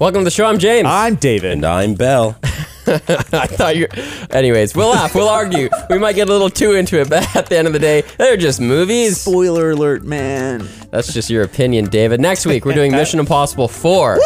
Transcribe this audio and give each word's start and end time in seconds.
Welcome 0.00 0.22
to 0.22 0.24
the 0.24 0.30
show. 0.30 0.46
I'm 0.46 0.58
James. 0.58 0.86
I'm 0.88 1.16
David. 1.16 1.52
And 1.52 1.66
I'm 1.66 1.92
Bell. 1.92 2.38
I 2.86 3.46
thought 3.46 3.76
you. 3.76 3.86
Anyways, 4.30 4.74
we'll 4.74 4.88
laugh. 4.88 5.14
We'll 5.14 5.28
argue. 5.28 5.68
We 5.90 5.98
might 5.98 6.14
get 6.14 6.26
a 6.30 6.32
little 6.32 6.48
too 6.48 6.72
into 6.72 6.98
it, 6.98 7.10
but 7.10 7.36
at 7.36 7.48
the 7.48 7.58
end 7.58 7.66
of 7.66 7.74
the 7.74 7.78
day, 7.78 8.04
they're 8.16 8.38
just 8.38 8.62
movies. 8.62 9.20
Spoiler 9.20 9.72
alert, 9.72 10.02
man. 10.02 10.66
That's 10.90 11.12
just 11.12 11.28
your 11.28 11.42
opinion, 11.42 11.90
David. 11.90 12.18
Next 12.18 12.46
week, 12.46 12.64
we're 12.64 12.72
doing 12.72 12.92
Mission 12.96 13.20
Impossible 13.20 13.68
4. 13.68 14.18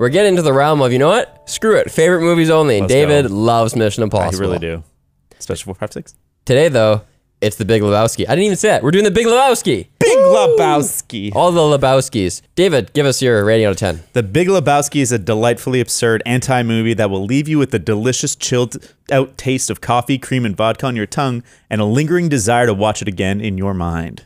We're 0.00 0.08
getting 0.08 0.30
into 0.30 0.42
the 0.42 0.52
realm 0.52 0.82
of, 0.82 0.92
you 0.92 0.98
know 0.98 1.10
what? 1.10 1.48
Screw 1.48 1.76
it. 1.76 1.92
Favorite 1.92 2.22
movies 2.22 2.50
only. 2.50 2.80
Let's 2.80 2.92
David 2.92 3.28
go. 3.28 3.34
loves 3.36 3.76
Mission 3.76 4.02
Impossible. 4.02 4.44
You 4.44 4.50
really 4.50 4.58
do. 4.58 4.82
Especially 5.38 5.72
for 5.72 5.78
five 5.78 5.92
six. 5.92 6.16
Today, 6.46 6.66
though, 6.66 7.02
it's 7.42 7.56
the 7.56 7.64
Big 7.64 7.82
Lebowski. 7.82 8.24
I 8.28 8.36
didn't 8.36 8.44
even 8.44 8.56
say 8.56 8.76
it. 8.76 8.82
We're 8.84 8.92
doing 8.92 9.04
the 9.04 9.10
Big 9.10 9.26
Lebowski. 9.26 9.88
Big 9.98 10.18
Lebowski. 10.18 11.34
All 11.34 11.50
the 11.50 11.60
Lebowskis. 11.60 12.40
David, 12.54 12.92
give 12.92 13.04
us 13.04 13.20
your 13.20 13.44
rating 13.44 13.66
out 13.66 13.72
of 13.72 13.76
10. 13.78 14.04
The 14.12 14.22
Big 14.22 14.46
Lebowski 14.46 15.02
is 15.02 15.10
a 15.10 15.18
delightfully 15.18 15.80
absurd 15.80 16.22
anti 16.24 16.62
movie 16.62 16.94
that 16.94 17.10
will 17.10 17.24
leave 17.24 17.48
you 17.48 17.58
with 17.58 17.72
the 17.72 17.80
delicious, 17.80 18.36
chilled 18.36 18.76
out 19.10 19.36
taste 19.36 19.70
of 19.70 19.80
coffee, 19.80 20.18
cream, 20.18 20.46
and 20.46 20.56
vodka 20.56 20.86
on 20.86 20.94
your 20.94 21.06
tongue 21.06 21.42
and 21.68 21.80
a 21.80 21.84
lingering 21.84 22.28
desire 22.28 22.66
to 22.66 22.74
watch 22.74 23.02
it 23.02 23.08
again 23.08 23.40
in 23.40 23.58
your 23.58 23.74
mind. 23.74 24.24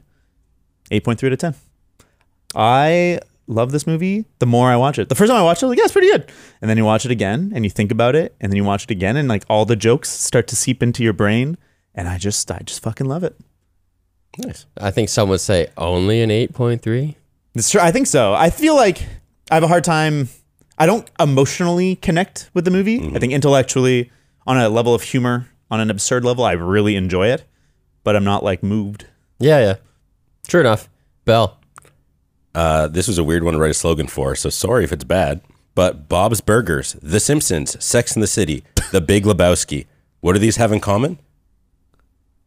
8.3 0.91 1.25
out 1.25 1.33
of 1.33 1.39
10. 1.39 1.55
I 2.55 3.21
love 3.47 3.73
this 3.73 3.87
movie 3.87 4.27
the 4.41 4.47
more 4.47 4.71
I 4.71 4.77
watch 4.77 4.99
it. 4.99 5.09
The 5.09 5.15
first 5.15 5.31
time 5.31 5.41
I 5.41 5.43
watched 5.43 5.63
it, 5.63 5.67
I 5.67 5.69
was 5.69 5.73
like, 5.73 5.79
yeah, 5.79 5.85
it's 5.85 5.93
pretty 5.93 6.11
good. 6.11 6.31
And 6.61 6.69
then 6.69 6.77
you 6.77 6.85
watch 6.85 7.07
it 7.07 7.11
again 7.11 7.53
and 7.55 7.65
you 7.65 7.71
think 7.71 7.91
about 7.91 8.15
it 8.15 8.37
and 8.41 8.53
then 8.53 8.57
you 8.57 8.65
watch 8.65 8.85
it 8.85 8.91
again 8.91 9.17
and 9.17 9.27
like 9.27 9.45
all 9.49 9.65
the 9.65 9.77
jokes 9.77 10.11
start 10.11 10.47
to 10.49 10.57
seep 10.57 10.83
into 10.83 11.03
your 11.03 11.15
brain. 11.15 11.57
And 11.97 12.09
I 12.09 12.19
just, 12.19 12.51
I 12.51 12.61
just 12.65 12.83
fucking 12.83 13.07
love 13.07 13.25
it. 13.25 13.35
Nice. 14.39 14.67
I 14.77 14.91
think 14.91 15.09
some 15.09 15.29
would 15.31 15.41
say 15.41 15.69
only 15.77 16.21
an 16.21 16.31
8.3. 16.31 17.15
It's 17.55 17.71
true. 17.71 17.81
I 17.81 17.91
think 17.91 18.07
so. 18.07 18.35
I 18.35 18.51
feel 18.51 18.77
like 18.77 19.03
I 19.51 19.55
have 19.55 19.63
a 19.63 19.69
hard 19.69 19.83
time. 19.83 20.29
I 20.79 20.85
don't 20.85 21.11
emotionally 21.19 21.97
connect 21.97 22.51
with 22.53 22.67
the 22.67 22.71
movie. 22.71 23.11
I 23.15 23.19
think 23.19 23.33
intellectually, 23.33 24.11
on 24.47 24.59
a 24.59 24.69
level 24.69 24.95
of 24.95 25.03
humor, 25.03 25.49
on 25.71 25.81
an 25.81 25.91
absurd 25.91 26.23
level, 26.23 26.45
I 26.45 26.53
really 26.53 26.97
enjoy 26.97 27.29
it, 27.29 27.45
but 28.05 28.15
I'm 28.15 28.25
not 28.25 28.45
like 28.45 28.63
moved. 28.63 29.07
Yeah, 29.39 29.59
yeah. 29.61 29.75
True 30.47 30.61
enough. 30.61 30.91
Bell. 31.25 31.59
Uh, 32.55 32.89
this 32.89 33.09
was 33.09 33.17
a 33.17 33.25
weird 33.25 33.43
one 33.43 33.55
to 33.55 33.59
write 33.59 33.71
a 33.71 33.75
slogan 33.75 34.07
for, 34.07 34.35
so 34.35 34.51
sorry 34.51 34.85
if 34.85 34.93
it's 34.93 35.05
bad. 35.05 35.41
But 35.75 36.09
Bob's 36.09 36.41
Burgers, 36.41 36.95
The 37.03 37.21
Simpsons, 37.21 37.83
Sex 37.85 38.15
and 38.15 38.23
the 38.23 38.27
City, 38.27 38.65
The 38.93 39.01
Big 39.01 39.25
Lebowski. 39.25 39.87
What 40.21 40.35
do 40.35 40.39
these 40.39 40.57
have 40.57 40.73
in 40.73 40.81
common? 40.81 41.19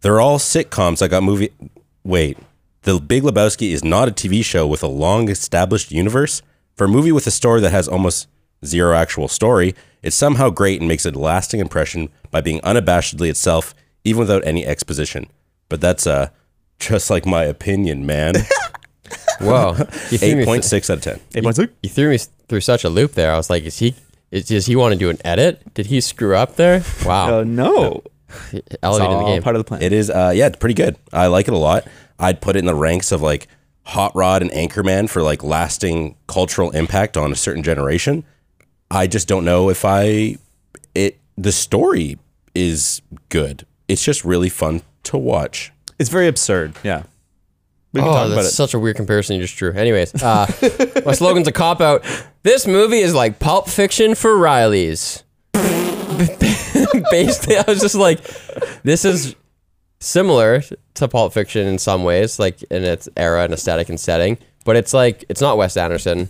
They're 0.02 0.20
all 0.22 0.40
sitcoms 0.40 1.00
that 1.00 1.10
got 1.10 1.24
movie. 1.24 1.52
Wait, 2.04 2.38
The 2.84 3.00
Big 3.00 3.24
Lebowski 3.24 3.72
is 3.72 3.84
not 3.84 4.08
a 4.08 4.12
TV 4.12 4.44
show 4.44 4.66
with 4.66 4.84
a 4.84 4.88
long 4.88 5.30
established 5.30 5.92
universe. 5.92 6.42
For 6.76 6.86
a 6.86 6.90
movie 6.90 7.12
with 7.12 7.28
a 7.28 7.32
story 7.32 7.60
that 7.62 7.72
has 7.72 7.88
almost 7.88 8.28
zero 8.66 8.96
actual 8.96 9.28
story, 9.28 9.76
it's 10.02 10.16
somehow 10.16 10.50
great 10.50 10.80
and 10.80 10.88
makes 10.88 11.06
a 11.06 11.12
lasting 11.12 11.60
impression 11.60 12.10
by 12.32 12.40
being 12.40 12.62
unabashedly 12.62 13.30
itself, 13.30 13.76
even 14.06 14.20
without 14.22 14.46
any 14.46 14.66
exposition. 14.66 15.28
But 15.68 15.82
that's 15.82 16.08
uh, 16.08 16.30
just 16.80 17.10
like 17.10 17.26
my 17.26 17.44
opinion, 17.44 18.06
man. 18.06 18.36
Whoa. 19.42 19.76
You 20.10 20.18
threw, 20.18 20.36
me 20.36 20.42
Eight 20.42 20.46
point 20.46 20.64
th- 20.64 20.70
six 20.70 20.90
out 20.90 20.98
of 20.98 21.04
ten. 21.04 21.20
8.6? 21.44 21.70
you 21.84 21.90
threw 21.90 22.10
me 22.12 22.18
through 22.48 22.62
such 22.62 22.84
a 22.84 22.90
loop 22.90 23.14
there. 23.14 23.34
I 23.34 23.38
was 23.38 23.50
like, 23.50 23.64
is 23.64 23.80
he. 23.80 23.96
Is, 24.32 24.46
does 24.46 24.68
he 24.68 24.76
want 24.76 24.94
to 24.94 25.00
do 25.00 25.10
an 25.10 25.18
edit? 25.26 25.74
Did 25.74 25.88
he 25.88 26.00
screw 26.02 26.36
up 26.36 26.56
there? 26.56 26.84
Wow. 27.06 27.40
Oh, 27.40 27.44
no. 27.44 28.04
Elevating 28.84 29.18
the 29.20 29.26
game. 29.26 29.42
part 29.42 29.56
of 29.56 29.60
the 29.60 29.64
plan. 29.64 29.82
It 29.82 29.94
is, 29.94 30.10
uh, 30.10 30.32
yeah, 30.36 30.48
it's 30.48 30.58
pretty 30.58 30.76
good. 30.76 30.96
I 31.14 31.28
like 31.28 31.48
it 31.48 31.54
a 31.54 31.58
lot. 31.58 31.88
I'd 32.20 32.42
put 32.42 32.56
it 32.56 32.60
in 32.60 32.66
the 32.66 32.76
ranks 32.76 33.12
of 33.12 33.22
like 33.22 33.48
Hot 33.86 34.16
Rod 34.16 34.42
and 34.42 34.52
Anchorman 34.52 35.10
for 35.10 35.22
like 35.24 35.44
lasting 35.44 36.16
cultural 36.28 36.70
impact 36.72 37.18
on 37.18 37.32
a 37.32 37.36
certain 37.36 37.64
generation. 37.64 38.24
I 38.92 39.08
just 39.08 39.28
don't 39.28 39.46
know 39.46 39.70
if 39.70 39.84
I 39.86 40.38
it. 40.96 41.20
The 41.38 41.52
story 41.52 42.18
is 42.54 43.02
good. 43.30 43.66
It's 43.88 44.04
just 44.04 44.26
really 44.26 44.50
fun 44.50 44.82
to 45.04 45.18
watch. 45.18 45.72
It's 45.98 46.10
very 46.10 46.28
absurd. 46.28 46.74
Yeah. 46.84 47.04
We 47.94 48.02
can 48.02 48.10
Oh, 48.10 48.14
talk 48.14 48.26
about 48.28 48.36
that's 48.36 48.50
it. 48.50 48.52
such 48.56 48.74
a 48.76 48.80
weird 48.80 48.98
comparison 48.98 49.36
you 49.36 49.42
just 49.42 49.56
drew. 49.58 49.72
Anyways, 49.74 50.14
uh, 50.22 50.46
my 51.06 51.14
slogan's 51.14 51.48
a 51.48 51.52
cop 51.52 51.82
out. 51.82 52.04
This 52.44 52.68
movie 52.68 53.00
is 53.00 53.16
like 53.16 53.40
Pulp 53.40 53.68
Fiction 53.68 54.14
for 54.14 54.32
Rileys. 54.36 55.24
Basically, 57.12 57.58
I 57.58 57.64
was 57.68 57.80
just 57.82 57.96
like, 57.96 58.22
this 58.84 59.06
is 59.06 59.36
similar 60.00 60.62
to 60.96 61.08
Pulp 61.08 61.34
Fiction 61.34 61.68
in 61.68 61.78
some 61.78 62.04
ways, 62.04 62.40
like 62.40 62.62
in 62.64 62.84
its 62.84 63.10
era 63.18 63.44
and 63.44 63.54
aesthetic 63.54 63.90
and 63.90 64.00
setting, 64.00 64.38
but 64.66 64.76
it's 64.76 64.94
like, 64.94 65.26
it's 65.30 65.42
not 65.42 65.58
Wes 65.58 65.76
Anderson, 65.78 66.30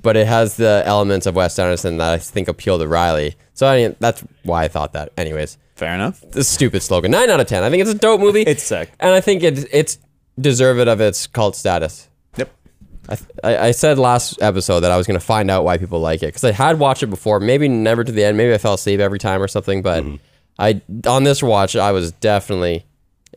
but 0.00 0.16
it 0.16 0.26
has 0.26 0.56
the 0.56 0.82
elements 0.86 1.26
of 1.26 1.34
Wes 1.36 1.58
Anderson 1.58 1.98
that 1.98 2.12
I 2.12 2.18
think 2.18 2.48
appeal 2.48 2.78
to 2.78 2.86
Riley. 2.86 3.34
So 3.54 3.66
I 3.66 3.76
mean, 3.76 3.96
that's 4.00 4.22
why 4.44 4.64
I 4.64 4.68
thought 4.68 4.92
that. 4.92 5.12
Anyways, 5.16 5.58
Fair 5.74 5.94
enough. 5.94 6.22
The 6.30 6.42
stupid 6.42 6.82
slogan. 6.82 7.10
Nine 7.10 7.28
out 7.28 7.38
of 7.38 7.46
ten. 7.46 7.62
I 7.62 7.68
think 7.68 7.82
it's 7.82 7.90
a 7.90 7.94
dope 7.94 8.18
movie. 8.20 8.42
It's 8.42 8.62
sick. 8.62 8.90
and 8.98 9.12
I 9.14 9.20
think 9.20 9.42
it, 9.42 9.66
it's 9.70 9.98
deserved 10.40 10.88
of 10.88 11.00
its 11.02 11.26
cult 11.26 11.54
status. 11.54 12.08
Yep. 13.08 13.20
I, 13.44 13.54
I, 13.54 13.66
I 13.68 13.70
said 13.70 13.98
last 13.98 14.40
episode 14.40 14.80
that 14.80 14.90
I 14.90 14.96
was 14.96 15.06
going 15.06 15.18
to 15.18 15.24
find 15.24 15.50
out 15.50 15.64
why 15.64 15.78
people 15.78 16.00
like 16.00 16.22
it 16.22 16.26
because 16.26 16.44
I 16.44 16.52
had 16.52 16.78
watched 16.78 17.02
it 17.02 17.08
before, 17.08 17.40
maybe 17.40 17.68
never 17.68 18.04
to 18.04 18.12
the 18.12 18.24
end, 18.24 18.36
maybe 18.36 18.52
I 18.54 18.58
fell 18.58 18.74
asleep 18.74 19.00
every 19.00 19.18
time 19.18 19.42
or 19.42 19.48
something. 19.48 19.82
But 19.82 20.04
mm-hmm. 20.04 20.16
I 20.58 20.80
on 21.06 21.24
this 21.24 21.42
watch, 21.42 21.76
I 21.76 21.92
was 21.92 22.12
definitely 22.12 22.86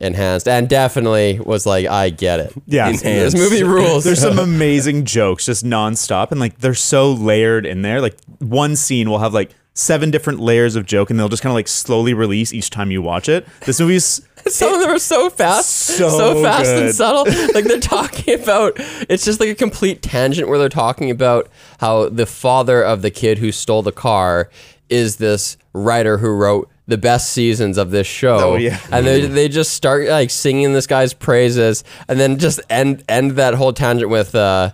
enhanced 0.01 0.47
and 0.47 0.69
definitely 0.69 1.39
was 1.39 1.65
like, 1.65 1.85
I 1.87 2.09
get 2.09 2.39
it. 2.39 2.53
Yeah. 2.65 2.91
this 2.91 3.35
movie 3.35 3.63
rules. 3.63 4.03
There's 4.03 4.21
some 4.21 4.39
amazing 4.39 5.05
jokes 5.05 5.45
just 5.45 5.65
nonstop, 5.65 6.31
and 6.31 6.39
like 6.39 6.59
they're 6.59 6.73
so 6.73 7.11
layered 7.11 7.65
in 7.65 7.81
there. 7.81 8.01
Like 8.01 8.17
one 8.39 8.75
scene 8.75 9.09
will 9.09 9.19
have 9.19 9.33
like 9.33 9.51
seven 9.79 10.11
different 10.11 10.39
layers 10.39 10.75
of 10.75 10.85
joke, 10.85 11.09
and 11.09 11.19
they'll 11.19 11.29
just 11.29 11.41
kind 11.41 11.51
of 11.51 11.55
like 11.55 11.67
slowly 11.67 12.13
release 12.13 12.53
each 12.53 12.69
time 12.69 12.91
you 12.91 13.01
watch 13.01 13.29
it. 13.29 13.47
This 13.65 13.79
movie's 13.79 14.21
Some 14.47 14.73
of 14.73 14.79
them 14.79 14.89
are 14.89 14.99
so 14.99 15.29
fast, 15.29 15.69
So 15.69 16.09
so, 16.09 16.41
fast 16.43 16.69
and 16.69 16.93
subtle. 16.95 17.25
Like 17.53 17.65
they're 17.65 17.79
talking 17.79 18.41
about, 18.41 18.73
it's 19.09 19.25
just 19.25 19.39
like 19.39 19.49
a 19.49 19.55
complete 19.55 20.01
tangent 20.01 20.47
where 20.47 20.57
they're 20.57 20.69
talking 20.69 21.11
about 21.11 21.49
how 21.79 22.07
the 22.09 22.25
father 22.25 22.81
of 22.83 23.01
the 23.01 23.11
kid 23.11 23.37
who 23.39 23.51
stole 23.51 23.81
the 23.81 23.91
car 23.91 24.49
is 24.89 25.17
this 25.17 25.57
writer 25.73 26.17
who 26.17 26.29
wrote 26.29 26.69
the 26.87 26.97
best 26.97 27.31
seasons 27.31 27.77
of 27.77 27.91
this 27.91 28.07
show. 28.07 28.53
Oh, 28.53 28.55
yeah. 28.55 28.79
and 28.91 29.05
they 29.05 29.21
they 29.27 29.47
just 29.49 29.73
start 29.73 30.07
like 30.07 30.29
singing 30.29 30.73
this 30.73 30.87
guy's 30.87 31.13
praises, 31.13 31.83
and 32.07 32.19
then 32.19 32.39
just 32.39 32.59
end 32.69 33.03
end 33.07 33.31
that 33.31 33.53
whole 33.53 33.73
tangent 33.73 34.09
with. 34.09 34.33
uh 34.35 34.71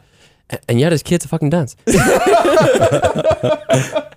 and 0.70 0.80
yet 0.80 0.92
his 0.92 1.02
kid's 1.02 1.26
a 1.26 1.28
fucking 1.28 1.50
dunce. 1.50 1.76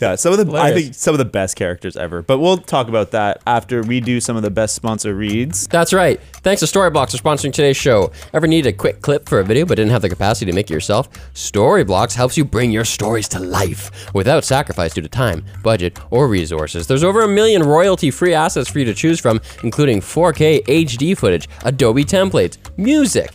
Yeah, 0.00 0.14
some 0.14 0.32
of 0.32 0.46
the 0.46 0.56
I 0.56 0.72
think 0.72 0.94
some 0.94 1.14
of 1.14 1.18
the 1.18 1.24
best 1.24 1.56
characters 1.56 1.96
ever. 1.96 2.22
But 2.22 2.38
we'll 2.38 2.58
talk 2.58 2.88
about 2.88 3.10
that 3.12 3.42
after 3.46 3.82
we 3.82 4.00
do 4.00 4.20
some 4.20 4.36
of 4.36 4.42
the 4.42 4.50
best 4.50 4.74
sponsor 4.74 5.14
reads. 5.14 5.66
That's 5.68 5.92
right. 5.92 6.20
Thanks 6.42 6.60
to 6.60 6.66
Storyblocks 6.66 7.10
for 7.10 7.22
sponsoring 7.22 7.52
today's 7.52 7.76
show. 7.76 8.12
Ever 8.32 8.46
need 8.46 8.66
a 8.66 8.72
quick 8.72 9.00
clip 9.02 9.28
for 9.28 9.40
a 9.40 9.44
video 9.44 9.64
but 9.64 9.76
didn't 9.76 9.90
have 9.90 10.02
the 10.02 10.08
capacity 10.08 10.50
to 10.50 10.54
make 10.54 10.70
it 10.70 10.74
yourself? 10.74 11.10
Storyblocks 11.34 12.14
helps 12.14 12.36
you 12.36 12.44
bring 12.44 12.70
your 12.70 12.84
stories 12.84 13.28
to 13.28 13.40
life 13.40 14.12
without 14.14 14.44
sacrifice 14.44 14.94
due 14.94 15.02
to 15.02 15.08
time, 15.08 15.44
budget, 15.62 15.98
or 16.10 16.28
resources. 16.28 16.86
There's 16.86 17.04
over 17.04 17.22
a 17.22 17.28
million 17.28 17.62
royalty-free 17.62 18.34
assets 18.34 18.68
for 18.70 18.78
you 18.78 18.84
to 18.84 18.94
choose 18.94 19.18
from, 19.18 19.40
including 19.64 20.00
4K 20.00 20.64
HD 20.64 21.16
footage, 21.16 21.48
Adobe 21.64 22.04
templates, 22.04 22.58
music, 22.78 23.30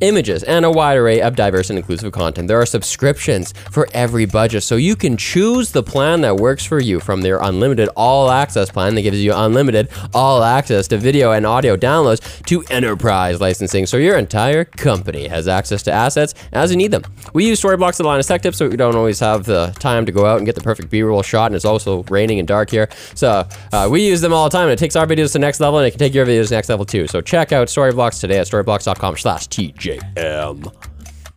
images, 0.00 0.42
and 0.42 0.64
a 0.64 0.70
wide 0.70 0.96
array 0.96 1.20
of 1.20 1.36
diverse 1.36 1.70
and 1.70 1.78
inclusive 1.78 2.12
content. 2.12 2.48
There 2.48 2.60
are 2.60 2.66
subscriptions 2.66 3.52
for 3.70 3.86
every 3.92 4.26
budget, 4.36 4.62
so 4.62 4.76
you 4.76 4.94
can 4.96 5.16
choose 5.16 5.72
the 5.72 5.82
plan 5.82 6.20
that 6.20 6.36
works 6.36 6.62
for 6.62 6.78
you 6.78 7.00
from 7.00 7.22
their 7.22 7.38
unlimited 7.38 7.88
all 7.96 8.30
access 8.30 8.70
plan 8.70 8.94
that 8.94 9.00
gives 9.00 9.24
you 9.24 9.32
unlimited 9.32 9.88
all 10.12 10.42
access 10.42 10.86
to 10.88 10.98
video 10.98 11.32
and 11.32 11.46
audio 11.46 11.74
downloads 11.74 12.20
to 12.44 12.62
enterprise 12.68 13.40
licensing, 13.40 13.86
so 13.86 13.96
your 13.96 14.18
entire 14.18 14.62
company 14.62 15.26
has 15.26 15.48
access 15.48 15.82
to 15.82 15.90
assets 15.90 16.34
as 16.52 16.70
you 16.70 16.76
need 16.76 16.90
them. 16.90 17.02
We 17.32 17.46
use 17.46 17.58
Storyblocks 17.62 17.96
to 17.96 18.02
Linus 18.02 18.26
Tech 18.26 18.42
Tips, 18.42 18.58
so 18.58 18.68
we 18.68 18.76
don't 18.76 18.94
always 18.94 19.18
have 19.20 19.44
the 19.44 19.74
time 19.78 20.04
to 20.04 20.12
go 20.12 20.26
out 20.26 20.36
and 20.36 20.44
get 20.44 20.54
the 20.54 20.60
perfect 20.60 20.90
B-roll 20.90 21.22
shot, 21.22 21.46
and 21.46 21.56
it's 21.56 21.64
also 21.64 22.02
raining 22.04 22.38
and 22.38 22.46
dark 22.46 22.68
here. 22.68 22.90
So 23.14 23.48
uh, 23.72 23.88
we 23.90 24.06
use 24.06 24.20
them 24.20 24.34
all 24.34 24.50
the 24.50 24.56
time, 24.58 24.64
and 24.68 24.72
it 24.72 24.78
takes 24.78 24.96
our 24.96 25.06
videos 25.06 25.28
to 25.28 25.32
the 25.34 25.38
next 25.38 25.60
level, 25.60 25.78
and 25.78 25.88
it 25.88 25.92
can 25.92 25.98
take 25.98 26.12
your 26.12 26.26
videos 26.26 26.44
to 26.44 26.48
the 26.50 26.56
next 26.56 26.68
level 26.68 26.84
too. 26.84 27.06
So 27.06 27.22
check 27.22 27.52
out 27.52 27.68
Storyblocks 27.68 28.20
today 28.20 28.38
at 28.38 28.46
storyblocks.com 28.46 29.16
slash 29.16 29.48
TJM. 29.48 30.74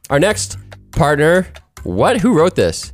Our 0.10 0.20
next 0.20 0.58
partner, 0.92 1.48
what? 1.84 2.20
Who 2.20 2.38
wrote 2.38 2.56
this? 2.56 2.92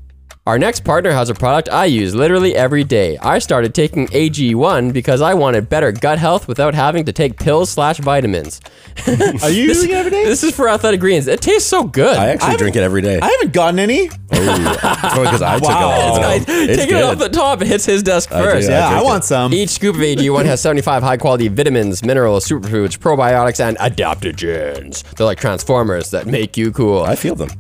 Our 0.48 0.60
next 0.60 0.82
partner 0.84 1.10
has 1.12 1.32
a 1.32 1.34
product 1.34 1.70
I 1.70 1.86
use 1.86 2.14
literally 2.14 2.56
every 2.56 2.84
day. 2.84 3.18
I 3.18 3.40
started 3.40 3.74
taking 3.74 4.06
AG1 4.10 4.94
because 4.94 5.20
I 5.20 5.34
wanted 5.34 5.70
better 5.70 5.92
gut 5.92 6.20
health 6.20 6.48
without 6.48 6.76
having 6.76 7.04
to 7.06 7.12
take 7.12 7.40
pills 7.40 7.72
slash 7.72 7.98
vitamins. 7.98 8.62
Are 9.42 9.50
you 9.50 9.64
using 9.64 9.90
it 9.90 9.96
every 9.96 10.12
day? 10.12 10.24
This 10.24 10.44
is 10.44 10.56
for 10.56 10.70
Athletic 10.70 11.00
Greens. 11.00 11.26
It 11.26 11.42
tastes 11.42 11.68
so 11.68 11.84
good. 11.84 12.16
I 12.16 12.28
actually 12.30 12.58
drink 12.58 12.76
it 12.76 12.84
every 12.84 13.02
day. 13.02 13.20
I 13.20 13.28
haven't 13.28 13.54
gotten 13.54 13.80
any. 13.80 14.08
Oh, 14.08 14.14
because 15.24 15.42
I 15.42 15.56
took 15.58 15.68
Wow. 15.68 16.16
it. 16.16 16.22
Nice. 16.22 16.46
It's 16.48 16.84
Take 16.84 16.92
it 16.92 17.04
off 17.04 17.18
the 17.18 17.30
top. 17.30 17.64
It 17.64 17.68
hits 17.68 17.86
his 17.86 18.04
desk 18.04 18.32
I 18.32 18.44
first. 18.44 18.68
do, 18.68 18.74
Yeah, 18.74 18.88
I 18.88 18.92
drink 18.92 19.06
want 19.06 19.24
it. 19.24 19.28
some. 19.28 19.52
Each 19.52 19.70
scoop 19.72 19.96
of 19.96 20.02
AG1 20.02 20.46
has 20.46 20.62
75 20.62 21.02
high 21.02 21.18
quality 21.18 21.48
vitamins, 21.48 22.04
minerals, 22.06 22.48
superfoods, 22.48 23.00
probiotics, 23.00 23.60
and 23.60 23.78
adaptogens. 23.80 25.02
They're 25.16 25.26
like 25.26 25.40
transformers 25.40 26.12
that 26.12 26.28
make 26.28 26.56
you 26.56 26.72
cool. 26.72 27.02
I 27.02 27.16
feel 27.16 27.34
them. 27.34 27.50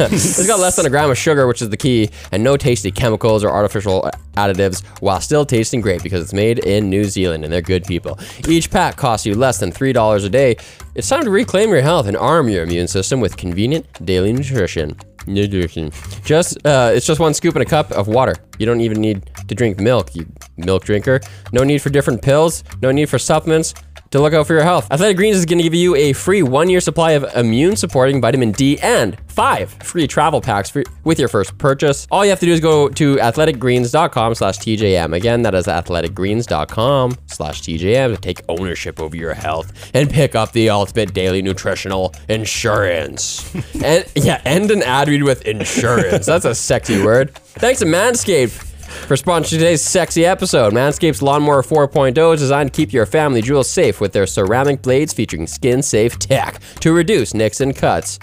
It's 0.00 0.46
got 0.46 0.60
less 0.60 0.76
than 0.76 0.86
a 0.86 0.90
gram 0.90 1.10
of 1.10 1.18
sugar, 1.18 1.48
which 1.48 1.60
is 1.60 1.70
the 1.70 1.76
key, 1.76 2.10
and 2.32 2.42
no 2.42 2.56
tasty 2.56 2.90
chemicals 2.90 3.44
or 3.44 3.50
artificial 3.50 4.10
additives, 4.34 4.84
while 5.00 5.20
still 5.20 5.44
tasting 5.44 5.80
great 5.80 6.02
because 6.02 6.22
it's 6.22 6.32
made 6.32 6.60
in 6.60 6.88
New 6.88 7.04
Zealand 7.04 7.44
and 7.44 7.52
they're 7.52 7.62
good 7.62 7.84
people. 7.84 8.18
Each 8.48 8.70
pack 8.70 8.96
costs 8.96 9.26
you 9.26 9.34
less 9.34 9.58
than 9.58 9.72
$3 9.72 10.24
a 10.24 10.28
day. 10.28 10.56
It's 10.94 11.08
time 11.08 11.24
to 11.24 11.30
reclaim 11.30 11.70
your 11.70 11.82
health 11.82 12.06
and 12.06 12.16
arm 12.16 12.48
your 12.48 12.62
immune 12.62 12.88
system 12.88 13.20
with 13.20 13.36
convenient 13.36 13.86
daily 14.04 14.32
nutrition. 14.32 14.96
Nutrition. 15.26 15.90
Just, 16.24 16.56
uh, 16.66 16.90
it's 16.94 17.06
just 17.06 17.20
one 17.20 17.34
scoop 17.34 17.54
in 17.54 17.62
a 17.62 17.66
cup 17.66 17.90
of 17.92 18.08
water. 18.08 18.34
You 18.58 18.66
don't 18.66 18.80
even 18.80 19.00
need 19.00 19.30
to 19.46 19.54
drink 19.54 19.78
milk, 19.78 20.14
you 20.14 20.26
milk 20.56 20.84
drinker. 20.84 21.20
No 21.52 21.64
need 21.64 21.82
for 21.82 21.90
different 21.90 22.22
pills, 22.22 22.64
no 22.82 22.90
need 22.90 23.08
for 23.08 23.18
supplements 23.18 23.74
to 24.10 24.20
look 24.20 24.32
out 24.32 24.46
for 24.46 24.54
your 24.54 24.62
health. 24.62 24.90
Athletic 24.90 25.16
Greens 25.16 25.36
is 25.36 25.46
going 25.46 25.58
to 25.58 25.62
give 25.62 25.74
you 25.74 25.94
a 25.94 26.12
free 26.12 26.42
one 26.42 26.68
year 26.68 26.80
supply 26.80 27.12
of 27.12 27.24
immune 27.34 27.76
supporting 27.76 28.20
vitamin 28.20 28.52
D 28.52 28.78
and 28.80 29.18
five 29.28 29.70
free 29.70 30.06
travel 30.06 30.40
packs 30.40 30.70
for, 30.70 30.82
with 31.04 31.18
your 31.18 31.28
first 31.28 31.56
purchase. 31.58 32.06
All 32.10 32.24
you 32.24 32.30
have 32.30 32.40
to 32.40 32.46
do 32.46 32.52
is 32.52 32.60
go 32.60 32.88
to 32.88 33.16
athleticgreens.com 33.16 34.34
slash 34.34 34.58
TJM. 34.58 35.14
Again, 35.14 35.42
that 35.42 35.54
is 35.54 35.66
athleticgreens.com 35.66 37.16
slash 37.26 37.62
TJM 37.62 38.14
to 38.14 38.20
take 38.20 38.40
ownership 38.48 39.00
over 39.00 39.16
your 39.16 39.34
health 39.34 39.90
and 39.94 40.10
pick 40.10 40.34
up 40.34 40.52
the 40.52 40.70
ultimate 40.70 41.14
daily 41.14 41.42
nutritional 41.42 42.14
insurance. 42.28 43.54
and 43.82 44.04
yeah, 44.14 44.40
end 44.44 44.70
an 44.70 44.82
ad 44.82 45.08
read 45.08 45.22
with 45.22 45.46
insurance. 45.46 46.26
That's 46.26 46.44
a 46.44 46.54
sexy 46.54 47.02
word. 47.02 47.34
Thanks 47.34 47.80
to 47.80 47.86
Manscaped 47.86 48.67
for 49.06 49.16
sponsoring 49.16 49.50
today's 49.50 49.82
sexy 49.82 50.24
episode, 50.24 50.72
Manscaped's 50.72 51.22
Lawnmower 51.22 51.62
4.0 51.62 52.34
is 52.34 52.40
designed 52.40 52.72
to 52.72 52.76
keep 52.76 52.92
your 52.92 53.06
family 53.06 53.42
jewels 53.42 53.70
safe 53.70 54.00
with 54.00 54.12
their 54.12 54.26
ceramic 54.26 54.82
blades 54.82 55.12
featuring 55.12 55.46
skin-safe 55.46 56.18
tech 56.18 56.60
to 56.80 56.92
reduce 56.92 57.34
nicks 57.34 57.60
and 57.60 57.76
cuts. 57.76 58.18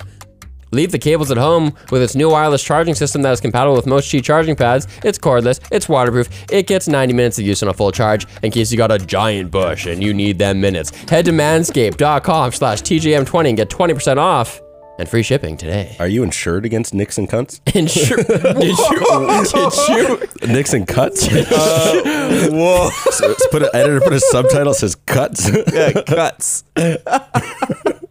Leave 0.72 0.92
the 0.92 1.00
cables 1.00 1.31
at 1.31 1.38
home 1.38 1.74
with 1.92 2.01
its 2.01 2.16
new 2.16 2.30
wireless 2.30 2.63
charging 2.63 2.95
system 2.95 3.22
that 3.22 3.31
is 3.31 3.39
compatible 3.39 3.75
with 3.75 3.86
most 3.86 4.12
Qi 4.12 4.22
charging 4.22 4.56
pads. 4.56 4.88
It's 5.04 5.18
cordless, 5.18 5.60
it's 5.72 5.88
waterproof, 5.88 6.27
it 6.51 6.68
gets 6.68 6.88
90 6.88 7.13
minutes 7.13 7.39
of 7.39 7.45
use 7.45 7.63
on 7.63 7.69
a 7.69 7.74
full 7.74 7.92
charge 7.92 8.27
in 8.44 8.51
case 8.51 8.72
you 8.72 8.77
got 8.77 8.92
a 8.92 8.98
giant 8.98 9.51
bush 9.51 9.86
and 9.86 10.04
you 10.04 10.13
need 10.13 10.38
them 10.38 10.60
minutes. 10.60 10.92
Head 11.10 11.25
to 11.25 11.31
manscaped.com 11.31 12.51
slash 12.51 12.81
TJM20 12.81 13.48
and 13.48 13.57
get 13.57 13.69
20% 13.69 14.18
off 14.18 14.62
and 14.97 15.09
free 15.09 15.24
shipping 15.24 15.57
today. 15.57 15.95
Are 16.00 16.07
you 16.07 16.24
insured 16.24 16.65
against 16.65 16.94
nicks 16.94 17.18
and 17.18 17.30
cunts? 17.30 17.59
Insure- 17.75 18.18
did 18.18 18.30
you, 18.30 18.53
did 18.53 20.44
you 20.44 20.53
Nicks 20.53 20.74
and 20.74 20.88
cuts? 20.88 21.27
Uh, 21.27 22.50
whoa. 22.51 22.89
so 23.12 23.27
let's 23.27 23.47
put 23.47 23.62
a, 23.62 23.75
editor 23.75 24.00
put 24.01 24.13
a 24.13 24.19
subtitle 24.19 24.74
that 24.74 24.80
says 24.80 24.95
cuts. 24.95 25.50
Yeah, 25.74 25.92
cuts. 26.03 26.63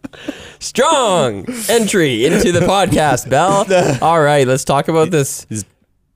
strong 0.59 1.45
entry 1.69 2.25
into 2.25 2.51
the 2.51 2.61
podcast, 2.61 3.29
Bell. 3.29 3.65
All 4.01 4.21
right, 4.21 4.47
let's 4.47 4.63
talk 4.63 4.87
about 4.87 5.11
this 5.11 5.45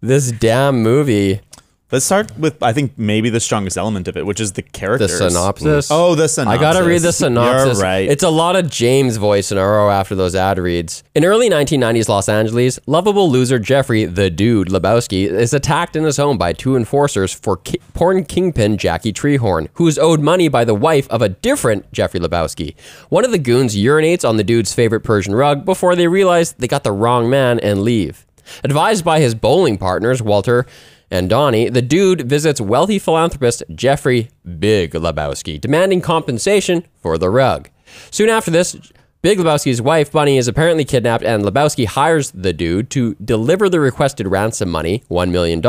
this 0.02 0.32
damn 0.32 0.82
movie. 0.82 1.42
Let's 1.92 2.06
start 2.06 2.38
with 2.38 2.62
I 2.62 2.72
think 2.72 2.92
maybe 2.98 3.32
the 3.32 3.40
strongest 3.40 3.76
element 3.76 4.08
of 4.08 4.16
it, 4.16 4.24
which 4.24 4.40
is 4.40 4.52
the 4.52 4.62
The 4.62 4.70
characters. 4.70 5.18
synopsis. 5.18 5.90
Oh, 5.90 6.14
the 6.14 6.28
synopsis. 6.28 6.60
I 6.60 6.62
gotta 6.62 6.86
read 6.88 7.02
the 7.02 7.12
synopsis. 7.24 7.78
You're 7.80 7.84
right. 7.84 8.08
It's 8.08 8.22
a 8.22 8.30
lot 8.30 8.56
of 8.56 8.70
James 8.70 9.18
voice 9.18 9.52
in 9.52 9.58
a 9.58 9.66
row 9.66 9.90
after 9.90 10.14
those 10.14 10.36
ad 10.36 10.60
reads. 10.60 11.04
In 11.16 11.26
early 11.26 11.50
1990s 11.50 12.08
Los 12.08 12.30
Angeles, 12.30 12.80
lovable 12.86 13.32
loser 13.32 13.58
Jeffrey 13.58 14.06
the 14.06 14.30
Dude 14.30 14.68
Lebowski 14.68 15.26
is 15.26 15.52
attacked 15.52 15.96
in 15.96 16.04
his 16.04 16.18
home 16.18 16.38
by 16.38 16.54
two 16.54 16.76
enforcers 16.76 17.34
for 17.34 17.58
ki- 17.58 17.80
porn 17.96 18.24
kingpin 18.24 18.78
Jackie 18.78 19.12
Treehorn, 19.12 19.70
who 19.74 19.88
is 19.88 19.98
owed 19.98 20.20
money 20.20 20.48
by 20.48 20.64
the 20.64 20.76
wife 20.76 21.10
of 21.10 21.24
a 21.24 21.30
different 21.30 21.92
Jeffrey 21.92 22.20
Lebowski. 22.20 22.76
One 23.10 23.26
of 23.26 23.32
the 23.32 23.40
goons 23.40 23.76
urinates 23.76 24.28
on 24.28 24.38
the 24.38 24.44
dude's 24.44 24.76
favorite 24.76 25.02
Persian 25.02 25.34
rug 25.34 25.66
before 25.66 25.96
they 25.96 26.08
realize 26.08 26.54
they 26.54 26.68
got 26.68 26.84
the 26.84 26.92
wrong 26.92 27.32
man 27.32 27.60
and 27.62 27.82
leave. 27.82 28.28
Advised 28.64 29.06
by 29.06 29.20
his 29.20 29.36
bowling 29.36 29.78
partners, 29.78 30.24
Walter 30.24 30.66
and 31.12 31.30
Donnie, 31.30 31.70
the 31.70 31.82
dude 31.82 32.30
visits 32.30 32.62
wealthy 32.62 33.00
philanthropist 33.00 33.64
Jeffrey 33.74 34.30
Big 34.60 34.92
Lebowski, 34.92 35.60
demanding 35.60 36.02
compensation 36.02 36.86
for 37.02 37.18
the 37.18 37.30
rug. 37.30 37.70
Soon 38.12 38.30
after 38.30 38.52
this, 38.52 38.76
Big 39.22 39.38
Lebowski's 39.38 39.82
wife, 39.82 40.12
Bunny, 40.14 40.38
is 40.38 40.48
apparently 40.48 40.86
kidnapped, 40.86 41.26
and 41.26 41.44
Lebowski 41.44 41.86
hires 41.86 42.32
the 42.32 42.54
dude 42.54 42.90
to 42.92 43.16
deliver 43.16 43.68
the 43.68 43.80
requested 43.80 44.28
ransom 44.28 44.70
money, 44.70 45.04
$1 45.10 45.30
million. 45.30 45.62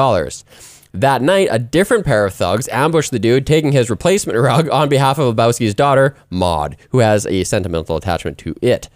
That 0.93 1.23
night, 1.23 1.49
a 1.51 1.59
different 1.59 2.05
pair 2.05 2.25
of 2.27 2.35
thugs 2.35 2.69
ambush 2.69 3.11
the 3.11 3.19
dude, 3.19 3.47
taking 3.47 3.73
his 3.73 3.91
replacement 3.91 4.39
rug 4.43 4.69
on 4.71 4.89
behalf 4.89 5.19
of 5.19 5.35
Lebowski's 5.35 5.75
daughter, 5.75 6.17
Maud, 6.31 6.77
who 6.91 6.99
has 6.99 7.27
a 7.27 7.45
sentimental 7.45 7.97
attachment 7.97 8.39
to 8.39 8.57
it. 8.61 8.89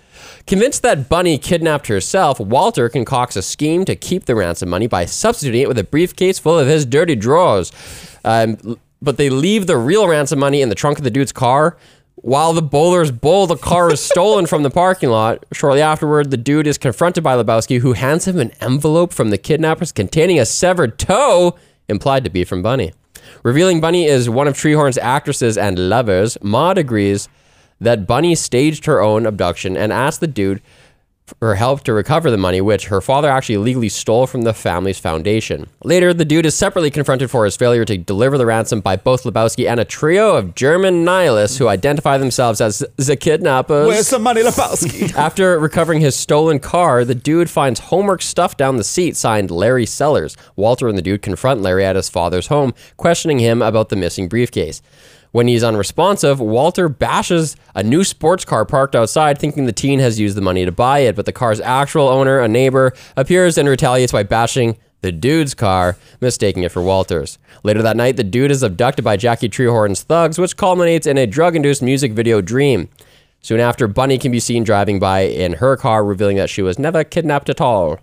Convinced 0.47 0.83
that 0.83 1.09
Bunny 1.09 1.39
kidnapped 1.39 1.87
herself, 1.87 2.41
Walter 2.41 2.89
concocts 2.89 3.37
a 3.37 3.43
scheme 3.43 3.85
to 3.85 3.97
keep 3.97 4.25
the 4.25 4.35
ransom 4.35 4.69
money 4.69 4.87
by 4.87 5.05
substituting 5.05 5.63
it 5.63 5.69
with 5.69 5.79
a 5.79 5.85
briefcase 5.85 6.39
full 6.39 6.59
of 6.59 6.67
his 6.67 6.85
dirty 6.85 7.15
drawers. 7.15 7.73
Um, 8.25 8.79
but 9.01 9.17
they 9.17 9.31
leave 9.31 9.67
the 9.67 9.77
real 9.77 10.09
ransom 10.09 10.39
money 10.39 10.63
in 10.63 10.69
the 10.69 10.75
trunk 10.75 10.99
of 10.99 11.05
the 11.05 11.11
dude's 11.11 11.33
car. 11.33 11.77
While 12.17 12.55
the 12.55 12.63
bowlers 12.63 13.11
bowl, 13.11 13.47
the 13.47 13.57
car 13.57 13.93
is 13.93 14.01
stolen 14.01 14.47
from 14.47 14.63
the 14.63 14.71
parking 14.71 15.11
lot. 15.11 15.45
Shortly 15.53 15.83
afterward, 15.83 16.31
the 16.31 16.37
dude 16.39 16.67
is 16.67 16.79
confronted 16.79 17.23
by 17.23 17.37
Lebowski, 17.37 17.81
who 17.81 17.93
hands 17.93 18.27
him 18.27 18.39
an 18.39 18.53
envelope 18.61 19.13
from 19.13 19.31
the 19.31 19.37
kidnappers 19.37 19.93
containing 19.93 20.41
a 20.41 20.47
severed 20.47 20.99
toe, 20.99 21.57
implied 21.89 22.25
to 22.25 22.31
be 22.31 22.45
from 22.45 22.63
Bunny. 22.63 22.93
Revealing 23.43 23.81
Bunny 23.81 24.05
is 24.05 24.29
one 24.29 24.49
of 24.49 24.55
Treehorn's 24.55 24.99
actresses 24.99 25.57
and 25.57 25.89
lovers, 25.89 26.37
Maud 26.43 26.79
agrees 26.79 27.29
that 27.81 28.07
Bunny 28.07 28.35
staged 28.35 28.87
her 28.87 29.01
own 29.01 29.27
abduction 29.27 29.77
and 29.77 29.93
asked 29.93 30.21
the 30.21 30.27
dude 30.27 30.63
for 31.39 31.55
help 31.55 31.83
to 31.85 31.93
recover 31.93 32.31
the 32.31 32.37
money, 32.37 32.61
which 32.61 32.87
her 32.87 33.01
father 33.01 33.31
actually 33.31 33.55
illegally 33.55 33.89
stole 33.89 34.27
from 34.27 34.43
the 34.43 34.53
family's 34.53 34.99
foundation. 34.99 35.67
Later, 35.83 36.13
the 36.13 36.25
dude 36.25 36.45
is 36.45 36.55
separately 36.55 36.91
confronted 36.91 37.31
for 37.31 37.45
his 37.45 37.57
failure 37.57 37.85
to 37.87 37.97
deliver 37.97 38.37
the 38.37 38.45
ransom 38.47 38.81
by 38.81 38.97
both 38.97 39.23
Lebowski 39.23 39.69
and 39.69 39.81
a 39.81 39.85
trio 39.85 40.37
of 40.37 40.55
German 40.55 41.05
nihilists 41.05 41.57
who 41.57 41.69
identify 41.69 42.19
themselves 42.19 42.61
as 42.61 42.85
the 42.97 43.17
kidnappers. 43.17 43.87
Where's 43.87 44.11
the 44.11 44.19
money, 44.19 44.43
Lebowski? 44.43 45.15
After 45.17 45.59
recovering 45.59 46.01
his 46.01 46.15
stolen 46.15 46.59
car, 46.59 47.05
the 47.05 47.15
dude 47.15 47.49
finds 47.49 47.81
homework 47.81 48.21
stuffed 48.21 48.59
down 48.59 48.77
the 48.77 48.85
seat 48.85 49.17
signed 49.17 49.51
Larry 49.51 49.87
Sellers. 49.87 50.37
Walter 50.57 50.89
and 50.89 50.99
the 50.99 51.03
dude 51.03 51.23
confront 51.23 51.63
Larry 51.63 51.85
at 51.85 51.97
his 51.97 52.09
father's 52.11 52.49
home, 52.49 52.75
questioning 52.97 53.39
him 53.39 53.63
about 53.63 53.89
the 53.89 53.97
missing 53.97 54.29
briefcase. 54.29 54.83
When 55.35 55.49
he's 55.49 55.65
unresponsive, 55.65 56.39
Walter 56.39 56.89
bashes 56.89 57.57
a 57.75 57.83
new 57.83 58.05
sports 58.05 58.45
car 58.45 58.65
parked 58.65 58.95
outside, 58.95 59.37
thinking 59.37 59.67
the 59.67 59.73
teen 59.73 59.99
has 59.99 60.21
used 60.21 60.37
the 60.37 60.41
money 60.41 60.65
to 60.65 60.71
buy 60.71 61.01
it, 61.01 61.17
but 61.17 61.27
the 61.27 61.33
car's 61.33 61.59
actual 61.59 62.07
owner, 62.07 62.39
a 62.39 62.47
neighbor, 62.47 62.93
appears 63.17 63.59
and 63.59 63.69
retaliates 63.69 64.13
by 64.13 64.23
bashing 64.23 64.79
the 65.01 65.11
dude's 65.11 65.53
car, 65.53 65.97
mistaking 66.21 66.63
it 66.63 66.71
for 66.71 66.83
Walter's. 66.83 67.37
Later 67.65 67.83
that 67.83 67.97
night, 67.97 68.17
the 68.17 68.23
dude 68.23 68.53
is 68.53 68.63
abducted 68.63 69.05
by 69.05 69.17
Jackie 69.17 69.49
Treehorn's 69.49 70.05
thugs, 70.05 70.39
which 70.39 70.57
culminates 70.57 71.05
in 71.05 71.19
a 71.19 71.27
drug 71.27 71.57
induced 71.57 71.83
music 71.83 72.13
video 72.13 72.41
dream. 72.41 72.89
Soon 73.41 73.59
after, 73.59 73.89
Bunny 73.89 74.19
can 74.19 74.31
be 74.31 74.39
seen 74.39 74.63
driving 74.63 75.01
by 75.01 75.23
in 75.23 75.55
her 75.55 75.77
car, 75.77 76.05
revealing 76.05 76.37
that 76.37 76.49
she 76.49 76.63
was 76.63 76.79
never 76.79 77.03
kidnapped 77.03 77.49
at 77.49 77.61
all. 77.61 77.99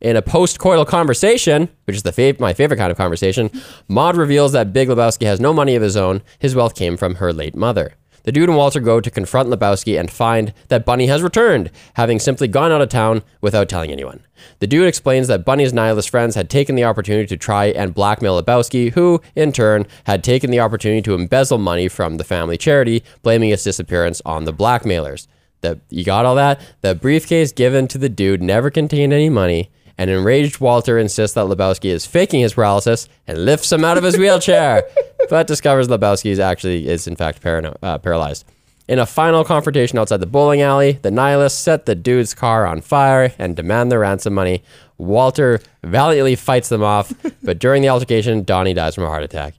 In 0.00 0.14
a 0.14 0.22
post-coital 0.22 0.86
conversation, 0.86 1.70
which 1.84 1.96
is 1.96 2.02
the 2.02 2.12
fav- 2.12 2.38
my 2.38 2.52
favorite 2.52 2.76
kind 2.76 2.90
of 2.90 2.98
conversation, 2.98 3.50
Maud 3.88 4.16
reveals 4.16 4.52
that 4.52 4.72
Big 4.72 4.88
Lebowski 4.88 5.24
has 5.24 5.40
no 5.40 5.54
money 5.54 5.74
of 5.74 5.82
his 5.82 5.96
own. 5.96 6.22
His 6.38 6.54
wealth 6.54 6.74
came 6.74 6.98
from 6.98 7.14
her 7.14 7.32
late 7.32 7.56
mother. 7.56 7.94
The 8.24 8.32
dude 8.32 8.48
and 8.48 8.58
Walter 8.58 8.80
go 8.80 9.00
to 9.00 9.10
confront 9.10 9.48
Lebowski 9.48 9.98
and 9.98 10.10
find 10.10 10.52
that 10.68 10.84
Bunny 10.84 11.06
has 11.06 11.22
returned, 11.22 11.70
having 11.94 12.18
simply 12.18 12.48
gone 12.48 12.72
out 12.72 12.82
of 12.82 12.88
town 12.88 13.22
without 13.40 13.68
telling 13.68 13.90
anyone. 13.90 14.20
The 14.58 14.66
dude 14.66 14.88
explains 14.88 15.28
that 15.28 15.44
Bunny's 15.44 15.72
nihilist 15.72 16.10
friends 16.10 16.34
had 16.34 16.50
taken 16.50 16.74
the 16.74 16.84
opportunity 16.84 17.26
to 17.28 17.36
try 17.36 17.66
and 17.66 17.94
blackmail 17.94 18.42
Lebowski, 18.42 18.92
who, 18.92 19.22
in 19.34 19.52
turn, 19.52 19.86
had 20.04 20.22
taken 20.24 20.50
the 20.50 20.60
opportunity 20.60 21.00
to 21.02 21.14
embezzle 21.14 21.58
money 21.58 21.88
from 21.88 22.16
the 22.16 22.24
family 22.24 22.58
charity, 22.58 23.02
blaming 23.22 23.50
its 23.50 23.64
disappearance 23.64 24.20
on 24.26 24.44
the 24.44 24.52
blackmailers. 24.52 25.28
The, 25.62 25.80
you 25.88 26.04
got 26.04 26.26
all 26.26 26.34
that? 26.34 26.60
The 26.82 26.94
briefcase 26.94 27.52
given 27.52 27.88
to 27.88 27.96
the 27.96 28.08
dude 28.08 28.42
never 28.42 28.70
contained 28.70 29.12
any 29.12 29.30
money, 29.30 29.70
and 29.98 30.10
enraged 30.10 30.60
Walter 30.60 30.98
insists 30.98 31.34
that 31.34 31.46
Lebowski 31.46 31.90
is 31.90 32.06
faking 32.06 32.40
his 32.40 32.54
paralysis 32.54 33.08
and 33.26 33.44
lifts 33.44 33.72
him 33.72 33.84
out 33.84 33.98
of 33.98 34.04
his 34.04 34.18
wheelchair, 34.18 34.84
but 35.30 35.46
discovers 35.46 35.88
Lebowski 35.88 36.30
is 36.30 36.38
actually 36.38 36.88
is 36.88 37.06
in 37.06 37.16
fact 37.16 37.42
parano- 37.42 37.76
uh, 37.82 37.98
paralyzed. 37.98 38.44
In 38.88 39.00
a 39.00 39.06
final 39.06 39.42
confrontation 39.42 39.98
outside 39.98 40.18
the 40.18 40.26
bowling 40.26 40.60
alley, 40.60 40.92
the 40.92 41.10
nihilists 41.10 41.58
set 41.58 41.86
the 41.86 41.96
dude's 41.96 42.34
car 42.34 42.66
on 42.66 42.80
fire 42.80 43.32
and 43.36 43.56
demand 43.56 43.90
the 43.90 43.98
ransom 43.98 44.34
money. 44.34 44.62
Walter 44.96 45.60
valiantly 45.82 46.36
fights 46.36 46.68
them 46.68 46.84
off, 46.84 47.12
but 47.42 47.58
during 47.58 47.82
the 47.82 47.88
altercation, 47.88 48.44
Donnie 48.44 48.74
dies 48.74 48.94
from 48.94 49.04
a 49.04 49.08
heart 49.08 49.24
attack. 49.24 49.54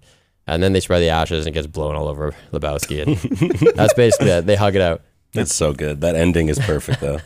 And 0.49 0.63
then 0.63 0.71
they 0.71 0.79
spread 0.79 1.01
the 1.01 1.09
ashes 1.09 1.45
and 1.45 1.53
it 1.53 1.57
gets 1.57 1.67
blown 1.67 1.95
all 1.95 2.07
over 2.07 2.33
Lebowski. 2.53 3.05
And 3.05 3.75
that's 3.75 3.93
basically 3.93 4.29
it. 4.29 4.45
They 4.45 4.55
hug 4.55 4.75
it 4.75 4.81
out. 4.81 5.01
It's 5.33 5.53
so 5.53 5.73
good. 5.73 5.99
That 5.99 6.15
ending 6.15 6.47
is 6.47 6.57
perfect 6.57 7.01
though. 7.01 7.19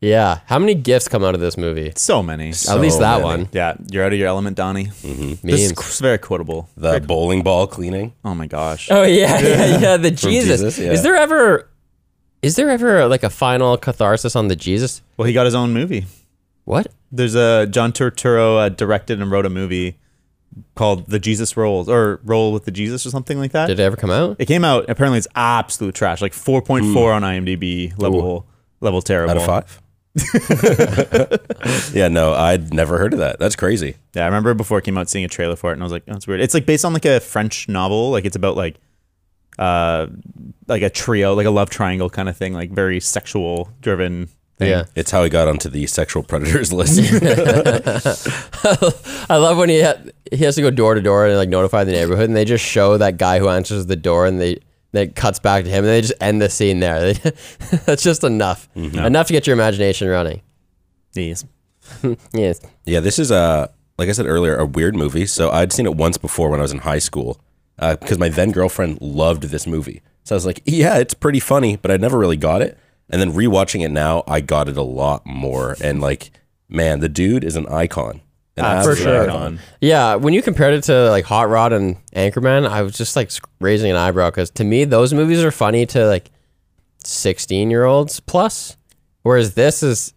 Yeah. 0.00 0.40
How 0.46 0.58
many 0.58 0.74
gifts 0.74 1.08
come 1.08 1.24
out 1.24 1.34
of 1.34 1.40
this 1.40 1.56
movie? 1.56 1.92
So 1.96 2.22
many. 2.22 2.50
At 2.50 2.80
least 2.80 3.00
that 3.00 3.20
many. 3.20 3.24
one. 3.24 3.48
Yeah, 3.52 3.76
you're 3.90 4.04
out 4.04 4.12
of 4.12 4.18
your 4.18 4.28
element, 4.28 4.56
Donnie. 4.56 4.90
This 5.02 5.42
Memes. 5.42 5.78
is 5.78 6.00
very 6.00 6.18
quotable. 6.18 6.68
The 6.76 7.00
bowling 7.00 7.42
ball 7.42 7.66
cleaning. 7.66 8.14
Oh 8.24 8.34
my 8.34 8.46
gosh. 8.46 8.90
Oh 8.90 9.02
yeah, 9.02 9.40
yeah, 9.40 9.78
yeah. 9.78 9.96
The 9.96 10.10
Jesus. 10.10 10.60
Jesus, 10.60 10.78
yeah. 10.78 10.92
Is 10.92 11.02
there 11.02 11.16
ever, 11.16 11.68
is 12.42 12.56
there 12.56 12.70
ever 12.70 13.08
like 13.08 13.24
a 13.24 13.30
final 13.30 13.76
catharsis 13.76 14.36
on 14.36 14.48
the 14.48 14.56
Jesus? 14.56 15.02
Well, 15.16 15.26
he 15.26 15.32
got 15.32 15.46
his 15.46 15.54
own 15.54 15.72
movie. 15.72 16.06
What? 16.64 16.88
There's 17.10 17.34
a 17.34 17.66
John 17.66 17.92
Turturro 17.92 18.58
uh, 18.58 18.68
directed 18.68 19.20
and 19.20 19.30
wrote 19.30 19.46
a 19.46 19.50
movie 19.50 19.98
called 20.74 21.08
The 21.08 21.18
Jesus 21.18 21.56
Rolls 21.56 21.88
or 21.88 22.20
Roll 22.24 22.52
with 22.52 22.66
the 22.66 22.70
Jesus 22.70 23.06
or 23.06 23.10
something 23.10 23.38
like 23.38 23.52
that. 23.52 23.66
Did 23.66 23.80
it 23.80 23.82
ever 23.82 23.96
come 23.96 24.10
out? 24.10 24.36
it 24.38 24.46
came 24.46 24.64
out. 24.64 24.88
Apparently, 24.88 25.18
it's 25.18 25.28
absolute 25.34 25.94
trash. 25.94 26.20
Like 26.20 26.32
4.4 26.32 27.14
on 27.14 27.22
IMDb 27.22 27.98
level 28.00 28.46
level 28.80 29.02
terrible. 29.02 29.30
Out 29.30 29.36
of 29.38 29.46
five. 29.46 29.82
yeah, 31.92 32.08
no, 32.08 32.34
I'd 32.34 32.72
never 32.72 32.98
heard 32.98 33.12
of 33.12 33.18
that. 33.20 33.38
That's 33.38 33.56
crazy. 33.56 33.96
Yeah, 34.14 34.22
I 34.22 34.26
remember 34.26 34.54
before 34.54 34.78
it 34.78 34.84
came 34.84 34.98
out 34.98 35.08
seeing 35.08 35.24
a 35.24 35.28
trailer 35.28 35.56
for 35.56 35.70
it, 35.70 35.74
and 35.74 35.82
I 35.82 35.84
was 35.84 35.92
like, 35.92 36.04
oh, 36.08 36.12
"That's 36.12 36.26
weird." 36.26 36.40
It's 36.40 36.54
like 36.54 36.66
based 36.66 36.84
on 36.84 36.92
like 36.92 37.04
a 37.04 37.20
French 37.20 37.68
novel. 37.68 38.10
Like 38.10 38.24
it's 38.24 38.36
about 38.36 38.56
like, 38.56 38.76
uh, 39.58 40.06
like 40.66 40.82
a 40.82 40.90
trio, 40.90 41.34
like 41.34 41.46
a 41.46 41.50
love 41.50 41.70
triangle 41.70 42.10
kind 42.10 42.28
of 42.28 42.36
thing. 42.36 42.52
Like 42.52 42.70
very 42.70 43.00
sexual 43.00 43.70
driven. 43.80 44.28
Thing. 44.58 44.70
Yeah. 44.70 44.86
It's 44.96 45.12
how 45.12 45.22
he 45.22 45.30
got 45.30 45.46
onto 45.46 45.68
the 45.68 45.86
sexual 45.86 46.24
predators 46.24 46.72
list. 46.72 46.98
I 49.30 49.36
love 49.36 49.56
when 49.56 49.68
he 49.68 49.82
ha- 49.82 50.02
he 50.32 50.38
has 50.38 50.56
to 50.56 50.62
go 50.62 50.70
door 50.72 50.94
to 50.94 51.00
door 51.00 51.28
and 51.28 51.36
like 51.36 51.48
notify 51.48 51.84
the 51.84 51.92
neighborhood, 51.92 52.24
and 52.24 52.36
they 52.36 52.44
just 52.44 52.64
show 52.64 52.98
that 52.98 53.18
guy 53.18 53.38
who 53.38 53.48
answers 53.48 53.86
the 53.86 53.94
door, 53.94 54.26
and 54.26 54.40
they 54.40 54.58
that 54.92 55.14
cuts 55.14 55.38
back 55.38 55.64
to 55.64 55.70
him, 55.70 55.84
and 55.84 55.92
they 55.92 56.00
just 56.00 56.14
end 56.20 56.40
the 56.40 56.48
scene 56.48 56.80
there. 56.80 57.12
That's 57.84 58.02
just 58.02 58.24
enough, 58.24 58.68
mm-hmm. 58.74 58.98
enough 58.98 59.26
to 59.28 59.32
get 59.32 59.46
your 59.46 59.54
imagination 59.54 60.08
running. 60.08 60.42
Yes. 61.14 61.44
Yes. 62.34 62.60
Yeah, 62.84 63.00
this 63.00 63.18
is 63.18 63.30
a 63.30 63.72
like 63.98 64.08
I 64.08 64.12
said 64.12 64.26
earlier, 64.26 64.56
a 64.56 64.64
weird 64.64 64.94
movie. 64.94 65.26
So 65.26 65.50
I'd 65.50 65.72
seen 65.72 65.84
it 65.84 65.96
once 65.96 66.16
before 66.16 66.48
when 66.48 66.60
I 66.60 66.62
was 66.62 66.72
in 66.72 66.78
high 66.78 67.00
school 67.00 67.40
uh, 67.78 67.96
because 67.96 68.18
my 68.18 68.28
then 68.28 68.52
girlfriend 68.52 69.00
loved 69.00 69.44
this 69.44 69.66
movie. 69.66 70.00
So 70.24 70.34
I 70.34 70.36
was 70.36 70.46
like, 70.46 70.62
yeah, 70.64 70.98
it's 70.98 71.14
pretty 71.14 71.40
funny, 71.40 71.76
but 71.76 71.90
I 71.90 71.96
never 71.96 72.16
really 72.16 72.36
got 72.36 72.62
it. 72.62 72.78
And 73.10 73.20
then 73.20 73.32
rewatching 73.32 73.82
it 73.84 73.90
now, 73.90 74.22
I 74.26 74.40
got 74.40 74.68
it 74.68 74.76
a 74.76 74.82
lot 74.82 75.26
more. 75.26 75.76
And 75.82 76.00
like, 76.00 76.30
man, 76.68 77.00
the 77.00 77.08
dude 77.08 77.44
is 77.44 77.56
an 77.56 77.66
icon. 77.66 78.20
An 78.58 78.64
Ah, 78.64 78.82
for 78.82 78.96
sure. 78.96 79.22
icon. 79.24 79.58
Yeah, 79.80 80.16
when 80.16 80.34
you 80.34 80.42
compared 80.42 80.74
it 80.74 80.84
to 80.84 81.10
like 81.10 81.24
Hot 81.26 81.48
Rod 81.48 81.72
and 81.72 81.96
Anchorman, 82.14 82.68
I 82.68 82.82
was 82.82 82.96
just 82.96 83.16
like 83.16 83.30
raising 83.60 83.90
an 83.90 83.96
eyebrow 83.96 84.30
because 84.30 84.50
to 84.50 84.64
me 84.64 84.84
those 84.84 85.14
movies 85.14 85.42
are 85.44 85.50
funny 85.50 85.86
to 85.86 86.06
like 86.06 86.30
sixteen 87.04 87.70
year 87.70 87.84
olds 87.84 88.20
plus, 88.20 88.76
whereas 89.22 89.54
this 89.54 89.82
is 89.82 90.12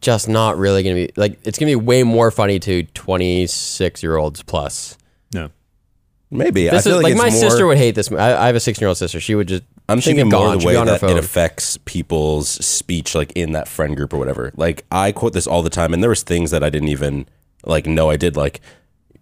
just 0.00 0.28
not 0.28 0.56
really 0.58 0.82
gonna 0.82 0.94
be 0.94 1.10
like 1.16 1.38
it's 1.44 1.58
gonna 1.58 1.70
be 1.70 1.76
way 1.76 2.02
more 2.02 2.30
funny 2.30 2.58
to 2.60 2.82
twenty 2.94 3.46
six 3.46 4.02
year 4.02 4.16
olds 4.16 4.42
plus. 4.42 4.96
No. 5.32 5.50
Maybe. 6.30 6.64
This 6.68 6.86
I 6.86 6.90
feel 6.90 6.98
is 6.98 7.02
like, 7.04 7.04
like, 7.04 7.12
it's 7.12 7.22
my 7.22 7.30
more, 7.30 7.50
sister 7.50 7.66
would 7.66 7.78
hate 7.78 7.94
this. 7.94 8.10
I, 8.10 8.42
I 8.42 8.46
have 8.46 8.56
a 8.56 8.60
sixteen 8.60 8.82
year 8.84 8.88
old 8.88 8.96
sister. 8.98 9.20
She 9.20 9.34
would 9.34 9.48
just. 9.48 9.62
I'm 9.88 10.00
she'd 10.00 10.12
be 10.12 10.16
thinking 10.22 10.30
more 10.30 10.48
gone. 10.48 10.58
the 10.58 10.66
way 10.66 10.76
on 10.76 10.86
her 10.88 10.96
that 10.96 11.10
it 11.10 11.18
affects 11.18 11.76
people's 11.84 12.48
speech, 12.48 13.14
like 13.14 13.32
in 13.36 13.52
that 13.52 13.68
friend 13.68 13.94
group 13.96 14.14
or 14.14 14.18
whatever. 14.18 14.50
Like 14.56 14.84
I 14.90 15.12
quote 15.12 15.34
this 15.34 15.46
all 15.46 15.62
the 15.62 15.70
time, 15.70 15.92
and 15.92 16.02
there 16.02 16.08
was 16.10 16.22
things 16.22 16.50
that 16.52 16.64
I 16.64 16.70
didn't 16.70 16.88
even 16.88 17.26
like 17.66 17.86
no, 17.86 18.10
I 18.10 18.16
did. 18.16 18.36
Like, 18.36 18.60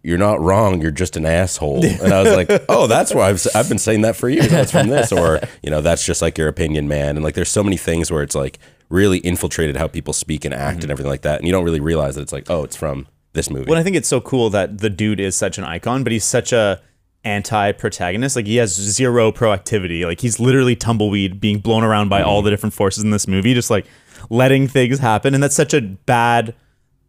you're 0.02 0.18
not 0.18 0.40
wrong. 0.40 0.80
You're 0.80 0.90
just 0.90 1.16
an 1.16 1.26
asshole. 1.26 1.84
And 2.02 2.12
I 2.12 2.22
was 2.22 2.34
like, 2.34 2.64
oh, 2.68 2.86
that's 2.86 3.14
why 3.14 3.28
I've 3.28 3.46
I've 3.54 3.68
been 3.68 3.78
saying 3.78 4.02
that 4.02 4.16
for 4.16 4.28
years. 4.28 4.48
That's 4.48 4.72
from 4.72 4.88
this, 4.88 5.12
or 5.12 5.40
you 5.62 5.70
know, 5.70 5.80
that's 5.80 6.04
just 6.04 6.22
like 6.22 6.38
your 6.38 6.48
opinion, 6.48 6.88
man. 6.88 7.16
And 7.16 7.24
like, 7.24 7.34
there's 7.34 7.50
so 7.50 7.62
many 7.62 7.76
things 7.76 8.10
where 8.10 8.22
it's 8.22 8.34
like 8.34 8.58
really 8.88 9.18
infiltrated 9.18 9.76
how 9.76 9.88
people 9.88 10.12
speak 10.12 10.44
and 10.44 10.52
act 10.52 10.74
and 10.74 10.82
mm-hmm. 10.82 10.90
everything 10.90 11.10
like 11.10 11.22
that, 11.22 11.38
and 11.38 11.46
you 11.46 11.52
don't 11.52 11.64
really 11.64 11.80
realize 11.80 12.16
that 12.16 12.22
it's 12.22 12.32
like, 12.32 12.50
oh, 12.50 12.64
it's 12.64 12.76
from 12.76 13.06
this 13.32 13.50
movie. 13.50 13.70
Well, 13.70 13.78
I 13.78 13.82
think 13.82 13.96
it's 13.96 14.08
so 14.08 14.20
cool 14.20 14.50
that 14.50 14.78
the 14.78 14.90
dude 14.90 15.20
is 15.20 15.36
such 15.36 15.58
an 15.58 15.64
icon, 15.64 16.02
but 16.02 16.12
he's 16.12 16.24
such 16.24 16.52
a 16.52 16.80
anti-protagonist. 17.24 18.36
Like 18.36 18.46
he 18.46 18.56
has 18.56 18.74
zero 18.74 19.32
proactivity. 19.32 20.04
Like 20.04 20.20
he's 20.20 20.40
literally 20.40 20.76
tumbleweed 20.76 21.40
being 21.40 21.58
blown 21.58 21.84
around 21.84 22.08
by 22.08 22.22
all 22.22 22.38
mm-hmm. 22.38 22.46
the 22.46 22.50
different 22.50 22.74
forces 22.74 23.04
in 23.04 23.10
this 23.10 23.28
movie, 23.28 23.54
just 23.54 23.70
like 23.70 23.86
letting 24.30 24.68
things 24.68 24.98
happen. 24.98 25.34
And 25.34 25.42
that's 25.42 25.56
such 25.56 25.74
a 25.74 25.80
bad 25.80 26.54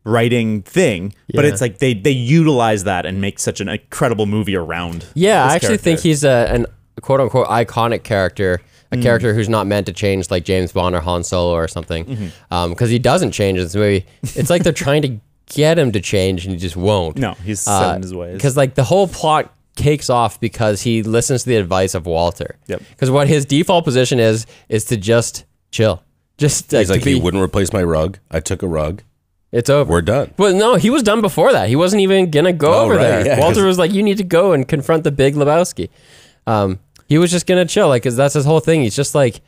writing 0.04 0.62
thing. 0.64 1.14
But 1.34 1.46
it's 1.46 1.62
like 1.62 1.80
they 1.80 1.94
they 1.94 2.12
utilize 2.12 2.84
that 2.86 3.06
and 3.06 3.22
make 3.22 3.40
such 3.40 3.62
an 3.62 3.70
incredible 3.70 4.26
movie 4.26 4.56
around. 4.56 5.06
Yeah, 5.14 5.46
I 5.46 5.56
actually 5.56 5.78
think 5.78 6.00
he's 6.00 6.24
a 6.24 6.48
an 6.52 6.66
quote 7.02 7.20
unquote 7.22 7.48
iconic 7.48 8.04
character, 8.04 8.62
a 8.92 8.98
Mm. 8.98 9.02
character 9.02 9.34
who's 9.34 9.50
not 9.50 9.66
meant 9.68 9.86
to 9.88 9.94
change 9.94 10.30
like 10.30 10.44
James 10.46 10.72
Bond 10.72 10.96
or 10.96 11.00
Han 11.02 11.24
Solo 11.24 11.54
or 11.54 11.68
something, 11.68 12.06
Mm-hmm. 12.06 12.70
because 12.70 12.90
he 12.90 13.00
doesn't 13.00 13.32
change 13.32 13.58
in 13.58 13.64
this 13.66 13.76
movie. 13.76 14.06
It's 14.36 14.50
like 14.50 14.64
they're 14.64 14.74
trying 14.74 15.02
to 15.04 15.18
get 15.48 15.78
him 15.80 15.92
to 15.92 16.00
change 16.00 16.46
and 16.46 16.54
he 16.54 16.60
just 16.60 16.76
won't. 16.78 17.18
no, 17.18 17.34
he's 17.44 17.68
Uh, 17.68 17.80
set 17.82 17.96
in 17.98 18.02
his 18.02 18.14
ways. 18.14 18.34
Because 18.34 18.56
like 18.58 18.76
the 18.76 18.84
whole 18.84 19.08
plot 19.08 19.54
cakes 19.76 20.10
off 20.10 20.40
because 20.40 20.82
he 20.84 21.02
listens 21.04 21.44
to 21.44 21.50
the 21.50 21.56
advice 21.58 21.96
of 21.96 22.06
Walter. 22.06 22.58
Yep. 22.68 22.82
Because 22.92 23.10
what 23.10 23.28
his 23.28 23.46
default 23.46 23.84
position 23.86 24.20
is 24.20 24.46
is 24.70 24.86
to 24.86 24.98
just 24.98 25.46
chill. 25.72 26.04
Just 26.38 26.72
like, 26.74 26.80
He's 26.82 26.90
like, 26.92 27.00
to 27.02 27.06
be, 27.06 27.14
he 27.16 27.20
wouldn't 27.22 27.42
replace 27.44 27.74
my 27.74 27.84
rug. 27.84 28.20
I 28.32 28.40
took 28.40 28.62
a 28.64 28.68
rug. 28.68 29.02
It's 29.54 29.70
over. 29.70 29.90
We're 29.90 30.02
done. 30.02 30.34
Well, 30.38 30.54
no, 30.54 30.76
he 30.76 30.90
was 30.90 31.02
done 31.04 31.22
before 31.22 31.54
that. 31.54 31.70
He 31.70 31.78
wasn't 31.78 32.02
even 32.02 32.30
gonna 32.32 32.52
go 32.52 32.74
Oh, 32.74 32.80
over 32.86 32.96
right, 32.96 33.02
there. 33.04 33.26
yeah, 33.28 33.40
Walter 33.40 33.62
'cause- 33.62 33.64
was 33.66 33.78
like, 33.80 33.94
"You 33.94 34.04
need 34.04 34.18
to 34.18 34.24
go 34.26 34.52
and 34.52 34.68
confront 34.68 35.06
the 35.06 35.12
big 35.12 35.36
Lebowski." 35.36 35.88
Um, 36.46 36.80
he 37.08 37.18
was 37.18 37.32
just 37.32 37.46
gonna 37.48 37.66
chill, 37.66 37.88
like, 37.88 38.04
cause 38.04 38.16
that's 38.18 38.34
his 38.34 38.44
whole 38.46 38.60
thing. 38.60 38.82
He's 38.82 38.96
just 38.96 39.16
like, 39.16 39.40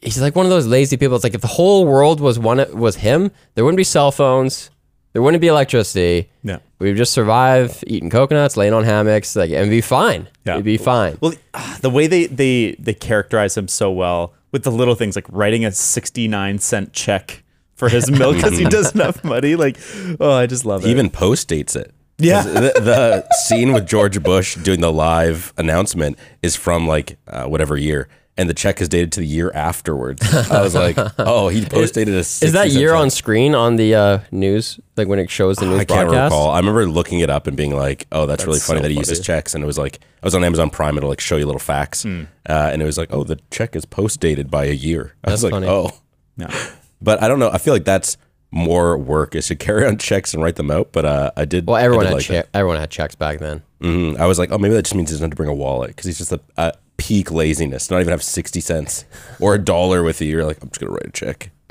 he's 0.00 0.20
like 0.22 0.34
one 0.34 0.46
of 0.46 0.50
those 0.50 0.66
lazy 0.66 0.96
people. 0.96 1.14
It's 1.16 1.24
like 1.24 1.34
if 1.34 1.42
the 1.42 1.46
whole 1.48 1.84
world 1.84 2.20
was 2.20 2.38
one 2.38 2.64
was 2.72 2.96
him, 2.96 3.30
there 3.54 3.64
wouldn't 3.64 3.76
be 3.76 3.84
cell 3.84 4.10
phones, 4.12 4.70
there 5.12 5.20
wouldn't 5.20 5.40
be 5.42 5.48
electricity. 5.48 6.30
Yeah. 6.42 6.58
We'd 6.78 6.96
just 6.96 7.12
survive 7.12 7.82
eating 7.86 8.08
coconuts, 8.08 8.56
laying 8.56 8.72
on 8.72 8.84
hammocks, 8.84 9.36
like, 9.36 9.50
and 9.50 9.68
be 9.68 9.82
fine. 9.82 10.28
Yeah. 10.46 10.54
It'd 10.54 10.64
be 10.64 10.78
fine. 10.78 11.18
Well, 11.20 11.34
the 11.82 11.90
way 11.90 12.06
they 12.06 12.24
they 12.26 12.76
they 12.78 12.94
characterize 12.94 13.56
him 13.56 13.68
so 13.68 13.90
well 13.90 14.32
with 14.52 14.62
the 14.62 14.70
little 14.70 14.94
things 14.94 15.16
like 15.16 15.26
writing 15.30 15.64
a 15.64 15.72
69 15.72 16.58
cent 16.58 16.92
check 16.92 17.42
for 17.80 17.88
his 17.88 18.08
milk 18.20 18.36
because 18.36 18.56
he 18.58 18.64
doesn't 18.66 19.00
have 19.00 19.24
money. 19.24 19.56
Like, 19.56 19.76
oh, 20.20 20.30
I 20.32 20.46
just 20.46 20.64
love 20.64 20.82
it. 20.82 20.86
He 20.86 20.92
even 20.92 21.10
post 21.10 21.48
dates 21.48 21.74
it. 21.74 21.92
Yeah. 22.18 22.42
The, 22.42 22.72
the 22.78 23.26
scene 23.46 23.72
with 23.72 23.88
George 23.88 24.22
Bush 24.22 24.54
doing 24.56 24.80
the 24.82 24.92
live 24.92 25.52
announcement 25.56 26.18
is 26.42 26.54
from 26.54 26.86
like 26.86 27.18
uh, 27.26 27.46
whatever 27.46 27.76
year, 27.78 28.08
and 28.36 28.48
the 28.48 28.54
check 28.54 28.80
is 28.82 28.88
dated 28.90 29.12
to 29.12 29.20
the 29.20 29.26
year 29.26 29.50
afterwards. 29.54 30.22
I 30.50 30.60
was 30.62 30.74
like, 30.74 30.96
oh, 31.18 31.48
he 31.48 31.64
post 31.64 31.94
dated 31.94 32.14
a. 32.14 32.18
Is 32.18 32.52
that 32.52 32.68
year 32.70 32.92
on 32.94 33.08
screen 33.08 33.54
on 33.54 33.76
the 33.76 33.94
uh, 33.94 34.18
news, 34.30 34.78
like 34.98 35.08
when 35.08 35.18
it 35.18 35.30
shows 35.30 35.56
the 35.56 35.64
news 35.66 35.80
I 35.80 35.84
can't 35.86 36.08
broadcast? 36.10 36.32
recall. 36.32 36.50
I 36.50 36.58
remember 36.58 36.86
looking 36.86 37.20
it 37.20 37.30
up 37.30 37.46
and 37.46 37.56
being 37.56 37.74
like, 37.74 38.06
"Oh, 38.12 38.26
that's, 38.26 38.44
really 38.44 38.60
funny 38.60 38.80
so 38.80 38.82
that 38.82 38.90
he 38.90 38.98
uses 38.98 39.20
checks." 39.20 39.54
And 39.54 39.64
it 39.64 39.66
was 39.66 39.78
like, 39.78 39.98
I 40.22 40.26
was 40.26 40.34
on 40.34 40.44
Amazon 40.44 40.68
Prime. 40.68 40.98
It'll 40.98 41.08
like 41.08 41.20
show 41.20 41.36
you 41.38 41.46
little 41.46 41.58
facts, 41.58 42.02
Hmm. 42.02 42.24
uh, 42.46 42.68
and 42.72 42.82
it 42.82 42.84
was 42.84 42.98
like, 42.98 43.08
"Oh, 43.14 43.24
the 43.24 43.38
check 43.50 43.74
is 43.74 43.86
post 43.86 44.20
dated 44.20 44.50
by 44.50 44.66
a 44.66 44.72
year." 44.74 45.14
I 45.24 45.30
was 45.30 45.40
That's 45.40 45.52
like, 45.52 45.62
funny. 45.62 45.68
"Oh," 45.68 45.90
Yeah. 46.36 46.54
But 47.02 47.22
I 47.22 47.28
don't 47.28 47.38
know. 47.38 47.50
I 47.50 47.58
feel 47.58 47.72
like 47.74 47.84
that's 47.84 48.16
more 48.52 48.98
work 48.98 49.34
is 49.36 49.46
to 49.48 49.56
carry 49.56 49.86
on 49.86 49.96
checks 50.08 50.34
and 50.34 50.42
write 50.42 50.56
them 50.56 50.70
out. 50.70 50.90
But 50.92 51.04
uh, 51.04 51.30
I 51.36 51.44
did. 51.44 51.66
Well, 51.66 51.76
everyone 51.76 52.04
did 52.06 52.10
had 52.10 52.16
like 52.16 52.24
che- 52.26 52.44
everyone 52.54 52.78
had 52.80 52.90
checks 52.90 53.14
back 53.14 53.38
then. 53.38 53.62
Mhm. 53.80 54.18
I 54.18 54.26
was 54.26 54.38
like, 54.38 54.50
oh, 54.52 54.58
maybe 54.58 54.74
that 54.74 54.82
just 54.82 54.94
means 54.94 55.10
he 55.10 55.14
doesn't 55.14 55.24
have 55.24 55.30
to 55.30 55.36
bring 55.36 55.48
a 55.48 55.54
wallet 55.54 55.88
because 55.88 56.06
he's 56.06 56.18
just 56.18 56.32
a, 56.32 56.40
a 56.56 56.72
peak 56.96 57.30
laziness. 57.30 57.90
Not 57.90 58.00
even 58.00 58.10
have 58.10 58.22
sixty 58.22 58.60
cents 58.60 59.04
or 59.40 59.54
a 59.54 59.58
dollar 59.58 60.02
with 60.02 60.20
you. 60.20 60.28
You're 60.28 60.44
like, 60.44 60.62
I'm 60.62 60.68
just 60.68 60.80
gonna 60.80 60.92
write 60.92 61.06
a 61.06 61.10
check. 61.12 61.50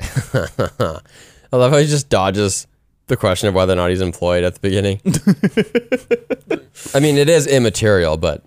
I 1.52 1.56
love 1.56 1.72
how 1.72 1.78
he 1.78 1.86
just 1.86 2.08
dodges 2.08 2.66
the 3.08 3.16
question 3.16 3.48
of 3.48 3.54
whether 3.54 3.72
or 3.72 3.76
not 3.76 3.90
he's 3.90 4.00
employed 4.00 4.44
at 4.44 4.54
the 4.54 4.60
beginning. 4.60 5.00
I 6.94 7.00
mean, 7.00 7.16
it 7.16 7.28
is 7.28 7.46
immaterial, 7.46 8.16
but 8.16 8.42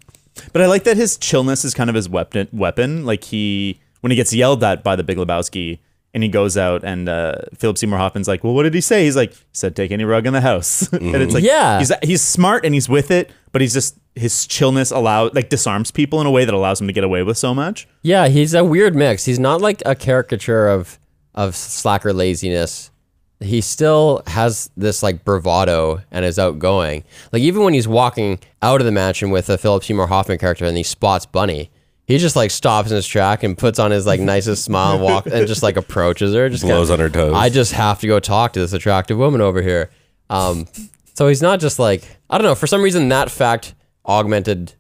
But 0.52 0.62
I 0.62 0.68
like 0.68 0.84
that 0.86 0.98
his 0.98 1.18
chillness 1.18 1.64
is 1.66 1.74
kind 1.74 1.90
of 1.90 1.96
his 1.96 2.10
weapon. 2.10 2.48
Weapon, 2.52 3.06
like 3.06 3.24
he 3.26 3.80
when 4.02 4.12
he 4.12 4.16
gets 4.16 4.34
yelled 4.34 4.64
at 4.64 4.84
by 4.84 4.96
the 4.96 5.04
Big 5.04 5.18
Lebowski, 5.18 5.80
and 6.14 6.22
he 6.24 6.30
goes 6.30 6.58
out, 6.58 6.84
and 6.84 7.10
uh, 7.10 7.36
Philip 7.58 7.78
Seymour 7.78 7.98
Hoffman's 8.00 8.28
like, 8.28 8.44
"Well, 8.44 8.54
what 8.54 8.64
did 8.64 8.74
he 8.74 8.82
say?" 8.82 9.04
He's 9.06 9.16
like, 9.16 9.34
"He 9.34 9.40
said 9.54 9.76
take 9.76 9.92
any 9.92 10.04
rug 10.06 10.26
in 10.28 10.34
the 10.34 10.42
house," 10.42 10.88
and 10.94 11.16
it's 11.16 11.34
like, 11.34 11.44
Yeah. 11.44 11.80
he's 11.80 11.92
he's 12.04 12.22
smart 12.22 12.66
and 12.66 12.74
he's 12.74 12.88
with 12.90 13.12
it, 13.12 13.32
but 13.52 13.62
he's 13.62 13.74
just 13.74 13.98
his 14.16 14.46
chillness 14.46 14.92
allow 14.92 15.30
like 15.34 15.50
disarms 15.50 15.90
people 15.90 16.22
in 16.22 16.28
a 16.28 16.32
way 16.32 16.46
that 16.46 16.54
allows 16.54 16.80
him 16.80 16.86
to 16.88 16.94
get 16.94 17.04
away 17.04 17.24
with 17.24 17.38
so 17.38 17.54
much. 17.54 17.88
yeah, 18.04 18.28
he's 18.28 18.54
a 18.54 18.64
weird 18.64 18.96
mix. 18.96 19.26
He's 19.26 19.40
not 19.40 19.60
like 19.62 19.82
a 19.86 19.96
caricature 19.96 20.68
of 20.68 21.00
of 21.34 21.56
slacker 21.56 22.14
laziness. 22.14 22.92
He 23.40 23.60
still 23.60 24.22
has 24.28 24.70
this 24.78 25.04
like 25.04 25.26
bravado 25.26 26.02
and 26.12 26.24
is 26.24 26.38
outgoing. 26.40 27.04
Like 27.34 27.42
even 27.42 27.64
when 27.64 27.74
he's 27.74 27.88
walking 27.90 28.40
out 28.62 28.80
of 28.80 28.86
the 28.86 28.92
mansion 28.92 29.32
with 29.32 29.50
a 29.50 29.58
Philip 29.58 29.84
Seymour 29.84 30.08
Hoffman 30.08 30.38
character 30.38 30.64
and 30.64 30.78
he 30.78 30.84
spots 30.84 31.26
Bunny, 31.26 31.70
he 32.06 32.18
just 32.18 32.36
like 32.36 32.52
stops 32.52 32.90
in 32.90 32.96
his 32.96 33.08
track 33.08 33.44
and 33.44 33.58
puts 33.58 33.80
on 33.80 33.92
his 33.92 34.06
like 34.06 34.20
nicest 34.20 34.64
smile 34.66 34.94
and 34.96 35.02
walk 35.04 35.26
and 35.26 35.48
just 35.48 35.64
like 35.64 35.78
approaches 35.78 36.34
her. 36.34 36.50
Just 36.50 36.64
Blows 36.64 36.90
kinda, 36.90 37.04
on 37.04 37.10
her 37.12 37.14
toes. 37.14 37.34
I 37.34 37.50
just 37.50 37.72
have 37.74 38.00
to 38.02 38.08
go 38.08 38.20
talk 38.20 38.54
to 38.54 38.60
this 38.60 38.74
attractive 38.74 39.18
woman 39.18 39.40
over 39.42 39.62
here. 39.62 39.90
Um, 40.30 40.68
so 41.14 41.28
he's 41.28 41.42
not 41.42 41.60
just 41.60 41.80
like 41.80 42.04
I 42.30 42.38
don't 42.38 42.46
know. 42.46 42.56
For 42.56 42.68
some 42.68 42.82
reason, 42.82 43.08
that 43.10 43.30
fact 43.32 43.76
augmented 44.06 44.74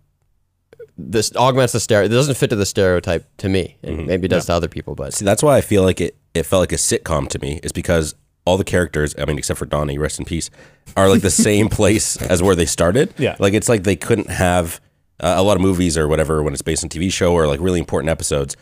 this 0.97 1.35
augments 1.35 1.73
the 1.73 1.79
stereo. 1.79 2.05
It 2.05 2.09
doesn't 2.09 2.35
fit 2.35 2.49
to 2.51 2.55
the 2.55 2.65
stereotype 2.65 3.25
to 3.37 3.49
me, 3.49 3.77
and 3.83 3.97
Mm-hmm. 3.99 4.07
maybe 4.07 4.25
it 4.25 4.29
does 4.29 4.45
to 4.47 4.53
other 4.53 4.67
people. 4.67 4.95
But 4.95 5.13
See, 5.13 5.25
that's 5.25 5.41
why 5.43 5.57
I 5.57 5.61
feel 5.61 5.83
like 5.83 5.99
it. 6.01 6.15
It 6.33 6.43
felt 6.43 6.61
like 6.61 6.71
a 6.71 6.75
sitcom 6.75 7.27
to 7.29 7.39
me. 7.39 7.59
Is 7.63 7.71
because 7.71 8.15
all 8.45 8.57
the 8.57 8.63
characters, 8.63 9.13
I 9.17 9.25
mean, 9.25 9.37
except 9.37 9.57
for 9.59 9.65
Donnie, 9.65 9.97
rest 9.97 10.19
in 10.19 10.25
peace, 10.25 10.49
are 10.97 11.09
like 11.09 11.21
the 11.21 11.29
same 11.49 11.69
place 11.69 12.17
as 12.17 12.43
where 12.43 12.55
they 12.55 12.65
started. 12.65 13.13
Yeah. 13.17 13.35
like 13.39 13.53
it's 13.53 13.69
like 13.69 13.83
they 13.83 13.95
couldn't 13.95 14.29
have 14.29 14.81
uh, 15.19 15.35
a 15.37 15.43
lot 15.43 15.55
of 15.57 15.61
movies 15.61 15.97
or 15.97 16.07
whatever 16.07 16.41
when 16.43 16.53
it's 16.53 16.61
based 16.61 16.83
on 16.83 16.89
TV 16.89 17.11
show 17.11 17.33
or 17.33 17.47
like 17.47 17.59
really 17.59 17.79
important 17.79 18.09
episodes. 18.09 18.55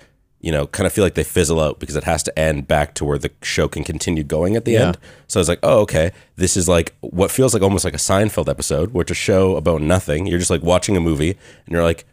You 0.44 0.52
know, 0.52 0.66
kind 0.66 0.88
of 0.88 0.94
feel 0.94 1.04
like 1.04 1.14
they 1.14 1.24
fizzle 1.24 1.60
out 1.60 1.80
because 1.80 1.96
it 1.96 2.04
has 2.06 2.24
to 2.24 2.40
end 2.40 2.68
back 2.68 2.96
to 2.96 3.06
where 3.06 3.20
the 3.20 3.30
show 3.44 3.68
can 3.68 3.84
continue 3.84 4.24
going 4.24 4.56
at 4.56 4.66
the 4.66 4.72
Yeah. 4.72 4.88
end. 4.88 4.98
So 5.28 5.40
it's 5.40 5.48
like, 5.48 5.60
oh, 5.62 5.82
okay, 5.82 6.12
this 6.36 6.58
is 6.58 6.68
like 6.68 6.96
what 7.02 7.30
feels 7.30 7.54
like 7.54 7.62
almost 7.62 7.86
like 7.86 7.94
a 7.94 7.98
Seinfeld 7.98 8.50
episode, 8.50 8.92
which 8.92 9.12
a 9.12 9.14
show 9.14 9.56
about 9.56 9.84
nothing. 9.84 10.26
You're 10.26 10.40
just 10.40 10.50
like 10.50 10.64
watching 10.64 10.98
a 10.98 11.00
movie 11.00 11.30
and 11.66 11.72
you're 11.74 11.84
like, 11.84 12.06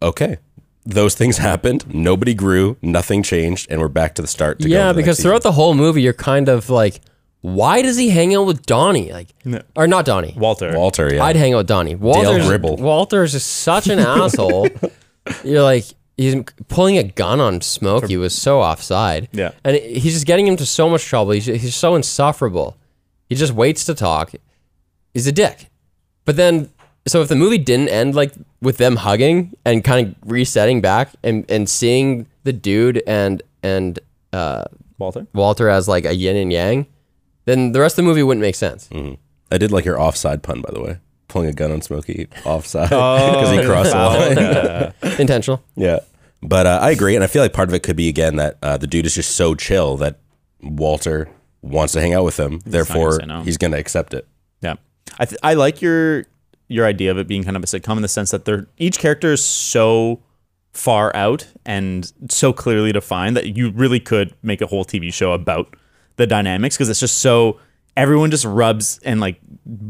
okay, 0.00 0.38
those 0.86 1.14
things 1.14 1.36
happened. 1.36 1.84
Nobody 1.94 2.32
grew, 2.32 2.78
nothing 2.80 3.22
changed, 3.22 3.66
and 3.70 3.78
we're 3.78 3.88
back 3.88 4.14
to 4.14 4.22
the 4.22 4.28
start. 4.28 4.58
To 4.60 4.68
go 4.68 4.74
yeah, 4.74 4.94
because 4.94 5.20
throughout 5.20 5.42
the 5.42 5.52
whole 5.52 5.74
movie, 5.74 6.00
you're 6.00 6.14
kind 6.14 6.48
of 6.48 6.70
like, 6.70 7.00
why 7.42 7.80
does 7.82 7.96
he 7.96 8.10
hang 8.10 8.34
out 8.34 8.46
with 8.46 8.66
Donnie? 8.66 9.12
Like, 9.12 9.28
or 9.74 9.86
not 9.86 10.04
Donnie? 10.04 10.34
Walter. 10.36 10.76
Walter, 10.76 11.14
yeah, 11.14 11.24
I'd 11.24 11.36
hang 11.36 11.54
out 11.54 11.58
with 11.58 11.68
Donnie. 11.68 11.94
Walter's, 11.94 12.46
Gribble. 12.46 12.76
Walter's 12.76 13.34
is 13.34 13.44
such 13.44 13.88
an 13.88 13.98
asshole. 13.98 14.68
You're 15.42 15.62
like, 15.62 15.84
he's 16.18 16.36
pulling 16.68 16.98
a 16.98 17.02
gun 17.02 17.40
on 17.40 17.62
Smokey 17.62 18.18
was 18.18 18.34
so 18.34 18.60
offside. 18.60 19.28
Yeah. 19.32 19.52
And 19.64 19.76
he's 19.76 20.12
just 20.12 20.26
getting 20.26 20.46
him 20.46 20.56
to 20.56 20.66
so 20.66 20.88
much 20.90 21.04
trouble. 21.04 21.32
He's, 21.32 21.46
he's 21.46 21.74
so 21.74 21.94
insufferable. 21.94 22.76
He 23.28 23.34
just 23.34 23.54
waits 23.54 23.84
to 23.86 23.94
talk. 23.94 24.32
He's 25.14 25.26
a 25.26 25.32
dick. 25.32 25.70
But 26.26 26.36
then, 26.36 26.70
so 27.08 27.22
if 27.22 27.28
the 27.28 27.36
movie 27.36 27.58
didn't 27.58 27.88
end 27.88 28.14
like 28.14 28.34
with 28.60 28.76
them 28.76 28.96
hugging 28.96 29.54
and 29.64 29.82
kind 29.82 30.08
of 30.08 30.30
resetting 30.30 30.82
back 30.82 31.10
and, 31.22 31.50
and 31.50 31.68
seeing 31.70 32.26
the 32.44 32.52
dude 32.52 33.02
and, 33.06 33.42
and, 33.62 33.98
uh, 34.34 34.64
Walter. 34.98 35.26
Walter 35.32 35.70
as 35.70 35.88
like 35.88 36.04
a 36.04 36.14
yin 36.14 36.36
and 36.36 36.52
yang, 36.52 36.86
then 37.44 37.72
the 37.72 37.80
rest 37.80 37.94
of 37.94 38.04
the 38.04 38.08
movie 38.08 38.22
wouldn't 38.22 38.42
make 38.42 38.54
sense. 38.54 38.88
I 39.52 39.58
did 39.58 39.72
like 39.72 39.84
your 39.84 40.00
offside 40.00 40.42
pun, 40.42 40.60
by 40.60 40.70
the 40.72 40.80
way. 40.80 40.98
Pulling 41.28 41.48
a 41.48 41.52
gun 41.52 41.70
on 41.70 41.80
Smokey 41.80 42.26
offside 42.44 42.88
because 42.88 43.50
he 43.50 43.64
crossed 43.64 43.92
the 43.92 44.92
line. 45.02 45.14
Intentional. 45.20 45.62
yeah, 45.76 46.00
but 46.42 46.66
uh, 46.66 46.80
I 46.82 46.90
agree, 46.90 47.14
and 47.14 47.22
I 47.22 47.28
feel 47.28 47.42
like 47.42 47.52
part 47.52 47.68
of 47.68 47.74
it 47.74 47.82
could 47.84 47.94
be 47.96 48.08
again 48.08 48.36
that 48.36 48.58
uh, 48.62 48.76
the 48.76 48.86
dude 48.88 49.06
is 49.06 49.14
just 49.14 49.36
so 49.36 49.54
chill 49.54 49.96
that 49.98 50.18
Walter 50.60 51.28
wants 51.62 51.92
to 51.92 52.00
hang 52.00 52.14
out 52.14 52.24
with 52.24 52.38
him. 52.38 52.60
Therefore, 52.64 53.12
say 53.20 53.26
no. 53.26 53.42
he's 53.42 53.58
going 53.58 53.70
to 53.72 53.78
accept 53.78 54.12
it. 54.12 54.26
Yeah, 54.60 54.74
I 55.20 55.24
th- 55.26 55.38
I 55.42 55.54
like 55.54 55.80
your 55.80 56.24
your 56.66 56.84
idea 56.86 57.10
of 57.12 57.18
it 57.18 57.28
being 57.28 57.44
kind 57.44 57.56
of 57.56 57.62
a 57.62 57.66
sitcom 57.66 57.94
in 57.96 58.02
the 58.02 58.08
sense 58.08 58.32
that 58.32 58.44
they're 58.44 58.66
each 58.78 58.98
character 58.98 59.32
is 59.32 59.44
so 59.44 60.20
far 60.72 61.14
out 61.14 61.46
and 61.66 62.12
so 62.28 62.52
clearly 62.52 62.92
defined 62.92 63.36
that 63.36 63.56
you 63.56 63.70
really 63.70 64.00
could 64.00 64.34
make 64.42 64.60
a 64.60 64.66
whole 64.66 64.84
TV 64.84 65.12
show 65.12 65.32
about 65.32 65.74
the 66.16 66.26
dynamics 66.26 66.76
because 66.76 66.88
it's 66.88 67.00
just 67.00 67.18
so 67.18 67.58
everyone 67.96 68.30
just 68.30 68.44
rubs 68.44 69.00
and 69.04 69.20
like 69.20 69.40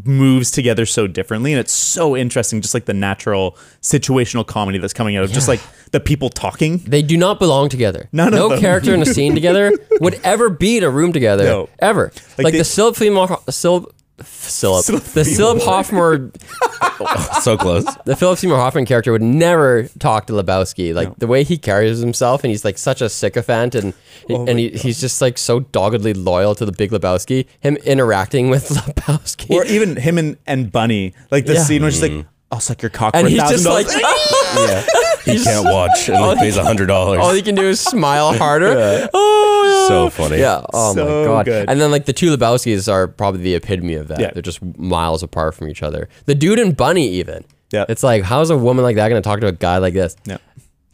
moves 0.05 0.50
together 0.50 0.87
so 0.87 1.07
differently 1.07 1.53
and 1.53 1.61
it's 1.61 1.73
so 1.73 2.17
interesting 2.17 2.61
just 2.61 2.73
like 2.75 2.87
the 2.87 2.95
natural 2.95 3.57
situational 3.83 4.47
comedy 4.47 4.79
that's 4.79 4.93
coming 4.95 5.17
out 5.17 5.25
of 5.25 5.31
just 5.31 5.49
like 5.49 5.61
the 5.93 6.00
people 6.00 6.29
talking 6.31 6.79
They 6.79 7.03
do 7.03 7.17
not 7.17 7.39
belong 7.39 7.69
together. 7.69 8.09
None 8.12 8.29
of 8.29 8.35
no 8.50 8.59
character 8.61 8.95
in 8.95 9.03
a 9.03 9.07
scene 9.07 9.35
together 9.35 9.73
would 10.00 10.15
ever 10.25 10.49
be 10.49 10.79
in 10.79 10.85
a 10.85 10.91
room 10.91 11.12
together. 11.12 11.45
No. 11.45 11.69
Ever. 11.79 12.12
Like, 12.39 12.53
they- 12.53 12.59
the 12.59 12.65
Philip 12.65 13.95
Philip 14.23 14.85
the 14.87 15.25
Philip 15.25 15.62
Hoffman 15.62 16.33
so 17.43 17.57
close. 17.57 17.85
the 18.05 18.15
Philip 18.17 18.39
Seymour 18.39 18.57
Hoffman 18.59 18.85
character 18.87 19.12
would 19.12 19.23
never 19.23 19.85
talk 19.99 20.27
to 20.27 20.33
Lebowski. 20.33 20.95
Like 20.95 21.17
the 21.19 21.27
way 21.27 21.45
he 21.45 21.57
carries 21.57 21.99
himself 21.99 22.45
and 22.45 22.50
he's 22.50 22.65
like 22.65 22.79
such 22.79 23.00
a 23.00 23.09
sycophant 23.09 23.75
and 23.75 23.95
Oh 24.29 24.47
and 24.47 24.59
he, 24.59 24.71
he's 24.71 25.00
just 25.00 25.21
like 25.21 25.39
so 25.39 25.61
doggedly 25.61 26.12
loyal 26.15 26.55
to 26.55 26.65
the 26.67 26.73
big 26.73 26.91
Lebowski. 26.91 27.47
Him 27.61 27.77
interacting 27.85 28.50
with 28.50 28.69
Lebowski. 28.69 29.50
or 29.50 29.65
even 29.65 29.97
him 29.97 30.19
and, 30.19 30.37
and 30.47 30.71
Bunny 30.71 31.15
like 31.31 31.47
the 31.47 31.55
Yeah. 31.55 31.62
scene 31.65 31.83
where 31.83 31.91
she's 31.91 32.03
like 32.03 32.12
mm-hmm. 32.12 32.29
I'll 32.53 32.61
suck 32.61 32.83
your 32.83 32.91
cock 32.91 33.15
and 33.15 33.25
for 33.25 33.29
a 33.29 33.31
he's 33.31 33.41
thousand 33.41 33.57
just 33.57 33.67
like 33.67 33.87
dollars 33.87 34.03
Yeah, 34.71 34.85
he 35.25 35.43
can't 35.43 35.65
watch 35.65 36.09
and 36.09 36.21
like, 36.21 36.39
pays 36.39 36.57
a 36.57 36.62
hundred 36.65 36.87
dollars. 36.87 37.21
all 37.21 37.33
he 37.33 37.43
can 37.43 37.55
do 37.55 37.62
is 37.69 37.81
smile 37.81 38.33
harder. 38.39 39.09
Oh, 39.12 39.87
So 39.89 40.11
funny. 40.11 40.39
Yeah. 40.39 40.62
Oh 40.73 40.95
So 40.95 41.05
my 41.07 41.25
god. 41.27 41.45
good. 41.47 41.69
And 41.71 41.81
then 41.81 41.91
like 41.91 42.05
the 42.07 42.12
two 42.12 42.35
Lebowskis 42.37 42.91
are 42.93 43.09
probably 43.09 43.43
the 43.43 43.55
epitome 43.55 43.95
of 43.95 44.09
that. 44.09 44.21
Yeah. 44.21 44.31
They're 44.33 44.43
just 44.43 44.62
miles 44.79 45.23
apart 45.23 45.55
from 45.55 45.69
each 45.69 45.83
other. 45.83 46.09
The 46.27 46.35
dude 46.35 46.59
and 46.59 46.77
Bunny 46.77 47.09
even. 47.09 47.45
Yeah. 47.73 47.85
It's 47.89 48.03
like 48.03 48.23
how's 48.25 48.50
a 48.50 48.56
woman 48.59 48.83
like 48.85 48.97
that 48.97 49.09
going 49.09 49.23
to 49.23 49.26
talk 49.28 49.41
to 49.41 49.47
a 49.47 49.52
guy 49.52 49.78
like 49.78 49.95
this? 49.95 50.17
yeah 50.26 50.39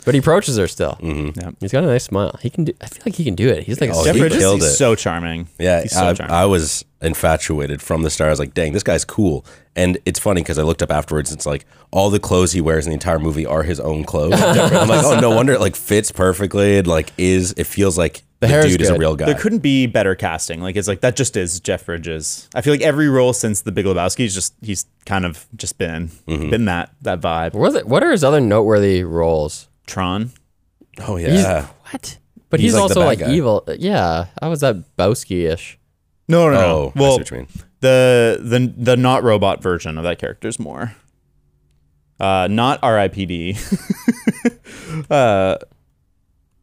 But 0.07 0.15
he 0.15 0.21
approaches 0.21 0.57
her 0.57 0.67
still. 0.69 0.97
yeah 1.03 1.51
He's 1.61 1.73
got 1.73 1.85
a 1.85 1.89
nice 1.89 2.05
smile. 2.05 2.39
He 2.41 2.49
can 2.49 2.65
do. 2.65 2.73
I 2.81 2.87
feel 2.87 3.03
like 3.05 3.17
he 3.17 3.25
can 3.25 3.35
do 3.35 3.49
it. 3.51 3.65
He's 3.65 3.81
like 3.81 3.91
a 3.91 3.93
Oh, 3.95 4.05
Jeff 4.05 4.15
he 4.15 4.21
Bridges 4.23 4.39
killed 4.39 4.61
he's 4.63 4.71
it. 4.71 4.75
so 4.77 4.95
charming 4.95 5.49
Yeah, 5.59 5.83
he's 5.83 5.93
so 5.93 6.07
I, 6.07 6.15
charming 6.15 6.33
I 6.35 6.47
was 6.47 6.85
infatuated 7.03 7.83
from 7.83 8.03
the 8.03 8.11
start. 8.11 8.29
I 8.29 8.31
was 8.31 8.39
like, 8.39 8.55
dang, 8.55 8.73
this 8.73 8.83
guy's 8.83 9.05
cool. 9.05 9.45
And 9.75 9.99
it's 10.07 10.19
funny 10.19 10.41
because 10.43 10.59
I 10.59 10.63
looked 10.63 10.83
up 10.83 10.91
afterwards. 10.91 11.33
It's 11.33 11.45
like 11.45 11.67
all 11.91 12.09
the 12.11 12.21
clothes 12.21 12.53
he 12.53 12.61
wears 12.63 12.87
in 12.87 12.91
the 12.91 12.95
entire 12.95 13.19
movie 13.19 13.45
are 13.45 13.63
his 13.63 13.81
own 13.81 14.05
clothes. 14.05 14.35
I'm 14.41 14.89
like, 14.89 15.05
oh, 15.05 15.21
no 15.21 15.31
wonder 15.31 15.53
it 15.53 15.61
like 15.61 15.77
fits 15.77 16.11
perfectly. 16.13 16.77
It 16.79 16.87
like 16.87 17.13
is. 17.19 17.53
It 17.57 17.65
feels 17.67 17.99
like 17.99 18.23
the, 18.41 18.47
hair 18.49 18.61
is 18.65 18.73
dude 18.73 18.83
is 18.83 18.89
a 18.89 18.93
good. 18.93 19.01
real 19.01 19.17
guy. 19.17 19.27
there 19.27 19.35
couldn't 19.35 19.59
be 19.61 19.87
better 19.87 20.15
casting 20.15 20.61
like 20.61 20.77
it's 20.77 20.87
like 20.87 21.01
that 21.01 21.17
just 21.17 21.39
is 21.39 21.59
Jeff 21.59 21.87
Bridges 21.87 22.51
I 22.55 22.61
feel 22.61 22.75
like 22.75 22.83
every 22.83 23.09
role 23.09 23.33
since 23.33 23.63
The 23.63 23.73
Big 23.73 23.87
Lebowski 23.87 24.19
he's 24.19 24.35
just 24.35 24.53
he's 24.61 24.85
kind 25.07 25.25
of 25.25 25.47
just 25.57 25.79
been 25.79 26.09
Mm-hmm. 26.29 26.51
been 26.51 26.65
that 26.67 26.91
that 27.01 27.23
vibe 27.23 27.55
What 27.55 27.69
are, 27.71 27.73
the- 27.81 27.87
what 27.87 28.03
are 28.05 28.11
his 28.11 28.23
other 28.23 28.41
noteworthy 28.43 29.03
roles? 29.05 29.69
Tron 29.87 30.31
oh 31.07 31.17
He's- 31.17 31.33
yeah. 31.43 31.67
what? 31.91 32.19
But 32.49 32.61
He's 32.61 32.69
he's, 32.69 32.75
like 32.75 32.83
also 32.83 33.01
like 33.05 33.19
guy. 33.19 33.33
evil. 33.33 33.65
Yeah. 33.79 34.27
How 34.41 34.51
was 34.51 34.61
that 34.61 34.97
Bowski-ish? 34.97 35.79
no 36.29 36.51
no 36.51 36.55
no 36.55 36.61
Oh, 36.61 36.87
I 36.89 36.93
see 36.93 37.01
well 37.01 37.19
what 37.19 37.31
you 37.31 37.37
mean. 37.39 37.49
the 37.81 38.39
the 38.43 38.75
the 38.77 38.97
not 38.97 39.23
robot 39.23 39.63
version 39.63 39.97
of 39.99 40.05
that 40.05 40.19
character 40.19 40.49
is 40.49 40.59
more 40.59 40.95
uh 42.19 42.49
not 42.51 42.79
R.I.P.D. 42.83 43.57
uh 45.11 45.57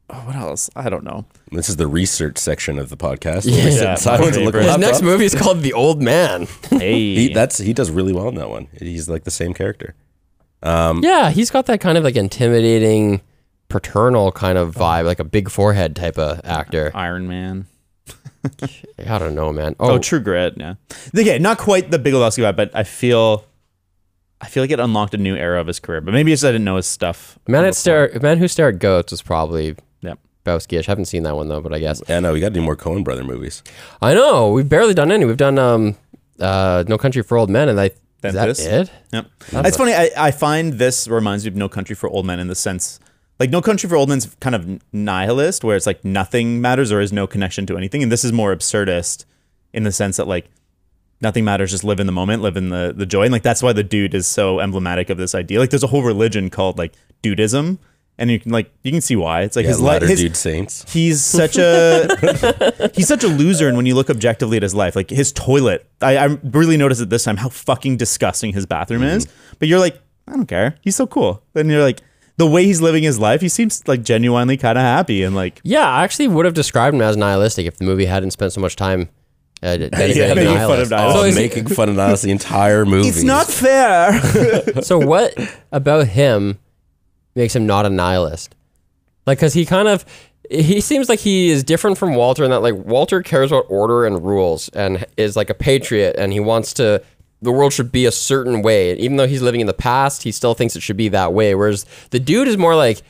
oh, 0.09 0.15
what 0.25 0.35
else 0.35 0.69
I 0.75 0.89
don't 0.89 1.03
know 1.03 1.25
This 1.51 1.69
is 1.69 1.75
the 1.77 1.87
research 1.87 2.37
section 2.37 2.79
of 2.79 2.89
the 2.89 2.97
podcast. 2.97 3.45
Yeah. 3.45 3.55
where 3.57 3.65
we 3.65 3.71
sit 3.71 3.81
in 3.81 3.87
Yeah, 3.89 3.95
silence 3.95 4.35
and 4.37 4.45
look 4.45 4.55
His 4.55 4.77
next 4.77 5.01
movie 5.01 5.25
is 5.25 5.35
called 5.35 5.61
The 5.61 5.73
Old 5.73 6.01
Man. 6.01 6.47
hey 6.69 7.15
He, 7.15 7.33
that's 7.33 7.57
he 7.57 7.73
does 7.73 7.91
really 7.91 8.13
well 8.13 8.27
in 8.29 8.35
that 8.35 8.49
one. 8.49 8.67
He's 8.79 9.07
like 9.09 9.23
the 9.25 9.31
same 9.31 9.53
character. 9.53 9.95
Yeah, 10.63 11.29
he's 11.31 11.51
got 11.51 11.65
that 11.67 11.79
kind 11.81 11.97
of 11.97 12.03
like 12.03 12.15
intimidating, 12.15 13.21
paternal 13.69 14.31
kind 14.31 14.57
of 14.57 14.73
vibe, 14.75 15.05
like 15.05 15.19
a 15.19 15.23
big 15.25 15.49
forehead 15.49 15.95
type 15.95 16.17
of 16.17 16.41
actor. 16.43 16.91
Iron 16.93 17.27
Man 17.27 17.67
I 19.07 19.19
don't 19.19 19.35
know, 19.35 19.53
man. 19.53 19.75
Oh, 19.79 19.91
Oh, 19.91 19.99
True 19.99 20.19
Grit. 20.19 20.55
Yeah. 20.57 20.75
Okay, 21.17 21.39
not 21.39 21.57
quite 21.57 21.91
the 21.91 21.99
Big 21.99 22.13
Lebowski 22.13 22.43
vibe, 22.43 22.55
but 22.55 22.71
I 22.75 22.83
feel, 22.83 23.45
I 24.41 24.47
feel 24.47 24.63
like 24.63 24.71
it 24.71 24.79
unlocked 24.79 25.13
a 25.13 25.17
new 25.17 25.35
era 25.35 25.59
of 25.61 25.67
his 25.67 25.79
career. 25.79 26.01
But 26.01 26.13
maybe 26.13 26.33
it's 26.33 26.41
just 26.41 26.49
I 26.49 26.51
didn't 26.51 26.65
know 26.65 26.75
his 26.75 26.85
stuff. 26.87 27.39
Man, 27.47 27.65
at 27.65 27.75
stare, 27.75 28.11
Man 28.21 28.37
Who 28.39 28.47
Stare 28.47 28.69
at 28.69 28.79
Goats 28.79 29.11
was 29.11 29.21
probably 29.21 29.75
Yep. 30.01 30.19
Bowski-ish. 30.45 30.87
I 30.89 30.91
haven't 30.91 31.05
seen 31.05 31.23
that 31.23 31.35
one 31.35 31.47
though, 31.47 31.61
but 31.61 31.73
I 31.73 31.79
guess 31.79 32.01
Yeah, 32.09 32.19
no, 32.19 32.33
we 32.33 32.39
got 32.41 32.49
to 32.49 32.53
do 32.55 32.61
more 32.61 32.75
Coen 32.75 33.03
brother 33.03 33.23
movies. 33.23 33.63
I 34.01 34.13
know 34.13 34.51
we've 34.51 34.67
barely 34.67 34.93
done 34.93 35.11
any. 35.11 35.23
We've 35.25 35.37
done 35.37 35.57
um, 35.57 35.95
uh, 36.39 36.83
No 36.87 36.97
Country 36.97 37.23
for 37.23 37.37
Old 37.37 37.49
Men, 37.49 37.69
and 37.69 37.79
I 37.79 37.91
is 38.29 38.33
that 38.35 38.45
this? 38.45 38.65
it? 38.65 38.91
Yep. 39.11 39.25
It's 39.51 39.77
funny. 39.77 39.93
I, 39.93 40.09
I 40.17 40.31
find 40.31 40.73
this 40.73 41.07
reminds 41.07 41.45
me 41.45 41.49
of 41.49 41.55
No 41.55 41.69
Country 41.69 41.95
for 41.95 42.09
Old 42.09 42.25
Men 42.25 42.39
in 42.39 42.47
the 42.47 42.55
sense, 42.55 42.99
like 43.39 43.49
No 43.49 43.61
Country 43.61 43.89
for 43.89 43.95
Old 43.95 44.09
Men's 44.09 44.35
kind 44.39 44.55
of 44.55 44.79
nihilist, 44.93 45.63
where 45.63 45.75
it's 45.75 45.85
like 45.85 46.03
nothing 46.05 46.61
matters 46.61 46.91
or 46.91 47.01
is 47.01 47.11
no 47.13 47.27
connection 47.27 47.65
to 47.67 47.77
anything, 47.77 48.03
and 48.03 48.11
this 48.11 48.23
is 48.23 48.31
more 48.31 48.55
absurdist 48.55 49.25
in 49.73 49.83
the 49.83 49.91
sense 49.91 50.17
that 50.17 50.27
like 50.27 50.49
nothing 51.21 51.45
matters, 51.45 51.71
just 51.71 51.83
live 51.83 51.99
in 51.99 52.05
the 52.05 52.11
moment, 52.11 52.41
live 52.41 52.57
in 52.57 52.69
the 52.69 52.93
the 52.95 53.05
joy, 53.05 53.23
and 53.23 53.31
like 53.31 53.43
that's 53.43 53.63
why 53.63 53.73
the 53.73 53.83
dude 53.83 54.13
is 54.13 54.27
so 54.27 54.59
emblematic 54.59 55.09
of 55.09 55.17
this 55.17 55.33
idea. 55.33 55.59
Like 55.59 55.69
there's 55.69 55.83
a 55.83 55.87
whole 55.87 56.03
religion 56.03 56.49
called 56.49 56.77
like 56.77 56.93
dudism, 57.23 57.79
and 58.17 58.29
you 58.29 58.39
can 58.39 58.51
like 58.51 58.71
you 58.83 58.91
can 58.91 59.01
see 59.01 59.15
why 59.15 59.41
it's 59.41 59.55
like 59.55 59.63
Yeah, 59.63 59.69
his 59.69 59.81
life. 59.81 59.93
latter 60.01 60.07
His, 60.07 60.19
dude 60.21 60.35
saints. 60.37 60.85
he's 60.93 61.21
such 61.21 61.57
a 61.57 62.91
he's 62.95 63.07
such 63.07 63.23
a 63.23 63.27
loser 63.27 63.67
and 63.67 63.75
when 63.77 63.85
you 63.85 63.95
look 63.95 64.09
objectively 64.09 64.57
at 64.57 64.63
his 64.63 64.75
life 64.75 64.95
like 64.95 65.09
his 65.09 65.31
toilet 65.31 65.85
I, 66.01 66.17
I 66.17 66.25
really 66.43 66.77
noticed 66.77 67.01
it 67.01 67.09
this 67.09 67.23
time 67.23 67.37
how 67.37 67.49
fucking 67.49 67.97
disgusting 67.97 68.53
his 68.53 68.65
bathroom 68.65 69.03
is 69.03 69.27
but 69.59 69.67
you're 69.67 69.79
like 69.79 69.99
i 70.27 70.31
don't 70.33 70.45
care 70.45 70.75
he's 70.81 70.95
so 70.95 71.07
cool 71.07 71.43
and 71.55 71.69
you're 71.69 71.81
like 71.83 72.01
the 72.37 72.47
way 72.47 72.65
he's 72.65 72.81
living 72.81 73.03
his 73.03 73.19
life 73.19 73.41
he 73.41 73.49
seems 73.49 73.87
like 73.87 74.03
genuinely 74.03 74.57
kind 74.57 74.77
of 74.77 74.83
happy 74.83 75.21
and 75.23 75.35
like 75.35 75.59
Yeah, 75.63 75.87
I 75.87 76.03
actually 76.03 76.27
would 76.29 76.45
have 76.45 76.53
described 76.55 76.95
him 76.95 77.01
as 77.01 77.15
nihilistic 77.17 77.65
if 77.67 77.77
the 77.77 77.85
movie 77.85 78.05
hadn't 78.05 78.31
spent 78.31 78.53
so 78.53 78.59
much 78.61 78.75
time 78.75 79.09
uh, 79.61 79.77
Yeah, 79.93 80.33
making 80.33 80.57
fun 80.57 80.79
of 80.79 80.89
nihilists. 80.89 80.91
nihilists. 80.91 81.19
So, 81.19 81.23
is 81.25 81.35
he- 81.35 81.41
making 81.41 81.67
fun 81.67 81.89
of 81.89 81.95
Niles 81.95 82.21
the 82.23 82.31
entire 82.31 82.85
movie. 82.85 83.07
it's 83.09 83.23
not 83.23 83.45
fair 83.47 84.19
so 84.81 84.97
what 84.97 85.33
about 85.71 86.07
him 86.07 86.57
makes 87.35 87.55
him 87.55 87.65
not 87.65 87.85
a 87.85 87.89
nihilist. 87.89 88.55
Like, 89.25 89.39
cause 89.39 89.53
he 89.53 89.65
kind 89.65 89.87
of 89.87 90.05
he 90.49 90.81
seems 90.81 91.09
like 91.09 91.19
he 91.19 91.49
is 91.49 91.63
different 91.63 91.97
from 91.97 92.15
Walter 92.15 92.43
in 92.43 92.51
that 92.51 92.61
like 92.61 92.75
Walter 92.75 93.21
cares 93.21 93.51
about 93.51 93.65
order 93.69 94.05
and 94.05 94.23
rules 94.23 94.69
and 94.69 95.05
is 95.17 95.35
like 95.35 95.49
a 95.49 95.53
patriot 95.53 96.15
and 96.17 96.33
he 96.33 96.39
wants 96.39 96.73
to 96.73 97.01
the 97.41 97.51
world 97.51 97.73
should 97.73 97.91
be 97.91 98.05
a 98.05 98.11
certain 98.11 98.61
way. 98.61 98.93
Even 98.97 99.17
though 99.17 99.27
he's 99.27 99.41
living 99.41 99.61
in 99.61 99.67
the 99.67 99.73
past, 99.73 100.23
he 100.23 100.31
still 100.31 100.53
thinks 100.53 100.75
it 100.75 100.81
should 100.81 100.97
be 100.97 101.09
that 101.09 101.33
way. 101.33 101.53
Whereas 101.55 101.85
the 102.09 102.19
dude 102.19 102.47
is 102.47 102.57
more 102.57 102.75
like 102.75 103.01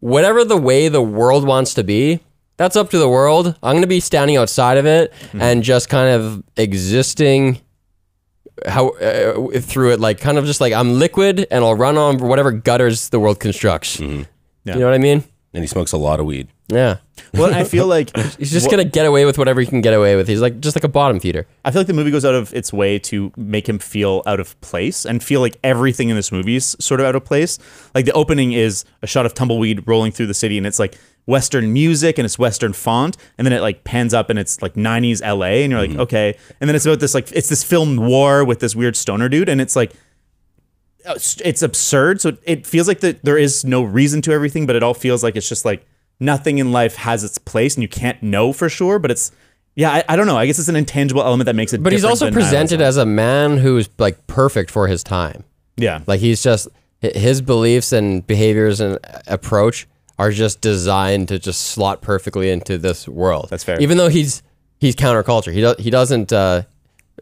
whatever 0.00 0.44
the 0.44 0.56
way 0.56 0.88
the 0.88 1.02
world 1.02 1.46
wants 1.46 1.74
to 1.74 1.84
be, 1.84 2.20
that's 2.56 2.76
up 2.76 2.90
to 2.90 2.98
the 2.98 3.08
world. 3.08 3.48
I'm 3.62 3.72
going 3.72 3.82
to 3.82 3.88
be 3.88 4.00
standing 4.00 4.36
outside 4.36 4.78
of 4.78 4.86
it 4.86 5.12
mm-hmm. 5.12 5.42
and 5.42 5.62
just 5.62 5.88
kind 5.88 6.08
of 6.08 6.42
existing 6.56 7.60
how 8.66 8.88
uh, 8.90 9.60
through 9.60 9.92
it 9.92 10.00
like 10.00 10.20
kind 10.20 10.38
of 10.38 10.44
just 10.44 10.60
like 10.60 10.72
I'm 10.72 10.94
liquid 10.98 11.46
and 11.50 11.64
I'll 11.64 11.74
run 11.74 11.96
on 11.98 12.18
whatever 12.18 12.52
gutters 12.52 13.08
the 13.08 13.18
world 13.20 13.40
constructs. 13.40 13.98
You 14.00 14.26
know 14.64 14.86
what 14.86 14.94
I 14.94 14.98
mean? 14.98 15.24
And 15.52 15.62
he 15.62 15.66
smokes 15.68 15.92
a 15.92 15.96
lot 15.98 16.18
of 16.20 16.26
weed. 16.26 16.48
Yeah. 16.68 16.96
Well, 17.34 17.54
I 17.54 17.62
feel 17.64 17.86
like 17.86 18.16
He's 18.38 18.50
just 18.50 18.70
going 18.70 18.82
to 18.82 18.90
get 18.90 19.06
away 19.06 19.24
with 19.24 19.38
whatever 19.38 19.60
he 19.60 19.66
can 19.66 19.80
get 19.82 19.92
away 19.92 20.16
with. 20.16 20.26
He's 20.26 20.40
like 20.40 20.58
just 20.60 20.74
like 20.74 20.82
a 20.84 20.88
bottom 20.88 21.20
feeder. 21.20 21.46
I 21.64 21.70
feel 21.70 21.80
like 21.80 21.86
the 21.86 21.92
movie 21.92 22.10
goes 22.10 22.24
out 22.24 22.34
of 22.34 22.52
its 22.54 22.72
way 22.72 22.98
to 23.00 23.32
make 23.36 23.68
him 23.68 23.78
feel 23.78 24.22
out 24.26 24.40
of 24.40 24.58
place 24.62 25.04
and 25.04 25.22
feel 25.22 25.40
like 25.40 25.56
everything 25.62 26.08
in 26.08 26.16
this 26.16 26.32
movie 26.32 26.56
is 26.56 26.76
sort 26.80 27.00
of 27.00 27.06
out 27.06 27.14
of 27.14 27.24
place. 27.24 27.58
Like 27.94 28.04
the 28.04 28.12
opening 28.12 28.52
is 28.52 28.84
a 29.02 29.06
shot 29.06 29.26
of 29.26 29.34
tumbleweed 29.34 29.86
rolling 29.86 30.10
through 30.10 30.26
the 30.26 30.34
city 30.34 30.56
and 30.58 30.66
it's 30.66 30.78
like 30.78 30.98
Western 31.26 31.72
music 31.72 32.18
and 32.18 32.26
it's 32.26 32.38
Western 32.38 32.72
font. 32.72 33.16
And 33.38 33.46
then 33.46 33.52
it 33.52 33.60
like 33.60 33.84
pans 33.84 34.12
up 34.12 34.28
and 34.30 34.38
it's 34.38 34.60
like 34.60 34.74
90s 34.74 35.22
LA 35.22 35.62
and 35.64 35.70
you're 35.72 35.80
like, 35.80 35.96
okay. 35.98 36.36
And 36.60 36.68
then 36.68 36.76
it's 36.76 36.84
about 36.84 37.00
this 37.00 37.14
like, 37.14 37.32
it's 37.32 37.48
this 37.48 37.64
film 37.64 37.96
noir 37.96 38.44
with 38.44 38.60
this 38.60 38.76
weird 38.76 38.96
stoner 38.96 39.28
dude. 39.28 39.48
And 39.48 39.60
it's 39.60 39.74
like, 39.76 39.92
uh, 41.06 41.14
it's 41.14 41.62
absurd. 41.62 42.20
So 42.20 42.36
it 42.44 42.66
feels 42.66 42.88
like 42.88 43.00
that 43.00 43.24
there 43.24 43.38
is 43.38 43.64
no 43.64 43.82
reason 43.82 44.22
to 44.22 44.32
everything, 44.32 44.66
but 44.66 44.76
it 44.76 44.82
all 44.82 44.94
feels 44.94 45.22
like 45.22 45.36
it's 45.36 45.48
just 45.48 45.64
like 45.64 45.86
nothing 46.20 46.58
in 46.58 46.72
life 46.72 46.96
has 46.96 47.24
its 47.24 47.38
place 47.38 47.74
and 47.74 47.82
you 47.82 47.88
can't 47.88 48.22
know 48.22 48.52
for 48.52 48.68
sure. 48.68 48.98
But 48.98 49.10
it's, 49.10 49.32
yeah, 49.76 49.90
I, 49.90 50.04
I 50.10 50.16
don't 50.16 50.26
know. 50.26 50.36
I 50.36 50.46
guess 50.46 50.58
it's 50.58 50.68
an 50.68 50.76
intangible 50.76 51.22
element 51.22 51.46
that 51.46 51.56
makes 51.56 51.72
it. 51.72 51.82
But 51.82 51.92
he's 51.92 52.04
also 52.04 52.30
presented 52.30 52.80
as 52.80 52.96
a 52.96 53.04
man 53.06 53.58
who's 53.58 53.88
like 53.98 54.26
perfect 54.26 54.70
for 54.70 54.86
his 54.88 55.02
time. 55.02 55.44
yeah, 55.76 56.00
Like 56.06 56.20
he's 56.20 56.42
just 56.42 56.68
his 57.00 57.40
beliefs 57.42 57.92
and 57.92 58.26
behaviors 58.26 58.80
and 58.80 58.98
approach 59.26 59.86
are 60.18 60.30
just 60.30 60.60
designed 60.60 61.28
to 61.28 61.38
just 61.38 61.60
slot 61.60 62.00
perfectly 62.02 62.50
into 62.50 62.78
this 62.78 63.08
world. 63.08 63.48
That's 63.50 63.64
fair. 63.64 63.80
Even 63.80 63.96
though 63.98 64.08
he's 64.08 64.42
he's 64.78 64.94
counterculture, 64.94 65.52
he 65.52 65.60
do, 65.60 65.74
he 65.78 65.90
doesn't 65.90 66.32
uh, 66.32 66.62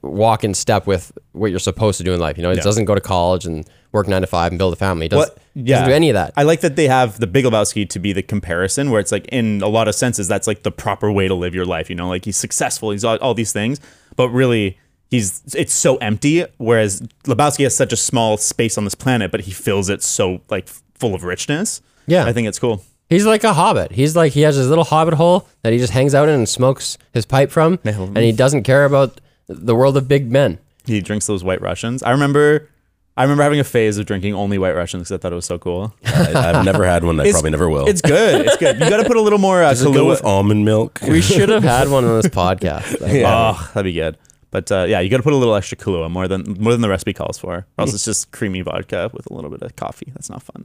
walk 0.02 0.44
in 0.44 0.54
step 0.54 0.86
with 0.86 1.12
what 1.32 1.50
you're 1.50 1.58
supposed 1.60 1.98
to 1.98 2.04
do 2.04 2.12
in 2.12 2.20
life. 2.20 2.36
You 2.36 2.42
know, 2.42 2.50
he 2.50 2.56
doesn't 2.60 2.84
go 2.86 2.94
to 2.94 3.00
college 3.00 3.46
and 3.46 3.68
work 3.92 4.08
nine 4.08 4.22
to 4.22 4.26
five 4.26 4.52
and 4.52 4.58
build 4.58 4.72
a 4.72 4.76
family. 4.76 5.04
He 5.04 5.08
does, 5.10 5.18
What- 5.28 5.38
yeah. 5.54 5.76
doesn't 5.76 5.88
do 5.90 5.94
any 5.94 6.08
of 6.10 6.14
that. 6.14 6.32
I 6.36 6.42
like 6.44 6.60
that 6.62 6.76
they 6.76 6.88
have 6.88 7.18
the 7.20 7.26
Big 7.26 7.44
Lebowski 7.44 7.88
to 7.90 7.98
be 7.98 8.12
the 8.12 8.22
comparison, 8.22 8.90
where 8.90 9.00
it's 9.00 9.12
like 9.12 9.26
in 9.28 9.60
a 9.62 9.68
lot 9.68 9.86
of 9.88 9.94
senses 9.94 10.26
that's 10.28 10.46
like 10.46 10.62
the 10.62 10.72
proper 10.72 11.12
way 11.12 11.28
to 11.28 11.34
live 11.34 11.54
your 11.54 11.66
life. 11.66 11.88
You 11.90 11.96
know, 11.96 12.08
like 12.08 12.24
he's 12.24 12.36
successful, 12.38 12.90
he's 12.90 13.04
all, 13.04 13.16
all 13.18 13.34
these 13.34 13.52
things, 13.52 13.80
but 14.16 14.28
really 14.30 14.78
he's 15.10 15.42
it's 15.54 15.72
so 15.74 15.96
empty. 15.98 16.44
Whereas 16.56 17.02
Lebowski 17.24 17.64
has 17.64 17.76
such 17.76 17.92
a 17.92 17.96
small 17.96 18.36
space 18.38 18.76
on 18.78 18.84
this 18.84 18.94
planet, 18.94 19.30
but 19.30 19.42
he 19.42 19.52
fills 19.52 19.88
it 19.90 20.02
so 20.02 20.40
like 20.50 20.68
full 20.94 21.14
of 21.14 21.22
richness. 21.24 21.80
Yeah. 22.06 22.24
I 22.24 22.32
think 22.32 22.48
it's 22.48 22.58
cool. 22.58 22.82
He's 23.08 23.26
like 23.26 23.44
a 23.44 23.52
hobbit. 23.52 23.92
He's 23.92 24.16
like 24.16 24.32
he 24.32 24.40
has 24.40 24.56
his 24.56 24.68
little 24.70 24.84
hobbit 24.84 25.14
hole 25.14 25.46
that 25.62 25.72
he 25.72 25.78
just 25.78 25.92
hangs 25.92 26.14
out 26.14 26.28
in 26.30 26.34
and 26.34 26.48
smokes 26.48 26.96
his 27.12 27.26
pipe 27.26 27.50
from, 27.50 27.78
and 27.84 28.16
he 28.18 28.32
doesn't 28.32 28.62
care 28.62 28.86
about 28.86 29.20
the 29.48 29.74
world 29.74 29.98
of 29.98 30.08
big 30.08 30.30
men. 30.30 30.58
He 30.86 31.00
drinks 31.02 31.26
those 31.26 31.44
White 31.44 31.60
Russians. 31.60 32.02
I 32.02 32.12
remember, 32.12 32.70
I 33.16 33.24
remember 33.24 33.42
having 33.42 33.60
a 33.60 33.64
phase 33.64 33.98
of 33.98 34.06
drinking 34.06 34.32
only 34.34 34.56
White 34.56 34.74
Russians 34.74 35.02
because 35.02 35.12
I 35.12 35.18
thought 35.18 35.32
it 35.32 35.36
was 35.36 35.44
so 35.44 35.58
cool. 35.58 35.94
I, 36.06 36.54
I've 36.54 36.64
never 36.64 36.86
had 36.86 37.04
one. 37.04 37.20
I 37.20 37.30
probably 37.30 37.50
never 37.50 37.68
will. 37.68 37.86
It's 37.86 38.00
good. 38.00 38.46
It's 38.46 38.56
good. 38.56 38.80
You 38.80 38.88
got 38.88 38.96
to 39.02 39.04
put 39.04 39.18
a 39.18 39.20
little 39.20 39.38
more 39.38 39.62
uh, 39.62 39.68
Does 39.68 39.82
it 39.82 39.92
go 39.92 40.08
with 40.08 40.24
almond 40.24 40.64
milk? 40.64 40.98
We 41.06 41.20
should 41.20 41.50
have 41.50 41.64
had 41.64 41.88
one 41.90 42.04
on 42.06 42.16
this 42.20 42.30
podcast. 42.30 42.96
Oh, 43.26 43.70
that'd 43.74 43.84
be 43.84 43.92
good. 43.92 44.16
But 44.50 44.72
uh, 44.72 44.86
yeah, 44.88 45.00
you 45.00 45.10
got 45.10 45.18
to 45.18 45.22
put 45.22 45.34
a 45.34 45.36
little 45.36 45.54
extra 45.54 45.76
Kahlua 45.76 46.10
more 46.10 46.28
than 46.28 46.56
more 46.58 46.72
than 46.72 46.80
the 46.80 46.88
recipe 46.88 47.12
calls 47.12 47.36
for. 47.38 47.54
Or 47.56 47.66
else 47.78 47.92
it's 47.94 48.04
just 48.06 48.32
creamy 48.32 48.62
vodka 48.62 49.10
with 49.12 49.30
a 49.30 49.34
little 49.34 49.50
bit 49.50 49.60
of 49.62 49.76
coffee. 49.76 50.10
That's 50.14 50.30
not 50.30 50.42
fun. 50.42 50.64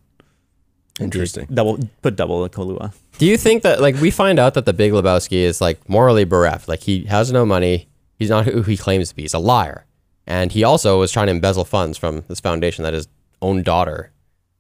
Interesting. 0.99 1.47
Double 1.53 1.79
put 2.01 2.15
double 2.15 2.41
the 2.43 2.49
Kahlua. 2.49 2.93
Do 3.17 3.25
you 3.25 3.38
think 3.38 3.63
that 3.63 3.81
like 3.81 3.95
we 3.95 4.12
find 4.12 4.39
out 4.39 4.53
that 4.55 4.65
the 4.65 4.73
Big 4.73 4.91
Lebowski 4.91 5.38
is 5.38 5.62
like 5.62 5.88
morally 5.89 6.23
bereft? 6.23 6.67
Like 6.67 6.81
he 6.81 7.05
has 7.05 7.31
no 7.31 7.45
money. 7.45 7.88
He's 8.17 8.29
not 8.29 8.45
who 8.45 8.63
he 8.63 8.77
claims 8.77 9.10
to 9.10 9.15
be. 9.15 9.21
He's 9.23 9.33
a 9.33 9.39
liar, 9.39 9.86
and 10.25 10.51
he 10.51 10.63
also 10.63 10.99
was 10.99 11.12
trying 11.12 11.27
to 11.27 11.31
embezzle 11.31 11.65
funds 11.65 11.97
from 11.97 12.23
this 12.27 12.39
foundation 12.39 12.83
that 12.83 12.93
his 12.93 13.07
own 13.43 13.62
daughter, 13.62 14.12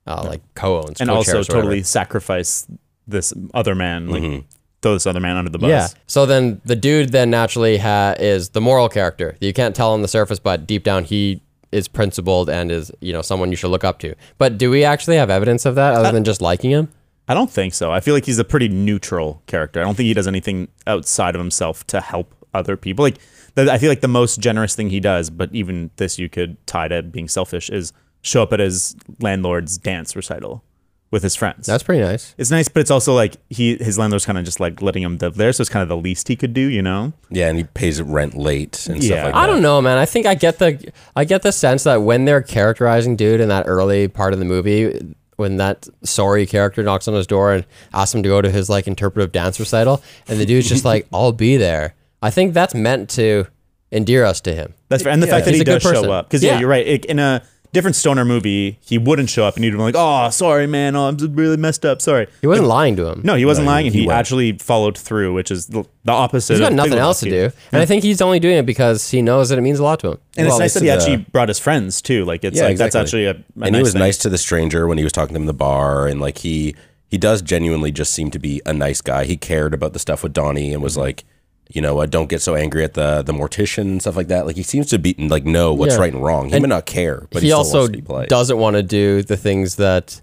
uh, 0.05 0.23
like 0.27 0.41
co-owns, 0.53 1.01
And 1.01 1.09
also 1.09 1.41
totally 1.41 1.81
sacrifice 1.81 2.67
this 3.07 3.33
other 3.55 3.73
man, 3.73 4.09
like 4.09 4.43
throw 4.83 4.93
this 4.93 5.07
other 5.07 5.19
man 5.19 5.37
under 5.37 5.49
the 5.49 5.57
bus. 5.57 5.69
Yeah. 5.69 5.87
So 6.05 6.27
then 6.27 6.61
the 6.65 6.75
dude 6.75 7.11
then 7.11 7.31
naturally 7.31 7.77
ha- 7.77 8.15
is 8.19 8.49
the 8.49 8.61
moral 8.61 8.89
character. 8.89 9.35
You 9.41 9.53
can't 9.53 9.75
tell 9.75 9.93
on 9.93 10.03
the 10.03 10.07
surface, 10.07 10.37
but 10.39 10.67
deep 10.67 10.83
down 10.83 11.03
he 11.03 11.41
is 11.71 11.87
principled 11.87 12.49
and 12.49 12.71
is 12.71 12.91
you 13.01 13.13
know 13.13 13.21
someone 13.21 13.51
you 13.51 13.57
should 13.57 13.71
look 13.71 13.83
up 13.83 13.99
to. 13.99 14.15
But 14.37 14.57
do 14.57 14.69
we 14.69 14.83
actually 14.83 15.17
have 15.17 15.29
evidence 15.29 15.65
of 15.65 15.75
that 15.75 15.93
other 15.93 16.11
than 16.11 16.23
just 16.23 16.41
liking 16.41 16.71
him? 16.71 16.89
I 17.27 17.33
don't 17.33 17.51
think 17.51 17.73
so. 17.73 17.91
I 17.91 17.99
feel 17.99 18.13
like 18.13 18.25
he's 18.25 18.39
a 18.39 18.45
pretty 18.45 18.69
neutral 18.69 19.41
character. 19.47 19.81
I 19.81 19.83
don't 19.83 19.95
think 19.95 20.07
he 20.07 20.13
does 20.13 20.27
anything 20.27 20.69
outside 20.85 21.35
of 21.35 21.39
himself 21.39 21.85
to 21.87 21.99
help 21.99 22.33
other 22.53 22.77
people. 22.77 23.03
Like 23.03 23.17
the, 23.55 23.71
I 23.71 23.77
feel 23.77 23.89
like 23.89 24.01
the 24.01 24.07
most 24.07 24.39
generous 24.39 24.75
thing 24.75 24.89
he 24.89 25.01
does, 25.01 25.29
but 25.29 25.53
even 25.53 25.91
this 25.97 26.17
you 26.17 26.29
could 26.29 26.65
tie 26.67 26.87
to 26.87 27.03
being 27.03 27.27
selfish, 27.27 27.69
is 27.69 27.91
show 28.21 28.43
up 28.43 28.53
at 28.53 28.59
his 28.59 28.95
landlord's 29.19 29.77
dance 29.77 30.15
recital 30.15 30.63
with 31.11 31.23
his 31.23 31.35
friends. 31.35 31.67
That's 31.67 31.83
pretty 31.83 32.01
nice. 32.03 32.35
it's 32.37 32.51
nice, 32.51 32.67
but 32.67 32.81
it's 32.81 32.91
also 32.91 33.13
like 33.13 33.37
he 33.49 33.77
his 33.77 33.97
landlord's 33.97 34.25
kind 34.25 34.37
of 34.37 34.43
just 34.45 34.59
like 34.59 34.81
letting 34.81 35.03
him 35.03 35.17
live 35.17 35.35
there, 35.35 35.53
so 35.53 35.61
it's 35.61 35.69
kind 35.69 35.81
of 35.83 35.89
the 35.89 35.97
least 35.97 36.27
he 36.27 36.35
could 36.35 36.53
do, 36.53 36.61
you 36.61 36.81
know? 36.81 37.13
Yeah, 37.29 37.47
and 37.47 37.57
he 37.57 37.63
pays 37.63 38.01
rent 38.01 38.35
late 38.35 38.87
and 38.87 39.01
Yeah. 39.01 39.07
stuff 39.07 39.23
like 39.25 39.33
that. 39.33 39.39
I 39.39 39.47
don't 39.47 39.61
know, 39.61 39.81
man. 39.81 39.97
I 39.97 40.05
think 40.05 40.25
I 40.25 40.35
get 40.35 40.59
the 40.59 40.91
I 41.15 41.23
get 41.23 41.41
the 41.43 41.51
sense 41.51 41.83
that 41.83 42.01
when 42.01 42.25
they're 42.25 42.41
characterizing 42.41 43.15
dude 43.15 43.39
in 43.39 43.49
that 43.49 43.65
early 43.67 44.07
part 44.07 44.33
of 44.33 44.39
the 44.39 44.45
movie, 44.45 44.99
when 45.37 45.57
that 45.57 45.87
sorry 46.03 46.45
character 46.45 46.83
knocks 46.83 47.07
on 47.07 47.13
his 47.13 47.27
door 47.27 47.53
and 47.53 47.65
asks 47.93 48.13
him 48.13 48.23
to 48.23 48.29
go 48.29 48.41
to 48.41 48.49
his 48.49 48.69
like 48.69 48.87
interpretive 48.87 49.31
dance 49.31 49.59
recital, 49.59 50.01
and 50.27 50.39
the 50.39 50.45
dude's 50.45 50.67
just 50.67 50.83
like, 50.83 51.07
"I'll 51.13 51.31
be 51.31 51.55
there." 51.57 51.95
I 52.21 52.31
think 52.31 52.53
that's 52.53 52.73
meant 52.75 53.09
to 53.11 53.45
endear 53.91 54.25
us 54.25 54.41
to 54.41 54.53
him. 54.53 54.73
That's 54.89 55.03
fair. 55.03 55.13
And 55.13 55.21
the 55.23 55.27
Yeah. 55.27 55.33
fact 55.33 55.45
that 55.45 55.51
He's 55.51 55.59
he 55.59 55.61
a 55.61 55.65
good 55.75 55.81
does 55.81 55.91
show 56.03 56.11
up, 56.11 56.27
because 56.27 56.43
yeah. 56.43 56.53
Yeah. 56.55 56.59
you're 56.59 56.69
right. 56.69 56.85
It, 56.85 57.05
in 57.05 57.19
a 57.19 57.41
different 57.73 57.95
stoner 57.95 58.25
movie, 58.25 58.79
he 58.81 58.97
wouldn't 58.97 59.29
show 59.29 59.45
up, 59.45 59.55
and 59.55 59.63
he'd 59.63 59.71
be 59.71 59.77
like, 59.77 59.95
"Oh, 59.97 60.29
sorry, 60.29 60.67
man. 60.67 60.95
Oh, 60.95 61.07
I'm 61.07 61.17
really 61.35 61.57
messed 61.57 61.85
up. 61.85 62.01
Sorry." 62.01 62.27
He 62.41 62.47
wasn't 62.47 62.67
lying 62.67 62.95
to 62.95 63.05
him. 63.07 63.21
No, 63.23 63.35
he 63.35 63.45
wasn't 63.45 63.65
No, 63.65 63.71
lying, 63.71 63.87
and 63.87 63.93
he 63.95 64.01
he, 64.01 64.07
went. 64.07 64.19
actually 64.19 64.53
followed 64.57 64.97
through, 64.97 65.33
which 65.33 65.51
is 65.51 65.67
the, 65.67 65.83
the 66.03 66.11
opposite. 66.11 66.53
he's 66.53 66.61
got 66.61 66.71
of 66.71 66.75
nothing 66.75 66.91
Big 66.93 66.99
else 66.99 67.19
to 67.21 67.25
Lebowski. 67.27 67.51
do, 67.51 67.57
and 67.71 67.81
I 67.81 67.85
think 67.85 68.03
he's 68.03 68.21
only 68.21 68.39
doing 68.39 68.57
it 68.57 68.65
because 68.65 69.09
he 69.09 69.21
knows 69.21 69.49
that 69.49 69.57
it 69.57 69.61
means 69.61 69.79
a 69.79 69.83
lot 69.83 69.99
to 70.01 70.11
him. 70.11 70.17
And 70.37 70.47
Well, 70.47 70.55
it's 70.55 70.59
nice 70.59 70.73
that 70.75 70.79
this 70.81 70.89
he 70.89 70.89
is, 70.95 71.03
actually 71.03 71.25
brought 71.31 71.47
his 71.49 71.59
friends 71.59 72.01
too. 72.01 72.25
Like 72.25 72.43
it's 72.43 72.57
Yeah, 72.57 72.63
like 72.63 72.71
exactly. 72.71 72.99
that's 72.99 73.07
actually 73.07 73.25
a, 73.25 73.31
a 73.31 73.33
and 73.33 73.45
nice 73.71 73.75
he 73.75 73.81
was 73.83 73.91
thing. 73.93 73.99
nice 73.99 74.17
to 74.19 74.29
the 74.29 74.37
stranger 74.37 74.87
when 74.87 74.97
he 74.97 75.03
was 75.03 75.13
talking 75.13 75.33
to 75.33 75.37
him 75.37 75.43
in 75.43 75.47
the 75.47 75.53
bar, 75.53 76.07
and 76.07 76.19
like 76.21 76.39
he 76.39 76.75
he 77.09 77.17
does 77.17 77.41
genuinely 77.41 77.91
just 77.91 78.11
seem 78.13 78.31
to 78.31 78.39
be 78.39 78.61
a 78.65 78.73
nice 78.73 79.01
guy. 79.01 79.23
He 79.25 79.37
cared 79.37 79.73
about 79.73 79.93
the 79.93 79.99
stuff 79.99 80.23
with 80.23 80.33
Donnie 80.33 80.73
and 80.73 80.81
was 80.83 80.93
Mm-hmm. 80.93 81.01
like, 81.01 81.23
you 81.69 81.81
know, 81.81 81.99
uh, 81.99 82.05
don't 82.05 82.29
get 82.29 82.41
so 82.41 82.55
angry 82.55 82.83
at 82.83 82.93
the 82.93 83.21
the 83.23 83.33
mortician 83.33 83.81
and 83.83 84.01
stuff 84.01 84.15
like 84.15 84.27
that. 84.27 84.45
Like 84.45 84.55
he 84.55 84.63
seems 84.63 84.87
to 84.87 84.99
be 84.99 85.13
like 85.17 85.45
know 85.45 85.73
what's 85.73 85.95
Yeah. 85.95 86.01
right 86.01 86.13
and 86.13 86.23
wrong. 86.23 86.49
He 86.49 86.59
may 86.59 86.67
not 86.67 86.85
care, 86.85 87.27
but 87.31 87.41
he, 87.41 87.47
he 87.47 87.51
still 87.51 87.57
also 87.59 87.79
wants 87.79 87.91
to 87.91 87.97
be 87.97 88.01
polite. 88.01 88.29
doesn't 88.29 88.57
want 88.57 88.75
to 88.75 88.83
do 88.83 89.21
the 89.23 89.37
things 89.37 89.75
that. 89.75 90.21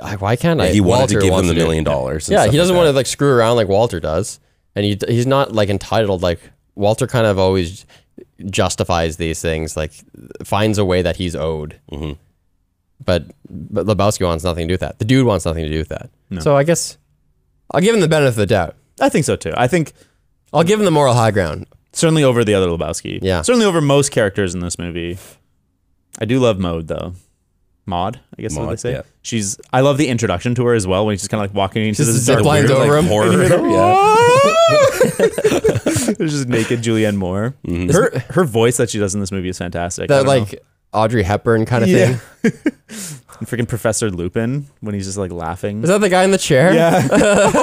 I- 0.00 0.16
Why 0.16 0.36
can't 0.36 0.60
I? 0.60 0.68
he 0.68 0.80
wanted 0.80 0.98
Walter 1.00 1.14
to 1.14 1.20
give 1.20 1.32
wants 1.32 1.48
them 1.48 1.56
the 1.56 1.60
do. 1.60 1.66
million 1.66 1.84
dollars. 1.84 2.28
and 2.28 2.34
Yeah, 2.34 2.42
stuff 2.42 2.52
he 2.52 2.58
doesn't 2.58 2.74
like 2.76 2.84
want 2.84 2.92
to 2.92 2.96
like 2.96 3.06
screw 3.06 3.30
around 3.30 3.56
like 3.56 3.68
Walter 3.68 3.98
does, 4.00 4.40
and 4.76 4.84
he 4.84 4.98
he's 5.08 5.26
not 5.26 5.52
like 5.52 5.68
entitled. 5.68 6.22
Like 6.22 6.40
Walter 6.76 7.06
kind 7.06 7.26
of 7.26 7.38
always 7.38 7.86
justifies 8.46 9.16
these 9.16 9.40
things, 9.40 9.76
like 9.76 9.92
finds 10.44 10.78
a 10.78 10.84
way 10.84 11.02
that 11.02 11.16
he's 11.16 11.34
owed. 11.36 11.80
Mm-hmm. 11.90 12.12
But 13.04 13.24
but 13.48 13.86
Lebowski 13.86 14.24
wants 14.26 14.44
nothing 14.44 14.66
to 14.66 14.72
do 14.72 14.74
with 14.74 14.80
that. 14.80 14.98
The 14.98 15.04
dude 15.04 15.26
wants 15.26 15.44
nothing 15.44 15.64
to 15.64 15.70
do 15.70 15.78
with 15.78 15.88
that. 15.88 16.10
So 16.40 16.56
I 16.56 16.64
guess 16.64 16.96
I'll 17.72 17.80
give 17.80 17.94
him 17.94 18.00
the 18.00 18.08
benefit 18.08 18.28
of 18.30 18.34
the 18.36 18.46
doubt. 18.46 18.76
I 19.00 19.08
think 19.08 19.24
so 19.24 19.36
too. 19.36 19.52
I 19.56 19.66
think 19.66 19.92
I'll 20.52 20.64
give 20.64 20.78
him 20.78 20.84
the 20.84 20.90
moral 20.90 21.14
high 21.14 21.30
ground. 21.30 21.66
certainly 21.92 22.24
over 22.24 22.44
the 22.44 22.54
other 22.54 22.66
Lebowski. 22.68 23.18
Yeah. 23.22 23.42
certainly 23.42 23.66
over 23.66 23.80
most 23.80 24.10
characters 24.10 24.54
in 24.54 24.60
this 24.60 24.78
movie. 24.78 25.18
I 26.20 26.24
do 26.24 26.38
love 26.40 26.58
Mode 26.58 26.88
though. 26.88 27.14
Maud, 27.86 28.20
I 28.38 28.42
guess 28.42 28.52
is 28.52 28.58
what 28.58 28.70
they 28.70 28.76
say. 28.76 28.92
yeah. 28.92 29.02
She's. 29.22 29.58
I 29.72 29.80
love 29.80 29.98
the 29.98 30.06
introduction 30.08 30.54
to 30.56 30.64
her 30.66 30.74
as 30.74 30.86
well 30.86 31.06
when 31.06 31.16
she's 31.16 31.28
kind 31.28 31.42
of 31.44 31.50
like 31.50 31.56
walking 31.56 31.86
into 31.86 32.04
this 32.04 32.24
dark 32.24 32.44
weird, 32.44 32.70
over 32.70 33.00
like, 33.00 33.04
him. 33.04 33.08
horror. 33.08 33.32
yeah. 33.68 34.06
There's 36.18 36.32
just 36.32 36.48
naked 36.48 36.82
Julianne 36.82 37.16
Moore. 37.16 37.54
Mm-hmm. 37.66 37.90
Her 37.90 38.20
her 38.30 38.44
voice 38.44 38.76
that 38.76 38.90
she 38.90 38.98
does 38.98 39.14
in 39.14 39.20
this 39.20 39.32
movie 39.32 39.48
is 39.48 39.58
fantastic. 39.58 40.08
That 40.08 40.24
don't 40.24 40.52
know. 40.52 40.58
Like 40.92 41.02
Audrey 41.04 41.22
Hepburn 41.22 41.64
kind 41.66 41.82
of 41.84 41.88
Yeah. 41.90 42.14
thing. 42.16 42.52
And 42.52 42.52
freaking 43.48 43.68
Professor 43.68 44.10
Lupin 44.10 44.66
when 44.80 44.94
he's 44.94 45.06
just 45.06 45.18
like 45.18 45.32
laughing. 45.32 45.82
Is 45.82 45.88
that 45.88 46.00
the 46.00 46.08
guy 46.08 46.24
in 46.24 46.30
the 46.30 46.38
chair? 46.38 46.72
yeah. 46.74 47.52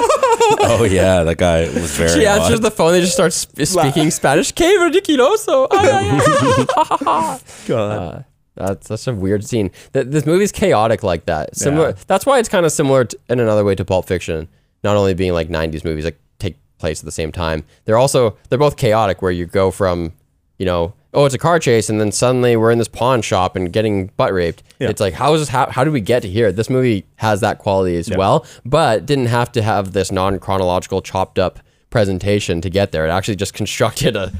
Oh 0.60 0.84
yeah, 0.84 1.24
that 1.24 1.36
guy 1.36 1.64
was 1.66 1.94
very. 1.96 2.08
She 2.08 2.24
odd. 2.26 2.40
answers 2.40 2.60
the 2.60 2.70
phone. 2.70 2.92
They 2.92 3.00
just 3.02 3.12
start 3.12 3.32
sp- 3.36 3.52
speaking 3.64 4.10
Spanish. 4.10 4.50
Que 4.52 4.78
ridiculoso. 4.78 5.68
God. 7.68 7.80
Uh, 7.90 8.22
that's 8.54 8.88
such 8.88 9.06
a 9.06 9.14
weird 9.14 9.44
scene. 9.44 9.70
Th- 9.92 10.06
This 10.06 10.24
movie's 10.26 10.50
chaotic 10.52 11.02
like 11.02 11.26
that. 11.26 11.54
Similar. 11.56 11.90
Yeah. 11.90 11.94
That's 12.06 12.24
why 12.26 12.38
it's 12.38 12.48
kind 12.48 12.64
of 12.64 12.72
similar 12.72 13.04
to, 13.04 13.18
in 13.28 13.40
another 13.40 13.64
way 13.64 13.74
to 13.74 13.84
Pulp 13.84 14.06
Fiction. 14.06 14.48
Not 14.82 14.96
only 14.96 15.12
being 15.14 15.32
like 15.32 15.48
'90s 15.48 15.84
movies 15.84 16.04
that 16.04 16.16
take 16.38 16.56
place 16.78 17.00
at 17.00 17.04
the 17.04 17.12
same 17.12 17.30
time, 17.32 17.64
they're 17.84 17.98
also 17.98 18.36
they're 18.48 18.58
both 18.58 18.76
chaotic. 18.76 19.20
Where 19.22 19.30
you 19.32 19.44
go 19.46 19.70
from, 19.70 20.12
you 20.58 20.66
know, 20.66 20.94
oh, 21.14 21.24
it's 21.24 21.34
a 21.34 21.38
car 21.38 21.58
chase, 21.58 21.88
and 21.88 22.00
then 22.00 22.12
suddenly 22.12 22.56
we're 22.56 22.70
in 22.70 22.78
this 22.78 22.88
pawn 22.88 23.22
shop 23.22 23.56
and 23.56 23.72
getting 23.72 24.08
butt 24.16 24.32
raped. 24.32 24.62
Yeah. 24.78 24.90
It's 24.90 25.00
like 25.00 25.14
how 25.14 25.34
is 25.34 25.40
this? 25.40 25.48
How, 25.48 25.70
how 25.70 25.84
did 25.84 25.92
we 25.92 26.00
get 26.00 26.22
to 26.22 26.28
here? 26.28 26.52
This 26.52 26.70
movie 26.70 27.06
has 27.16 27.40
that 27.40 27.58
quality 27.58 27.96
as 27.96 28.10
well, 28.10 28.46
but 28.64 29.06
didn't 29.06 29.26
have 29.26 29.52
to 29.52 29.62
have 29.62 29.92
this 29.92 30.12
non 30.12 30.38
chronological 30.38 31.02
chopped 31.02 31.38
up 31.38 31.60
presentation 31.90 32.60
to 32.60 32.70
get 32.70 32.92
there. 32.92 33.06
It 33.06 33.10
actually 33.10 33.36
just 33.36 33.54
constructed 33.54 34.16
a, 34.16 34.32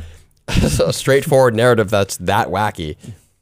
a 0.49 0.93
straightforward 0.93 1.55
narrative 1.55 1.91
that's 1.91 2.17
that 2.19 2.49
wacky. 2.49 2.97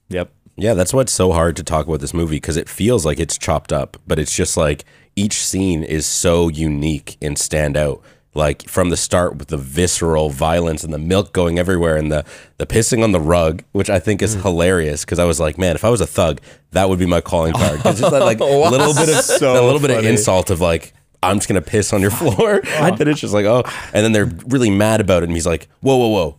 Yep. 0.09 0.33
Yeah, 0.59 0.73
that's 0.73 0.95
what's 0.95 1.13
so 1.13 1.33
hard 1.33 1.55
to 1.57 1.63
talk 1.63 1.87
about 1.87 2.01
this 2.01 2.15
movie 2.15 2.37
because 2.37 2.57
it 2.57 2.69
feels 2.69 3.05
like 3.05 3.21
it's 3.21 3.37
chopped 3.37 3.73
up, 3.73 3.99
but 4.07 4.19
it's 4.19 4.35
just 4.35 4.57
like 4.57 4.85
each 5.15 5.35
scene 5.35 5.83
is 5.83 6.07
so 6.07 6.49
unique 6.49 7.19
and 7.21 7.39
stand 7.39 7.77
out. 7.77 8.03
Like 8.37 8.69
from 8.69 8.91
the 8.91 8.97
start 8.97 9.37
with 9.37 9.49
the 9.49 9.57
visceral 9.57 10.31
violence 10.31 10.85
and 10.85 10.93
the 10.93 10.99
milk 10.99 11.33
going 11.33 11.59
everywhere 11.59 11.97
and 11.97 12.13
the 12.13 12.25
the 12.59 12.67
pissing 12.67 13.03
on 13.03 13.13
the 13.13 13.21
rug, 13.21 13.65
which 13.73 13.91
I 13.91 13.99
think 13.99 14.23
is 14.23 14.37
mm. 14.37 14.43
hilarious 14.43 15.05
because 15.05 15.19
I 15.19 15.25
was 15.25 15.41
like, 15.41 15.59
man, 15.59 15.75
if 15.75 15.85
I 15.85 15.89
was 15.89 16.01
a 16.01 16.07
thug, 16.07 16.41
that 16.73 16.89
would 16.89 16.99
be 16.99 17.07
my 17.07 17.21
calling 17.21 17.55
card. 17.55 17.81
It's 17.85 18.01
just 18.01 18.13
that, 18.13 18.23
like 18.23 18.41
a 18.41 18.45
little 18.45 18.95
bit 18.95 19.09
of 19.09 19.25
So 19.25 19.53
a 19.53 19.65
little 19.65 19.81
bit 19.81 19.91
of 19.91 20.05
insult 20.05 20.51
of 20.51 20.61
like. 20.61 20.93
I'm 21.23 21.39
just 21.39 21.49
gonna 21.49 21.63
piss 21.63 21.93
on 21.93 22.03
your 22.03 22.11
floor, 22.11 22.61
and 22.67 23.01
it's 23.01 23.21
just 23.21 23.35
like, 23.35 23.47
oh, 23.47 23.63
and 23.93 24.05
then 24.05 24.13
they're 24.13 24.31
really 24.47 24.71
mad 24.71 25.01
about 25.01 25.23
it, 25.23 25.25
and 25.25 25.33
he's 25.33 25.47
like, 25.47 25.67
whoa, 25.81 25.97
whoa, 25.97 26.09
whoa, 26.09 26.39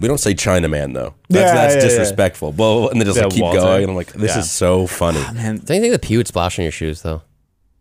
we 0.00 0.08
don't 0.08 0.18
say 0.18 0.34
Chinaman 0.34 0.94
though. 0.94 1.14
That's 1.28 1.48
Yeah, 1.48 1.54
that's 1.54 1.74
yeah, 1.74 1.82
yeah. 1.82 1.88
disrespectful. 1.88 2.52
Whoa, 2.52 2.88
and 2.88 3.00
they 3.00 3.04
just 3.04 3.16
Yeah, 3.16 3.24
like 3.24 3.32
keep 3.32 3.42
Walter. 3.42 3.60
going, 3.60 3.82
and 3.82 3.90
I'm 3.90 3.96
like, 3.96 4.12
this 4.12 4.32
Yeah. 4.32 4.40
is 4.40 4.50
so 4.50 4.86
funny. 4.86 5.20
Man, 5.32 5.58
Don't 5.64 5.76
you 5.76 5.80
think 5.80 5.92
the 5.92 5.98
pee 5.98 6.16
would 6.16 6.26
splash 6.26 6.58
on 6.58 6.64
your 6.64 6.72
shoes 6.72 7.02
though? 7.02 7.22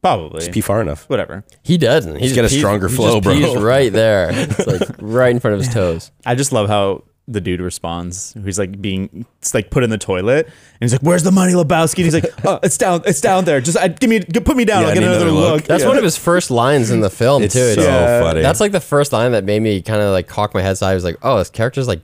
Probably. 0.05 0.51
Pee 0.51 0.61
far 0.61 0.81
enough. 0.81 1.09
Whatever. 1.09 1.43
He 1.63 1.77
doesn't. 1.77 2.17
He's 2.17 2.35
got 2.35 2.45
a 2.45 2.49
stronger 2.49 2.89
flow, 2.89 3.21
bro. 3.21 3.33
He's 3.33 3.55
right 3.55 3.91
there. 3.91 4.29
It's 4.33 4.67
like 4.67 4.81
right 4.99 5.31
in 5.31 5.39
front 5.39 5.55
of 5.55 5.59
his 5.61 5.73
toes. 5.73 6.11
I 6.25 6.35
just 6.35 6.51
love 6.51 6.67
how 6.69 7.03
the 7.27 7.41
dude 7.41 7.59
responds. 7.59 8.35
He's 8.43 8.59
like 8.59 8.79
being, 8.79 9.25
it's 9.39 9.53
like 9.55 9.71
put 9.71 9.83
in 9.83 9.89
the 9.89 9.97
toilet, 9.97 10.45
and 10.45 10.53
he's 10.79 10.91
like, 10.91 11.01
"Where's 11.01 11.23
the 11.23 11.31
money, 11.31 11.53
Lebowski?" 11.53 12.03
And 12.03 12.05
he's 12.05 12.13
like, 12.13 12.45
"Oh, 12.45 12.59
it's 12.61 12.77
down, 12.77 13.01
it's 13.07 13.19
down 13.19 13.45
there. 13.45 13.59
Just 13.61 13.79
I, 13.79 13.87
give 13.87 14.09
me, 14.11 14.19
put 14.21 14.55
me 14.55 14.63
down. 14.65 14.83
Yeah, 14.83 14.89
I'll 14.89 14.93
get 14.93 15.03
another, 15.03 15.15
another 15.25 15.31
look." 15.31 15.53
look. 15.55 15.63
That's 15.63 15.81
Yeah. 15.83 15.89
one 15.89 15.97
of 15.97 16.03
his 16.03 16.17
first 16.17 16.51
lines 16.51 16.91
in 16.91 16.99
the 17.01 17.09
film 17.09 17.41
It's 17.41 17.55
too. 17.55 17.73
so 17.73 17.81
Yeah. 17.81 18.21
funny. 18.21 18.41
That's 18.43 18.59
like 18.59 18.71
the 18.73 18.79
first 18.79 19.11
line 19.11 19.31
that 19.31 19.43
made 19.43 19.61
me 19.63 19.81
kind 19.81 20.01
of 20.01 20.11
like 20.11 20.27
cock 20.27 20.53
my 20.53 20.61
head. 20.61 20.77
So 20.77 20.85
I 20.85 20.93
was 20.93 21.03
like, 21.03 21.17
oh, 21.23 21.39
this 21.39 21.49
character's 21.49 21.87
like 21.87 22.01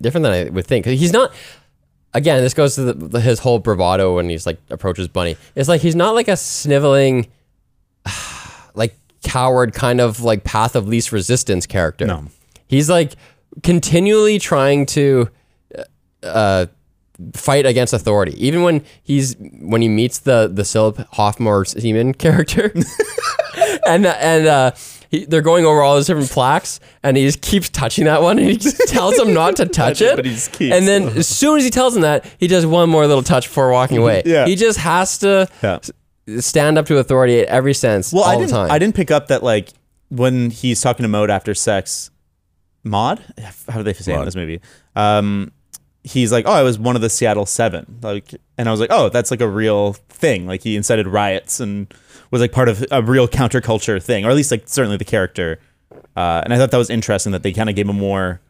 different 0.00 0.24
than 0.24 0.32
I 0.32 0.44
would 0.50 0.66
think. 0.66 0.86
He's 0.86 1.12
not. 1.12 1.32
Again, 2.14 2.42
this 2.42 2.54
goes 2.54 2.74
to 2.76 2.82
the, 2.82 2.92
the- 2.94 3.20
his 3.20 3.38
whole 3.40 3.58
bravado 3.58 4.16
when 4.16 4.28
he's 4.28 4.46
like 4.46 4.58
approaches 4.70 5.08
Bunny. 5.08 5.36
It's 5.54 5.68
like 5.68 5.80
he's 5.82 5.94
not 5.96 6.14
like 6.14 6.28
a 6.28 6.36
sniveling, 6.36 7.26
like 8.74 8.96
coward 9.22 9.74
kind 9.74 10.00
of 10.00 10.20
like 10.20 10.44
path 10.44 10.74
of 10.76 10.88
least 10.88 11.12
resistance 11.12 11.66
character. 11.66 12.06
No. 12.06 12.24
he's 12.66 12.88
like 12.88 13.12
continually 13.62 14.38
trying 14.38 14.86
to 14.86 15.28
uh, 16.22 16.66
fight 17.34 17.66
against 17.66 17.92
authority. 17.92 18.34
Even 18.44 18.62
when 18.62 18.84
he's 19.02 19.36
when 19.60 19.82
he 19.82 19.88
meets 19.88 20.20
the 20.20 20.48
the 20.52 20.64
Philip 20.64 20.98
Hoffmore 21.12 21.64
Seaman 21.64 22.14
character, 22.14 22.72
and 23.86 24.06
and 24.06 24.46
uh, 24.46 24.70
he, 25.08 25.24
they're 25.24 25.42
going 25.42 25.64
over 25.64 25.80
all 25.82 25.94
those 25.94 26.06
different 26.06 26.30
plaques, 26.30 26.80
and 27.02 27.16
he 27.16 27.24
just 27.24 27.40
keeps 27.40 27.68
touching 27.68 28.04
that 28.04 28.20
one, 28.22 28.38
and 28.38 28.48
he 28.48 28.56
just 28.56 28.76
tells 28.88 29.18
him 29.18 29.32
not 29.34 29.56
to 29.56 29.66
touch 29.66 30.00
it. 30.02 30.16
but 30.16 30.24
he 30.24 30.32
just 30.32 30.52
keeps. 30.52 30.74
And 30.74 30.86
then 30.86 31.04
as 31.16 31.26
soon 31.28 31.58
as 31.58 31.64
he 31.64 31.70
tells 31.70 31.94
him 31.96 32.02
that, 32.02 32.24
he 32.38 32.46
does 32.46 32.66
one 32.66 32.88
more 32.90 33.06
little 33.06 33.22
touch 33.22 33.46
before 33.48 33.70
walking 33.72 33.98
away. 33.98 34.22
Yeah. 34.26 34.46
he 34.46 34.54
just 34.56 34.78
has 34.78 35.18
to 35.18 35.48
Yeah. 35.62 35.78
s- 35.82 36.44
stand 36.44 36.76
up 36.78 36.86
to 36.86 36.98
authority 36.98 37.40
at 37.40 37.48
every 37.48 37.72
sense 37.74 38.12
Well, 38.12 38.22
all 38.24 38.30
I 38.30 38.34
the 38.34 38.40
didn't. 38.42 38.50
time. 38.52 38.70
I 38.70 38.78
didn't 38.78 38.94
pick 38.94 39.10
up 39.10 39.28
that 39.28 39.42
like 39.42 39.70
when 40.10 40.50
he's 40.50 40.80
talking 40.80 41.04
to 41.04 41.08
Mode 41.08 41.30
after 41.30 41.54
sex, 41.54 42.10
Maud. 42.84 43.20
How 43.68 43.78
do 43.78 43.82
they 43.82 43.92
say 43.94 44.12
it 44.12 44.14
in 44.14 44.20
Maud. 44.20 44.26
this 44.26 44.36
movie? 44.36 44.60
Um, 44.96 45.52
he's 46.04 46.32
like, 46.32 46.46
"Oh, 46.46 46.52
I 46.52 46.62
was 46.62 46.78
one 46.78 46.96
of 46.96 47.02
the 47.02 47.10
Seattle 47.10 47.44
Seven. 47.46 47.98
Like, 48.02 48.34
and 48.56 48.68
I 48.68 48.70
was 48.70 48.80
like, 48.80 48.90
"Oh, 48.92 49.08
that's 49.08 49.30
like 49.30 49.40
a 49.40 49.48
real 49.48 49.94
thing." 50.08 50.46
Like 50.46 50.62
he 50.62 50.76
incited 50.76 51.06
riots 51.06 51.60
and 51.60 51.92
was 52.30 52.40
like 52.40 52.52
part 52.52 52.68
of 52.68 52.84
a 52.90 53.02
real 53.02 53.26
counterculture 53.28 54.02
thing, 54.02 54.24
or 54.24 54.30
at 54.30 54.36
least 54.36 54.50
like 54.50 54.68
certainly 54.68 54.96
the 54.96 55.04
character. 55.04 55.58
Uh, 56.16 56.42
and 56.44 56.52
I 56.52 56.58
thought 56.58 56.70
that 56.70 56.78
was 56.78 56.90
interesting 56.90 57.32
that 57.32 57.42
they 57.42 57.52
kind 57.52 57.68
of 57.70 57.76
gave 57.76 57.88
him 57.88 57.96
more. 57.96 58.40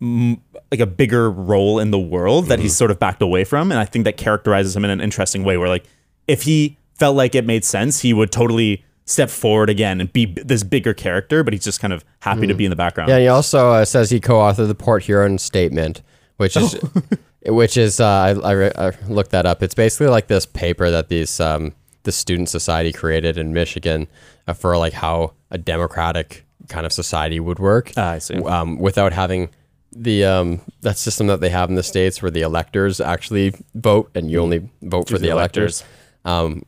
mm, 0.00 0.38
Like 0.70 0.80
a 0.80 0.86
bigger 0.86 1.30
role 1.30 1.78
in 1.78 1.90
the 1.90 1.98
world 1.98 2.46
that 2.46 2.58
he's 2.60 2.76
sort 2.76 2.90
of 2.90 2.98
backed 2.98 3.22
away 3.22 3.44
from, 3.44 3.70
and 3.70 3.80
I 3.80 3.84
think 3.84 4.04
that 4.04 4.16
characterizes 4.16 4.76
him 4.76 4.84
in 4.84 4.90
an 4.90 5.00
interesting 5.00 5.44
way. 5.44 5.56
Where 5.56 5.68
like, 5.68 5.84
if 6.28 6.42
he 6.42 6.76
felt 6.98 7.16
like 7.16 7.34
it 7.34 7.44
made 7.46 7.64
sense, 7.64 8.00
he 8.00 8.12
would 8.12 8.30
totally 8.30 8.84
step 9.06 9.28
forward 9.30 9.68
again 9.68 10.00
and 10.00 10.12
be 10.12 10.26
b- 10.26 10.42
this 10.44 10.62
bigger 10.62 10.94
character. 10.94 11.42
But 11.42 11.52
he's 11.54 11.64
just 11.64 11.80
kind 11.80 11.92
of 11.92 12.04
happy 12.20 12.46
to 12.46 12.54
be 12.54 12.64
in 12.64 12.70
the 12.70 12.76
background. 12.76 13.10
Yeah, 13.10 13.18
he 13.18 13.28
also 13.28 13.70
uh, 13.72 13.84
says 13.84 14.10
he 14.10 14.20
co-authored 14.20 14.68
the 14.68 14.74
Port 14.74 15.02
Huron 15.04 15.38
Statement, 15.38 16.02
which 16.36 16.56
is, 16.56 16.76
which 17.46 17.76
is 17.76 18.00
uh, 18.00 18.06
I, 18.06 18.30
I, 18.30 18.52
re- 18.52 18.72
I 18.76 18.90
looked 19.08 19.30
that 19.32 19.46
up. 19.46 19.62
It's 19.62 19.74
basically 19.74 20.08
like 20.08 20.26
this 20.28 20.46
paper 20.46 20.90
that 20.90 21.08
these 21.08 21.38
um, 21.40 21.72
the 22.04 22.12
student 22.12 22.48
society 22.48 22.92
created 22.92 23.36
in 23.36 23.52
Michigan 23.52 24.06
uh, 24.46 24.52
for 24.52 24.76
like 24.78 24.92
how 24.92 25.32
a 25.50 25.58
democratic 25.58 26.44
kind 26.68 26.86
of 26.86 26.92
society 26.92 27.40
would 27.40 27.58
work. 27.58 27.92
Ah, 27.96 28.12
I 28.12 28.18
see. 28.18 28.36
Um, 28.36 28.78
without 28.78 29.12
having 29.12 29.50
the 29.92 30.24
um, 30.24 30.60
that 30.82 30.98
system 30.98 31.26
that 31.28 31.40
they 31.40 31.50
have 31.50 31.68
in 31.68 31.74
the 31.74 31.82
states 31.82 32.22
where 32.22 32.30
the 32.30 32.42
electors 32.42 33.00
actually 33.00 33.54
vote 33.74 34.10
and 34.14 34.30
you 34.30 34.40
only 34.40 34.68
vote 34.82 35.08
for 35.08 35.18
the 35.18 35.26
the 35.26 35.30
electors. 35.30 35.84
Um, 36.24 36.64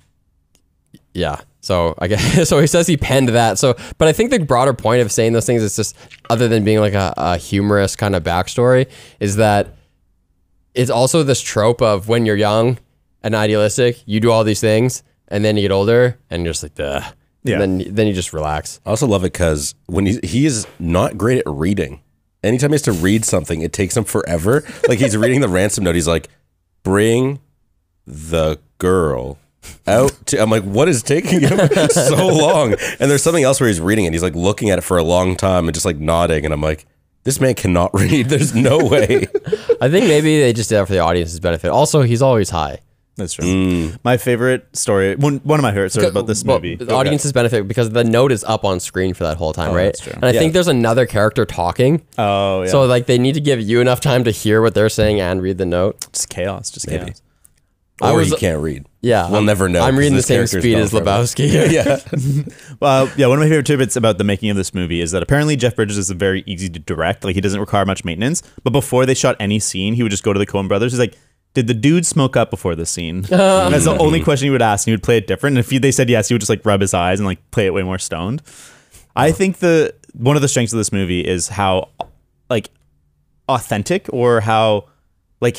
yeah. 1.12 1.40
So 1.61 1.94
I 1.99 2.09
guess 2.09 2.49
so. 2.49 2.61
He 2.61 2.66
says 2.66 2.87
he 2.87 2.96
penned 2.96 3.31
that. 3.31 3.59
So, 3.59 3.75
but 3.99 4.07
I 4.09 4.12
think 4.12 4.31
the 4.31 4.38
broader 4.38 4.72
point 4.75 5.03
of 5.03 5.11
saying 5.11 5.33
those 5.33 5.46
things 5.46 5.62
is 5.62 5.77
just 5.77 5.96
other 6.31 6.46
than 6.49 6.64
being 6.64 6.79
like 6.79 6.94
a, 6.94 7.12
a 7.16 7.37
humorous 7.37 7.96
kind 7.96 8.14
of 8.14 8.22
backstory 8.22 8.88
is 9.18 9.37
that 9.37 9.75
it's 10.75 10.90
also 10.90 11.22
this 11.22 11.40
trope 11.40 11.83
of 11.83 12.09
when 12.09 12.27
you're 12.27 12.37
young 12.37 12.79
and 13.22 13.35
idealistic, 13.35 14.03
you 14.07 14.20
do 14.20 14.31
all 14.31 14.44
these 14.44 14.61
things, 14.61 15.03
and 15.29 15.45
then 15.45 15.57
you 15.57 15.62
get 15.62 15.73
older 15.73 16.19
and 16.31 16.45
you're 16.45 16.53
just 16.53 16.62
like, 16.62 16.75
Duh. 16.75 17.03
Yeah. 17.43 17.61
And 17.61 17.81
then 17.81 17.95
then 17.95 18.07
you 18.09 18.12
just 18.12 18.33
relax. 18.33 18.81
I 18.85 18.91
also 18.91 19.07
love 19.07 19.23
it 19.23 19.33
because 19.33 19.77
when 19.87 20.05
he 20.05 20.19
he 20.25 20.47
is 20.47 20.67
not 20.81 21.17
great 21.17 21.39
at 21.39 21.45
reading. 21.47 22.03
Anytime 22.43 22.71
he 22.71 22.75
has 22.75 22.83
to 22.83 22.93
read 22.93 23.25
something, 23.25 23.61
it 23.62 23.73
takes 23.73 23.97
him 23.97 24.05
forever. 24.05 24.65
Like 24.89 24.99
he's 24.99 25.17
reading 25.17 25.41
the 25.41 25.49
ransom 25.49 25.85
note. 25.85 25.95
He's 25.95 26.09
like, 26.09 26.29
"Bring 26.83 27.41
the 28.07 28.59
girl 28.79 29.39
out." 29.87 30.12
To, 30.27 30.41
I'm 30.43 30.51
like, 30.51 30.65
"What 30.65 30.89
is 30.89 31.03
taking 31.03 31.41
him 31.41 31.59
so 31.91 32.27
long?" 32.29 32.75
And 33.01 33.11
there's 33.11 33.23
something 33.23 33.43
else 33.45 33.61
where 33.61 33.69
he's 33.69 33.81
reading 33.81 34.05
it. 34.07 34.12
He's 34.12 34.23
like 34.23 34.35
looking 34.35 34.71
at 34.71 34.79
it 34.79 34.83
for 34.83 34.97
a 34.99 35.03
long 35.05 35.37
time 35.37 35.67
and 35.67 35.75
just 35.75 35.87
like 35.87 35.99
nodding. 35.99 36.45
And 36.45 36.53
I'm 36.53 36.61
like, 36.61 36.87
"This 37.25 37.41
man 37.41 37.55
cannot 37.55 37.91
read. 37.95 38.29
There's 38.29 38.55
no 38.55 38.79
way." 38.79 39.27
I 39.81 39.89
think 39.89 40.07
maybe 40.07 40.41
they 40.41 40.53
just 40.53 40.69
did 40.69 40.77
that 40.77 40.87
for 40.87 40.93
the 40.93 41.01
audience's 41.01 41.41
benefit. 41.41 41.71
Also, 41.71 42.03
he's 42.03 42.23
always 42.23 42.51
high. 42.51 42.81
That's 43.17 43.33
true. 43.33 43.45
Mm. 43.47 43.99
My 44.05 44.19
favorite 44.19 44.67
story, 44.77 45.17
one, 45.17 45.39
one 45.39 45.59
of 45.59 45.63
my 45.63 45.71
favorite 45.73 45.91
stories 45.91 46.11
about 46.11 46.27
this 46.27 46.45
Well, 46.45 46.59
movie. 46.59 46.77
The 46.77 46.93
audience's 46.95 47.33
benefit 47.33 47.67
because 47.67 47.89
the 47.91 48.05
note 48.05 48.31
is 48.31 48.45
up 48.45 48.65
on 48.65 48.79
screen 48.79 49.15
for 49.15 49.25
that 49.25 49.39
whole 49.39 49.55
time, 49.55 49.71
oh, 49.71 49.75
right? 49.75 49.85
that's 49.87 50.01
true. 50.01 50.13
And 50.15 50.25
I 50.27 50.33
think 50.33 50.53
there's 50.53 50.69
another 50.69 51.07
character 51.07 51.47
talking. 51.47 52.03
Oh, 52.19 52.63
yeah. 52.63 52.69
So 52.69 52.85
like 52.85 53.07
they 53.07 53.19
need 53.19 53.33
to 53.35 53.41
give 53.41 53.61
you 53.61 53.81
enough 53.81 54.01
time 54.01 54.25
to 54.25 54.31
hear 54.31 54.61
what 54.61 54.75
they're 54.75 54.91
saying 54.91 55.21
and 55.21 55.41
read 55.41 55.57
the 55.59 55.65
note. 55.67 56.07
just 56.13 56.29
chaos, 56.29 56.71
just 56.71 56.87
Maybe. 56.89 57.05
chaos. 57.07 57.23
I 58.03 58.11
or 58.13 58.19
was- 58.19 58.29
he 58.29 58.37
can't 58.37 58.61
read. 58.61 58.85
Yeah, 59.01 59.27
we'll 59.29 59.37
I'm- 59.37 59.47
never 59.47 59.69
know. 59.71 59.81
I'm 59.81 59.97
reading 59.97 60.15
the 60.17 60.23
same 60.23 60.47
speed 60.47 60.77
as 60.77 60.91
forever. 60.91 61.07
Lebowski. 61.07 61.71
yeah. 61.73 62.01
Well, 62.81 63.09
yeah, 63.17 63.29
one 63.29 63.39
of 63.39 63.45
my 63.45 63.49
favorite 63.49 63.65
tidbits 63.65 63.97
about 63.97 64.19
the 64.19 64.25
making 64.25 64.51
of 64.51 64.57
this 64.59 64.75
movie 64.75 65.01
is 65.01 65.13
that 65.13 65.23
apparently 65.23 65.57
Jeff 65.57 65.75
Bridges 65.77 65.97
is 65.97 66.11
very 66.11 66.43
easy 66.47 66.69
to 66.69 66.79
direct. 66.79 67.25
Like 67.25 67.35
he 67.35 67.41
doesn't 67.41 67.61
require 67.61 67.87
much 67.87 68.05
maintenance. 68.05 68.43
But 68.63 68.71
before 68.75 69.07
they 69.07 69.15
shot 69.15 69.37
any 69.41 69.59
scene, 69.59 69.95
he 69.95 70.03
would 70.03 70.11
just 70.11 70.23
go 70.25 70.35
to 70.35 70.39
the 70.39 70.47
Coen 70.47 70.69
Brothers. 70.69 70.93
He's 70.93 70.99
like, 70.99 71.17
"Did 71.57 71.69
the 71.69 71.75
dude 71.75 72.05
smoke 72.05 72.37
up 72.37 72.51
before 72.51 72.75
this 72.75 72.90
scene?" 72.90 73.25
And 73.25 73.27
oh. 73.33 73.71
that's 73.71 73.87
the 73.87 73.97
only 73.97 74.21
question 74.21 74.45
he 74.45 74.51
would 74.51 74.61
ask, 74.61 74.87
and 74.87 74.90
he 74.90 74.95
would 74.95 75.03
play 75.03 75.16
it 75.16 75.27
different. 75.27 75.55
And 75.55 75.61
if 75.61 75.71
he, 75.71 75.79
they 75.79 75.90
said 75.90 76.11
yes, 76.11 76.29
he 76.29 76.35
would 76.35 76.40
just 76.40 76.51
like 76.51 76.64
rub 76.66 76.83
his 76.83 76.92
eyes 76.92 77.19
and 77.19 77.27
like 77.27 77.51
play 77.51 77.64
it 77.64 77.73
way 77.73 77.83
more 77.83 77.99
stoned. 77.99 78.42
I 79.16 79.33
think 79.33 79.61
the 79.61 79.95
one 80.12 80.37
of 80.37 80.42
the 80.42 80.49
strengths 80.49 80.75
of 80.75 80.77
this 80.77 80.92
movie 80.92 81.23
is 81.23 81.49
how 81.49 81.88
like 82.51 82.69
authentic 83.49 84.07
or 84.12 84.42
how 84.42 84.85
like 85.40 85.57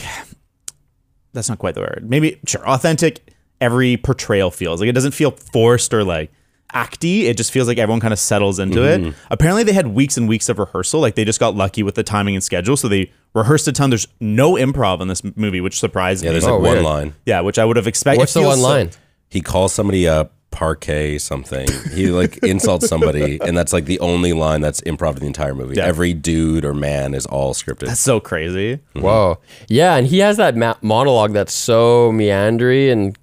that's 1.33 1.49
not 1.49 1.57
quite 1.57 1.73
the 1.73 1.81
word. 1.81 2.05
Maybe 2.07 2.39
sure, 2.45 2.67
authentic. 2.69 3.33
Every 3.59 3.97
portrayal 3.97 4.51
feels 4.51 4.81
like 4.81 4.87
it 4.87 4.93
doesn't 4.93 5.13
feel 5.13 5.31
forced 5.31 5.91
or 5.91 6.03
like 6.03 6.31
acty. 6.73 7.23
It 7.23 7.37
just 7.37 7.51
feels 7.51 7.67
like 7.67 7.77
everyone 7.77 7.99
kind 8.01 8.13
of 8.13 8.19
settles 8.19 8.59
into 8.59 8.83
it. 8.83 9.01
Mm-hmm. 9.01 9.17
Apparently, 9.31 9.63
they 9.63 9.73
had 9.73 9.87
weeks 9.87 10.17
and 10.17 10.27
weeks 10.27 10.49
of 10.49 10.59
rehearsal. 10.59 10.99
Like 10.99 11.15
they 11.15 11.25
just 11.25 11.39
got 11.39 11.55
lucky 11.55 11.83
with 11.83 11.95
the 11.95 12.03
timing 12.03 12.35
and 12.35 12.43
schedule, 12.43 12.77
so 12.77 12.87
they 12.87 13.11
rehearsed 13.33 13.67
a 13.67 13.71
ton. 13.71 13.89
There's 13.89 14.07
no 14.19 14.53
improv 14.53 15.01
in 15.01 15.07
this 15.07 15.21
movie, 15.35 15.61
which 15.61 15.79
surprised 15.79 16.23
Yeah, 16.23 16.29
me. 16.29 16.33
there's 16.33 16.45
Oh, 16.45 16.55
like 16.57 16.61
one 16.63 16.71
weird. 16.73 16.83
line. 16.85 17.13
yeah, 17.25 17.41
which 17.41 17.57
I 17.59 17.65
would 17.65 17.77
have 17.77 17.87
expected. 17.87 18.19
What's 18.19 18.33
the 18.33 18.41
feels 18.41 18.49
one 18.53 18.57
so- 18.59 18.67
line? 18.67 18.89
He 19.29 19.41
calls 19.41 19.73
somebody 19.73 20.05
a 20.05 20.29
parquet 20.51 21.17
something. 21.17 21.67
He 21.93 22.07
like 22.07 22.37
insults 22.43 22.87
somebody, 22.87 23.39
and 23.41 23.57
that's 23.57 23.73
like 23.73 23.85
the 23.85 23.99
only 23.99 24.31
line 24.33 24.61
that's 24.61 24.79
improv 24.81 25.15
in 25.15 25.19
the 25.19 25.25
entire 25.27 25.53
movie. 25.53 25.75
Yeah. 25.75 25.85
Every 25.85 26.13
dude 26.13 26.63
or 26.65 26.73
man 26.73 27.13
is 27.13 27.25
all 27.25 27.53
scripted. 27.53 27.87
That's 27.87 27.99
so 27.99 28.19
crazy. 28.21 28.79
Whoa. 28.93 29.39
Yeah, 29.67 29.95
and 29.97 30.07
he 30.07 30.19
has 30.19 30.37
that 30.37 30.55
ma- 30.55 30.77
monologue 30.81 31.33
that's 31.33 31.53
so 31.53 32.11
meandering 32.13 32.89
and 32.89 33.17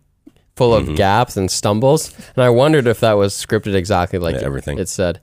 full 0.56 0.74
of 0.74 0.94
gaps 0.96 1.36
and 1.36 1.50
stumbles. 1.50 2.12
And 2.36 2.44
I 2.44 2.50
wondered 2.50 2.86
if 2.86 3.00
that 3.00 3.14
was 3.14 3.34
scripted 3.34 3.74
exactly 3.74 4.18
like 4.18 4.34
Yeah, 4.34 4.40
it- 4.42 4.44
everything. 4.46 4.78
it 4.78 4.88
said. 4.88 5.20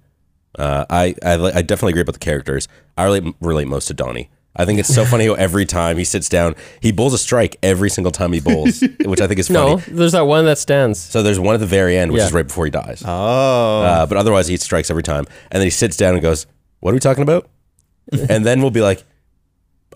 Uh, 0.60 0.86
I, 0.90 1.16
I 1.24 1.34
I 1.36 1.62
definitely 1.62 1.92
agree 1.92 2.02
about 2.02 2.14
the 2.14 2.20
characters. 2.20 2.68
I 2.98 3.06
relate 3.06 3.24
relate 3.40 3.68
most 3.70 3.88
to 3.88 3.94
Donnie. 3.94 4.30
I 4.54 4.66
think 4.66 4.80
it's 4.82 4.94
so 4.94 5.06
funny 5.06 5.26
how 5.28 5.34
every 5.36 5.66
time 5.66 5.98
he 5.98 6.04
sits 6.04 6.28
down, 6.28 6.56
he 6.82 6.92
bowls 6.92 7.14
a 7.14 7.18
strike 7.18 7.56
every 7.64 7.90
single 7.90 8.12
time 8.12 8.34
he 8.34 8.42
bowls, 8.42 8.82
which 9.06 9.22
I 9.22 9.28
think 9.28 9.40
is 9.40 9.48
funny. 9.48 9.76
No, 9.76 9.82
there's 9.88 10.12
that 10.12 10.28
one 10.28 10.44
that 10.44 10.58
stands. 10.58 11.00
So 11.00 11.24
there's 11.24 11.40
one 11.40 11.54
at 11.56 11.62
the 11.62 11.66
very 11.66 11.98
end, 11.98 12.12
which 12.12 12.20
Yeah. 12.20 12.26
is 12.26 12.34
right 12.34 12.46
before 12.46 12.66
he 12.66 12.72
dies. 12.72 13.02
Oh. 13.06 13.82
Uh, 13.82 14.06
but 14.08 14.18
otherwise, 14.18 14.48
he 14.48 14.58
strikes 14.58 14.90
every 14.90 15.04
time. 15.04 15.24
And 15.52 15.62
then 15.62 15.68
he 15.68 15.70
sits 15.70 15.96
down 15.96 16.16
and 16.16 16.22
goes, 16.22 16.48
What 16.82 16.92
are 16.92 16.96
we 16.96 17.00
talking 17.00 17.24
about? 17.24 17.50
and 18.30 18.46
then 18.46 18.62
we'll 18.62 18.72
be 18.72 18.82
like, 18.82 19.06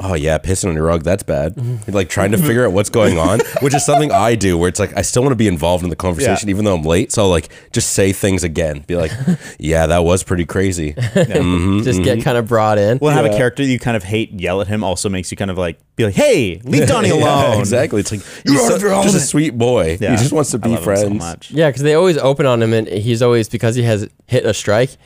Oh, 0.01 0.13
yeah, 0.13 0.38
pissing 0.38 0.67
on 0.69 0.75
your 0.75 0.84
rug, 0.84 1.03
that's 1.03 1.23
bad. 1.23 1.55
Mm-hmm. 1.55 1.91
like 1.91 2.10
trying 2.10 2.31
to 2.31 2.38
figure 2.38 2.65
out 2.65 2.73
what's 2.73 2.89
going 2.89 3.17
on, 3.17 3.39
which 3.62 3.73
is 3.73 3.86
something 3.86 4.12
I 4.12 4.36
do 4.36 4.58
where 4.58 4.67
it's 4.67 4.79
like, 4.79 4.95
I 4.97 5.01
still 5.01 5.21
want 5.21 5.31
to 5.31 5.38
be 5.38 5.47
involved 5.47 5.84
in 5.86 5.89
the 5.89 5.95
conversation, 5.95 6.49
Yeah. 6.49 6.53
even 6.53 6.65
though 6.65 6.75
I'm 6.75 6.84
late. 6.84 7.13
So 7.13 7.23
I'll 7.23 7.29
like 7.29 7.49
just 7.71 7.93
say 7.93 8.12
things 8.12 8.43
again. 8.43 8.84
Be 8.88 8.97
like, 8.97 9.12
Yeah, 9.60 9.88
that 9.88 10.03
was 10.03 10.23
pretty 10.23 10.45
crazy. 10.45 10.95
Mm-hmm, 11.25 11.84
just 11.84 12.03
get 12.03 12.17
mm-hmm. 12.17 12.23
kind 12.23 12.38
of 12.38 12.47
brought 12.47 12.77
in. 12.77 12.97
Well, 12.99 13.13
have 13.13 13.25
a 13.25 13.29
character 13.29 13.63
you 13.63 13.79
kind 13.79 13.97
of 13.97 14.03
hate 14.03 14.31
yell 14.31 14.62
at 14.62 14.67
him 14.67 14.84
also 14.84 15.10
makes 15.10 15.31
you 15.31 15.38
kind 15.38 15.51
of 15.51 15.58
like 15.58 15.79
be 15.95 16.05
like, 16.05 16.13
hey, 16.13 16.60
leave 16.63 16.88
Donnie 16.88 17.10
alone. 17.10 17.60
Exactly. 17.60 18.01
It's 18.01 18.12
like, 18.12 18.21
he's 18.43 18.60
out 18.62 18.67
so- 18.67 18.75
of 18.75 18.81
your 18.81 19.03
just 19.03 19.15
a 19.15 19.19
sweet 19.19 19.58
boy. 19.58 19.97
Yeah. 19.99 20.12
He 20.12 20.17
just 20.17 20.31
wants 20.34 20.51
to 20.51 20.58
I 20.58 20.62
be 20.62 20.69
love 20.69 20.79
him 20.79 20.84
friends. 20.84 21.01
so 21.01 21.10
much. 21.10 21.51
Yeah, 21.51 21.69
because 21.69 21.84
they 21.84 21.93
always 21.93 22.17
open 22.17 22.45
on 22.45 22.62
him, 22.62 22.73
and 22.73 22.88
he's 22.88 23.21
always 23.21 23.49
because 23.49 23.75
he 23.75 23.84
has 23.84 24.08
hit 24.27 24.45
a 24.45 24.53
strike. 24.53 24.97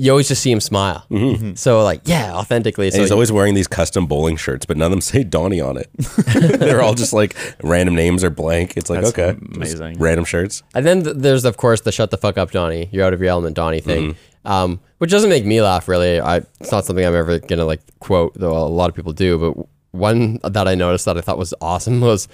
You 0.00 0.12
always 0.12 0.28
just 0.28 0.42
see 0.42 0.52
him 0.52 0.60
smile. 0.60 1.04
Mm-hmm. 1.10 1.16
Mm-hmm. 1.16 1.44
Mm-hmm. 1.44 1.54
So 1.56 1.82
like, 1.82 2.02
yeah, 2.04 2.32
authentically. 2.34 2.90
So 2.90 2.94
And 2.96 3.02
he's 3.02 3.10
always 3.10 3.32
wearing 3.32 3.54
these 3.54 3.66
custom 3.66 4.06
bowling 4.06 4.36
shirts, 4.36 4.64
but 4.64 4.76
none 4.76 4.86
of 4.86 4.90
them 4.92 5.00
say 5.00 5.24
Donnie 5.24 5.60
on 5.60 5.76
it. 5.76 5.90
They're 6.60 6.80
all 6.80 6.94
just 6.94 7.12
like 7.12 7.36
random 7.64 7.96
names 7.96 8.22
or 8.22 8.30
blank. 8.30 8.76
It's 8.76 8.88
like, 8.88 9.02
That's 9.02 9.18
okay. 9.18 9.36
amazing. 9.56 9.98
Random 9.98 10.24
shirts. 10.24 10.62
And 10.74 10.86
then 10.86 11.02
th- 11.02 11.16
there's 11.18 11.44
of 11.44 11.56
course 11.56 11.80
the 11.80 11.90
"shut 11.92 12.10
the 12.12 12.16
fuck 12.16 12.38
up, 12.38 12.52
Donnie, 12.52 12.88
you're 12.92 13.04
out 13.04 13.12
of 13.12 13.20
your 13.20 13.30
element, 13.30 13.56
Donnie" 13.56 13.80
thing, 13.80 14.14
um, 14.44 14.78
which 14.98 15.10
doesn't 15.10 15.30
make 15.30 15.44
me 15.44 15.60
laugh 15.60 15.88
really. 15.88 16.20
I 16.20 16.38
it's 16.60 16.70
not 16.70 16.84
something 16.84 17.04
I'm 17.04 17.14
ever 17.14 17.40
gonna 17.40 17.64
like 17.64 17.80
quote, 17.98 18.34
though 18.34 18.56
a 18.56 18.68
lot 18.68 18.88
of 18.88 18.94
people 18.94 19.12
do. 19.12 19.36
But 19.38 19.66
one 19.90 20.38
that 20.44 20.68
I 20.68 20.74
noticed 20.76 21.06
that 21.06 21.18
I 21.18 21.22
thought 21.22 21.38
was 21.38 21.54
awesome 21.60 22.00
was 22.12 22.28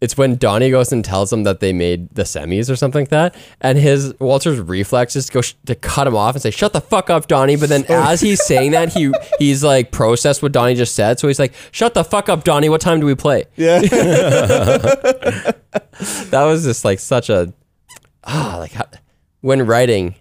it's 0.00 0.16
when 0.16 0.36
Donnie 0.36 0.70
goes 0.70 0.92
and 0.92 1.02
tells 1.04 1.32
him 1.32 1.44
that 1.44 1.60
they 1.60 1.72
made 1.72 2.10
the 2.10 2.24
semis 2.24 2.70
or 2.70 2.76
something 2.76 3.02
like 3.02 3.08
that, 3.10 3.34
and 3.60 3.78
his 3.78 4.12
Walter's 4.20 4.60
reflexes 4.60 5.30
go 5.30 5.40
sh- 5.40 5.54
to 5.64 5.74
cut 5.74 6.06
him 6.06 6.14
off 6.14 6.34
and 6.34 6.42
say 6.42 6.50
"shut 6.50 6.74
the 6.74 6.82
fuck 6.82 7.08
up, 7.08 7.28
Donnie." 7.28 7.56
But 7.56 7.70
then 7.70 7.84
as 7.88 8.20
he's 8.20 8.44
saying 8.44 8.72
that, 8.72 8.92
he 8.92 9.12
he's 9.38 9.64
like 9.64 9.92
processed 9.92 10.42
what 10.42 10.52
Donnie 10.52 10.74
just 10.74 10.94
said, 10.94 11.18
so 11.18 11.28
he's 11.28 11.38
like 11.38 11.54
"shut 11.72 11.94
the 11.94 12.04
fuck 12.04 12.28
up, 12.28 12.44
Donnie. 12.44 12.68
What 12.68 12.82
time 12.82 13.00
do 13.00 13.06
we 13.06 13.14
play?" 13.14 13.44
Yeah. 13.56 13.80
that 13.80 15.54
was 16.44 16.64
just 16.64 16.84
like 16.84 16.98
such 16.98 17.30
a 17.30 17.52
ah 18.24 18.56
like 18.58 18.72
how, 18.72 18.84
when 19.40 19.64
writing 19.66 20.14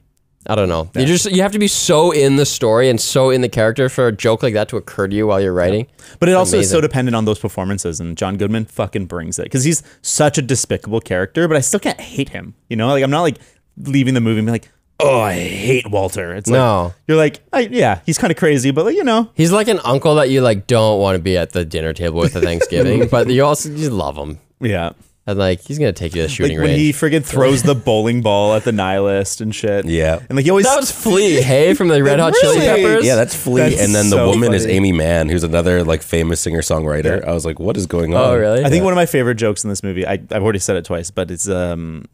i 0.48 0.56
don't 0.56 0.70
know 0.70 0.90
you 0.96 1.06
just 1.06 1.26
you 1.32 1.42
have 1.42 1.52
to 1.52 1.60
be 1.60 1.68
so 1.68 2.12
in 2.12 2.36
the 2.36 2.46
story 2.46 2.90
and 2.90 3.00
so 3.02 3.30
in 3.30 3.42
the 3.42 3.50
character 3.50 3.90
for 3.90 4.08
a 4.08 4.12
joke 4.12 4.44
like 4.44 4.54
that 4.54 4.70
to 4.70 4.78
occur 4.78 5.08
to 5.08 5.16
you 5.16 5.28
while 5.28 5.42
you're 5.42 5.54
writing 5.54 5.88
But 6.20 6.30
it 6.30 6.34
also 6.34 6.60
is 6.60 6.70
so 6.70 6.80
dependent 6.82 7.16
on 7.16 7.26
those 7.26 7.40
performances, 7.40 8.00
and 8.00 8.16
John 8.16 8.38
Goodman 8.38 8.66
fucking 8.66 9.08
brings 9.08 9.40
it 9.40 9.44
because 9.44 9.64
he's 9.64 9.82
such 10.02 10.38
a 10.38 10.42
despicable 10.42 11.02
character. 11.02 11.48
But 11.48 11.58
I 11.58 11.62
still 11.62 11.80
can't 11.80 12.00
hate 12.00 12.30
him. 12.30 12.54
You 12.70 12.78
know, 12.78 12.88
like 12.90 13.04
I'm 13.04 13.10
not 13.10 13.24
like 13.24 13.38
leaving 13.78 14.14
the 14.14 14.22
movie 14.22 14.38
and 14.40 14.46
be 14.46 14.52
like, 14.52 14.70
oh, 15.00 15.20
I 15.20 15.34
hate 15.34 15.90
Walter. 15.90 16.34
It's 16.36 16.48
like 16.50 16.58
No. 16.60 16.94
you're 17.08 17.18
like, 17.18 17.42
I, 17.52 17.62
yeah, 17.62 18.02
he's 18.06 18.18
kind 18.20 18.30
of 18.32 18.38
crazy, 18.38 18.72
but 18.72 18.86
like 18.86 18.96
you 18.96 19.04
know, 19.04 19.30
he's 19.34 19.52
like 19.52 19.68
an 19.68 19.80
uncle 19.84 20.16
that 20.16 20.30
you 20.30 20.42
like 20.42 20.68
don't 20.68 21.00
want 21.02 21.16
to 21.16 21.22
be 21.22 21.38
at 21.38 21.52
the 21.54 21.66
dinner 21.66 21.92
table 21.92 22.20
with 22.20 22.36
at 22.36 22.44
thanksgiving 22.44 23.08
but 23.12 23.28
you 23.30 23.44
also 23.44 23.70
you 23.70 23.90
love 23.90 24.16
him 24.16 24.38
yeah. 24.62 24.92
And 25.28 25.40
like 25.40 25.62
he's 25.62 25.80
gonna 25.80 25.92
take 25.92 26.14
you 26.16 26.28
to 26.28 26.38
the 26.38 26.44
Like 26.50 26.52
when 26.58 26.68
range 26.68 26.80
he 26.80 26.92
friggin' 26.94 27.26
throws 27.34 27.64
the 27.64 27.74
bowling 27.74 28.22
ball 28.22 28.54
at 28.54 28.64
the 28.64 28.72
nihilist 28.72 29.42
and 29.42 29.56
shit. 29.56 29.86
Yeah. 29.86 30.20
and 30.30 30.36
like 30.36 30.46
he 30.46 30.52
always 30.52 30.66
that 30.68 30.78
was 30.80 30.92
flea 30.92 31.42
hey 31.42 31.74
from 31.74 31.88
the 31.88 32.04
red 32.04 32.20
hot 32.20 32.34
chili 32.40 32.58
Really? 32.60 32.84
peppers 32.84 33.06
Yeah, 33.06 33.16
that's 33.16 33.36
Flea. 33.36 33.62
That's 33.70 33.82
and 33.82 33.96
then 33.96 34.12
the 34.12 34.18
so 34.18 34.30
woman 34.30 34.54
is. 34.54 34.68
Aimee 34.68 34.92
Mann, 34.92 35.30
who's 35.30 35.44
another 35.44 35.84
like 35.84 36.04
famous 36.04 36.40
singer 36.42 36.62
songwriter. 36.62 37.22
Yeah. 37.22 37.30
I 37.30 37.34
was 37.34 37.46
like, 37.46 37.60
what 37.60 37.76
is 37.76 37.88
going 37.88 38.14
on? 38.14 38.22
oh 38.24 38.38
really 38.38 38.64
I 38.64 38.70
think 38.70 38.84
one 38.84 38.94
of 38.94 38.98
my 38.98 39.08
favorite 39.08 39.36
jokes 39.36 39.64
in 39.64 39.70
this 39.72 39.82
movie, 39.82 40.06
I, 40.06 40.14
I've 40.14 40.44
already 40.44 40.60
said 40.60 40.76
it 40.76 40.86
twice, 40.86 41.10
but 41.10 41.32
it's 41.32 41.50
um 41.50 42.06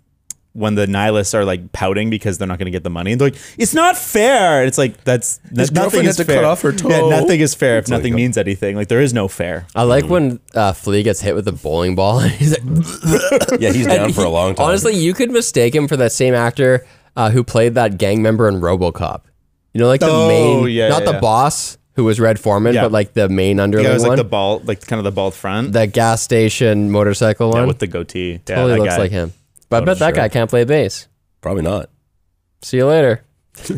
when 0.53 0.75
the 0.75 0.85
nihilists 0.85 1.33
are 1.33 1.45
like 1.45 1.71
pouting 1.71 2.09
because 2.09 2.37
they're 2.37 2.47
not 2.47 2.57
going 2.59 2.65
to 2.65 2.71
get 2.71 2.83
the 2.83 2.89
money, 2.89 3.13
and 3.13 3.21
they're 3.21 3.29
like, 3.29 3.39
"It's 3.57 3.73
not 3.73 3.97
fair." 3.97 4.65
It's 4.65 4.77
like 4.77 5.01
that's 5.05 5.39
His 5.55 5.71
nothing 5.71 6.05
is 6.05 6.17
to 6.17 6.25
fair. 6.25 6.35
cut 6.37 6.43
off 6.45 6.61
her 6.63 6.71
toe. 6.73 6.89
Yeah, 6.89 7.07
nothing 7.09 7.39
is 7.39 7.53
fair 7.55 7.77
if 7.77 7.85
like, 7.89 7.97
nothing 7.99 8.15
means 8.15 8.37
anything. 8.37 8.75
Like 8.75 8.87
there 8.89 8.99
is 9.01 9.13
no 9.13 9.27
fair. 9.27 9.65
I 9.75 9.83
like 9.83 10.05
when 10.05 10.39
uh, 10.53 10.73
Flea 10.73 11.03
gets 11.03 11.21
hit 11.21 11.35
with 11.35 11.45
the 11.45 11.53
bowling 11.53 11.95
ball. 11.95 12.19
He's 12.19 12.51
like, 12.51 13.59
Yeah, 13.61 13.71
he's 13.71 13.87
down 13.87 14.05
And 14.05 14.15
for 14.15 14.23
a 14.25 14.29
long 14.29 14.55
time. 14.55 14.67
Honestly, 14.67 14.93
you 14.95 15.13
could 15.13 15.31
mistake 15.31 15.73
him 15.73 15.87
for 15.87 15.95
that 15.97 16.11
same 16.11 16.33
actor 16.33 16.85
uh, 17.15 17.29
who 17.29 17.43
played 17.43 17.75
that 17.75 17.97
gang 17.97 18.21
member 18.21 18.47
in 18.49 18.55
RoboCop. 18.61 19.21
You 19.73 19.79
know, 19.79 19.87
like 19.87 20.01
the 20.01 20.07
Oh, 20.09 20.27
main, 20.63 20.69
yeah, 20.73 20.89
not 20.89 20.99
yeah, 21.03 21.05
the 21.05 21.11
yeah. 21.13 21.19
boss 21.21 21.77
who 21.95 22.03
was 22.03 22.19
Red 22.19 22.39
Foreman, 22.39 22.73
Yeah. 22.73 22.83
but 22.83 22.91
like 22.91 23.13
the 23.13 23.29
main 23.29 23.57
Yeah, 23.57 23.63
underling 23.63 23.85
it 23.85 23.93
was 23.93 24.01
one, 24.01 24.09
like 24.11 24.17
the 24.17 24.23
ball, 24.25 24.61
like 24.65 24.85
kind 24.85 24.97
of 24.99 25.03
the 25.05 25.11
bald 25.11 25.33
front 25.33 25.71
the 25.73 25.87
gas 25.87 26.21
station 26.21 26.91
motorcycle 26.91 27.49
yeah, 27.53 27.59
one. 27.59 27.67
with 27.67 27.79
the 27.79 27.87
goatee. 27.87 28.39
Totally 28.39 28.73
that 28.73 28.79
looks 28.79 28.95
guy. 28.95 28.99
like 29.01 29.11
him. 29.11 29.31
But 29.71 29.83
I 29.83 29.85
bet 29.85 29.99
that 29.99 30.09
sure. 30.09 30.15
guy 30.15 30.29
can't 30.29 30.49
play 30.49 30.65
bass. 30.65 31.07
Probably 31.39 31.63
not. 31.63 31.89
See 32.61 32.77
you 32.77 32.85
later. 32.87 33.23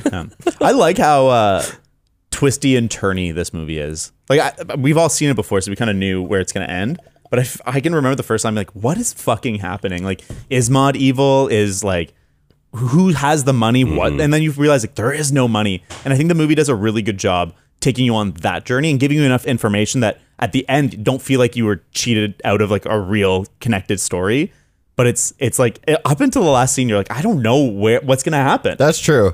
Yeah. 0.05 0.25
I 0.61 0.71
like 0.71 0.97
how 0.97 1.27
uh, 1.27 1.63
twisty 2.31 2.75
and 2.75 2.89
turny 2.89 3.33
this 3.33 3.53
movie 3.53 3.77
is. 3.77 4.11
Like 4.27 4.39
I, 4.39 4.75
we've 4.75 4.97
all 4.97 5.07
seen 5.07 5.29
it 5.29 5.35
before, 5.35 5.61
so 5.61 5.71
we 5.71 5.75
kind 5.75 5.91
of 5.91 5.95
knew 5.95 6.23
where 6.23 6.41
it's 6.41 6.51
going 6.51 6.67
to 6.67 6.73
end. 6.73 6.99
But 7.29 7.39
I, 7.39 7.41
f- 7.43 7.61
I 7.65 7.79
can 7.79 7.93
remember 7.93 8.15
the 8.15 8.23
first 8.23 8.41
time, 8.41 8.55
like, 8.55 8.71
what 8.71 8.97
is 8.97 9.13
fucking 9.13 9.55
happening? 9.55 10.03
Like, 10.03 10.23
is 10.49 10.69
Maude 10.69 10.95
evil? 10.95 11.47
Is 11.47 11.83
like, 11.83 12.13
who 12.73 13.09
has 13.09 13.43
the 13.43 13.53
money? 13.53 13.83
What? 13.83 14.19
And 14.19 14.33
then 14.33 14.41
you 14.41 14.51
realize 14.51 14.83
like 14.83 14.95
there 14.95 15.13
is 15.13 15.31
no 15.31 15.47
money. 15.47 15.83
And 16.03 16.11
I 16.11 16.17
think 16.17 16.29
the 16.29 16.35
movie 16.35 16.55
does 16.55 16.69
a 16.69 16.75
really 16.75 17.03
good 17.03 17.19
job 17.19 17.53
taking 17.81 18.05
you 18.05 18.15
on 18.15 18.31
that 18.31 18.65
journey 18.65 18.89
and 18.89 18.99
giving 18.99 19.17
you 19.17 19.23
enough 19.23 19.45
information 19.45 20.01
that 20.01 20.19
at 20.39 20.53
the 20.53 20.67
end 20.67 20.93
you 20.93 20.99
don't 20.99 21.21
feel 21.21 21.39
like 21.39 21.55
you 21.55 21.65
were 21.65 21.83
cheated 21.91 22.41
out 22.43 22.61
of 22.61 22.71
like 22.71 22.87
a 22.87 22.99
real 22.99 23.45
connected 23.59 23.99
story. 23.99 24.51
But 24.95 25.07
it's 25.07 25.33
it's 25.39 25.57
like 25.59 25.79
eh, 25.87 25.97
up 26.05 26.21
until 26.21 26.43
the 26.43 26.49
last 26.49 26.73
scene, 26.75 26.87
you're 26.87 26.97
like, 26.97 27.11
I 27.11 27.21
don't 27.21 27.41
know 27.41 27.63
where 27.63 27.99
what's 28.01 28.23
gonna 28.23 28.37
happen. 28.37 28.75
That's 28.77 28.99
true. 28.99 29.33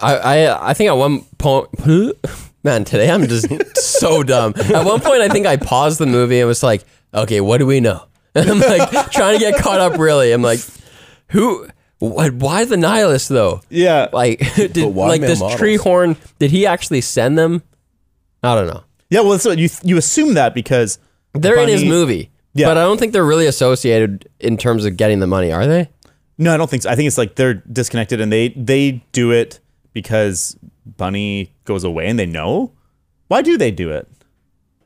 I, 0.00 0.16
I 0.16 0.70
I 0.70 0.74
think 0.74 0.88
at 0.88 0.96
one 0.96 1.22
point, 1.38 1.68
man, 2.64 2.84
today 2.84 3.10
I'm 3.10 3.26
just 3.26 3.48
so 3.76 4.22
dumb. 4.22 4.54
At 4.56 4.84
one 4.84 5.00
point, 5.00 5.20
I 5.20 5.28
think 5.28 5.46
I 5.46 5.56
paused 5.56 5.98
the 5.98 6.06
movie 6.06 6.38
and 6.40 6.46
was 6.48 6.62
like, 6.62 6.84
okay, 7.12 7.40
what 7.40 7.58
do 7.58 7.66
we 7.66 7.80
know? 7.80 8.04
And 8.34 8.48
I'm 8.50 8.60
like 8.60 9.10
trying 9.10 9.38
to 9.38 9.40
get 9.40 9.60
caught 9.60 9.80
up. 9.80 9.98
Really, 9.98 10.32
I'm 10.32 10.42
like, 10.42 10.60
who? 11.30 11.68
What, 11.98 12.34
why 12.34 12.64
the 12.64 12.76
nihilist 12.76 13.30
though? 13.30 13.62
yeah, 13.70 14.08
Like, 14.12 14.40
did 14.56 14.76
like 14.76 15.20
this 15.22 15.40
models? 15.40 15.58
Treehorn? 15.60 16.16
Did 16.38 16.50
he 16.50 16.66
actually 16.66 17.00
send 17.00 17.38
them? 17.38 17.62
I 18.42 18.54
don't 18.54 18.66
know. 18.66 18.82
Yeah, 19.10 19.20
well, 19.20 19.38
so 19.38 19.52
you 19.52 19.68
you 19.82 19.96
assume 19.96 20.34
that 20.34 20.54
because 20.54 20.98
They're 21.32 21.58
in 21.58 21.68
his 21.68 21.84
movie, 21.84 22.30
Yeah. 22.54 22.68
but 22.68 22.78
I 22.78 22.82
don't 22.82 22.98
think 22.98 23.12
they're 23.12 23.24
really 23.24 23.46
associated 23.46 24.28
in 24.40 24.56
terms 24.56 24.84
of 24.84 24.96
getting 24.96 25.18
the 25.18 25.26
money, 25.26 25.52
are 25.52 25.66
they? 25.66 25.90
No, 26.38 26.54
I 26.54 26.56
don't 26.56 26.70
think 26.70 26.82
so. 26.84 26.90
I 26.90 26.96
think 26.96 27.06
it's 27.06 27.18
like 27.18 27.34
they're 27.36 27.54
disconnected 27.54 28.20
and 28.20 28.32
they 28.32 28.48
they 28.50 29.02
do 29.12 29.30
it 29.30 29.60
because 29.92 30.56
Bunny 30.84 31.52
goes 31.64 31.84
away 31.84 32.06
and 32.08 32.18
they 32.18 32.26
know. 32.26 32.72
Why 33.28 33.42
do 33.42 33.56
they 33.56 33.70
do 33.70 33.90
it? 33.90 34.08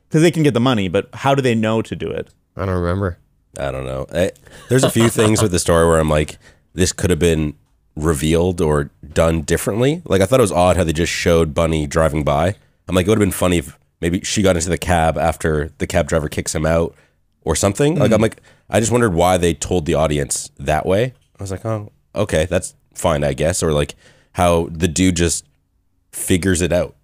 Because 0.07 0.21
they 0.21 0.31
can 0.31 0.43
get 0.43 0.53
the 0.53 0.59
money, 0.59 0.87
but 0.87 1.09
how 1.13 1.35
do 1.35 1.41
they 1.41 1.55
know 1.55 1.81
to 1.81 1.95
do 1.95 2.09
it? 2.09 2.29
I 2.55 2.65
don't 2.65 2.75
remember. 2.81 3.17
I 3.59 3.71
don't 3.71 3.85
know. 3.85 4.05
I, 4.13 4.31
there's 4.69 4.83
a 4.83 4.89
few 4.89 5.09
things 5.19 5.41
with 5.41 5.51
the 5.51 5.59
story 5.59 5.87
where 5.87 5.99
I'm 5.99 6.09
like, 6.09 6.37
this 6.73 6.91
could 6.91 7.09
have 7.09 7.19
been 7.19 7.55
revealed 7.95 8.61
or 8.61 8.91
done 9.13 9.41
differently. 9.41 10.01
Like 10.05 10.21
I 10.21 10.25
thought 10.25 10.39
it 10.39 10.41
was 10.41 10.51
odd 10.51 10.77
how 10.77 10.83
they 10.83 10.93
just 10.93 11.11
showed 11.11 11.53
Bunny 11.53 11.85
driving 11.87 12.23
by. 12.23 12.55
I'm 12.87 12.95
like, 12.95 13.05
it 13.05 13.09
would 13.09 13.17
have 13.17 13.25
been 13.25 13.31
funny 13.31 13.57
if 13.57 13.77
maybe 14.01 14.21
she 14.21 14.41
got 14.41 14.55
into 14.55 14.69
the 14.69 14.77
cab 14.77 15.17
after 15.17 15.71
the 15.79 15.87
cab 15.87 16.07
driver 16.07 16.29
kicks 16.29 16.55
him 16.55 16.65
out 16.65 16.95
or 17.43 17.55
something. 17.55 17.95
Like 17.95 18.11
I'm 18.11 18.21
like, 18.21 18.41
I 18.69 18.79
just 18.79 18.91
wondered 18.91 19.13
why 19.13 19.37
they 19.37 19.53
told 19.53 19.85
the 19.85 19.95
audience 19.95 20.49
that 20.57 20.85
way. 20.85 21.13
I 21.39 21.43
was 21.43 21.51
like, 21.51 21.65
oh, 21.65 21.91
okay, 22.15 22.45
that's 22.45 22.75
fine, 22.93 23.23
I 23.23 23.33
guess. 23.33 23.63
Or 23.63 23.71
like 23.71 23.95
how 24.33 24.67
the 24.71 24.87
dude 24.87 25.15
just 25.15 25.45
figures 26.11 26.61
it 26.61 26.71
out. 26.71 26.95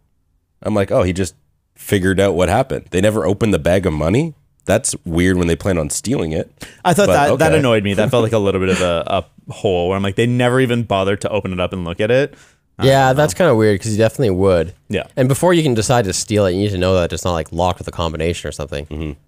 I'm 0.61 0.73
like, 0.73 0.91
oh, 0.91 1.03
he 1.03 1.13
just 1.13 1.35
figured 1.75 2.19
out 2.19 2.35
what 2.35 2.49
happened. 2.49 2.87
They 2.91 3.01
never 3.01 3.25
opened 3.25 3.53
the 3.53 3.59
bag 3.59 3.85
of 3.85 3.93
money. 3.93 4.33
That's 4.65 4.95
weird 5.05 5.37
when 5.37 5.47
they 5.47 5.55
plan 5.55 5.77
on 5.77 5.91
stealing 5.91 6.31
it. 6.31 6.51
I 6.83 6.93
thought 6.93 7.07
But, 7.07 7.37
that 7.37 7.39
that 7.39 7.53
annoyed 7.59 7.83
me. 7.83 7.93
That 7.93 8.09
felt 8.09 8.23
like 8.23 8.31
a 8.33 8.39
little 8.39 8.59
bit 8.59 8.69
of 8.69 8.81
a, 8.81 9.03
a 9.47 9.51
hole 9.51 9.89
where 9.89 9.97
I'm 9.97 10.01
like, 10.01 10.15
they 10.15 10.25
never 10.25 10.59
even 10.59 10.83
bothered 10.83 11.21
to 11.21 11.29
open 11.29 11.53
it 11.53 11.59
up 11.59 11.71
and 11.71 11.85
look 11.85 11.99
at 11.99 12.09
it. 12.09 12.33
Yeah, 12.81 13.13
that's 13.13 13.33
kind 13.33 13.49
of 13.49 13.57
weird 13.57 13.75
because 13.79 13.91
you 13.91 13.97
definitely 13.97 14.31
would. 14.31 14.73
Yeah. 14.89 15.07
And 15.15 15.29
before 15.29 15.53
you 15.53 15.63
can 15.63 15.75
decide 15.75 16.05
to 16.05 16.13
steal 16.13 16.45
it, 16.45 16.53
you 16.53 16.59
need 16.59 16.71
to 16.71 16.77
know 16.77 16.95
that 16.95 17.13
it's 17.13 17.23
not 17.23 17.31
like 17.31 17.51
locked 17.51 17.79
with 17.79 17.87
a 17.87 17.91
combination 17.91 18.49
or 18.49 18.51
something. 18.51 18.85
Mm-hmm. 18.87 19.19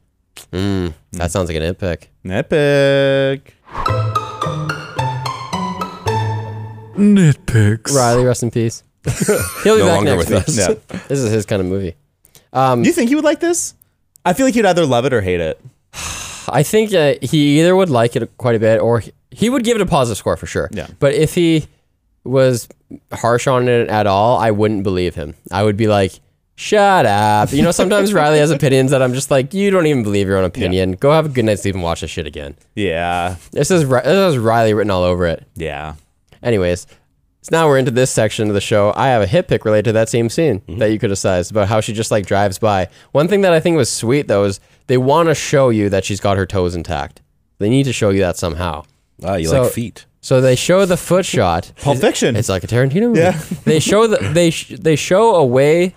Mm, 0.51 0.93
that 1.13 1.31
sounds 1.31 1.49
like 1.49 1.57
an 1.57 1.63
nitpick. 1.73 2.07
Epic. 2.25 3.53
Nitpicks. 6.97 7.93
Riley, 7.93 8.25
rest 8.25 8.43
in 8.43 8.51
peace. 8.51 8.83
He'll 9.63 9.75
be 9.75 9.81
No 9.81 9.87
back 9.87 9.95
longer 9.95 10.15
next 10.15 10.29
with 10.29 10.29
week. 10.29 10.47
us. 10.47 10.57
Yeah. 10.89 10.99
This 11.07 11.19
is 11.19 11.31
his 11.31 11.45
kind 11.45 11.61
of 11.61 11.67
movie. 11.67 11.95
Do 12.53 12.81
you 12.83 12.91
think 12.91 13.09
he 13.09 13.15
would 13.15 13.23
like 13.23 13.39
this? 13.39 13.75
I 14.25 14.33
feel 14.33 14.45
like 14.45 14.55
he'd 14.55 14.65
either 14.65 14.85
love 14.85 15.05
it 15.05 15.13
or 15.13 15.21
hate 15.21 15.39
it. 15.39 15.61
I 16.49 16.63
think 16.63 16.93
uh, 16.93 17.15
he 17.21 17.59
either 17.59 17.75
would 17.75 17.89
like 17.89 18.15
it 18.15 18.37
quite 18.37 18.55
a 18.55 18.59
bit 18.59 18.79
or 18.81 18.99
he, 18.99 19.11
he 19.31 19.49
would 19.49 19.63
give 19.63 19.75
it 19.75 19.81
a 19.81 19.85
positive 19.85 20.17
score 20.17 20.35
for 20.37 20.47
sure. 20.47 20.69
Yeah. 20.71 20.87
But 20.99 21.13
if 21.13 21.35
he 21.35 21.67
was 22.23 22.67
harsh 23.13 23.47
on 23.47 23.67
it 23.69 23.89
at 23.89 24.07
all, 24.07 24.37
I 24.37 24.51
wouldn't 24.51 24.83
believe 24.83 25.15
him. 25.15 25.35
I 25.51 25.63
would 25.63 25.77
be 25.77 25.87
like, 25.87 26.19
shut 26.57 27.05
up. 27.05 27.53
You 27.53 27.61
know, 27.61 27.71
sometimes 27.71 28.13
Riley 28.19 28.39
has 28.39 28.51
opinions 28.51 28.91
that 28.91 29.01
I'm 29.01 29.13
just 29.13 29.31
like, 29.31 29.53
you 29.53 29.69
don't 29.71 29.85
even 29.85 30.03
believe 30.03 30.27
your 30.27 30.37
own 30.37 30.43
opinion. 30.43 30.93
Go 30.93 31.11
have 31.11 31.27
a 31.27 31.29
good 31.29 31.45
night's 31.45 31.61
sleep 31.61 31.75
and 31.75 31.83
watch 31.83 32.01
this 32.01 32.09
shit 32.09 32.25
again. 32.27 32.55
Yeah. 32.75 33.35
This 33.51 33.71
is, 33.71 33.87
this 33.87 34.05
is 34.33 34.37
Riley 34.37 34.73
written 34.73 34.91
all 34.91 35.03
over 35.03 35.25
it. 35.27 35.45
Yeah. 35.55 35.93
Anyways, 36.43 36.87
so 37.43 37.49
now 37.51 37.67
we're 37.67 37.77
into 37.77 37.91
this 37.91 38.11
section 38.11 38.47
of 38.49 38.53
the 38.55 38.61
show. 38.61 38.91
I 38.95 39.07
have 39.09 39.21
a 39.21 39.27
hit 39.27 39.47
pick 39.47 39.65
related 39.65 39.85
to 39.85 39.91
that 39.93 40.09
same 40.09 40.29
scene 40.29 40.61
that 40.79 40.91
you 40.91 40.99
criticized 40.99 41.51
about 41.51 41.67
how 41.67 41.79
she 41.79 41.93
just 41.93 42.11
like 42.11 42.25
drives 42.25 42.57
by. 42.59 42.89
One 43.11 43.27
thing 43.27 43.41
that 43.41 43.53
I 43.53 43.59
think 43.59 43.77
was 43.77 43.89
sweet 43.89 44.27
though 44.27 44.43
is 44.45 44.59
they 44.87 44.97
want 44.97 45.29
to 45.29 45.35
show 45.35 45.69
you 45.69 45.89
that 45.89 46.03
she's 46.05 46.19
got 46.19 46.37
her 46.37 46.45
toes 46.45 46.75
intact. 46.75 47.21
They 47.59 47.69
need 47.69 47.83
to 47.83 47.93
show 47.93 48.09
you 48.09 48.19
that 48.21 48.37
somehow. 48.37 48.83
Ah, 49.23 49.35
you 49.35 49.47
So- 49.47 49.63
like 49.63 49.71
feet. 49.71 50.05
So 50.19 50.41
they 50.41 50.55
show 50.57 50.85
the 50.85 50.97
foot 50.97 51.25
shot. 51.25 51.71
Pulp 51.81 51.99
Fiction. 51.99 52.35
It's 52.35 52.49
like 52.49 52.63
a 52.63 52.67
Tarantino 52.67 53.03
movie. 53.09 53.19
Yeah. 53.21 53.39
they 53.63 53.79
show 53.79 54.07
the 54.07 54.17
they 54.33 54.49
sh- 54.49 54.73
they 54.77 54.97
show 54.97 55.35
a 55.35 55.45
way. 55.45 55.95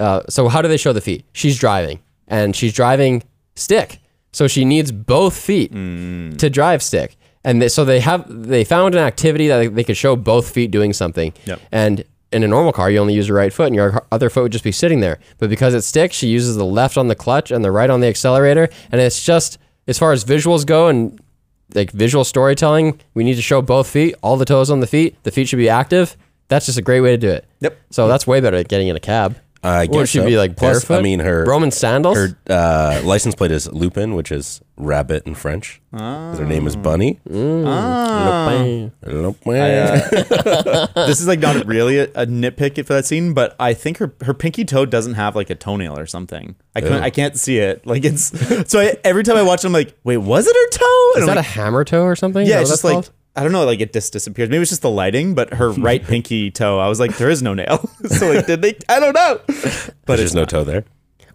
Uh, 0.00 0.22
so 0.28 0.48
how 0.48 0.62
do 0.62 0.68
they 0.68 0.76
show 0.76 0.92
the 0.92 1.00
feet? 1.00 1.24
She's 1.32 1.58
driving 1.58 2.00
and 2.28 2.54
she's 2.56 2.72
driving 2.72 3.22
stick. 3.54 3.98
So 4.32 4.48
she 4.48 4.64
needs 4.64 4.90
both 4.90 5.36
feet 5.36 5.72
to 5.72 6.50
drive 6.50 6.82
stick. 6.82 7.16
And 7.44 7.60
they, 7.60 7.68
so 7.68 7.84
they 7.84 8.00
have 8.00 8.24
they 8.28 8.64
found 8.64 8.94
an 8.94 9.00
activity 9.00 9.48
that 9.48 9.58
they, 9.58 9.66
they 9.66 9.84
could 9.84 9.96
show 9.96 10.16
both 10.16 10.50
feet 10.50 10.70
doing 10.70 10.92
something. 10.92 11.34
Yep. 11.44 11.60
And 11.72 12.04
in 12.32 12.42
a 12.42 12.48
normal 12.48 12.72
car, 12.72 12.90
you 12.90 12.98
only 12.98 13.14
use 13.14 13.28
your 13.28 13.36
right 13.36 13.52
foot, 13.52 13.66
and 13.66 13.74
your 13.74 14.06
other 14.10 14.30
foot 14.30 14.44
would 14.44 14.52
just 14.52 14.64
be 14.64 14.72
sitting 14.72 15.00
there. 15.00 15.18
But 15.38 15.50
because 15.50 15.74
it's 15.74 15.86
stick, 15.86 16.12
she 16.12 16.28
uses 16.28 16.56
the 16.56 16.64
left 16.64 16.96
on 16.96 17.08
the 17.08 17.14
clutch 17.14 17.50
and 17.50 17.64
the 17.64 17.70
right 17.70 17.90
on 17.90 18.00
the 18.00 18.06
accelerator. 18.06 18.68
And 18.90 19.00
it's 19.00 19.22
just 19.22 19.58
as 19.86 19.98
far 19.98 20.12
as 20.12 20.24
visuals 20.24 20.64
go 20.64 20.88
and 20.88 21.20
like 21.74 21.90
visual 21.90 22.24
storytelling, 22.24 23.00
we 23.14 23.24
need 23.24 23.34
to 23.34 23.42
show 23.42 23.60
both 23.60 23.88
feet, 23.88 24.14
all 24.22 24.36
the 24.36 24.44
toes 24.44 24.70
on 24.70 24.80
the 24.80 24.86
feet. 24.86 25.22
The 25.24 25.30
feet 25.30 25.48
should 25.48 25.58
be 25.58 25.68
active. 25.68 26.16
That's 26.48 26.66
just 26.66 26.78
a 26.78 26.82
great 26.82 27.00
way 27.00 27.10
to 27.10 27.18
do 27.18 27.30
it. 27.30 27.44
Yep. 27.60 27.78
So 27.90 28.08
that's 28.08 28.26
way 28.26 28.40
better 28.40 28.56
than 28.56 28.66
getting 28.66 28.88
in 28.88 28.96
a 28.96 29.00
cab. 29.00 29.36
I 29.64 29.84
Or 29.84 29.86
guess 29.86 30.08
she'd 30.08 30.18
so. 30.20 30.26
be 30.26 30.36
like 30.36 30.56
Plus, 30.56 30.84
barefoot. 30.84 30.98
I 30.98 31.02
mean, 31.02 31.20
her 31.20 31.44
Roman 31.44 31.70
sandals. 31.70 32.16
her 32.18 32.36
uh, 32.50 33.00
license 33.04 33.34
plate 33.36 33.52
is 33.52 33.70
Lupin, 33.72 34.14
which 34.14 34.32
is 34.32 34.60
rabbit 34.76 35.24
in 35.26 35.34
French. 35.36 35.80
'Cause 35.94 36.38
Her 36.40 36.46
name 36.46 36.66
is 36.66 36.74
Bunny. 36.74 37.20
Mm. 37.28 37.64
Ah. 37.66 38.48
Lupin. 38.50 38.92
Lupin. 39.22 39.60
Uh, 39.60 40.86
this 41.06 41.20
is 41.20 41.28
like 41.28 41.38
not 41.40 41.64
really 41.66 41.98
a, 41.98 42.04
a 42.14 42.26
nitpick 42.26 42.84
for 42.86 42.94
that 42.94 43.04
scene, 43.06 43.34
but 43.34 43.54
I 43.60 43.74
think 43.74 43.98
her 43.98 44.12
her 44.22 44.34
pinky 44.34 44.64
toe 44.64 44.84
doesn't 44.86 45.14
have 45.14 45.36
like 45.36 45.50
a 45.50 45.54
toenail 45.54 45.98
or 45.98 46.06
something. 46.06 46.56
I 46.74 46.80
couldn't, 46.80 47.02
I 47.02 47.10
can't 47.10 47.36
see 47.38 47.58
it. 47.58 47.86
Like 47.86 48.04
it's 48.04 48.32
so 48.70 48.80
I, 48.80 48.96
every 49.04 49.22
time 49.22 49.36
I 49.36 49.42
watch 49.42 49.62
it, 49.64 49.66
I'm 49.68 49.72
like, 49.72 49.94
wait, 50.02 50.16
was 50.16 50.46
it 50.46 50.56
her 50.56 50.68
toe? 50.70 51.10
And 51.14 51.22
Is 51.24 51.28
I'm 51.28 51.34
that 51.36 51.40
a 51.40 51.48
hammer 51.48 51.84
toe 51.84 52.02
or 52.04 52.16
something? 52.16 52.46
yeah, 52.46 52.56
Is 52.60 52.62
it's 52.62 52.70
just 52.70 52.84
what 52.84 52.94
like 52.94 53.04
that's 53.04 53.12
I 53.34 53.42
don't 53.42 53.52
know, 53.52 53.64
like 53.64 53.80
it 53.80 53.92
just 53.92 54.12
disappears. 54.12 54.50
Maybe 54.50 54.60
it's 54.62 54.70
just 54.70 54.82
the 54.82 54.90
lighting, 54.90 55.34
but 55.34 55.54
her 55.54 55.70
right 55.72 56.02
pinky 56.04 56.50
toe, 56.50 56.78
I 56.78 56.88
was 56.88 57.00
like, 57.00 57.16
there 57.16 57.30
is 57.30 57.42
no 57.42 57.54
nail. 57.54 57.78
so 58.06 58.30
like, 58.30 58.46
did 58.46 58.60
they? 58.62 58.76
I 58.88 59.00
don't 59.00 59.14
know. 59.14 59.40
But 60.04 60.16
There's 60.16 60.34
no 60.34 60.42
not. 60.42 60.50
toe 60.50 60.64
there. 60.64 60.84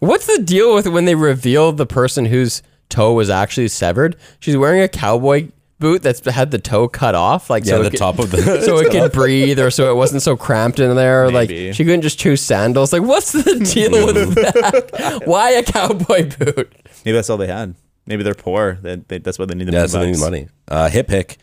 What's 0.00 0.26
the 0.26 0.42
deal 0.42 0.74
with 0.74 0.86
when 0.86 1.06
they 1.06 1.16
reveal 1.16 1.72
the 1.72 1.86
person 1.86 2.24
whose 2.26 2.62
toe 2.88 3.14
was 3.14 3.30
actually 3.30 3.66
severed? 3.68 4.14
She's 4.38 4.56
wearing 4.56 4.80
a 4.80 4.86
cowboy 4.88 5.48
boot 5.80 6.02
that's 6.02 6.24
had 6.24 6.52
the 6.52 6.58
toe 6.58 6.86
cut 6.88 7.14
off, 7.16 7.50
like 7.50 7.64
Yeah, 7.64 7.72
so 7.72 7.78
the 7.80 7.86
it 7.86 7.90
could- 7.90 7.98
top 7.98 8.18
of 8.20 8.30
the. 8.30 8.62
so 8.64 8.78
it 8.78 8.90
could 8.92 9.10
breathe 9.10 9.58
or 9.58 9.70
so 9.72 9.90
it 9.90 9.96
wasn't 9.96 10.22
so 10.22 10.36
cramped 10.36 10.78
in 10.78 10.94
there. 10.94 11.28
Maybe. 11.30 11.66
Like 11.66 11.74
she 11.74 11.84
couldn't 11.84 12.02
just 12.02 12.18
choose 12.20 12.40
sandals. 12.40 12.92
Like 12.92 13.02
what's 13.02 13.32
the 13.32 13.42
deal 13.42 14.06
with 14.06 14.34
that? 14.36 15.22
Why 15.24 15.50
a 15.50 15.64
cowboy 15.64 16.30
boot? 16.38 16.72
Maybe 17.04 17.16
that's 17.16 17.28
all 17.28 17.36
they 17.38 17.48
had. 17.48 17.74
Maybe 18.06 18.22
they're 18.22 18.34
poor. 18.34 18.78
They, 18.80 18.96
they, 18.96 19.18
that's 19.18 19.38
why 19.38 19.44
they 19.46 19.54
need 19.54 19.66
the 19.66 19.72
Yeah, 19.72 19.86
that's 19.86 20.20
money. 20.20 20.48
Uh, 20.66 20.88
hit 20.88 21.08
pick, 21.08 21.36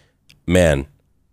man. 0.48 0.88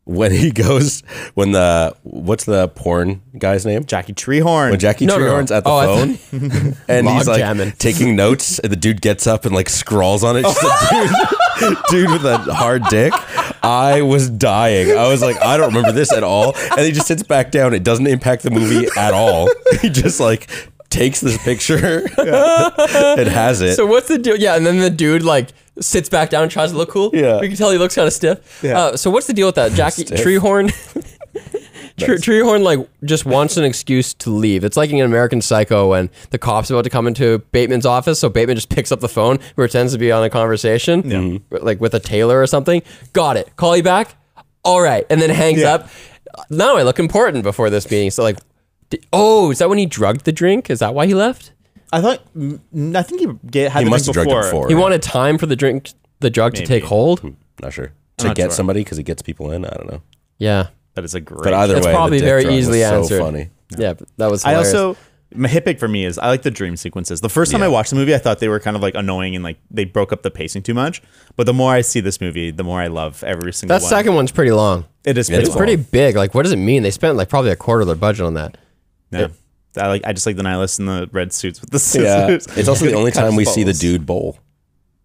When 0.04 0.32
he 0.32 0.50
goes, 0.52 1.02
when 1.34 1.52
the 1.52 1.94
what's 2.02 2.44
the 2.44 2.66
porn 2.68 3.22
guy's 3.38 3.64
name? 3.64 3.84
Jackie 3.84 4.12
Treehorn. 4.12 4.70
When 4.70 4.80
Jackie 4.80 5.06
No, 5.06 5.16
no, 5.16 5.26
no. 5.26 5.32
Treehorn's 5.32 5.52
at 5.52 5.62
the 5.62 5.70
Oh, 5.70 5.76
I 5.76 5.86
phone 5.86 6.76
and 6.88 7.08
he's 7.08 7.28
like 7.28 7.38
jamming. 7.38 7.70
taking 7.78 8.16
notes, 8.16 8.58
and 8.58 8.72
the 8.72 8.76
dude 8.76 9.00
gets 9.00 9.28
up 9.28 9.44
and 9.44 9.54
like 9.54 9.68
scrawls 9.68 10.24
on 10.24 10.36
it. 10.36 10.42
Just 10.42 10.60
a 10.60 11.16
dude, 11.60 11.76
dude 11.88 12.10
with 12.10 12.24
a 12.24 12.38
hard 12.52 12.82
dick. 12.90 13.12
I 13.62 14.02
was 14.02 14.28
dying. 14.28 14.90
I 14.98 15.06
was 15.06 15.22
like, 15.22 15.36
I 15.40 15.56
don't 15.56 15.68
remember 15.68 15.92
this 15.92 16.12
at 16.12 16.24
all. 16.24 16.56
And 16.72 16.80
he 16.80 16.90
just 16.90 17.06
sits 17.06 17.22
back 17.22 17.52
down. 17.52 17.72
It 17.72 17.84
doesn't 17.84 18.08
impact 18.08 18.42
the 18.42 18.50
movie 18.50 18.88
at 18.98 19.14
all. 19.14 19.50
He 19.80 19.88
just 19.88 20.18
like 20.18 20.48
takes 20.90 21.20
this 21.20 21.38
picture 21.44 22.08
and 22.18 23.28
has 23.28 23.60
it. 23.60 23.76
So 23.76 23.86
what's 23.86 24.08
the 24.08 24.18
deal? 24.18 24.36
Yeah, 24.36 24.56
and 24.56 24.66
then 24.66 24.80
the 24.80 24.90
dude 24.90 25.22
like 25.22 25.50
sits 25.80 26.08
back 26.08 26.30
down 26.30 26.42
and 26.42 26.52
tries 26.52 26.70
to 26.72 26.76
look 26.76 26.90
cool. 26.90 27.10
Yeah. 27.12 27.40
we 27.40 27.48
can 27.48 27.56
tell 27.56 27.70
he 27.70 27.78
looks 27.78 27.94
kind 27.94 28.06
of 28.06 28.12
stiff. 28.12 28.60
Yeah. 28.62 28.78
Uh, 28.78 28.96
so 28.96 29.10
what's 29.10 29.26
the 29.26 29.32
deal 29.32 29.46
with 29.48 29.54
that? 29.56 29.72
Jackie 29.76 30.04
Stiff. 30.06 30.20
Treehorn. 30.20 30.70
Tre- 31.98 32.16
Treehorn 32.16 32.62
like 32.62 32.88
just 33.04 33.26
wants 33.26 33.56
an 33.56 33.64
excuse 33.64 34.14
to 34.14 34.30
leave. 34.30 34.64
It's 34.64 34.76
like 34.76 34.90
in 34.90 35.00
American 35.00 35.40
Psycho 35.42 35.90
when 35.90 36.10
the 36.30 36.38
cops 36.38 36.70
about 36.70 36.84
to 36.84 36.90
come 36.90 37.06
into 37.06 37.38
Bateman's 37.52 37.86
office, 37.86 38.18
so 38.18 38.28
Bateman 38.28 38.56
just 38.56 38.70
picks 38.70 38.90
up 38.90 39.00
the 39.00 39.08
phone, 39.08 39.38
pretends 39.54 39.92
to 39.92 39.98
be 39.98 40.10
on 40.10 40.24
a 40.24 40.30
conversation, 40.30 41.42
like 41.50 41.80
with 41.80 41.94
a 41.94 42.00
tailor 42.00 42.40
or 42.40 42.46
something. 42.46 42.82
Got 43.12 43.36
it. 43.36 43.54
Call 43.56 43.76
you 43.76 43.82
back. 43.82 44.14
All 44.64 44.80
right, 44.80 45.04
and 45.10 45.20
then 45.20 45.30
hangs 45.30 45.60
Yeah. 45.60 45.74
up. 45.74 45.88
Now 46.50 46.76
I 46.76 46.82
look 46.82 46.98
important 46.98 47.42
before 47.44 47.68
this 47.68 47.90
meeting. 47.90 48.10
So 48.10 48.22
like, 48.22 48.38
di- 48.90 49.00
oh, 49.12 49.50
is 49.50 49.58
that 49.58 49.68
when 49.68 49.78
he 49.78 49.86
drugged 49.86 50.24
the 50.24 50.32
drink? 50.32 50.70
Is 50.70 50.78
that 50.78 50.94
why 50.94 51.06
he 51.06 51.14
left? 51.14 51.52
I 51.92 52.00
thought. 52.00 52.22
I 52.36 53.02
think 53.02 53.20
he 53.20 53.26
get, 53.50 53.70
had 53.72 53.80
he 53.80 53.84
the 53.84 53.90
must 53.90 54.06
have 54.06 54.14
drink 54.14 54.30
drugged 54.30 54.46
before. 54.46 54.60
it 54.60 54.62
before. 54.62 54.68
He 54.68 54.74
wanted 54.74 55.02
time 55.02 55.36
for 55.38 55.46
the 55.46 55.56
drink, 55.56 55.90
the 56.20 56.30
drug 56.30 56.54
to 56.54 56.60
take 56.62 56.82
Maybe. 56.82 56.86
hold. 56.86 57.20
Hmm, 57.20 57.30
not 57.60 57.72
sure. 57.72 57.92
To 58.18 58.28
not 58.28 58.36
get 58.36 58.44
sure. 58.44 58.50
somebody 58.52 58.80
because 58.80 58.98
it 58.98 59.02
gets 59.04 59.20
people 59.22 59.50
in. 59.52 59.64
I 59.64 59.70
don't 59.70 59.90
know. 59.90 60.02
Yeah, 60.38 60.68
That 60.94 61.04
is 61.04 61.14
a 61.14 61.20
great. 61.20 61.44
But 61.44 61.54
either 61.54 61.76
It's 61.76 61.86
way, 61.86 61.92
probably 61.92 62.18
the 62.20 62.24
very 62.24 62.42
drug 62.42 62.54
was 62.54 62.60
easily 62.68 62.80
so 62.80 63.18
funny. 63.18 63.50
yeah, 63.76 63.94
but 63.94 64.08
that 64.16 64.30
was. 64.30 64.44
I 64.44 64.54
also 64.54 64.96
my 65.34 65.48
hit 65.48 65.64
pick 65.64 65.78
for 65.78 65.88
me 65.88 66.04
is 66.04 66.18
I 66.18 66.28
like 66.28 66.42
the 66.42 66.50
dream 66.50 66.76
sequences. 66.76 67.20
The 67.22 67.28
first 67.30 67.52
time 67.52 67.62
I 67.62 67.68
watched 67.68 67.88
the 67.90 67.96
movie, 67.96 68.14
I 68.14 68.18
thought 68.18 68.38
they 68.38 68.48
were 68.48 68.60
kind 68.60 68.76
of 68.76 68.82
like 68.82 68.94
annoying 68.94 69.34
and 69.34 69.42
like 69.42 69.56
they 69.70 69.84
broke 69.86 70.12
up 70.12 70.22
the 70.22 70.30
pacing 70.30 70.62
too 70.62 70.74
much. 70.74 71.00
But 71.36 71.44
the 71.46 71.54
more 71.54 71.72
I 71.72 71.80
see 71.80 72.00
this 72.00 72.20
movie, 72.20 72.50
the 72.50 72.64
more 72.64 72.80
I 72.80 72.88
love 72.88 73.22
every 73.24 73.52
single 73.52 73.76
that 73.78 73.82
one. 73.82 73.88
second 73.88 74.14
one's 74.14 74.30
pretty 74.32 74.50
long. 74.52 74.84
it 75.04 75.16
is 75.16 75.28
pretty 75.28 75.42
It's 75.42 75.50
long. 75.50 75.58
pretty 75.58 75.76
big. 75.76 76.16
Like, 76.16 76.34
what 76.34 76.42
does 76.42 76.52
it 76.52 76.56
mean? 76.56 76.82
They 76.82 76.90
spent 76.90 77.16
like 77.16 77.28
probably 77.30 77.50
a 77.50 77.56
quarter 77.56 77.80
of 77.82 77.86
their 77.86 77.96
budget 77.96 78.26
on 78.26 78.34
that. 78.34 78.58
Yeah. 79.10 79.28
I 79.76 79.88
like. 79.88 80.02
I 80.04 80.12
just 80.12 80.26
like 80.26 80.36
the 80.36 80.42
nihilists 80.42 80.78
in 80.78 80.86
the 80.86 81.08
red 81.12 81.32
suits 81.32 81.60
with 81.60 81.70
the 81.70 81.78
scissors. 81.78 82.46
Yeah, 82.48 82.54
it's 82.58 82.68
also 82.68 82.86
the 82.86 82.94
only 82.94 83.10
time 83.10 83.36
we 83.36 83.44
see 83.44 83.62
the 83.62 83.72
dude 83.72 84.04
bowl. 84.06 84.38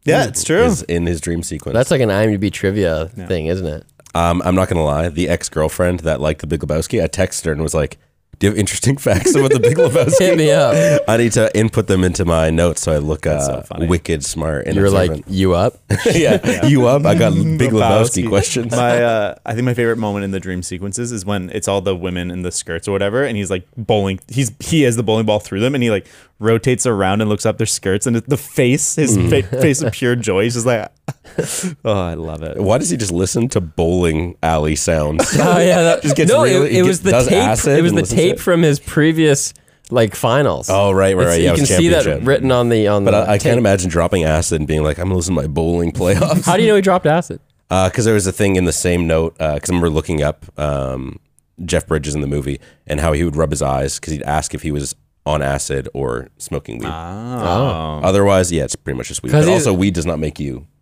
Yeah, 0.04 0.26
it's 0.26 0.44
true. 0.44 0.64
Is 0.64 0.84
in 0.84 1.06
his 1.06 1.22
dream 1.22 1.44
sequence. 1.44 1.74
That's 1.74 1.92
like 1.92 2.02
an 2.02 2.10
IMDb 2.10 2.52
trivia 2.52 3.08
thing, 3.08 3.48
isn't 3.48 3.66
it? 3.66 3.86
Um, 4.16 4.42
I'm 4.46 4.56
not 4.56 4.70
gonna 4.70 4.84
lie. 4.84 5.10
The 5.10 5.30
ex 5.30 5.50
girlfriend 5.50 6.02
that 6.02 6.20
liked 6.20 6.42
the 6.42 6.48
Big 6.48 6.62
Lebowski, 6.62 7.04
I 7.04 7.08
texted 7.08 7.46
her 7.46 7.52
and 7.52 7.62
was 7.62 7.74
like, 7.74 7.98
"Do 8.40 8.48
you 8.48 8.52
have 8.52 8.60
interesting 8.60 8.98
facts 9.08 9.36
about 9.36 9.52
the 9.52 9.60
Big 9.60 9.78
Lebowski?" 9.84 10.20
Hit 10.20 10.38
me 10.38 10.52
up. 10.52 11.04
I 11.08 11.18
need 11.18 11.32
to 11.34 11.56
input 11.58 11.88
them 11.88 12.04
into 12.04 12.26
my 12.26 12.50
notes 12.50 12.82
so 12.82 12.92
I 12.94 12.98
look 12.98 13.26
uh, 13.26 13.64
so 13.64 13.86
wicked 13.88 14.24
smart. 14.24 14.68
And 14.68 14.76
You 14.76 14.82
were 14.82 14.90
like, 14.90 15.24
you 15.28 15.54
up? 15.54 15.78
yeah, 16.06 16.66
you 16.66 16.88
up? 16.88 17.06
I 17.06 17.16
got 17.16 17.34
Big 17.34 17.72
Lebowski, 17.72 18.24
Lebowski. 18.24 18.30
questions. 18.30 18.72
My, 18.76 19.04
uh, 19.04 19.36
I 19.46 19.54
think 19.54 19.66
my 19.66 19.74
favorite 19.74 19.98
moment 19.98 20.26
in 20.26 20.32
the 20.32 20.40
dream 20.40 20.62
sequences 20.64 21.12
is 21.12 21.26
when 21.26 21.50
it's 21.52 21.68
all 21.68 21.82
the 21.82 21.96
women 21.96 22.30
in 22.32 22.42
the 22.44 22.52
skirts 22.52 22.88
or 22.88 22.92
whatever, 22.92 23.24
and 23.24 23.36
he's 23.38 23.50
like 23.50 23.68
bowling. 23.78 24.20
He's 24.28 24.52
he 24.60 24.82
has 24.84 24.96
the 24.96 25.04
bowling 25.04 25.26
ball 25.26 25.40
through 25.40 25.60
them, 25.62 25.74
and 25.76 25.84
he 25.84 25.90
like 25.92 26.08
rotates 26.40 26.86
around 26.86 27.22
and 27.22 27.30
looks 27.30 27.46
up 27.46 27.58
their 27.58 27.66
skirts, 27.68 28.06
and 28.06 28.16
the 28.16 28.38
face, 28.38 28.96
his 28.96 29.18
Mm. 29.18 29.30
fa- 29.50 29.62
face 29.62 29.82
of 29.82 29.92
pure 29.94 30.16
joy. 30.16 30.44
He's 30.44 30.54
just 30.54 30.66
like, 30.66 30.92
oh, 31.86 31.94
I 31.94 32.14
love 32.16 32.44
it. 32.44 32.58
Why 32.58 32.78
does 32.78 32.90
he 32.90 32.98
just 32.98 33.12
listen 33.12 33.48
to 33.50 33.62
bowling 33.62 34.38
alley 34.44 34.76
sounds? 34.76 35.34
Oh 35.40 35.60
yeah, 35.60 35.82
that, 35.84 36.02
Just 36.04 36.16
gets 36.16 36.32
no. 36.32 36.44
really- 36.44 36.68
it, 36.68 36.72
it 36.72 36.74
get- 36.76 36.86
was 36.86 37.02
the 37.02 37.12
tape. 37.12 37.32
acid 37.34 37.78
It 37.80 37.82
was 37.82 37.94
the 37.94 38.02
tape 38.04 38.40
from 38.40 38.62
his 38.64 38.80
previous 38.80 39.54
like 39.90 40.16
finals. 40.16 40.70
oh 40.70 40.92
right, 40.92 41.16
right, 41.16 41.28
right. 41.28 41.42
Yeah, 41.42 41.52
you 41.52 41.58
can 41.58 41.66
see 41.66 41.88
that 41.90 42.24
written 42.24 42.52
on 42.52 42.70
the 42.70 42.88
on 42.88 43.06
But 43.06 43.12
the. 43.12 43.18
I, 43.32 43.34
I 43.34 43.38
can't 43.38 43.58
imagine 43.58 43.90
dropping 43.90 44.24
acid 44.24 44.60
and 44.60 44.68
being 44.68 44.84
like, 44.84 44.98
"I'm 44.98 45.06
gonna 45.06 45.16
listen 45.16 45.34
my 45.34 45.48
bowling 45.48 45.92
playoffs." 45.94 46.46
How 46.46 46.58
do 46.58 46.64
you 46.64 46.68
know 46.70 46.76
he 46.76 46.82
dropped 46.82 47.06
acid? 47.06 47.40
Uh, 47.70 47.88
because 47.90 48.04
there 48.06 48.14
was 48.14 48.28
a 48.28 48.32
thing 48.34 48.56
in 48.58 48.66
the 48.66 48.74
same 48.74 49.08
note 49.08 49.36
uh, 49.40 49.54
because 49.56 49.70
I 49.70 49.74
remember 49.74 49.90
looking 49.90 50.22
up 50.24 50.46
um, 50.60 51.20
Jeff 51.66 51.88
Bridges 51.88 52.16
in 52.16 52.22
the 52.22 52.28
movie 52.28 52.60
and 52.86 53.00
how 53.00 53.14
he 53.14 53.24
would 53.24 53.36
rub 53.36 53.52
his 53.52 53.62
eyes 53.62 53.98
because 54.00 54.12
he'd 54.14 54.24
ask 54.24 54.54
if 54.54 54.62
he 54.62 54.72
was 54.72 54.94
on 55.26 55.42
acid 55.42 55.88
or 55.94 56.30
smoking 56.38 56.80
weed. 56.80 56.88
Ah. 56.90 58.00
Oh, 58.02 58.08
Otherwise, 58.08 58.52
yeah, 58.52 58.64
it's 58.64 58.76
pretty 58.76 58.98
much 58.98 59.08
just 59.10 59.22
weed. 59.24 59.32
But 59.32 59.48
also, 59.48 59.74
weed 59.74 59.94
does 59.94 60.06
not 60.06 60.20
make 60.20 60.40
you 60.40 60.62
pr- 60.62 60.77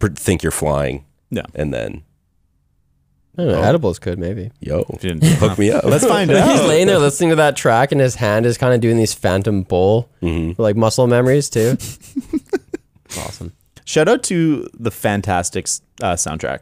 think 0.00 0.42
you're 0.42 0.52
flying, 0.52 1.04
no. 1.30 1.42
and 1.54 1.72
then 1.72 2.02
I 3.38 3.42
don't 3.42 3.52
know, 3.52 3.62
edibles 3.62 3.98
could 3.98 4.18
maybe. 4.18 4.50
yo, 4.60 4.84
hook 5.02 5.58
me 5.58 5.70
up. 5.70 5.84
Let's 5.84 6.06
find 6.06 6.30
out. 6.30 6.50
He's 6.50 6.66
laying 6.66 6.86
there 6.86 6.98
listening 6.98 7.30
to 7.30 7.36
that 7.36 7.56
track, 7.56 7.92
and 7.92 8.00
his 8.00 8.14
hand 8.16 8.46
is 8.46 8.56
kind 8.58 8.72
of 8.74 8.80
doing 8.80 8.96
these 8.96 9.14
phantom 9.14 9.62
bowl, 9.62 10.08
Mm-hmm. 10.22 10.60
like 10.60 10.76
muscle 10.76 11.06
memories 11.06 11.50
too. 11.50 11.76
awesome. 13.18 13.52
Shout 13.84 14.08
out 14.08 14.22
to 14.24 14.68
the 14.74 14.90
fantastic 14.90 15.66
uh, 16.02 16.14
soundtrack. 16.14 16.60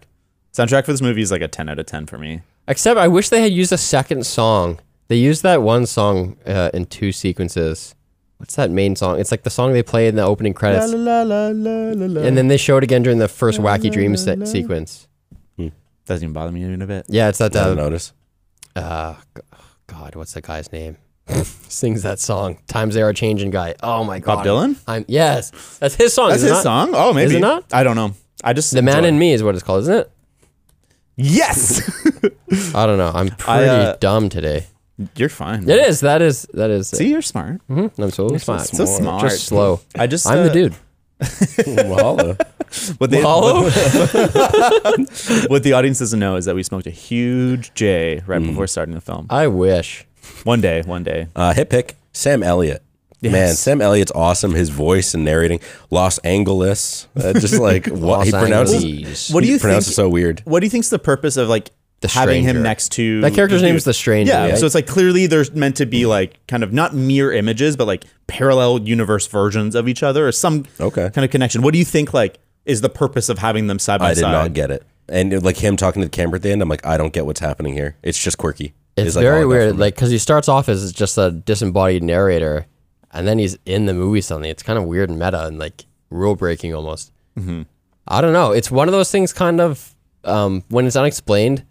Soundtrack 0.53 0.85
for 0.85 0.93
this 0.93 1.01
movie 1.03 1.23
is 1.23 1.31
like 1.31 1.43
a 1.43 1.49
ten 1.49 1.69
out 1.69 1.79
of 1.79 1.87
ten 1.87 2.07
for 2.07 2.19
me. 2.19 2.43
Except 2.69 2.99
I 2.99 3.09
wish 3.09 3.29
they 3.29 3.43
had 3.43 3.53
used 3.53 3.73
a 3.73 3.79
second 3.79 4.27
song. 4.27 4.79
They 5.09 5.17
used 5.17 5.43
that 5.43 5.63
one 5.63 5.87
song 5.87 6.37
uh, 6.47 6.71
in 6.75 6.87
two 6.87 7.13
sequences. 7.13 7.95
What's 8.45 8.57
that 8.57 8.71
main 8.71 8.95
song? 8.95 9.19
It's 9.19 9.31
like 9.31 9.43
the 9.43 9.49
song 9.49 9.73
they 9.73 9.83
play 9.83 10.07
in 10.07 10.17
the 10.17 10.23
opening 10.23 10.53
credits, 10.53 10.93
La, 10.93 11.23
la, 11.23 11.23
la, 11.23 11.49
la, 11.49 12.07
la. 12.07 12.21
and 12.21 12.37
then 12.37 12.49
they 12.49 12.59
show 12.59 12.77
it 12.77 12.85
again 12.85 13.03
during 13.03 13.19
the 13.19 13.27
first 13.27 13.59
Wacky 13.59 13.91
Dreams 13.91 14.23
se- 14.23 14.45
sequence. 14.45 15.09
doesn't 16.05 16.23
even 16.23 16.35
bother 16.35 16.53
me 16.53 16.63
even 16.63 16.83
a 16.83 16.87
bit. 16.87 17.07
Yeah, 17.09 17.31
it's 17.31 17.39
that. 17.39 17.57
I 17.57 17.71
Uh, 17.71 17.75
notice. 17.75 18.13
uh, 18.77 19.15
God, 19.87 20.15
what's 20.15 20.35
that 20.35 20.43
guy's 20.45 20.71
name? 20.73 20.99
Sings 21.69 22.03
that 22.03 22.19
song. 22.19 22.59
Times 22.67 22.95
they 22.95 23.01
are 23.01 23.15
changing, 23.15 23.49
guy. 23.51 23.77
Oh 23.83 24.05
my 24.05 24.19
God. 24.19 24.37
Bob 24.37 24.47
Dylan? 24.47 24.77
I'm 24.87 25.07
yes, 25.09 25.79
that's 25.79 25.95
his 25.95 26.13
song. 26.13 26.29
That's 26.29 26.43
is 26.43 26.51
it 26.51 26.55
his 26.55 26.65
not? 26.67 26.89
song. 26.89 26.91
Oh, 26.95 27.15
maybe 27.15 27.31
Is 27.31 27.37
it 27.37 27.41
not? 27.41 27.65
I 27.73 27.83
don't 27.83 27.97
know. 27.97 28.13
I 28.45 28.53
just 28.53 28.73
The 28.75 28.83
Man 28.83 29.07
in. 29.07 29.19
Me 29.19 29.33
is 29.33 29.43
what 29.43 29.55
it's 29.55 29.65
called, 29.65 29.81
isn't 29.85 29.95
it? 30.01 30.11
Yes, 31.17 31.81
I 32.75 32.85
don't 32.85 32.99
know. 32.99 33.11
I'm 33.15 33.29
pretty 33.29 33.71
uh, 33.71 33.97
dumb 34.01 34.29
today. 34.29 34.67
You're 35.17 35.29
fine. 35.29 35.69
It 35.69 35.79
is. 35.89 36.01
That 36.01 36.23
is. 36.23 36.47
That 36.55 36.71
is. 36.71 36.89
See, 36.89 37.11
you're 37.11 37.23
smart. 37.23 37.61
Mm-hmm. 37.69 38.01
I'm 38.01 38.11
so 38.11 38.37
smart. 38.37 38.61
so 38.63 38.85
smart. 38.85 39.23
Just 39.23 39.47
slow. 39.47 39.81
I 39.97 40.07
just 40.07 40.27
I'm 40.27 40.39
uh, 40.39 40.43
the 40.49 40.51
dude. 40.53 40.75
Mahalo. 41.21 42.37
What 42.99 43.11
they 43.11 43.23
Mahalo? 43.23 43.65
what, 44.85 45.51
what 45.51 45.63
the 45.63 45.73
audience 45.73 45.99
doesn't 46.01 46.19
know 46.19 46.37
is 46.37 46.45
that 46.45 46.55
we 46.55 46.63
smoked 46.63 46.87
a 46.87 46.91
huge 46.91 47.73
J 47.75 48.23
right 48.27 48.41
Mm. 48.41 48.49
before 48.49 48.67
starting 48.67 48.95
the 48.95 49.01
film. 49.01 49.27
I 49.31 49.47
wish. 49.47 50.07
One 50.45 50.61
day, 50.61 50.83
one 50.83 51.05
day. 51.05 51.29
Uh, 51.37 51.53
hit 51.55 51.71
pick 51.71 51.97
Sam 52.13 52.43
Elliott. 52.43 52.83
Man, 53.23 53.55
Sam 53.55 53.81
Elliott's 53.81 54.13
awesome. 54.15 54.53
His 54.55 54.69
voice 54.69 55.15
and 55.15 55.25
narrating 55.25 55.61
Los 55.91 56.19
Angeles, 56.19 57.09
uh, 57.17 57.33
just 57.33 57.59
like 57.59 57.87
what 57.91 58.27
he 58.27 58.31
pronounces. 58.33 58.85
Angeles. 58.85 59.31
What 59.31 59.41
do 59.41 59.47
he 59.47 59.55
you 59.55 59.59
pronounces 59.59 59.89
think? 59.97 59.97
so 59.97 60.09
weird. 60.11 60.43
What 60.45 60.61
do 60.61 60.67
you 60.67 60.71
think's 60.71 60.91
the 60.91 60.99
purpose 60.99 61.39
of 61.39 61.49
like 61.49 61.71
The 62.13 62.19
having 62.19 62.43
him 62.43 62.63
next 62.63 62.93
to 62.93 63.21
That 63.21 63.35
character's 63.35 63.61
the 63.61 63.67
name 63.67 63.77
is 63.77 63.85
the 63.85 63.93
Stranger. 63.95 64.33
Yeah, 64.33 64.45
right? 64.51 64.59
so 64.59 64.67
it's 64.67 64.75
like 64.75 64.87
clearly 64.87 65.27
they're 65.27 65.45
meant 65.55 65.77
to 65.77 65.87
be 65.87 66.07
like 66.07 66.45
kind 66.47 66.63
of 66.63 66.73
not 66.73 66.95
mirror 66.95 67.33
images, 67.33 67.77
but 67.77 67.87
like 67.87 68.05
parallel 68.27 68.81
universe 68.83 69.27
versions 69.27 69.75
of 69.75 69.89
each 69.89 70.03
other, 70.03 70.27
or 70.27 70.33
some 70.33 70.65
Okay. 70.81 71.11
kind 71.11 71.25
of 71.25 71.31
connection. 71.31 71.63
What 71.63 71.73
do 71.73 71.79
you 71.79 71.85
think 71.85 72.13
like 72.15 72.39
is 72.65 72.81
the 72.81 72.89
purpose 72.89 73.29
of 73.29 73.39
having 73.39 73.67
them 73.67 73.79
side 73.79 74.01
by 74.01 74.07
I 74.11 74.15
did 74.15 74.21
side? 74.21 74.33
not 74.33 74.53
get 74.55 74.71
it. 74.71 74.83
And 75.09 75.43
like 75.43 75.59
him 75.59 75.77
talking 75.77 76.01
to 76.03 76.07
the 76.07 76.11
camera 76.11 76.37
at 76.37 76.43
the 76.43 76.51
end, 76.51 76.63
I'm 76.63 76.69
like, 76.69 76.85
I 76.87 76.97
don't 76.97 77.13
get 77.13 77.27
what's 77.27 77.41
happening 77.41 77.75
here. 77.75 77.97
It's 78.03 78.19
just 78.19 78.39
quirky. 78.39 78.73
It's 78.97 79.17
like 79.17 79.23
very 79.25 79.43
I 79.43 79.45
weird, 79.45 79.77
like 79.79 79.95
because 79.97 80.11
he 80.11 80.19
starts 80.19 80.49
off 80.49 80.69
as 80.69 80.93
just 80.93 81.19
a 81.19 81.31
disembodied 81.31 82.03
narrator, 82.03 82.67
and 83.13 83.27
then 83.29 83.39
he's 83.39 83.59
in 83.67 83.87
the 83.87 83.93
movie 83.95 84.21
suddenly. 84.21 84.51
It's 84.51 84.63
kind 84.63 84.79
of 84.79 84.85
weird 84.85 85.11
and 85.11 85.19
meta 85.19 85.45
and 85.47 85.59
like 85.59 85.85
rule 86.11 86.37
breaking 86.37 86.75
almost. 86.75 87.13
Mm-hmm. 87.39 87.63
I 88.07 88.21
don't 88.21 88.33
know. 88.33 88.53
It's 88.53 88.71
one 88.71 88.87
of 88.89 88.93
those 88.93 89.11
things, 89.11 89.33
kind 89.33 89.61
of 89.61 89.95
um, 90.25 90.63
when 90.69 90.87
it's 90.87 90.97
unexplained. 90.97 91.65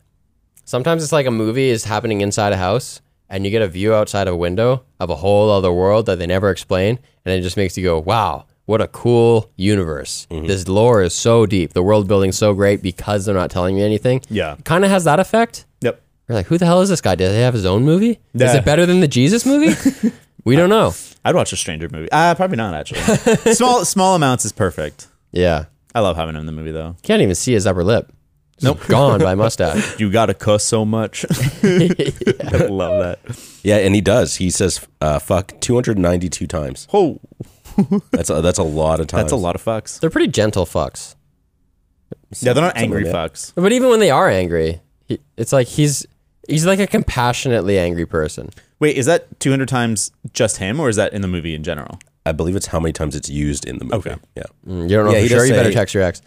Sometimes 0.66 1.04
it's 1.04 1.12
like 1.12 1.26
a 1.26 1.32
movie 1.32 1.70
is 1.70 1.84
happening 1.86 2.22
inside 2.22 2.54
a 2.54 2.58
house, 2.58 3.02
and 3.30 3.46
you 3.46 3.52
get 3.52 3.62
a 3.62 3.68
view 3.68 3.94
outside 3.94 4.28
a 4.28 4.36
window 4.36 4.84
of 5.00 5.10
a 5.10 5.16
whole 5.16 5.50
other 5.50 5.72
world 5.72 6.06
that 6.06 6.20
they 6.20 6.26
never 6.28 6.50
explain, 6.50 7.00
and 7.26 7.34
it 7.34 7.42
just 7.42 7.58
makes 7.58 7.78
you 7.78 7.84
go, 7.84 8.00
"Wow, 8.00 8.46
what 8.66 8.80
a 8.82 8.88
cool 8.88 9.52
universe! 9.58 10.28
Mm-hmm. 10.32 10.48
This 10.48 10.68
lore 10.68 11.02
is 11.02 11.14
so 11.14 11.46
deep. 11.46 11.74
The 11.74 11.84
world 11.84 12.08
building's 12.08 12.38
so 12.38 12.54
great 12.54 12.82
because 12.82 13.26
they're 13.26 13.36
not 13.36 13.52
telling 13.52 13.76
me 13.76 13.84
anything." 13.84 14.22
Yeah. 14.30 14.56
kind 14.64 14.86
of 14.86 14.92
has 14.92 15.04
that 15.04 15.20
effect. 15.20 15.66
Yep. 15.82 16.02
We're 16.28 16.36
like, 16.36 16.46
who 16.48 16.58
the 16.58 16.66
hell 16.66 16.82
is 16.82 16.88
this 16.90 17.02
guy? 17.02 17.16
Does 17.16 17.34
he 17.36 17.42
have 17.42 17.54
his 17.54 17.66
own 17.66 17.84
movie? 17.84 18.20
Is 18.34 18.54
it 18.56 18.64
better 18.64 18.86
than 18.86 19.02
the 19.02 19.08
Jesus 19.10 19.46
movie? 19.46 19.76
we 20.46 20.56
don't 20.56 20.70
know. 20.70 20.94
I'd 21.26 21.36
watch 21.36 21.52
a 21.52 21.58
Stranger 21.58 21.90
movie. 21.92 22.10
Uh, 22.12 22.34
probably 22.36 22.56
not 22.58 22.74
actually. 22.74 23.02
small 23.54 23.84
small 23.84 24.16
amounts 24.16 24.46
is 24.46 24.54
perfect. 24.54 25.08
Yeah. 25.34 25.66
I 25.94 26.00
love 26.00 26.16
having 26.16 26.36
him 26.36 26.40
in 26.42 26.46
the 26.46 26.52
movie 26.54 26.72
though. 26.72 26.96
Can't 27.04 27.22
even 27.22 27.36
see 27.36 27.52
his 27.54 27.68
upper 27.68 27.84
lip. 27.84 28.12
Nope. 28.64 28.80
Gone 28.88 29.20
by 29.20 29.36
mustache. 29.36 30.00
You 30.00 30.10
gotta 30.12 30.34
cuss 30.34 30.64
so 30.64 30.86
much. 30.86 31.26
I 31.64 32.68
love 32.70 33.00
that. 33.04 33.20
yeah, 33.64 33.78
and 33.78 33.94
he 33.94 34.02
does. 34.02 34.38
He 34.38 34.50
says 34.50 34.86
uh, 35.02 35.20
"fuck" 35.20 35.54
292 35.60 36.48
times. 36.48 36.88
Oh, 36.94 37.20
That's 38.12 38.30
a, 38.30 38.42
that's 38.42 38.60
a 38.60 38.64
lot 38.64 39.00
of 39.00 39.08
times. 39.08 39.24
that's 39.24 39.34
a 39.34 39.38
lot 39.38 39.56
of 39.56 39.64
fucks. 39.64 40.00
They're 40.00 40.10
pretty 40.10 40.32
gentle 40.32 40.66
fucks. 40.66 41.16
Yeah, 42.40 42.54
they're 42.54 42.64
not 42.64 42.78
angry 42.78 43.06
yeah. 43.06 43.12
fucks. 43.14 43.52
But 43.56 43.72
even 43.72 43.90
when 43.90 44.00
they 44.00 44.10
are 44.12 44.30
angry, 44.30 44.82
he, 45.08 45.20
it's 45.38 45.52
like 45.54 45.68
he's 45.68 46.06
he's 46.48 46.66
like 46.66 46.80
a 46.80 46.88
compassionately 46.88 47.78
angry 47.80 48.06
person. 48.06 48.50
Wait, 48.80 48.98
is 48.98 49.06
that 49.06 49.40
200 49.40 49.68
times 49.68 50.12
just 50.34 50.58
him, 50.58 50.80
or 50.80 50.90
is 50.90 50.96
that 50.98 51.14
in 51.14 51.22
the 51.22 51.28
movie 51.28 51.56
in 51.56 51.64
general? 51.64 52.00
I 52.26 52.32
believe 52.32 52.56
it's 52.56 52.68
how 52.68 52.80
many 52.80 52.94
times 52.94 53.16
it's 53.16 53.30
used 53.30 53.66
in 53.66 53.78
the 53.80 53.86
movie. 53.86 54.10
Okay. 54.12 54.16
Yeah. 54.36 54.44
Mm, 54.68 54.90
You 54.90 54.96
don't 54.98 55.06
know 55.06 55.12
Yeah, 55.12 55.18
for 55.18 55.22
he 55.24 55.28
sure. 55.30 55.38
does 55.40 55.50
You 55.50 55.56
better 55.56 55.72
text 55.74 55.94
your 55.94 56.04
ex. 56.04 56.22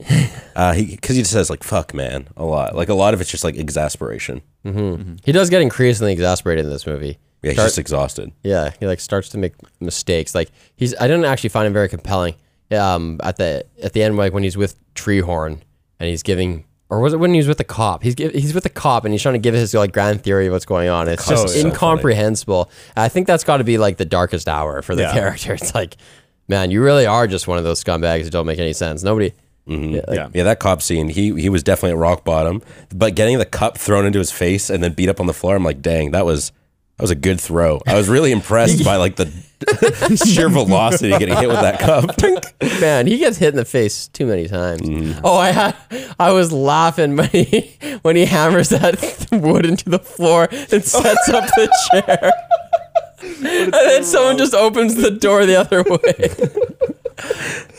Uh, 0.56 0.72
he 0.72 0.86
because 0.86 1.16
he 1.16 1.22
just 1.22 1.32
says 1.32 1.50
like 1.50 1.64
"fuck, 1.64 1.92
man" 1.92 2.28
a 2.36 2.44
lot. 2.44 2.76
Like 2.76 2.88
a 2.88 2.94
lot 2.94 3.12
of 3.12 3.20
it's 3.20 3.28
just 3.28 3.42
like 3.42 3.56
exasperation. 3.56 4.40
He 5.24 5.32
does 5.32 5.50
get 5.50 5.62
increasingly 5.62 6.12
exasperated 6.12 6.64
in 6.64 6.70
this 6.70 6.86
movie. 6.86 7.18
Yeah, 7.42 7.50
he's 7.50 7.54
Start- 7.54 7.66
just 7.66 7.78
exhausted. 7.80 8.30
Yeah, 8.44 8.70
he 8.78 8.86
like 8.86 9.00
starts 9.00 9.28
to 9.30 9.38
make 9.38 9.54
mistakes. 9.80 10.32
Like 10.32 10.50
he's 10.76 10.94
I 11.00 11.08
didn't 11.08 11.24
actually 11.24 11.48
find 11.50 11.66
him 11.66 11.72
very 11.72 11.88
compelling. 11.88 12.36
Um, 12.70 13.18
at 13.24 13.36
the 13.36 13.66
at 13.82 13.94
the 13.94 14.02
end, 14.04 14.16
like 14.16 14.32
when 14.32 14.44
he's 14.44 14.56
with 14.56 14.76
Treehorn 14.94 15.58
and 15.98 16.08
he's 16.08 16.22
giving, 16.22 16.64
or 16.88 17.00
was 17.00 17.12
it 17.12 17.16
when 17.18 17.32
he 17.32 17.38
was 17.38 17.48
with 17.48 17.58
the 17.58 17.64
cop? 17.64 18.04
He's 18.04 18.14
give, 18.14 18.32
he's 18.32 18.54
with 18.54 18.62
the 18.62 18.70
cop 18.70 19.04
and 19.04 19.12
he's 19.12 19.22
trying 19.22 19.34
to 19.34 19.38
give 19.40 19.54
his 19.54 19.74
like 19.74 19.92
grand 19.92 20.22
theory 20.22 20.46
of 20.46 20.52
what's 20.52 20.64
going 20.66 20.88
on. 20.88 21.08
It's 21.08 21.24
cop's 21.26 21.42
just 21.42 21.54
so 21.54 21.60
funny. 21.60 21.70
incomprehensible. 21.72 22.70
I 22.96 23.08
think 23.08 23.26
that's 23.26 23.42
got 23.42 23.56
to 23.56 23.64
be 23.64 23.76
like 23.78 23.96
the 23.96 24.04
darkest 24.04 24.48
hour 24.48 24.82
for 24.82 24.94
the 24.94 25.02
Yeah. 25.02 25.12
character. 25.12 25.54
It's 25.60 25.74
like, 25.74 25.96
man, 26.46 26.70
you 26.70 26.80
really 26.80 27.06
are 27.06 27.26
just 27.26 27.48
one 27.48 27.58
of 27.58 27.64
those 27.64 27.82
scumbags 27.82 28.22
that 28.24 28.30
don't 28.30 28.46
make 28.46 28.60
any 28.60 28.72
sense. 28.72 29.02
Nobody. 29.02 29.32
Yeah, 29.66 30.00
like, 30.06 30.16
Yeah. 30.16 30.28
Yeah, 30.34 30.42
that 30.44 30.60
cop 30.60 30.82
scene, 30.82 31.08
he 31.08 31.34
he 31.40 31.48
was 31.48 31.62
definitely 31.62 31.92
at 31.92 31.98
rock 31.98 32.24
bottom. 32.24 32.62
But 32.94 33.14
getting 33.14 33.38
the 33.38 33.46
cup 33.46 33.78
thrown 33.78 34.04
into 34.06 34.18
his 34.18 34.30
face 34.30 34.68
and 34.70 34.82
then 34.82 34.92
beat 34.92 35.08
up 35.08 35.20
on 35.20 35.26
the 35.26 35.34
floor, 35.34 35.56
I'm 35.56 35.64
like, 35.64 35.80
dang, 35.82 36.10
that 36.12 36.24
was 36.26 36.52
that 36.96 37.02
was 37.02 37.10
a 37.10 37.16
good 37.16 37.40
throw. 37.40 37.80
I 37.86 37.94
was 37.96 38.08
really 38.08 38.30
impressed 38.30 38.84
by 38.84 38.96
like 38.96 39.16
the 39.16 39.26
sheer 40.26 40.48
velocity 40.48 41.10
getting 41.18 41.34
hit 41.36 41.48
with 41.48 41.60
that 41.60 41.80
cup. 41.80 42.10
Man, 42.80 43.06
he 43.06 43.18
gets 43.18 43.36
hit 43.38 43.48
in 43.48 43.56
the 43.56 43.64
face 43.64 44.08
too 44.08 44.26
many 44.26 44.46
times. 44.46 44.82
Mm. 44.82 45.20
Oh, 45.24 45.36
I 45.36 45.50
had, 45.50 45.74
I 46.20 46.30
was 46.32 46.52
laughing 46.52 47.16
when 47.16 47.30
he 47.30 47.76
when 48.02 48.14
he 48.16 48.26
hammers 48.26 48.68
that 48.68 49.26
wood 49.32 49.64
into 49.66 49.88
the 49.88 49.98
floor 49.98 50.46
and 50.50 50.84
sets 50.84 51.28
up 51.30 51.44
the 51.56 51.68
chair, 51.90 52.32
and 53.22 53.72
then 53.72 54.04
someone 54.04 54.36
just 54.38 54.54
opens 54.54 54.94
the 54.96 55.10
door 55.10 55.46
the 55.46 55.56
other 55.56 55.82
way. 55.82 56.73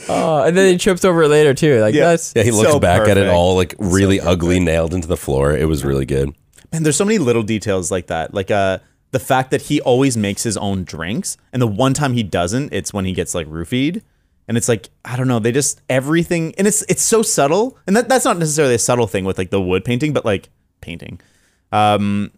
Oh, 0.08 0.44
and 0.44 0.56
then 0.56 0.72
he 0.72 0.78
trips 0.78 1.04
over 1.04 1.24
it 1.24 1.30
later 1.30 1.54
too. 1.54 1.80
Like 1.82 1.96
Yeah. 1.96 2.10
that's 2.10 2.34
Yeah, 2.36 2.44
he 2.44 2.52
looks 2.52 2.72
So 2.72 2.80
back 2.80 3.08
at 3.08 3.18
it 3.18 3.28
all 3.28 3.56
like 3.56 3.76
really 3.80 4.20
ugly, 4.20 4.60
nailed 4.60 4.94
into 4.94 5.08
the 5.08 5.18
floor. 5.18 5.56
It 5.56 5.68
was 5.68 5.84
really 5.84 6.06
good. 6.06 6.34
Man, 6.72 6.84
there's 6.84 6.96
so 6.98 7.06
many 7.06 7.18
little 7.18 7.44
details 7.44 7.92
like 7.92 8.08
that. 8.08 8.34
Like 8.34 8.52
uh 8.52 8.80
the 9.12 9.20
fact 9.20 9.52
that 9.52 9.64
he 9.64 9.80
always 9.82 10.18
makes 10.18 10.44
his 10.44 10.58
own 10.58 10.84
drinks, 10.84 11.38
and 11.54 11.62
the 11.62 11.68
one 11.68 11.94
time 11.94 12.14
he 12.14 12.22
doesn't, 12.24 12.74
it's 12.74 12.92
when 12.94 13.06
he 13.06 13.14
gets 13.14 13.34
like 13.34 13.48
roofied. 13.48 14.02
And 14.48 14.58
it's 14.58 14.68
like, 14.68 14.90
I 15.06 15.16
don't 15.18 15.28
know, 15.28 15.40
they 15.40 15.52
just 15.52 15.82
everything 15.90 16.54
and 16.58 16.68
it's 16.68 16.84
it's 16.90 17.02
so 17.04 17.22
subtle. 17.22 17.78
And 17.88 17.96
that, 17.96 18.10
that's 18.10 18.26
not 18.26 18.38
necessarily 18.38 18.76
a 18.76 18.80
subtle 18.80 19.08
thing 19.08 19.26
with 19.26 19.38
like 19.38 19.50
the 19.50 19.62
wood 19.62 19.84
painting, 19.86 20.14
but 20.14 20.24
like 20.26 20.50
painting. 20.82 21.20
Um 21.72 22.32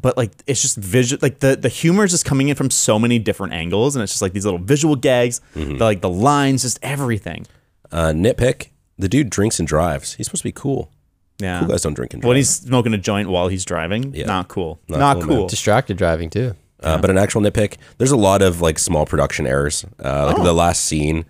but 0.00 0.16
like 0.16 0.32
it's 0.46 0.60
just 0.62 0.76
visual 0.76 1.18
like 1.22 1.40
the 1.40 1.56
the 1.56 1.68
humor 1.68 2.04
is 2.04 2.10
just 2.10 2.24
coming 2.24 2.48
in 2.48 2.54
from 2.56 2.70
so 2.70 2.98
many 2.98 3.18
different 3.18 3.52
angles 3.54 3.96
and 3.96 4.02
it's 4.02 4.12
just 4.12 4.22
like 4.22 4.32
these 4.32 4.44
little 4.44 4.60
visual 4.60 4.94
gags, 4.96 5.40
the, 5.54 5.62
like 5.78 6.00
the 6.00 6.10
lines, 6.10 6.62
just 6.62 6.78
everything. 6.82 7.46
Uh, 7.90 8.12
nitpick: 8.14 8.68
the 8.98 9.08
dude 9.08 9.30
drinks 9.30 9.58
and 9.58 9.66
drives. 9.68 10.14
He's 10.14 10.26
supposed 10.26 10.42
to 10.42 10.48
be 10.48 10.52
cool. 10.52 10.90
Yeah. 11.38 11.60
Cool 11.60 11.68
guys 11.68 11.82
don't 11.82 11.94
drink 11.94 12.12
and 12.14 12.22
drive. 12.22 12.28
When 12.28 12.36
he's 12.36 12.50
smoking 12.50 12.94
a 12.94 12.98
joint 12.98 13.28
while 13.28 13.48
he's 13.48 13.64
driving, 13.64 14.14
Yeah. 14.14 14.26
not 14.26 14.48
cool. 14.48 14.80
Not 14.88 14.98
Not, 14.98 15.16
cool, 15.22 15.36
cool. 15.36 15.48
distracted 15.48 15.96
driving 15.96 16.30
too. 16.30 16.54
Uh, 16.82 16.98
but 16.98 17.08
an 17.10 17.16
actual 17.18 17.40
nitpick, 17.42 17.76
there's 17.98 18.10
a 18.10 18.16
lot 18.16 18.42
of 18.42 18.60
like 18.60 18.78
small 18.78 19.06
production 19.06 19.46
errors. 19.46 19.84
Uh, 20.02 20.26
like 20.32 20.42
the 20.42 20.52
last 20.52 20.84
scene 20.84 21.24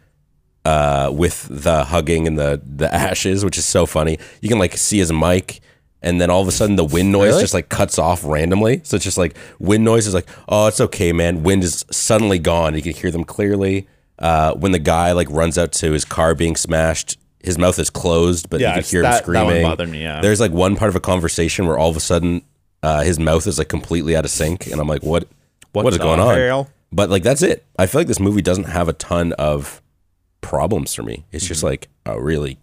uh, 0.65 1.11
with 1.13 1.47
the 1.51 1.85
hugging 1.85 2.27
and 2.27 2.39
the 2.39 2.61
the 2.65 2.93
ashes, 3.09 3.45
which 3.45 3.57
is 3.59 3.65
so 3.65 3.87
funny. 3.87 4.19
You 4.41 4.49
can 4.49 4.59
like 4.59 4.77
see 4.77 4.99
his 4.99 5.13
mic, 5.13 5.61
and 6.03 6.21
then 6.21 6.31
all 6.31 6.43
of 6.43 6.49
a 6.49 6.53
sudden 6.53 6.77
the 6.77 6.85
wind 6.85 7.11
noise 7.13 7.29
Really? 7.31 7.43
just 7.43 7.55
like 7.55 7.69
cuts 7.69 7.99
off 7.99 8.25
randomly. 8.25 8.81
So 8.85 8.97
it's 8.97 9.05
just 9.05 9.19
like 9.19 9.37
wind 9.59 9.85
noise 9.85 10.07
is 10.07 10.15
like, 10.15 10.29
oh, 10.49 10.67
it's 10.67 10.81
okay, 10.81 11.13
man. 11.13 11.43
Wind 11.43 11.65
is 11.65 11.85
suddenly 11.91 12.39
gone. 12.39 12.75
You 12.75 12.83
can 12.83 12.93
hear 12.95 13.11
them 13.11 13.25
clearly. 13.25 13.89
Uh, 14.19 14.55
when 14.55 14.73
the 14.73 14.79
guy 14.79 15.13
like 15.13 15.29
runs 15.31 15.59
out 15.59 15.73
to 15.73 15.93
his 15.93 16.05
car 16.05 16.35
being 16.35 16.57
smashed, 16.57 17.19
his 17.43 17.59
mouth 17.59 17.79
is 17.79 17.91
closed, 17.91 18.49
but 18.51 18.61
Yeah, 18.61 18.77
you 18.77 18.83
can 18.83 18.91
hear 18.91 19.01
him 19.01 19.05
that- 19.05 19.11
that 19.13 19.23
screaming. 19.25 19.63
bothered 19.63 19.89
me, 19.89 20.03
yeah. 20.03 20.21
There's 20.21 20.41
like 20.41 20.53
one 20.53 20.75
part 20.77 20.89
of 20.89 20.97
a 20.97 21.01
conversation 21.01 21.67
where 21.67 21.79
all 21.79 21.91
of 21.91 21.97
a 21.97 22.01
sudden 22.01 22.43
uh, 22.83 23.03
his 23.03 23.19
mouth 23.19 23.47
is 23.47 23.59
like 23.59 23.69
completely 23.69 24.17
out 24.17 24.25
of 24.25 24.31
sync, 24.31 24.67
and 24.67 24.81
I'm 24.81 24.87
like, 24.89 25.03
what? 25.03 25.27
What 25.73 25.85
what 25.85 25.93
is 25.93 25.99
going 25.99 26.21
on? 26.21 26.37
hell? 26.39 26.71
But 26.93 27.11
like 27.11 27.23
that's 27.23 27.43
it. 27.43 27.65
I 27.79 27.87
feel 27.87 28.01
like 28.01 28.09
this 28.09 28.21
movie 28.21 28.41
doesn't 28.43 28.65
have 28.65 28.89
a 28.89 28.93
ton 28.95 29.33
of 29.35 29.83
problems 30.41 30.95
for 30.95 31.03
me. 31.03 31.25
It's 31.33 31.47
just 31.47 31.63
like 31.63 31.89
a 32.07 32.21
really, 32.21 32.59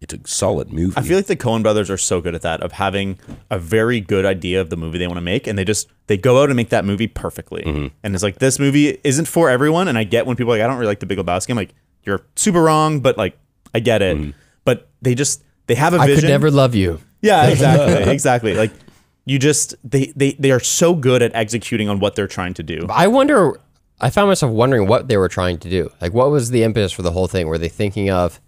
it's 0.00 0.12
a 0.12 0.18
solid 0.24 0.72
movie. 0.72 0.90
Mm-hmm. 0.90 0.98
I 0.98 1.02
feel 1.02 1.16
like 1.16 1.26
the 1.26 1.36
Coen 1.36 1.62
brothers 1.62 1.90
are 1.90 1.96
so 1.96 2.20
good 2.20 2.34
at 2.34 2.42
that 2.42 2.62
of 2.62 2.72
having 2.72 3.18
a 3.50 3.58
very 3.58 4.00
good 4.00 4.26
idea 4.26 4.60
of 4.60 4.70
the 4.70 4.76
movie 4.76 4.98
they 4.98 5.06
want 5.06 5.16
to 5.16 5.22
make, 5.22 5.46
and 5.46 5.58
they 5.58 5.64
just 5.64 5.88
they 6.06 6.16
go 6.16 6.42
out 6.42 6.50
and 6.50 6.56
make 6.56 6.68
that 6.68 6.84
movie 6.84 7.06
perfectly. 7.06 7.62
Mm-hmm. 7.62 7.86
And 8.02 8.14
it's 8.14 8.22
like 8.22 8.38
this 8.38 8.58
movie 8.58 8.98
isn't 9.04 9.26
for 9.26 9.48
everyone, 9.48 9.88
and 9.88 9.96
I 9.96 10.04
get 10.04 10.26
when 10.26 10.36
people 10.36 10.52
are 10.52 10.58
like 10.58 10.64
I 10.64 10.66
don't 10.66 10.76
really 10.76 10.88
like 10.88 11.00
the 11.00 11.06
Big 11.06 11.18
Lebowski. 11.18 11.50
I'm 11.50 11.56
like 11.56 11.74
you're 12.04 12.22
super 12.36 12.62
wrong, 12.62 13.00
but 13.00 13.16
like 13.16 13.38
I 13.74 13.80
get 13.80 14.02
it. 14.02 14.34
But 14.64 14.88
they 15.02 15.14
just 15.14 15.42
they 15.66 15.74
have 15.74 15.94
a 15.94 15.98
I 15.98 16.06
vision. 16.06 16.18
I 16.18 16.20
could 16.22 16.30
never 16.30 16.50
love 16.50 16.74
you. 16.74 17.00
Yeah, 17.22 17.46
exactly, 17.50 18.12
exactly. 18.12 18.54
Like 18.54 18.72
you 19.24 19.38
just 19.38 19.74
they 19.84 20.12
they 20.16 20.32
they 20.32 20.50
are 20.50 20.60
so 20.60 20.94
good 20.94 21.22
at 21.22 21.34
executing 21.34 21.88
on 21.88 21.98
what 22.00 22.14
they're 22.16 22.28
trying 22.28 22.54
to 22.54 22.62
do. 22.62 22.86
I 22.88 23.08
wonder. 23.08 23.60
I 23.98 24.10
found 24.10 24.28
myself 24.28 24.52
wondering 24.52 24.86
what 24.88 25.08
they 25.08 25.16
were 25.16 25.28
trying 25.28 25.56
to 25.60 25.70
do. 25.70 25.90
Like, 26.02 26.12
what 26.12 26.30
was 26.30 26.50
the 26.50 26.64
impetus 26.64 26.92
for 26.92 27.00
the 27.00 27.12
whole 27.12 27.28
thing? 27.28 27.48
Were 27.48 27.56
they 27.56 27.70
thinking 27.70 28.10
of, 28.10 28.42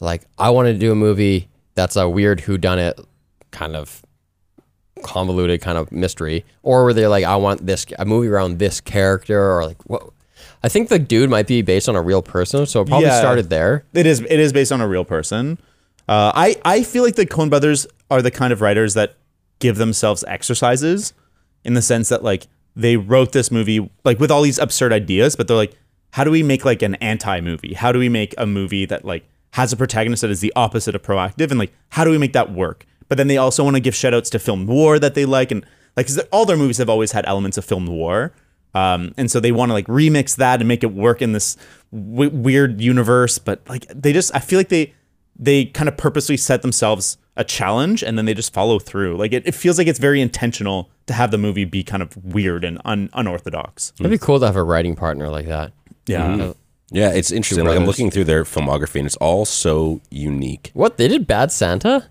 like, 0.00 0.22
I 0.38 0.50
want 0.50 0.66
to 0.66 0.74
do 0.74 0.92
a 0.92 0.94
movie 0.94 1.48
that's 1.74 1.96
a 1.96 2.08
weird 2.08 2.40
whodunit 2.40 3.04
kind 3.50 3.76
of 3.76 4.02
convoluted 5.02 5.60
kind 5.60 5.76
of 5.76 5.90
mystery, 5.92 6.44
or 6.62 6.84
were 6.84 6.94
they 6.94 7.06
like, 7.06 7.24
I 7.24 7.36
want 7.36 7.66
this 7.66 7.86
a 7.98 8.04
movie 8.04 8.28
around 8.28 8.58
this 8.58 8.80
character, 8.80 9.38
or 9.58 9.66
like 9.66 9.82
what? 9.88 10.08
I 10.62 10.68
think 10.68 10.88
the 10.88 10.98
dude 10.98 11.28
might 11.28 11.46
be 11.46 11.60
based 11.62 11.88
on 11.88 11.96
a 11.96 12.00
real 12.02 12.22
person, 12.22 12.64
so 12.66 12.80
it 12.80 12.88
probably 12.88 13.06
Yeah. 13.06 13.18
started 13.18 13.50
there. 13.50 13.84
It 13.92 14.06
is 14.06 14.20
it 14.20 14.40
is 14.40 14.52
based 14.52 14.72
on 14.72 14.80
a 14.80 14.88
real 14.88 15.04
person. 15.04 15.58
Uh, 16.08 16.32
I 16.34 16.56
I 16.64 16.82
feel 16.82 17.02
like 17.02 17.16
the 17.16 17.26
Coen 17.26 17.50
Brothers 17.50 17.86
are 18.10 18.22
the 18.22 18.30
kind 18.30 18.52
of 18.52 18.60
writers 18.60 18.94
that 18.94 19.16
give 19.58 19.76
themselves 19.76 20.24
exercises, 20.26 21.12
in 21.64 21.74
the 21.74 21.82
sense 21.82 22.08
that 22.08 22.22
like 22.22 22.46
they 22.76 22.96
wrote 22.96 23.32
this 23.32 23.50
movie 23.50 23.90
like 24.04 24.18
with 24.20 24.30
all 24.30 24.42
these 24.42 24.58
absurd 24.58 24.92
ideas, 24.92 25.36
but 25.36 25.48
they're 25.48 25.56
like, 25.56 25.74
how 26.12 26.24
do 26.24 26.30
we 26.30 26.42
make 26.42 26.64
like 26.64 26.82
an 26.82 26.94
anti 26.96 27.40
movie? 27.40 27.74
How 27.74 27.92
do 27.92 27.98
we 27.98 28.08
make 28.08 28.34
a 28.38 28.46
movie 28.46 28.86
that 28.86 29.04
like 29.04 29.24
has 29.54 29.72
a 29.72 29.76
protagonist 29.76 30.20
that 30.22 30.30
is 30.30 30.40
the 30.40 30.52
opposite 30.56 30.94
of 30.94 31.02
proactive, 31.02 31.50
and 31.50 31.58
like 31.58 31.72
how 31.90 32.04
do 32.04 32.10
we 32.10 32.18
make 32.18 32.32
that 32.34 32.52
work? 32.52 32.86
But 33.08 33.18
then 33.18 33.26
they 33.28 33.36
also 33.36 33.62
want 33.64 33.76
to 33.76 33.80
give 33.80 33.94
shout 33.94 34.14
outs 34.14 34.30
to 34.30 34.38
film 34.38 34.66
noir 34.66 34.98
that 34.98 35.14
they 35.14 35.24
like, 35.24 35.50
and 35.50 35.64
like 35.96 36.06
'cause 36.06 36.18
all 36.32 36.44
their 36.46 36.56
movies 36.56 36.78
have 36.78 36.88
always 36.88 37.12
had 37.12 37.24
elements 37.26 37.56
of 37.58 37.64
film 37.64 37.84
noir. 37.84 38.32
Um, 38.74 39.14
and 39.16 39.30
so 39.30 39.38
they 39.38 39.52
want 39.52 39.70
to 39.70 39.72
like 39.74 39.86
remix 39.86 40.34
that 40.36 40.60
and 40.60 40.66
make 40.66 40.82
it 40.82 40.92
work 40.92 41.22
in 41.22 41.30
this 41.32 41.56
w- 41.92 42.30
weird 42.30 42.80
universe. 42.80 43.38
But 43.38 43.62
like 43.68 43.86
they 43.88 44.12
just, 44.12 44.34
I 44.34 44.40
feel 44.40 44.58
like 44.58 44.68
they 44.68 44.92
they 45.38 45.66
kind 45.66 45.88
of 45.88 45.96
purposely 45.96 46.36
set 46.36 46.62
themselves 46.62 47.16
a 47.36 47.44
challenge 47.44 48.02
and 48.02 48.16
then 48.18 48.24
they 48.24 48.34
just 48.34 48.52
follow 48.52 48.78
through. 48.80 49.16
Like 49.16 49.32
it, 49.32 49.46
it 49.46 49.54
feels 49.54 49.78
like 49.78 49.86
it's 49.86 49.98
very 50.00 50.20
intentional 50.20 50.90
to 51.06 51.12
have 51.12 51.30
the 51.30 51.38
movie 51.38 51.64
be 51.64 51.84
kind 51.84 52.02
of 52.02 52.16
weird 52.24 52.64
and 52.64 52.80
un- 52.84 53.10
unorthodox. 53.14 53.92
It'd 54.00 54.10
be 54.10 54.18
cool 54.18 54.40
to 54.40 54.46
have 54.46 54.56
a 54.56 54.62
writing 54.64 54.96
partner 54.96 55.28
like 55.28 55.46
that. 55.46 55.72
Yeah. 56.06 56.52
Yeah, 56.94 57.10
it's 57.10 57.32
interesting. 57.32 57.66
Like 57.66 57.76
I'm 57.76 57.86
looking 57.86 58.10
through 58.10 58.24
their 58.24 58.44
filmography, 58.44 59.00
and 59.00 59.06
it's 59.06 59.16
all 59.16 59.44
so 59.44 60.00
unique. 60.10 60.70
What 60.74 60.96
they 60.96 61.08
did, 61.08 61.26
Bad 61.26 61.50
Santa. 61.50 62.08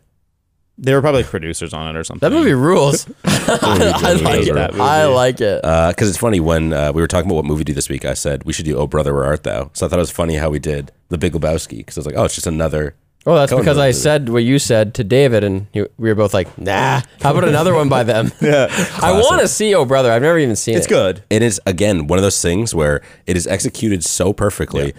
They 0.77 0.93
were 0.93 1.01
probably 1.01 1.21
like 1.21 1.29
producers 1.29 1.71
on 1.73 1.95
it 1.95 1.97
or 1.97 2.03
something. 2.03 2.27
That 2.27 2.35
movie 2.35 2.53
rules. 2.53 3.07
I 3.23 4.19
like 4.23 4.47
it. 4.47 4.53
that 4.55 4.71
movie. 4.71 4.81
I 4.81 5.05
like 5.05 5.39
it. 5.39 5.61
Because 5.61 6.09
it's 6.09 6.17
funny 6.17 6.39
when 6.39 6.73
uh, 6.73 6.91
we 6.91 7.01
were 7.01 7.07
talking 7.07 7.29
about 7.29 7.35
what 7.35 7.45
movie 7.45 7.63
to 7.63 7.71
do 7.71 7.73
this 7.75 7.89
week, 7.89 8.05
I 8.05 8.15
said 8.15 8.43
we 8.43 8.53
should 8.53 8.65
do 8.65 8.75
"Oh 8.77 8.87
Brother, 8.87 9.13
Where 9.13 9.23
Art 9.23 9.43
Thou." 9.43 9.69
So 9.73 9.85
I 9.85 9.89
thought 9.89 9.99
it 9.99 10.01
was 10.01 10.11
funny 10.11 10.35
how 10.35 10.49
we 10.49 10.59
did 10.59 10.91
The 11.09 11.17
Big 11.17 11.33
Lebowski 11.33 11.77
because 11.77 11.97
I 11.97 11.99
was 11.99 12.05
like, 12.07 12.15
oh, 12.15 12.23
it's 12.25 12.35
just 12.35 12.47
another. 12.47 12.95
Oh, 13.25 13.35
that's 13.35 13.53
because 13.53 13.77
I 13.77 13.91
said 13.91 14.27
what 14.27 14.43
you 14.43 14.59
said 14.59 14.95
to 14.95 15.03
David, 15.03 15.45
and 15.45 15.67
you, 15.71 15.87
we 15.97 16.09
were 16.09 16.15
both 16.15 16.33
like, 16.33 16.57
"Nah." 16.57 17.01
How 17.21 17.31
about 17.31 17.47
another 17.47 17.73
one 17.73 17.87
by 17.87 18.03
them? 18.03 18.31
yeah, 18.41 18.67
I 19.01 19.13
want 19.13 19.39
to 19.41 19.47
see 19.47 19.73
Oh 19.73 19.85
Brother. 19.85 20.11
I've 20.11 20.21
never 20.21 20.37
even 20.37 20.57
seen 20.57 20.75
It's 20.75 20.87
it. 20.87 20.91
It's 20.91 21.01
good. 21.01 21.23
It 21.29 21.41
is 21.41 21.61
again 21.65 22.07
one 22.07 22.19
of 22.19 22.23
those 22.23 22.41
things 22.41 22.75
where 22.75 23.01
it 23.25 23.37
is 23.37 23.47
executed 23.47 24.03
so 24.03 24.33
perfectly, 24.33 24.93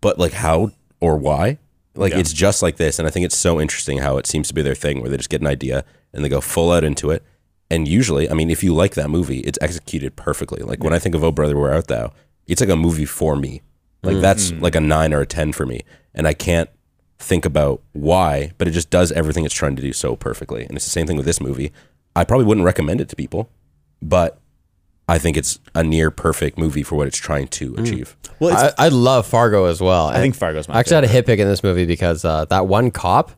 but 0.00 0.18
like 0.18 0.32
how 0.32 0.70
or 1.00 1.16
why? 1.16 1.58
Like 1.96 2.12
Yeah. 2.12 2.20
it's 2.20 2.32
just 2.32 2.62
like 2.62 2.76
this, 2.76 3.00
and 3.00 3.08
I 3.08 3.10
think 3.10 3.26
it's 3.26 3.36
so 3.36 3.60
interesting 3.60 3.98
how 3.98 4.16
it 4.18 4.26
seems 4.28 4.46
to 4.48 4.54
be 4.54 4.62
their 4.62 4.76
thing, 4.76 5.00
where 5.00 5.10
they 5.10 5.16
just 5.16 5.30
get 5.30 5.40
an 5.40 5.48
idea 5.48 5.84
and 6.12 6.24
they 6.24 6.28
go 6.28 6.40
full 6.40 6.70
out 6.70 6.84
into 6.84 7.10
it. 7.10 7.24
And 7.68 7.88
usually, 7.88 8.30
I 8.30 8.34
mean, 8.34 8.50
if 8.50 8.62
you 8.62 8.74
like 8.74 8.94
that 8.94 9.10
movie, 9.10 9.40
it's 9.40 9.58
executed 9.60 10.14
perfectly. 10.14 10.62
Like 10.62 10.84
when 10.84 10.92
I 10.92 11.00
think 11.00 11.16
of 11.16 11.24
"Oh 11.24 11.32
Brother, 11.32 11.58
Where 11.58 11.72
Art 11.72 11.88
Thou," 11.88 12.12
it's 12.46 12.60
like 12.60 12.70
a 12.70 12.76
movie 12.76 13.06
for 13.06 13.34
me. 13.34 13.62
Like 14.04 14.20
that's 14.20 14.52
mm. 14.52 14.60
like 14.60 14.76
a 14.76 14.80
nine 14.80 15.12
or 15.12 15.20
a 15.20 15.26
ten 15.26 15.52
for 15.52 15.66
me, 15.66 15.80
and 16.14 16.28
I 16.28 16.34
can't 16.34 16.70
think 17.22 17.44
about 17.44 17.80
why, 17.92 18.52
but 18.58 18.68
it 18.68 18.72
just 18.72 18.90
does 18.90 19.12
everything 19.12 19.44
it's 19.44 19.54
trying 19.54 19.76
to 19.76 19.82
do 19.82 19.92
so 19.92 20.16
perfectly. 20.16 20.64
And 20.64 20.76
it's 20.76 20.84
the 20.84 20.90
same 20.90 21.06
thing 21.06 21.16
with 21.16 21.26
this 21.26 21.40
movie. 21.40 21.72
I 22.14 22.24
probably 22.24 22.46
wouldn't 22.46 22.64
recommend 22.64 23.00
it 23.00 23.08
to 23.10 23.16
people, 23.16 23.48
but 24.02 24.38
I 25.08 25.18
think 25.18 25.36
it's 25.36 25.58
a 25.74 25.82
near 25.82 26.10
perfect 26.10 26.58
movie 26.58 26.82
for 26.82 26.96
what 26.96 27.06
it's 27.06 27.18
trying 27.18 27.48
to 27.48 27.74
achieve. 27.76 28.16
Well, 28.38 28.56
I, 28.78 28.86
I 28.86 28.88
love 28.88 29.26
Fargo 29.26 29.64
as 29.66 29.80
well. 29.80 30.06
I 30.08 30.16
think 30.18 30.34
Fargo's 30.34 30.68
my 30.68 30.74
I 30.74 30.80
actually 30.80 30.96
had 30.96 31.04
a 31.04 31.08
hit 31.08 31.26
pick 31.26 31.38
in 31.38 31.46
this 31.48 31.62
movie 31.62 31.86
because 31.86 32.24
uh, 32.24 32.44
that 32.46 32.66
one 32.66 32.90
cop 32.90 33.32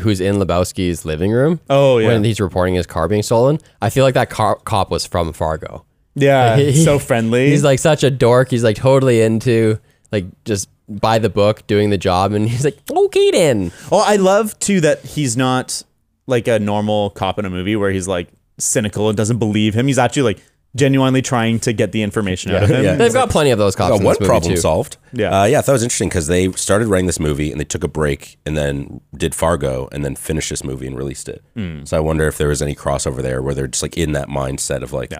who's 0.00 0.20
in 0.20 0.36
Lebowski's 0.36 1.04
living 1.04 1.32
room. 1.32 1.60
Oh, 1.68 1.98
yeah. 1.98 2.08
when 2.08 2.24
he's 2.24 2.40
reporting 2.40 2.74
his 2.74 2.86
car 2.86 3.08
being 3.08 3.22
stolen. 3.22 3.58
I 3.82 3.90
feel 3.90 4.04
like 4.04 4.14
that 4.14 4.30
car, 4.30 4.56
cop 4.56 4.90
was 4.90 5.04
from 5.06 5.32
Fargo. 5.32 5.84
yeah, 6.14 6.56
He- 6.56 6.84
so 6.84 6.98
friendly. 6.98 7.50
He's 7.50 7.64
like 7.64 7.78
such 7.80 8.04
a 8.04 8.10
dork. 8.10 8.50
He's 8.50 8.64
like 8.64 8.76
totally 8.76 9.20
into 9.22 9.78
like 10.12 10.26
just 10.44 10.68
by 10.88 11.18
the 11.18 11.30
book, 11.30 11.66
doing 11.66 11.90
the 11.90 11.98
job, 11.98 12.32
and 12.32 12.48
he's 12.50 12.64
like, 12.64 12.78
okay 12.90 13.30
then. 13.30 13.72
Oh, 13.92 14.02
I 14.04 14.16
love 14.16 14.58
too 14.58 14.80
that 14.80 15.00
he's 15.00 15.36
not 15.36 15.82
like 16.26 16.46
a 16.48 16.58
normal 16.58 17.10
cop 17.10 17.38
in 17.38 17.44
a 17.44 17.50
movie 17.50 17.76
where 17.76 17.90
he's 17.90 18.08
like 18.08 18.28
cynical 18.58 19.08
and 19.08 19.16
doesn't 19.16 19.38
believe 19.38 19.74
him. 19.74 19.86
He's 19.86 19.98
actually 19.98 20.22
like 20.22 20.42
genuinely 20.76 21.22
trying 21.22 21.58
to 21.60 21.72
get 21.72 21.92
the 21.92 22.02
information 22.02 22.52
out 22.52 22.64
of 22.64 22.70
him. 22.70 22.84
Yeah. 22.84 22.96
They've 22.96 23.12
got 23.12 23.30
plenty 23.30 23.50
of 23.50 23.58
those 23.58 23.74
cops. 23.74 23.92
Oh, 23.92 24.04
one 24.04 24.16
this 24.18 24.26
problem 24.26 24.54
too. 24.54 24.60
solved. 24.60 24.98
Yeah. 25.12 25.42
uh, 25.42 25.44
yeah. 25.44 25.58
I 25.58 25.62
thought 25.62 25.72
it 25.72 25.76
was 25.76 25.82
interesting 25.82 26.08
because 26.08 26.26
they 26.26 26.52
started 26.52 26.88
writing 26.88 27.06
this 27.06 27.18
movie 27.18 27.50
and 27.50 27.60
they 27.60 27.64
took 27.64 27.82
a 27.84 27.88
break 27.88 28.38
and 28.44 28.56
then 28.56 29.00
did 29.16 29.34
Fargo 29.34 29.88
and 29.92 30.04
then 30.04 30.14
finished 30.14 30.50
this 30.50 30.62
movie 30.62 30.86
and 30.86 30.96
released 30.96 31.28
it. 31.28 31.42
Hmm. 31.54 31.84
So 31.84 31.96
I 31.96 32.00
wonder 32.00 32.26
if 32.28 32.36
there 32.38 32.48
was 32.48 32.60
any 32.62 32.74
crossover 32.74 33.22
there 33.22 33.42
where 33.42 33.54
they're 33.54 33.66
just 33.66 33.82
like 33.82 33.96
in 33.96 34.12
that 34.12 34.28
mindset 34.28 34.82
of 34.82 34.92
like 34.92 35.12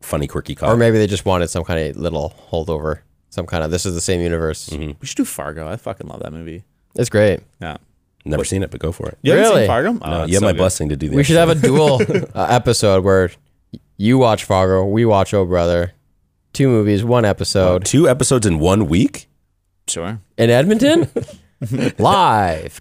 funny, 0.00 0.26
quirky 0.26 0.54
cop. 0.54 0.68
Or 0.70 0.76
maybe 0.76 0.98
they 0.98 1.06
just 1.06 1.24
wanted 1.24 1.48
some 1.48 1.64
kind 1.64 1.80
of 1.80 1.96
little 1.96 2.34
holdover, 2.50 3.00
some 3.30 3.46
kind 3.46 3.64
of 3.64 3.70
this 3.70 3.86
is 3.86 3.94
the 3.94 4.00
same 4.00 4.20
universe. 4.20 4.68
Mm-hmm. 4.68 4.92
We 5.00 5.06
should 5.06 5.16
do 5.16 5.24
Fargo. 5.24 5.66
I 5.68 5.76
fucking 5.76 6.06
love 6.06 6.20
that 6.22 6.32
movie. 6.32 6.64
It's 6.94 7.08
great. 7.08 7.40
Yeah. 7.60 7.78
Never 8.26 8.44
seen 8.44 8.62
it, 8.62 8.70
but 8.70 8.80
go 8.80 8.92
for 8.92 9.08
it. 9.08 9.18
You 9.22 9.32
haven't 9.32 9.46
Really? 9.48 9.60
seen 9.62 9.66
Fargo? 9.68 9.98
Oh, 10.02 10.22
it's 10.22 10.28
you 10.30 10.34
have 10.34 10.40
so 10.40 10.46
my 10.46 10.52
good. 10.52 10.58
blessing 10.58 10.88
to 10.90 10.96
do 10.96 11.08
the 11.08 11.16
We 11.16 11.24
should 11.24 11.36
have 11.36 11.48
a 11.48 11.54
dual 11.54 12.02
uh, 12.34 12.46
episode 12.50 13.02
where 13.02 13.30
you 13.96 14.18
watch 14.18 14.44
Fargo, 14.44 14.84
we 14.84 15.04
watch 15.06 15.32
Oh 15.32 15.46
Brother. 15.46 15.92
Two 16.52 16.68
movies, 16.68 17.02
one 17.04 17.24
episode. 17.24 17.84
two 17.86 18.08
episodes 18.08 18.44
in 18.44 18.58
one 18.58 18.86
week. 18.88 19.28
Sure. 19.88 20.20
In 20.36 20.50
Edmonton? 20.50 21.08
Live. 21.98 22.80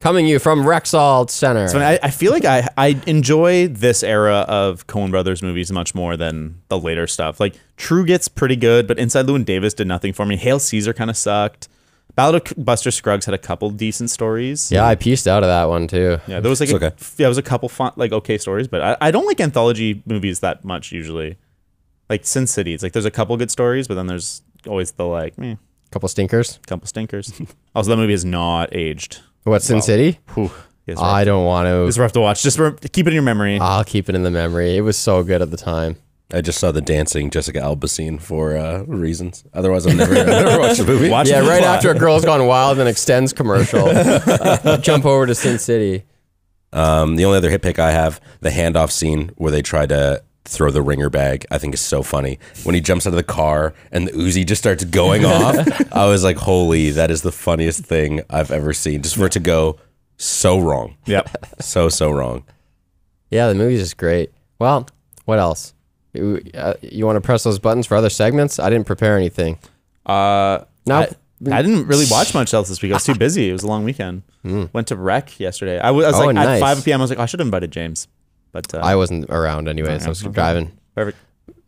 C- 0.00 0.02
Coming 0.02 0.26
you 0.26 0.38
from 0.38 0.60
Rexall 0.64 1.28
Center. 1.28 1.68
So 1.68 1.78
I, 1.78 1.98
I 2.02 2.10
feel 2.10 2.32
like 2.32 2.44
I 2.44 2.66
I 2.76 3.00
enjoy 3.06 3.68
this 3.68 4.02
era 4.02 4.44
of 4.48 4.86
Coen 4.86 5.10
Brothers 5.10 5.42
movies 5.42 5.70
much 5.70 5.94
more 5.94 6.16
than 6.16 6.60
the 6.68 6.78
later 6.78 7.06
stuff. 7.06 7.38
Like 7.40 7.54
True 7.76 8.04
Grit 8.06 8.28
pretty 8.34 8.56
good, 8.56 8.86
but 8.86 8.98
Inside 8.98 9.26
Llewyn 9.26 9.44
Davis 9.44 9.74
did 9.74 9.86
nothing 9.86 10.12
for 10.12 10.24
me. 10.26 10.36
Hail 10.36 10.58
Caesar 10.58 10.92
kind 10.92 11.10
of 11.10 11.16
sucked. 11.16 11.68
Ballad 12.16 12.50
of 12.58 12.64
Buster 12.64 12.90
Scruggs 12.90 13.24
had 13.26 13.34
a 13.34 13.38
couple 13.38 13.70
decent 13.70 14.10
stories. 14.10 14.72
yeah, 14.72 14.84
I 14.84 14.94
pieced 14.96 15.28
out 15.28 15.42
of 15.44 15.48
that 15.48 15.68
one 15.68 15.86
too. 15.86 16.18
Yeah, 16.26 16.40
there 16.40 16.50
was 16.50 16.60
like 16.60 16.70
It's 16.70 16.82
a, 16.82 16.86
okay. 16.86 16.96
yeah, 16.98 17.06
there 17.18 17.28
was 17.28 17.38
a 17.38 17.42
couple 17.42 17.68
fun, 17.68 17.92
like 17.96 18.10
okay 18.12 18.36
stories, 18.36 18.66
but 18.68 18.80
I, 18.82 18.96
I 19.00 19.10
don't 19.12 19.26
like 19.26 19.40
anthology 19.40 20.02
movies 20.06 20.40
that 20.40 20.64
much 20.64 20.90
usually. 20.92 21.36
Like 22.08 22.24
Sin 22.26 22.46
City, 22.48 22.74
it's 22.74 22.82
like 22.82 22.92
there's 22.92 23.04
a 23.04 23.10
couple 23.12 23.36
good 23.36 23.50
stories, 23.50 23.86
but 23.86 23.94
then 23.94 24.06
there's 24.08 24.42
always 24.66 24.90
the 24.92 25.04
like 25.06 25.38
meh, 25.38 25.54
Couple 25.92 26.08
stinkers. 26.08 26.58
couple 26.66 26.86
stinkers. 26.88 27.32
also, 27.74 27.90
that 27.90 27.96
movie 27.96 28.12
is 28.12 28.24
not 28.24 28.74
aged. 28.74 29.20
What, 29.44 29.62
Sin 29.62 29.80
City? 29.82 30.18
Whew, 30.34 30.50
it's. 30.86 31.00
I 31.00 31.24
don't 31.24 31.44
want 31.46 31.66
to. 31.66 31.86
it's 31.86 31.96
to. 31.96 32.02
rough 32.02 32.12
to 32.12 32.20
watch. 32.20 32.42
Just 32.42 32.58
re- 32.58 32.72
keep 32.92 33.06
it 33.06 33.10
in 33.10 33.14
your 33.14 33.22
memory. 33.22 33.58
I'll 33.60 33.84
keep 33.84 34.08
it 34.08 34.14
in 34.14 34.22
the 34.22 34.30
memory. 34.30 34.76
It 34.76 34.82
was 34.82 34.96
so 34.96 35.22
good 35.22 35.40
at 35.42 35.50
the 35.50 35.56
time. 35.56 35.96
I 36.32 36.40
just 36.42 36.58
saw 36.60 36.70
the 36.70 36.80
dancing 36.80 37.28
Jessica 37.30 37.58
Alba 37.60 37.88
scene 37.88 38.18
for 38.20 38.56
uh, 38.56 38.82
reasons. 38.82 39.42
Otherwise, 39.52 39.84
I've 39.86 39.96
never, 39.96 40.14
I've 40.16 40.26
never 40.28 40.58
watched 40.60 40.78
the 40.78 40.84
movie. 40.86 41.08
Watch 41.10 41.28
Yeah, 41.28 41.40
the 41.40 41.48
right 41.48 41.60
plot. 41.62 41.76
after 41.76 41.90
a 41.90 41.98
girl's 41.98 42.24
gone 42.24 42.46
wild 42.46 42.78
and 42.78 42.88
extends 42.88 43.32
commercial. 43.32 43.86
Jump 44.80 45.04
over 45.06 45.26
to 45.26 45.34
Sin 45.34 45.58
City. 45.58 46.04
Um, 46.72 47.16
the 47.16 47.24
only 47.24 47.38
other 47.38 47.50
hit 47.50 47.62
pick 47.62 47.80
I 47.80 47.90
have, 47.90 48.20
the 48.42 48.50
handoff 48.50 48.92
scene 48.92 49.32
where 49.38 49.50
they 49.50 49.60
try 49.62 49.86
to 49.86 50.22
throw 50.44 50.70
the 50.70 50.82
ringer 50.82 51.10
bag, 51.10 51.44
I 51.50 51.58
think 51.58 51.74
is 51.74 51.80
so 51.80 52.02
funny. 52.02 52.38
When 52.64 52.74
he 52.74 52.80
jumps 52.80 53.06
out 53.06 53.10
of 53.10 53.16
the 53.16 53.22
car 53.22 53.74
and 53.92 54.08
the 54.08 54.12
Uzi 54.12 54.44
just 54.46 54.60
starts 54.62 54.84
going 54.84 55.24
off, 55.24 55.56
I 55.92 56.06
was 56.06 56.24
like, 56.24 56.36
holy, 56.38 56.90
that 56.90 57.10
is 57.10 57.22
the 57.22 57.32
funniest 57.32 57.84
thing 57.84 58.22
I've 58.30 58.50
ever 58.50 58.72
seen. 58.72 59.02
Just 59.02 59.16
for 59.16 59.26
it 59.26 59.32
to 59.32 59.40
go 59.40 59.78
so 60.16 60.58
wrong. 60.58 60.96
Yep. 61.06 61.28
So, 61.60 61.88
so 61.90 62.10
wrong. 62.10 62.44
Yeah, 63.30 63.48
the 63.48 63.54
movie's 63.54 63.80
just 63.80 63.96
great. 63.98 64.32
Well, 64.58 64.88
what 65.26 65.38
else? 65.38 65.74
You, 66.14 66.40
uh, 66.54 66.74
you 66.82 67.06
want 67.06 67.16
to 67.16 67.20
press 67.20 67.44
those 67.44 67.58
buttons 67.58 67.86
for 67.86 67.96
other 67.96 68.10
segments? 68.10 68.58
I 68.58 68.70
didn't 68.70 68.86
prepare 68.86 69.16
anything. 69.16 69.58
Uh, 70.06 70.64
No. 70.86 71.00
I, 71.00 71.08
I 71.52 71.62
didn't 71.62 71.86
really 71.86 72.06
watch 72.10 72.34
much 72.34 72.52
else 72.52 72.68
this 72.68 72.82
week. 72.82 72.92
I 72.92 72.96
was 72.96 73.04
too 73.04 73.14
busy. 73.18 73.48
It 73.48 73.52
was 73.52 73.62
a 73.62 73.66
long 73.68 73.84
weekend. 73.84 74.22
Went 74.42 74.88
to 74.88 74.96
Wreck 74.96 75.38
yesterday. 75.38 75.78
I 75.78 75.90
was, 75.90 76.06
I 76.06 76.08
was. 76.08 76.16
Oh, 76.20 76.24
like 76.26 76.34
nice. 76.34 76.60
at 76.62 76.74
5 76.76 76.84
p.m. 76.84 77.00
I 77.00 77.04
was 77.04 77.10
like, 77.10 77.18
oh, 77.18 77.22
I 77.22 77.26
should 77.26 77.40
have 77.40 77.46
invited 77.46 77.70
James, 77.70 78.08
but 78.52 78.72
uh, 78.74 78.78
I 78.78 78.96
wasn't 78.96 79.26
around 79.30 79.68
anyway, 79.68 79.98
so 79.98 80.06
I 80.06 80.08
was 80.10 80.22
driving. 80.22 80.72
perfect. 80.94 81.18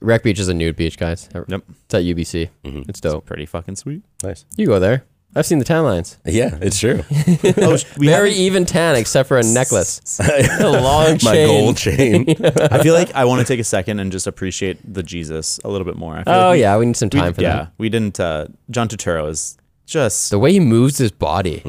Wreck 0.01 0.23
Beach 0.25 0.41
is 0.41 0.49
a 0.49 0.55
nude 0.55 0.75
beach, 0.77 0.99
guys. 0.99 1.29
Yep. 1.33 1.63
It's 1.85 1.95
at 1.95 2.03
UBC. 2.03 2.49
It's 2.65 3.01
dope. 3.01 3.25
Pretty 3.25 3.47
fucking 3.47 3.77
sweet. 3.77 4.03
Nice. 4.25 4.45
You 4.57 4.67
go 4.67 4.81
there. 4.81 5.05
I've 5.35 5.47
seen 5.47 5.59
the 5.61 5.65
tan 5.65 5.85
lines. 5.85 6.19
Yeah, 6.27 6.59
it's 6.61 6.79
true. 6.79 7.05
Oh, 7.57 7.77
sh- 7.77 7.85
we 7.97 8.07
Very 8.09 8.31
haven't- 8.31 8.43
even 8.45 8.65
tan, 8.67 8.97
except 8.97 9.29
for 9.29 9.39
a 9.39 9.43
necklace. 9.43 10.19
a 10.61 10.69
long 10.69 11.13
My 11.13 11.33
chain. 11.35 11.47
gold 11.47 11.77
chain. 11.79 12.27
I 12.71 12.83
feel 12.83 12.93
like 12.95 13.15
I 13.15 13.25
want 13.25 13.41
to 13.41 13.47
take 13.47 13.59
a 13.61 13.65
second 13.65 13.99
and 14.01 14.13
just 14.13 14.27
appreciate 14.27 14.79
the 14.93 15.03
Jesus 15.03 15.59
a 15.65 15.69
little 15.71 15.87
bit 15.87 15.97
more. 15.97 16.17
I 16.17 16.25
feel 16.25 16.35
Oh 16.35 16.39
like 16.49 16.53
we- 16.57 16.61
yeah, 16.61 16.77
we 16.77 16.87
need 16.87 16.97
some 16.97 17.09
we- 17.13 17.21
time 17.21 17.33
for 17.33 17.41
yeah, 17.43 17.55
that. 17.57 17.73
we 17.79 17.89
didn't. 17.89 18.19
Uh, 18.21 18.49
John 18.71 18.89
Turturro 18.89 19.31
is 19.31 19.57
Just 19.87 20.31
The 20.31 20.39
way 20.39 20.53
he 20.53 20.61
moves 20.61 20.99
his 20.99 21.13
body, 21.13 21.63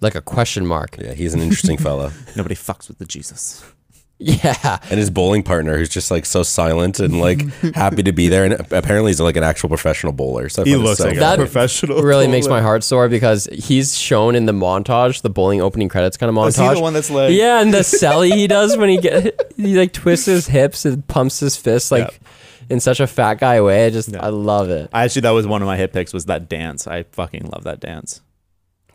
like 0.00 0.14
a 0.16 0.20
question 0.22 0.66
mark. 0.66 0.96
Yeah, 0.98 1.12
he's 1.12 1.34
an 1.34 1.40
interesting 1.40 1.76
fellow. 1.78 2.10
nobody 2.34 2.54
fucks 2.56 2.88
with 2.88 2.98
the 2.98 3.04
Jesus. 3.06 3.62
Yeah. 4.18 4.78
And 4.90 4.98
his 4.98 5.10
bowling 5.10 5.42
partner, 5.42 5.76
who's 5.76 5.88
just 5.88 6.10
like 6.10 6.24
so 6.24 6.42
silent 6.44 7.00
and 7.00 7.20
like 7.20 7.42
happy 7.74 8.02
to 8.04 8.12
be 8.12 8.28
there, 8.28 8.44
and 8.44 8.54
apparently 8.72 9.10
he's 9.10 9.20
like 9.20 9.36
an 9.36 9.42
actual 9.42 9.68
professional 9.68 10.12
bowler. 10.12 10.48
So 10.48 10.64
He 10.64 10.76
looks 10.76 10.98
so 10.98 11.06
like 11.08 11.16
a 11.16 11.20
That 11.20 11.36
professional. 11.38 12.00
really 12.02 12.28
makes 12.28 12.46
my 12.46 12.60
heart 12.62 12.84
soar 12.84 13.08
because 13.08 13.46
he's 13.52 13.98
shown 13.98 14.34
in 14.34 14.46
the 14.46 14.52
montage, 14.52 15.22
the 15.22 15.30
bowling 15.30 15.60
opening 15.60 15.88
credits 15.88 16.16
kind 16.16 16.30
of 16.30 16.38
oh, 16.38 16.42
montage. 16.42 16.48
is 16.48 16.56
he 16.56 16.74
the 16.74 16.80
one 16.80 16.92
that's 16.94 17.10
like- 17.10 17.32
yeah, 17.34 17.60
and 17.60 17.74
the 17.74 17.78
celly 17.80 18.32
he 18.32 18.46
does 18.46 18.76
when 18.76 18.88
he 18.88 18.98
get 18.98 19.52
he 19.56 19.76
like 19.76 19.92
twists 19.92 20.26
his 20.26 20.46
hips 20.46 20.84
and 20.84 21.06
pumps 21.08 21.40
his 21.40 21.56
fists 21.56 21.90
like 21.90 22.20
in 22.70 22.78
such 22.80 23.00
a 23.00 23.06
fat 23.06 23.34
guy 23.40 23.60
way. 23.60 23.84
I 23.86 23.90
just 23.90 24.16
I 24.16 24.28
love 24.28 24.70
it. 24.70 24.90
Actually 24.94 25.22
that 25.22 25.30
was 25.32 25.46
one 25.46 25.60
of 25.60 25.66
my 25.66 25.76
hit 25.76 25.92
picks 25.92 26.12
was 26.14 26.26
that 26.26 26.48
dance. 26.48 26.86
I 26.86 27.02
fucking 27.02 27.46
love 27.52 27.64
that 27.64 27.80
dance. 27.80 28.22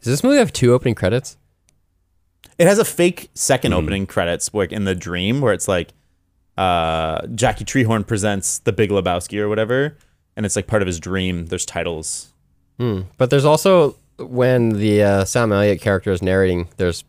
Does 0.01 0.05
this 0.13 0.23
movie 0.23 0.37
have 0.37 0.53
two 0.53 0.73
opening 0.73 0.95
credits? 0.95 1.35
It 2.59 2.67
has 2.67 2.77
a 2.77 2.85
fake 2.85 3.29
second 3.33 3.71
Mm-hmm. 3.71 3.79
opening 3.79 4.05
credits 4.05 4.53
like 4.53 4.71
in 4.71 4.83
the 4.83 4.93
dream 4.93 5.41
where 5.41 5.53
it's 5.53 5.67
like 5.67 5.93
uh 6.57 7.25
Jackie 7.27 7.65
Treehorn 7.65 8.05
presents 8.05 8.59
the 8.59 8.71
Big 8.73 8.89
Lebowski 8.91 9.39
or 9.39 9.47
whatever, 9.49 9.97
and 10.35 10.45
it's 10.45 10.55
like 10.55 10.67
part 10.67 10.81
of 10.83 10.87
his 10.87 10.99
dream. 10.99 11.45
There's 11.47 11.65
titles. 11.65 12.33
But 13.17 13.29
there's 13.29 13.45
also 13.45 13.95
when 14.19 14.69
the 14.69 15.03
uh, 15.03 15.25
Sam 15.25 15.51
Elliott 15.51 15.81
character 15.81 16.11
is 16.11 16.21
narrating, 16.21 16.69
there's 16.77 17.03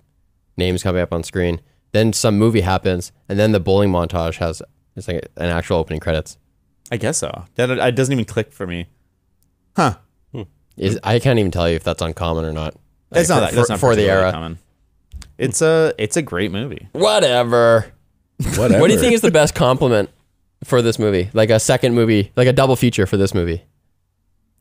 names 0.56 0.82
coming 0.82 1.00
up 1.02 1.12
on 1.12 1.22
screen. 1.22 1.60
Then 1.92 2.12
some 2.12 2.38
movie 2.38 2.60
happens, 2.62 3.10
and 3.28 3.38
then 3.38 3.52
the 3.52 3.60
bowling 3.60 3.90
montage 3.90 4.36
has 4.38 4.62
it's 4.96 5.06
like 5.08 5.28
an 5.36 5.46
actual 5.50 5.76
opening 5.76 6.00
credits. 6.00 6.38
I 6.92 6.96
guess 6.96 7.18
so. 7.18 7.44
That 7.56 7.70
it 7.70 7.94
doesn't 7.96 8.12
even 8.12 8.24
click 8.24 8.52
for 8.52 8.66
me. 8.66 8.86
Huh. 9.76 9.96
Is 10.76 10.98
I 11.04 11.18
can't 11.18 11.38
even 11.38 11.50
tell 11.50 11.68
you 11.68 11.76
if 11.76 11.84
that's 11.84 12.00
uncommon 12.02 12.44
or 12.44 12.52
not. 12.52 12.74
It's 13.12 13.28
Like, 13.28 13.28
not 13.28 13.34
for, 13.34 13.40
that, 13.40 13.54
that's 13.56 13.66
for, 13.68 13.72
not 13.72 13.80
for 13.80 13.96
the 13.96 14.08
era. 14.08 14.32
Common. 14.32 14.58
It's 15.40 15.62
a 15.62 15.94
it's 15.98 16.16
a 16.16 16.22
great 16.22 16.52
movie. 16.52 16.88
Whatever. 16.92 17.86
Whatever. 18.56 18.80
What 18.80 18.88
do 18.88 18.94
you 18.94 19.00
think 19.00 19.14
is 19.14 19.20
the 19.22 19.30
best 19.30 19.54
compliment 19.54 20.10
for 20.64 20.82
this 20.82 20.98
movie? 20.98 21.30
Like 21.32 21.50
a 21.50 21.58
second 21.58 21.94
movie, 21.94 22.30
like 22.36 22.46
a 22.48 22.52
double 22.52 22.76
feature 22.76 23.06
for 23.06 23.16
this 23.16 23.34
movie. 23.34 23.62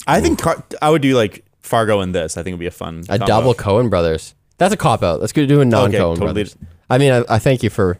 I 0.07 0.21
think 0.21 0.39
Car- 0.41 0.63
I 0.81 0.89
would 0.89 1.01
do 1.01 1.15
like 1.15 1.45
Fargo 1.59 1.99
and 1.99 2.15
this. 2.15 2.37
I 2.37 2.43
think 2.43 2.53
it'd 2.53 2.59
be 2.59 2.65
a 2.67 2.71
fun 2.71 3.01
A 3.09 3.17
combo. 3.19 3.25
double 3.25 3.53
Coen 3.53 3.89
brothers. 3.89 4.33
That's 4.57 4.73
a 4.73 4.77
cop 4.77 5.03
out. 5.03 5.19
Let's 5.21 5.33
go 5.33 5.45
do 5.45 5.61
a 5.61 5.65
non 5.65 5.91
Coen 5.91 5.97
totally. 5.97 6.19
brothers. 6.19 6.55
I 6.89 6.97
mean, 6.97 7.11
I, 7.11 7.23
I 7.29 7.39
thank 7.39 7.61
you 7.63 7.69
for 7.69 7.99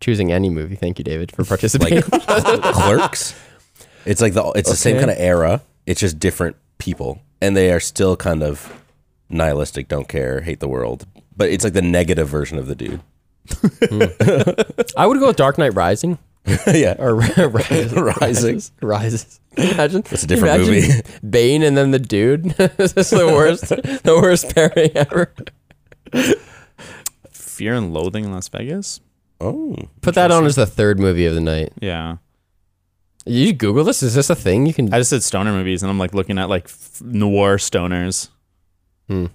choosing 0.00 0.30
any 0.32 0.48
movie. 0.50 0.76
Thank 0.76 0.98
you, 0.98 1.04
David, 1.04 1.32
for 1.32 1.44
participating. 1.44 2.02
like 2.12 2.22
Clerks? 2.62 3.34
It's 4.06 4.20
like 4.22 4.32
the 4.34 4.52
it's 4.54 4.70
the 4.70 4.76
same 4.76 4.96
Okay. 4.96 5.06
kind 5.06 5.10
of 5.10 5.18
era. 5.18 5.62
It's 5.86 6.00
just 6.00 6.18
different 6.20 6.56
people, 6.78 7.20
and 7.40 7.56
they 7.56 7.72
are 7.72 7.80
still 7.80 8.16
kind 8.16 8.42
of 8.42 8.82
nihilistic, 9.30 9.88
don't 9.88 10.08
care, 10.08 10.42
hate 10.42 10.60
the 10.60 10.68
world. 10.68 11.06
But 11.38 11.48
it's 11.50 11.64
like 11.64 11.72
the 11.72 11.80
negative 11.82 12.28
version 12.28 12.58
of 12.58 12.66
the 12.66 12.74
dude. 12.74 13.00
I 14.96 15.06
would 15.06 15.18
go 15.20 15.28
with 15.28 15.36
Dark 15.36 15.56
Knight 15.56 15.72
Rising 15.74 16.18
yeah, 16.66 16.94
or 16.98 17.14
Rises. 17.14 17.92
Rising. 17.92 18.62
Rises. 18.82 19.40
Imagine. 19.56 20.02
It's 20.10 20.22
a 20.22 20.26
different 20.26 20.62
imagine 20.62 21.02
Bane 21.28 21.62
and 21.62 21.76
then 21.76 21.90
the 21.92 21.98
dude. 21.98 22.44
this 22.44 22.92
is 22.94 23.10
the 23.10 23.26
worst, 23.26 23.68
the 23.68 24.18
worst 24.20 24.54
pairing 24.54 24.90
ever. 24.96 25.32
Fear 27.30 27.74
and 27.74 27.92
Loathing 27.94 28.24
in 28.24 28.32
Las 28.32 28.48
Vegas. 28.48 29.00
Oh, 29.40 29.76
Put 30.00 30.14
that 30.16 30.30
on 30.30 30.44
as 30.46 30.56
the 30.56 30.66
third 30.66 30.98
movie 30.98 31.26
of 31.26 31.34
the 31.34 31.40
night. 31.40 31.72
Yeah, 31.80 32.16
You 33.24 33.52
Google 33.52 33.84
this? 33.84 34.02
Is 34.02 34.14
this 34.14 34.30
a 34.30 34.34
thing 34.34 34.66
you 34.66 34.74
can? 34.74 34.92
I 34.92 34.98
just 34.98 35.10
said 35.10 35.22
stoner 35.22 35.52
movies, 35.52 35.82
and 35.82 35.90
I'm 35.90 35.98
like 35.98 36.12
looking 36.14 36.38
at 36.38 36.48
like 36.48 36.64
f- 36.64 37.00
noir 37.02 37.56
stoners. 37.58 38.28
Hmm. 39.08 39.26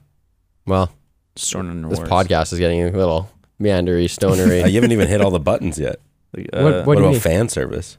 Well, 0.65 0.91
Stoner 1.35 1.73
noirs. 1.73 1.99
this 1.99 2.07
podcast 2.09 2.53
is 2.53 2.59
getting 2.59 2.81
a 2.83 2.91
little 2.91 3.29
meandery, 3.61 4.05
Uh, 4.05 4.07
stonery. 4.07 4.57
you 4.69 4.75
haven't 4.75 4.91
even 4.91 5.07
hit 5.07 5.21
all 5.21 5.31
the 5.31 5.39
buttons 5.39 5.79
yet. 5.79 5.97
Like, 6.35 6.49
What- 6.51 6.59
uh, 6.61 6.63
what- 6.63 6.85
What 6.87 6.93
do 6.95 6.99
you 7.01 7.05
about 7.07 7.11
mean? 7.13 7.19
fan 7.21 7.49
service? 7.49 7.97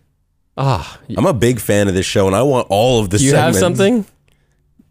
Ah, 0.56 1.00
I'm 1.16 1.26
a 1.26 1.32
big 1.34 1.58
fan 1.58 1.88
of 1.88 1.94
this 1.94 2.06
show, 2.06 2.28
and 2.28 2.36
I 2.36 2.42
want 2.42 2.68
all 2.70 3.00
of 3.00 3.10
the. 3.10 3.18
do 3.18 3.24
you 3.24 3.34
have 3.34 3.54
segments. 3.56 3.58
something? 3.80 4.06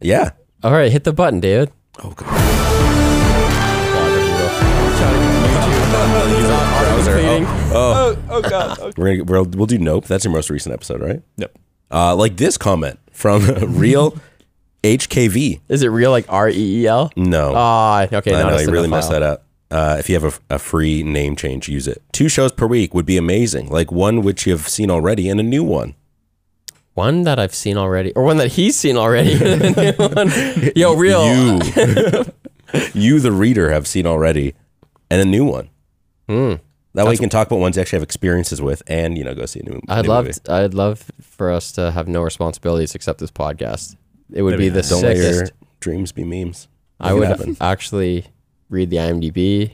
Yeah. 0.01 0.31
All 0.61 0.73
right, 0.73 0.91
hit 0.91 1.05
the 1.05 1.13
button, 1.13 1.39
David. 1.39 1.71
Oh 2.03 2.09
god. 2.11 2.29
Oh, 7.75 8.17
oh 8.29 8.41
god. 8.41 8.97
we're 8.97 9.17
gonna 9.17 9.23
we'll, 9.23 9.45
we'll 9.45 9.65
do 9.65 9.77
Nope. 9.79 10.05
That's 10.05 10.23
your 10.25 10.33
most 10.33 10.49
recent 10.49 10.73
episode, 10.73 11.01
right? 11.01 11.21
Yep. 11.37 11.57
Uh, 11.91 12.15
like 12.15 12.37
this 12.37 12.57
comment 12.57 12.99
from 13.11 13.45
real 13.77 14.15
HKV. 14.83 15.61
Is 15.69 15.81
it 15.81 15.87
real 15.87 16.11
like 16.11 16.25
R 16.29 16.49
E 16.49 16.81
E 16.81 16.87
L? 16.87 17.11
No, 17.15 17.53
Ah, 17.55 18.07
okay. 18.11 18.35
I 18.35 18.49
know 18.49 18.57
you 18.59 18.69
really 18.69 18.87
messed 18.89 19.09
that 19.09 19.23
up. 19.23 19.45
Uh, 19.71 19.95
if 19.97 20.07
you 20.07 20.19
have 20.19 20.39
a, 20.49 20.55
a 20.55 20.59
free 20.59 21.01
name 21.01 21.35
change, 21.35 21.67
use 21.67 21.87
it. 21.87 22.03
Two 22.11 22.29
shows 22.29 22.51
per 22.51 22.67
week 22.67 22.93
would 22.93 23.05
be 23.07 23.17
amazing. 23.17 23.69
Like 23.69 23.91
one 23.91 24.21
which 24.21 24.45
you've 24.45 24.69
seen 24.69 24.91
already 24.91 25.29
and 25.29 25.39
a 25.39 25.43
new 25.43 25.63
one. 25.63 25.95
One 26.93 27.23
that 27.23 27.39
I've 27.39 27.55
seen 27.55 27.75
already, 27.75 28.13
or 28.13 28.21
one 28.23 28.37
that 28.37 28.51
he's 28.51 28.77
seen 28.77 28.97
already. 28.97 29.33
The 29.37 29.95
new 29.97 30.07
one. 30.13 30.71
Yo, 30.75 30.93
real. 30.95 31.25
You, 31.25 32.25
you, 32.93 33.19
the 33.19 33.31
reader, 33.31 33.71
have 33.71 33.87
seen 33.87 34.05
already, 34.05 34.53
and 35.09 35.19
a 35.19 35.25
new 35.25 35.43
one. 35.43 35.69
Hmm. 36.29 36.53
That 36.93 37.07
way 37.07 37.13
you 37.13 37.17
can 37.17 37.29
talk 37.29 37.47
about 37.47 37.57
ones 37.57 37.75
you 37.77 37.81
actually 37.81 37.97
have 37.97 38.03
experiences 38.03 38.61
with, 38.61 38.83
and 38.85 39.17
you 39.17 39.23
know, 39.23 39.33
go 39.33 39.47
see 39.47 39.61
a 39.61 39.63
new. 39.63 39.81
I'd 39.87 40.05
love. 40.05 40.29
I'd 40.47 40.75
love 40.75 41.09
for 41.19 41.49
us 41.49 41.71
to 41.71 41.89
have 41.89 42.07
no 42.07 42.21
responsibilities 42.21 42.93
except 42.93 43.17
this 43.17 43.31
podcast. 43.31 43.95
It 44.31 44.41
would 44.41 44.51
That'd 44.53 44.59
be 44.59 44.65
be 44.65 44.69
the 44.69 44.79
nice. 44.79 44.89
Don't 44.89 45.01
let 45.03 45.17
your 45.17 45.33
sickest. 45.33 45.53
dreams 45.79 46.11
be 46.11 46.23
memes. 46.23 46.67
I 46.99 47.05
Make 47.09 47.11
it 47.15 47.19
would 47.19 47.27
happen. 47.27 47.57
actually 47.59 48.25
read 48.69 48.89
the 48.89 48.97
IMDb, 48.97 49.73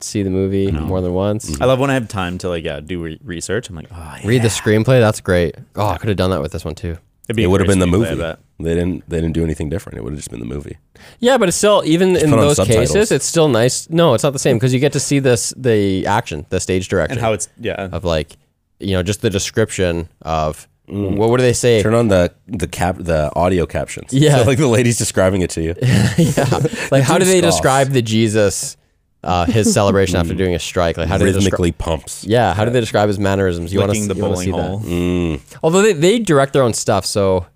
see 0.00 0.22
the 0.22 0.30
movie 0.30 0.70
more 0.72 1.00
than 1.00 1.12
once. 1.14 1.50
Mm-hmm. 1.50 1.62
I 1.62 1.66
love 1.66 1.78
when 1.78 1.90
I 1.90 1.94
have 1.94 2.08
time 2.08 2.38
to 2.38 2.48
like 2.48 2.64
yeah 2.64 2.80
do 2.80 3.02
re- 3.02 3.20
research. 3.22 3.68
I'm 3.68 3.76
like, 3.76 3.88
oh, 3.90 4.16
yeah. 4.22 4.26
Read 4.26 4.42
the 4.42 4.48
screenplay. 4.48 5.00
That's 5.00 5.20
great. 5.20 5.54
Oh, 5.76 5.86
I 5.86 5.98
could 5.98 6.08
have 6.08 6.16
done 6.16 6.30
that 6.30 6.40
with 6.42 6.52
this 6.52 6.64
one 6.64 6.74
too. 6.74 6.98
It'd 7.28 7.36
be 7.36 7.42
It 7.42 7.46
would 7.48 7.60
have 7.60 7.68
been 7.68 7.78
the 7.78 7.86
movie. 7.86 8.16
bet. 8.16 8.38
They 8.58 8.74
didn't. 8.74 9.08
They 9.08 9.20
didn't 9.20 9.34
do 9.34 9.44
anything 9.44 9.68
different. 9.68 9.98
It 9.98 10.02
would 10.02 10.12
have 10.14 10.18
just 10.18 10.30
been 10.30 10.40
the 10.40 10.46
movie. 10.46 10.78
Yeah, 11.20 11.36
but 11.38 11.48
it's 11.48 11.56
still 11.58 11.82
even 11.84 12.16
in 12.16 12.30
those 12.30 12.58
cases, 12.58 13.12
it's 13.12 13.26
still 13.26 13.48
nice. 13.48 13.88
No, 13.90 14.14
it's 14.14 14.24
not 14.24 14.32
the 14.32 14.38
same 14.38 14.56
because 14.56 14.72
you 14.74 14.80
get 14.80 14.92
to 14.94 15.00
see 15.00 15.18
this 15.20 15.52
the 15.56 16.06
action, 16.06 16.46
the 16.48 16.58
stage 16.58 16.88
direction 16.88 17.12
And 17.12 17.20
how 17.20 17.34
it's 17.34 17.48
yeah. 17.60 17.88
of 17.92 18.02
like, 18.04 18.36
you 18.80 18.92
know, 18.94 19.02
just 19.02 19.20
the 19.20 19.30
description 19.30 20.08
of 20.22 20.66
what, 20.88 21.30
what 21.30 21.36
do 21.36 21.42
they 21.42 21.52
say? 21.52 21.82
Turn 21.82 21.94
on 21.94 22.08
the 22.08 22.32
the 22.46 22.66
cap 22.68 22.96
the 22.98 23.30
audio 23.36 23.66
captions. 23.66 24.12
Yeah. 24.12 24.38
so 24.38 24.44
like 24.44 24.58
the 24.58 24.66
lady's 24.66 24.98
describing 24.98 25.42
it 25.42 25.50
to 25.50 25.62
you. 25.62 25.74
yeah, 25.82 26.44
like 26.90 27.02
how 27.04 27.18
do 27.18 27.24
they 27.24 27.40
scoffs. 27.40 27.54
describe 27.56 27.88
the 27.90 28.02
Jesus, 28.02 28.76
uh, 29.22 29.44
his 29.46 29.72
celebration 29.72 30.16
after 30.16 30.34
doing 30.34 30.54
a 30.54 30.58
strike? 30.58 30.96
Like 30.96 31.08
how 31.08 31.18
do 31.18 31.24
they 31.24 31.32
describe? 31.32 31.52
Rhythmically 31.60 31.72
pumps. 31.72 32.24
Yeah, 32.24 32.54
how 32.54 32.64
do 32.64 32.70
they 32.70 32.80
describe 32.80 33.08
his 33.08 33.18
mannerisms? 33.18 33.72
You 33.72 33.80
want 33.80 33.92
to 33.92 33.98
Licking 33.98 34.08
the 34.08 34.14
you 34.14 34.20
bowling 34.22 34.44
see 34.46 34.50
that? 34.52 34.62
hole. 34.68 34.80
Mm. 34.80 35.58
Although 35.62 35.82
they, 35.82 35.92
they 35.92 36.18
direct 36.18 36.52
their 36.52 36.62
own 36.62 36.74
stuff, 36.74 37.04
so 37.04 37.46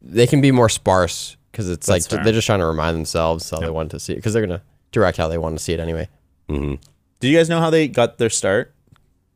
they 0.00 0.26
can 0.26 0.40
be 0.40 0.50
more 0.52 0.68
sparse 0.68 1.36
because 1.52 1.68
it's 1.68 1.86
That's 1.86 2.04
like 2.10 2.10
fair. 2.18 2.24
they're 2.24 2.32
just 2.32 2.46
trying 2.46 2.60
to 2.60 2.66
remind 2.66 2.96
themselves 2.96 3.48
how 3.50 3.60
they 3.60 3.70
want 3.70 3.90
to 3.92 4.00
see 4.00 4.12
it 4.12 4.16
because 4.16 4.32
they're 4.32 4.46
gonna 4.46 4.62
direct 4.92 5.16
how 5.18 5.28
they 5.28 5.38
want 5.38 5.58
to 5.58 5.62
see 5.62 5.72
it 5.72 5.80
anyway. 5.80 6.08
Did 6.48 7.28
you 7.28 7.36
guys 7.36 7.48
know 7.48 7.60
how 7.60 7.70
they 7.70 7.88
got 7.88 8.18
their 8.18 8.30
start? 8.30 8.72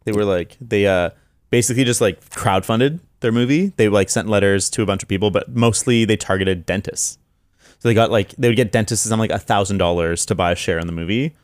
They 0.04 0.12
were 0.12 0.24
like 0.24 0.56
they 0.60 0.86
uh 0.86 1.10
basically 1.50 1.84
just 1.84 2.00
like 2.00 2.20
crowdfunded 2.30 3.00
their 3.20 3.32
movie. 3.32 3.72
They 3.76 3.88
like 3.88 4.10
sent 4.10 4.28
letters 4.28 4.68
to 4.70 4.82
a 4.82 4.86
bunch 4.86 5.02
of 5.02 5.08
people, 5.08 5.30
but 5.30 5.54
mostly 5.54 6.04
they 6.04 6.16
targeted 6.16 6.66
dentists. 6.66 7.18
So 7.78 7.88
they 7.88 7.94
got 7.94 8.10
like 8.10 8.30
they 8.36 8.48
would 8.48 8.56
get 8.56 8.72
dentists 8.72 9.10
on 9.10 9.18
like 9.18 9.30
a 9.30 9.38
thousand 9.38 9.78
dollars 9.78 10.26
to 10.26 10.34
buy 10.34 10.52
a 10.52 10.56
share 10.56 10.78
in 10.78 10.86
the 10.86 10.92
movie 10.92 11.34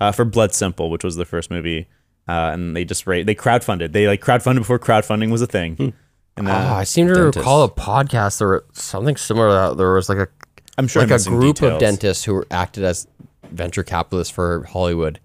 uh, 0.00 0.12
for 0.12 0.24
Blood 0.24 0.52
Simple, 0.54 0.90
which 0.90 1.02
was 1.04 1.16
the 1.16 1.24
first 1.24 1.50
movie, 1.50 1.88
uh, 2.28 2.50
and 2.52 2.76
they 2.76 2.84
just 2.84 3.06
ra- 3.06 3.22
they 3.24 3.34
crowdfunded. 3.34 3.92
They 3.92 4.06
like 4.06 4.20
crowdfunded 4.20 4.58
before 4.58 4.78
crowdfunding 4.78 5.30
was 5.30 5.40
a 5.42 5.46
thing. 5.46 5.94
And 6.38 6.48
Oh, 6.48 6.52
uh, 6.52 6.74
I 6.74 6.84
seem 6.84 7.06
to 7.08 7.14
dentist. 7.14 7.36
recall 7.38 7.62
a 7.64 7.70
podcast 7.70 8.42
or 8.42 8.64
something 8.74 9.16
similar. 9.16 9.48
To 9.48 9.70
that. 9.70 9.76
There 9.78 9.92
was 9.94 10.10
like 10.10 10.18
a 10.18 10.28
I'm 10.76 10.86
sure 10.86 11.00
like 11.00 11.08
I'm 11.08 11.12
a 11.12 11.14
missing 11.14 11.32
group 11.38 11.62
of 11.62 11.78
dentists 11.80 12.24
who 12.24 12.44
acted 12.50 12.84
as 12.84 13.06
venture 13.50 13.82
capitalists 13.82 14.34
for 14.34 14.64
Hollywood. 14.64 15.18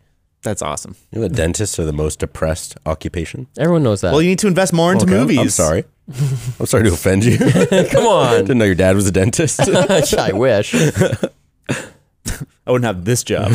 That's 0.43 0.61
awesome. 0.61 0.95
You 1.11 1.19
know, 1.19 1.27
the 1.27 1.35
dentists 1.35 1.77
are 1.79 1.83
the 1.85 1.91
most 1.93 2.19
depressed 2.19 2.77
occupation. 2.85 3.47
Everyone 3.59 3.83
knows 3.83 3.99
that. 4.01 4.11
Well, 4.13 4.21
you 4.21 4.29
need 4.29 4.39
to 4.39 4.47
invest 4.47 4.71
more 4.71 4.93
into 4.93 5.03
Okay, 5.05 5.13
movies. 5.13 5.37
I'm 5.39 5.49
sorry. 5.49 5.83
I'm 6.59 6.65
sorry 6.65 6.83
to 6.83 6.93
offend 6.93 7.23
you. 7.25 7.37
Come 7.91 8.05
on. 8.05 8.41
Didn't 8.41 8.57
know 8.57 8.65
your 8.65 8.75
dad 8.75 8.95
was 8.95 9.07
a 9.07 9.11
dentist. 9.11 9.59
I 10.17 10.31
wish. 10.33 10.73
I 10.73 12.71
wouldn't 12.71 12.85
have 12.85 13.05
this 13.05 13.23
job. 13.23 13.51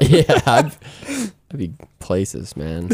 yeah, 0.00 0.22
I'd, 0.46 0.72
I'd 1.50 1.58
be 1.58 1.72
places, 1.98 2.56
man. 2.56 2.88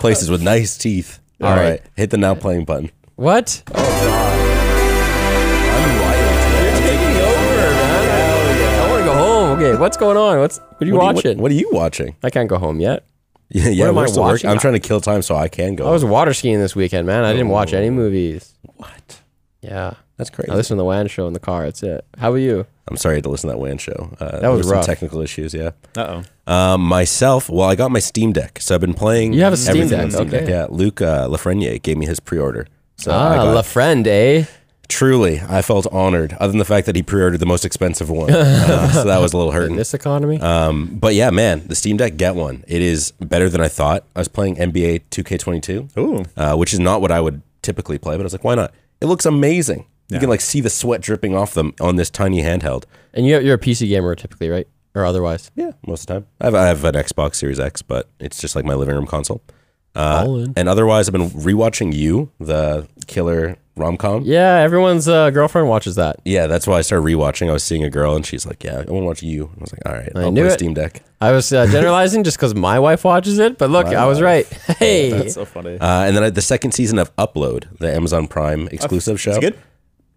Places 0.00 0.30
with 0.30 0.42
nice 0.42 0.76
teeth. 0.78 1.18
All 1.40 1.48
All 1.48 1.56
right. 1.56 1.70
right. 1.70 1.82
Hit 1.96 2.10
the 2.10 2.16
now 2.18 2.34
playing 2.34 2.64
button. 2.64 2.90
What? 3.16 3.62
Oh, 3.68 3.72
God. 3.74 4.38
I'm 5.74 5.98
quiet. 6.00 6.68
It's 6.70 6.80
taking 6.80 7.16
over, 7.22 7.56
man. 7.56 8.80
I 8.80 8.90
want 8.90 9.00
to 9.00 9.04
go 9.04 9.14
home. 9.14 9.58
Okay, 9.58 9.74
what's 9.80 9.96
going 9.96 10.16
on? 10.16 10.38
What's 10.38 10.58
what 10.58 10.82
are 10.82 10.86
you 10.86 10.94
What 10.94 11.00
are 11.02 11.10
you- 11.10 11.14
watching? 11.16 11.36
what, 11.38 11.42
what 11.42 11.50
are 11.52 11.54
you 11.54 11.70
watching? 11.72 12.16
I 12.22 12.30
can't 12.30 12.48
go 12.48 12.58
home 12.58 12.80
yet. 12.80 13.04
Yeah, 13.50 13.68
yeah. 13.68 13.88
am 13.88 13.96
I 13.98 14.06
still 14.06 14.22
watching? 14.22 14.50
I'm 14.50 14.58
trying 14.58 14.74
to 14.74 14.80
kill 14.80 15.00
time 15.00 15.22
so 15.22 15.34
I 15.34 15.48
can 15.48 15.74
go. 15.74 15.88
I 15.88 15.90
was 15.90 16.04
water 16.04 16.34
skiing 16.34 16.60
this 16.60 16.76
weekend, 16.76 17.06
man. 17.06 17.24
I 17.24 17.32
didn't 17.32 17.48
watch 17.48 17.72
any 17.72 17.88
movies. 17.90 18.54
what? 18.76 19.20
Yeah, 19.62 19.94
That's 20.18 20.30
crazy. 20.30 20.50
I 20.50 20.54
listened 20.54 20.76
to 20.76 20.80
the 20.80 20.84
WAN 20.84 21.08
show 21.08 21.26
in 21.26 21.32
the 21.32 21.40
car. 21.40 21.64
That's 21.64 21.82
it. 21.82 22.04
How 22.18 22.28
about 22.28 22.36
you? 22.36 22.66
I'm 22.88 22.96
sorry 22.96 23.20
to 23.20 23.28
listen 23.28 23.48
to 23.48 23.54
that 23.54 23.58
WAN 23.58 23.78
show. 23.78 24.14
Uh, 24.20 24.30
That 24.32 24.40
there 24.42 24.50
was 24.50 24.66
some 24.66 24.76
rough. 24.76 24.86
technical 24.86 25.20
issues. 25.20 25.52
Yeah. 25.54 25.70
Uh 25.96 26.22
oh. 26.46 26.52
Um, 26.52 26.80
myself, 26.82 27.50
well, 27.50 27.68
I 27.68 27.74
got 27.74 27.90
my 27.90 27.98
Steam 27.98 28.32
Deck, 28.32 28.58
so 28.60 28.74
I've 28.74 28.80
been 28.80 28.94
playing. 28.94 29.32
You 29.32 29.42
have 29.42 29.52
a 29.52 29.56
Steam 29.56 29.88
Deck, 29.88 30.10
Steam 30.12 30.26
okay. 30.28 30.48
Yeah, 30.48 30.66
Luke 30.70 31.00
uh, 31.02 31.26
Lafreniere 31.28 31.82
gave 31.82 31.96
me 31.98 32.06
his 32.06 32.20
pre-order. 32.20 32.66
So 32.96 33.10
I 33.12 33.14
Ah, 33.14 33.44
got, 33.44 33.54
La 33.54 33.62
Friend, 33.62 34.06
eh? 34.06 34.44
Truly, 34.88 35.40
I 35.40 35.62
felt 35.62 35.86
honored. 35.92 36.34
Other 36.40 36.52
than 36.52 36.58
the 36.58 36.64
fact 36.64 36.86
that 36.86 36.96
he 36.96 37.02
pre-ordered 37.02 37.38
the 37.38 37.46
most 37.46 37.64
expensive 37.64 38.10
one, 38.10 38.30
uh, 38.32 38.88
so 38.92 39.04
that 39.04 39.20
was 39.20 39.32
a 39.32 39.36
little 39.36 39.52
hurting. 39.52 39.72
In 39.72 39.76
this 39.76 39.94
economy? 39.94 40.40
Um, 40.40 40.86
but 40.98 41.14
yeah, 41.14 41.30
man, 41.30 41.66
the 41.66 41.74
Steam 41.74 41.96
Deck, 41.96 42.16
get 42.16 42.34
one. 42.34 42.64
It 42.66 42.82
is 42.82 43.12
better 43.20 43.48
than 43.48 43.60
I 43.60 43.68
thought. 43.68 44.04
I 44.16 44.20
was 44.20 44.28
playing 44.28 44.56
NBA 44.56 45.02
2K22, 45.10 45.96
Ooh. 45.98 46.24
uh, 46.36 46.56
which 46.56 46.72
is 46.72 46.80
not 46.80 47.00
what 47.00 47.10
I 47.12 47.20
would 47.20 47.42
typically 47.62 47.98
play, 47.98 48.16
but 48.16 48.22
I 48.22 48.24
was 48.24 48.32
like, 48.32 48.44
why 48.44 48.54
not? 48.54 48.72
It 49.00 49.06
looks 49.06 49.26
amazing. 49.26 49.86
You 50.10 50.18
can 50.18 50.30
like 50.30 50.40
see 50.40 50.62
the 50.62 50.70
sweat 50.70 51.02
dripping 51.02 51.34
off 51.34 51.52
them 51.52 51.74
on 51.82 51.96
this 51.96 52.08
tiny 52.08 52.40
handheld. 52.42 52.84
and 53.12 53.26
you're 53.26 53.42
you're 53.42 53.56
a 53.56 53.58
PC 53.58 53.86
gamer 53.88 54.14
typically, 54.14 54.48
right? 54.48 54.66
Or 54.94 55.04
otherwise? 55.04 55.50
Yeah, 55.54 55.72
most 55.86 56.02
of 56.02 56.06
the 56.06 56.14
time. 56.14 56.26
I 56.40 56.44
have, 56.46 56.54
I 56.54 56.66
have 56.66 56.84
an 56.84 56.94
Xbox 56.94 57.34
Series 57.34 57.60
X, 57.60 57.82
but 57.82 58.08
it's 58.18 58.40
just 58.40 58.56
like 58.56 58.64
my 58.64 58.72
living 58.72 58.94
room 58.94 59.06
console. 59.06 59.42
Uh, 59.94 60.24
All 60.26 60.38
in. 60.38 60.54
and 60.56 60.66
otherwise, 60.66 61.08
I've 61.08 61.12
been 61.12 61.28
rewatching 61.28 61.92
You, 61.94 62.30
the 62.40 62.88
killer 63.06 63.58
rom 63.78 63.96
com. 63.96 64.22
Yeah, 64.24 64.56
everyone's 64.56 65.08
uh, 65.08 65.30
girlfriend 65.30 65.68
watches 65.68 65.94
that. 65.96 66.16
Yeah, 66.24 66.46
that's 66.46 66.66
why 66.66 66.78
I 66.78 66.80
started 66.82 67.04
rewatching. 67.06 67.48
I 67.48 67.52
was 67.52 67.62
seeing 67.64 67.82
a 67.84 67.90
girl, 67.90 68.14
and 68.16 68.26
she's 68.26 68.44
like, 68.46 68.62
"Yeah, 68.64 68.72
I 68.74 68.90
want 68.90 69.02
to 69.02 69.06
watch 69.06 69.22
You." 69.22 69.50
I 69.56 69.60
was 69.60 69.72
like, 69.72 69.82
"All 69.86 69.92
right, 69.92 70.10
I 70.14 70.20
I'll 70.22 70.32
knew 70.32 70.42
play 70.44 70.50
it. 70.52 70.58
Steam 70.58 70.74
Deck." 70.74 71.02
I 71.20 71.32
was 71.32 71.52
uh, 71.52 71.66
generalizing 71.66 72.22
just 72.24 72.36
because 72.36 72.54
my 72.54 72.78
wife 72.78 73.04
watches 73.04 73.38
it, 73.38 73.58
but 73.58 73.70
look, 73.70 73.86
I 73.86 74.06
was 74.06 74.20
right. 74.22 74.46
Hey, 74.78 75.10
That's 75.10 75.34
so 75.34 75.44
funny. 75.44 75.78
Uh, 75.78 76.04
and 76.04 76.16
then 76.16 76.22
I, 76.24 76.30
the 76.30 76.42
second 76.42 76.72
season 76.72 76.98
of 76.98 77.14
Upload, 77.16 77.64
the 77.78 77.92
Amazon 77.92 78.28
Prime 78.28 78.68
exclusive 78.68 79.20
show. 79.20 79.32
Is 79.32 79.36
it 79.38 79.40
good? 79.40 79.58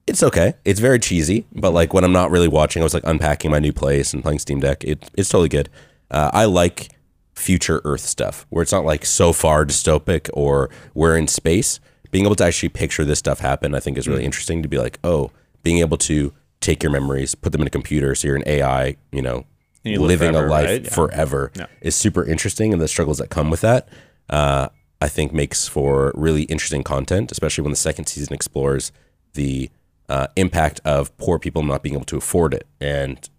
It's 0.07 0.23
okay. 0.23 0.53
It's 0.65 0.79
very 0.79 0.99
cheesy, 0.99 1.45
but 1.53 1.71
like 1.71 1.93
when 1.93 2.03
I'm 2.03 2.11
not 2.11 2.31
really 2.31 2.47
watching, 2.47 2.81
I 2.81 2.83
was 2.83 2.93
like 2.93 3.05
unpacking 3.05 3.49
my 3.51 3.59
new 3.59 3.71
place 3.73 4.13
and 4.13 4.21
playing 4.23 4.39
Steam 4.39 4.59
Deck. 4.59 4.83
It, 4.83 5.09
it's 5.15 5.29
totally 5.29 5.49
good. 5.49 5.69
Uh, 6.09 6.29
I 6.33 6.45
like 6.45 6.89
future 7.33 7.81
Earth 7.85 8.01
stuff 8.01 8.45
where 8.49 8.61
it's 8.61 8.71
not 8.71 8.83
like 8.85 9.05
so 9.05 9.31
far 9.33 9.65
dystopic 9.65 10.29
or 10.33 10.69
we're 10.93 11.17
in 11.17 11.27
space. 11.27 11.79
Being 12.11 12.25
able 12.25 12.35
to 12.35 12.43
actually 12.45 12.69
picture 12.69 13.05
this 13.05 13.19
stuff 13.19 13.39
happen, 13.39 13.73
I 13.73 13.79
think, 13.79 13.97
is 13.97 14.05
Mm. 14.05 14.09
really 14.11 14.25
interesting. 14.25 14.61
To 14.63 14.69
be 14.69 14.77
like, 14.77 14.99
oh, 15.03 15.31
being 15.63 15.79
able 15.79 15.97
to 15.97 16.33
take 16.59 16.83
your 16.83 16.91
memories, 16.91 17.33
put 17.35 17.51
them 17.51 17.61
in 17.61 17.67
a 17.67 17.71
computer, 17.71 18.13
so 18.13 18.27
you're 18.27 18.35
an 18.37 18.43
AI, 18.45 18.95
you 19.11 19.21
know, 19.21 19.45
you 19.83 19.99
living 19.99 20.31
forever, 20.33 20.47
a 20.47 20.49
life 20.49 20.65
right? 20.67 20.83
Yeah. 20.83 20.89
forever 20.91 21.51
Yeah. 21.55 21.65
is 21.81 21.95
super 21.95 22.23
interesting, 22.23 22.71
and 22.73 22.81
the 22.81 22.87
struggles 22.87 23.17
that 23.17 23.29
come 23.29 23.49
with 23.49 23.61
that, 23.61 23.87
uh, 24.29 24.67
I 25.01 25.07
think, 25.07 25.33
makes 25.33 25.67
for 25.67 26.11
really 26.15 26.43
interesting 26.43 26.83
content, 26.83 27.31
especially 27.31 27.63
when 27.63 27.71
the 27.71 27.77
second 27.77 28.05
season 28.05 28.33
explores 28.33 28.91
the 29.33 29.69
uh, 30.09 30.27
impact 30.35 30.81
of 30.85 31.15
poor 31.17 31.39
people 31.39 31.63
not 31.63 31.81
being 31.81 31.95
able 31.95 32.03
to 32.05 32.17
afford 32.17 32.53
it 32.53 32.67
and 32.81 33.29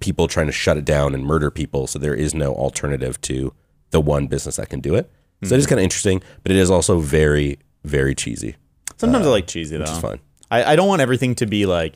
people 0.00 0.26
trying 0.28 0.46
to 0.46 0.52
shut 0.52 0.76
it 0.76 0.84
down 0.84 1.14
and 1.14 1.24
murder 1.24 1.50
people. 1.50 1.86
So 1.86 1.98
there 2.00 2.14
is 2.14 2.34
no 2.34 2.52
alternative 2.52 3.18
to 3.22 3.52
the 3.90 4.00
one 4.00 4.26
business 4.26 4.56
that 4.56 4.68
can 4.68 4.80
do 4.80 4.94
it. 4.96 5.08
So 5.44 5.54
it 5.54 5.58
is 5.58 5.66
kind 5.66 5.78
of 5.78 5.84
interesting, 5.84 6.20
but 6.42 6.50
it 6.52 6.58
is 6.58 6.70
also 6.70 6.98
very, 6.98 7.58
very 7.86 8.14
cheesy. 8.14 8.56
Sometimes 8.96 9.26
I 9.26 9.30
like 9.30 9.46
cheesy 9.46 9.76
though. 9.76 9.82
Which 9.82 9.90
is 9.90 9.98
fun. 9.98 10.20
I, 10.50 10.72
I 10.72 10.76
don't 10.76 10.88
want 10.88 11.02
everything 11.02 11.34
to 11.36 11.46
be 11.46 11.66
like 11.66 11.94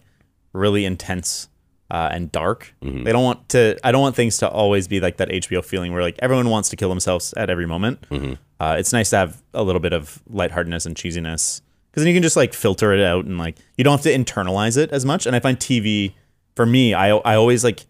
really 0.53 0.85
intense 0.85 1.49
uh, 1.91 2.09
and 2.13 2.31
dark. 2.31 2.75
Mm-hmm. 2.83 3.07
I 3.09 3.13
don't 3.13 3.25
want 3.25 3.49
to. 3.51 3.77
I 3.83 3.93
don't 3.93 4.01
want 4.01 4.17
things 4.17 4.39
to 4.39 4.49
always 4.49 4.89
be 4.89 5.01
like 5.01 5.17
that 5.19 5.29
HBO 5.29 5.65
feeling 5.65 5.93
where 5.93 6.03
like 6.03 6.19
everyone 6.21 6.49
wants 6.49 6.69
to 6.71 6.77
kill 6.77 6.89
themselves 6.89 7.35
at 7.35 7.51
every 7.51 7.67
moment. 7.67 8.01
Mm-hmm. 8.11 8.35
Uh, 8.61 8.77
it's 8.79 8.93
nice 8.93 9.11
to 9.11 9.17
have 9.17 9.43
a 9.55 9.63
little 9.63 9.81
bit 9.81 9.93
of 9.93 10.23
lightheartedness 10.29 10.87
and 10.87 10.95
cheesiness 10.95 11.63
because 11.91 12.03
then 12.03 12.09
you 12.09 12.15
can 12.15 12.23
just 12.23 12.37
like 12.37 12.55
filter 12.55 12.93
it 12.93 13.01
out 13.01 13.25
and 13.25 13.39
like 13.39 13.57
you 13.77 13.85
don't 13.85 13.93
have 13.93 14.03
to 14.03 14.15
internalize 14.15 14.77
it 14.77 14.93
as 14.93 15.05
much. 15.05 15.27
And 15.27 15.35
I 15.35 15.41
find 15.41 15.59
TV 15.59 16.13
for 16.55 16.67
me, 16.67 16.95
I 16.95 17.17
I 17.17 17.35
always 17.35 17.65
like 17.65 17.87